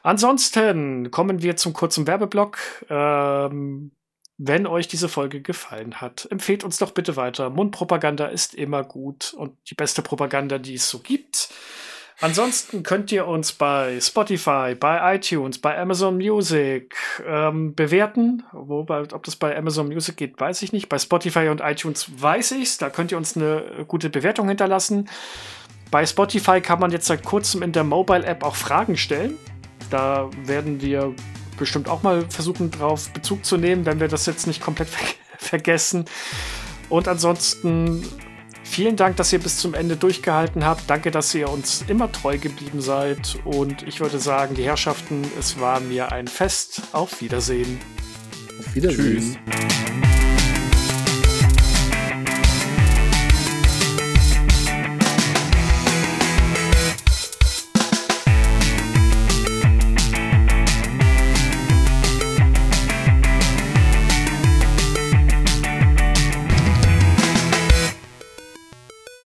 Ansonsten 0.05 1.11
kommen 1.11 1.43
wir 1.43 1.57
zum 1.57 1.73
kurzen 1.73 2.07
Werbeblock. 2.07 2.59
Ähm, 2.89 3.91
wenn 4.37 4.69
euch 4.69 4.87
diese 4.87 5.09
Folge 5.09 5.43
gefallen 5.43 6.01
hat, 6.01 6.29
empfehlt 6.31 6.63
uns 6.63 6.79
doch 6.79 6.93
bitte 6.93 7.17
weiter. 7.17 7.51
Mundpropaganda 7.51 8.27
ist 8.27 8.55
immer 8.55 8.85
gut 8.85 9.35
und 9.37 9.57
die 9.69 9.75
beste 9.75 10.01
Propaganda, 10.01 10.59
die 10.59 10.75
es 10.75 10.89
so 10.89 11.01
gibt. 11.01 11.49
Ansonsten 12.21 12.83
könnt 12.83 13.13
ihr 13.13 13.29
uns 13.29 13.53
bei 13.53 14.01
Spotify, 14.01 14.75
bei 14.75 15.15
iTunes, 15.15 15.59
bei 15.59 15.79
Amazon 15.79 16.17
Music 16.17 16.97
ähm, 17.25 17.77
bewerten. 17.77 18.43
Wobei, 18.51 19.03
ob 19.13 19.23
das 19.23 19.37
bei 19.37 19.57
Amazon 19.57 19.87
Music 19.87 20.17
geht, 20.17 20.41
weiß 20.41 20.63
ich 20.63 20.73
nicht. 20.73 20.89
Bei 20.89 20.99
Spotify 20.99 21.49
und 21.49 21.61
iTunes 21.61 22.11
weiß 22.21 22.53
ich's. 22.53 22.77
Da 22.77 22.91
könnt 22.91 23.13
ihr 23.13 23.19
uns 23.19 23.37
eine 23.37 23.85
gute 23.87 24.11
Bewertung 24.11 24.49
hinterlassen. 24.49 25.09
Bei 25.93 26.05
Spotify 26.05 26.61
kann 26.61 26.81
man 26.81 26.91
jetzt 26.91 27.07
seit 27.07 27.23
kurzem 27.23 27.63
in 27.63 27.71
der 27.71 27.85
Mobile-App 27.85 28.43
auch 28.43 28.57
Fragen 28.57 28.97
stellen. 28.97 29.39
Da 29.89 30.29
werden 30.45 30.81
wir 30.81 31.15
bestimmt 31.57 31.89
auch 31.89 32.03
mal 32.03 32.29
versuchen, 32.29 32.73
darauf 32.73 33.11
Bezug 33.11 33.45
zu 33.45 33.57
nehmen, 33.57 33.87
wenn 33.87 34.01
wir 34.01 34.09
das 34.09 34.27
jetzt 34.27 34.49
nicht 34.49 34.61
komplett 34.61 34.89
ver 34.89 35.07
vergessen. 35.39 36.05
Und 36.89 37.07
ansonsten 37.07 38.05
vielen 38.69 38.97
Dank, 38.97 39.17
dass 39.17 39.33
ihr 39.33 39.39
bis 39.39 39.59
zum 39.59 39.75
Ende 39.75 39.97
durchgehalten 39.97 40.65
habt. 40.65 40.89
Danke, 40.89 41.11
dass 41.11 41.35
ihr 41.35 41.49
uns 41.49 41.85
immer 41.89 42.11
treu 42.13 42.39
geblieben 42.39 42.81
seid. 42.81 43.39
Und 43.45 43.83
ich 43.83 44.01
würde 44.01 44.19
sagen, 44.19 44.55
die 44.55 44.65
Herrschaften, 44.65 45.25
es 45.39 45.59
war 45.59 45.81
mir 45.81 46.13
ein 46.13 46.29
Fest. 46.29 46.83
Auf 46.93 47.21
Wiedersehen. 47.21 47.81
Auf 48.61 48.75
Wiedersehen. 48.75 49.39
Tschüss. 49.51 50.28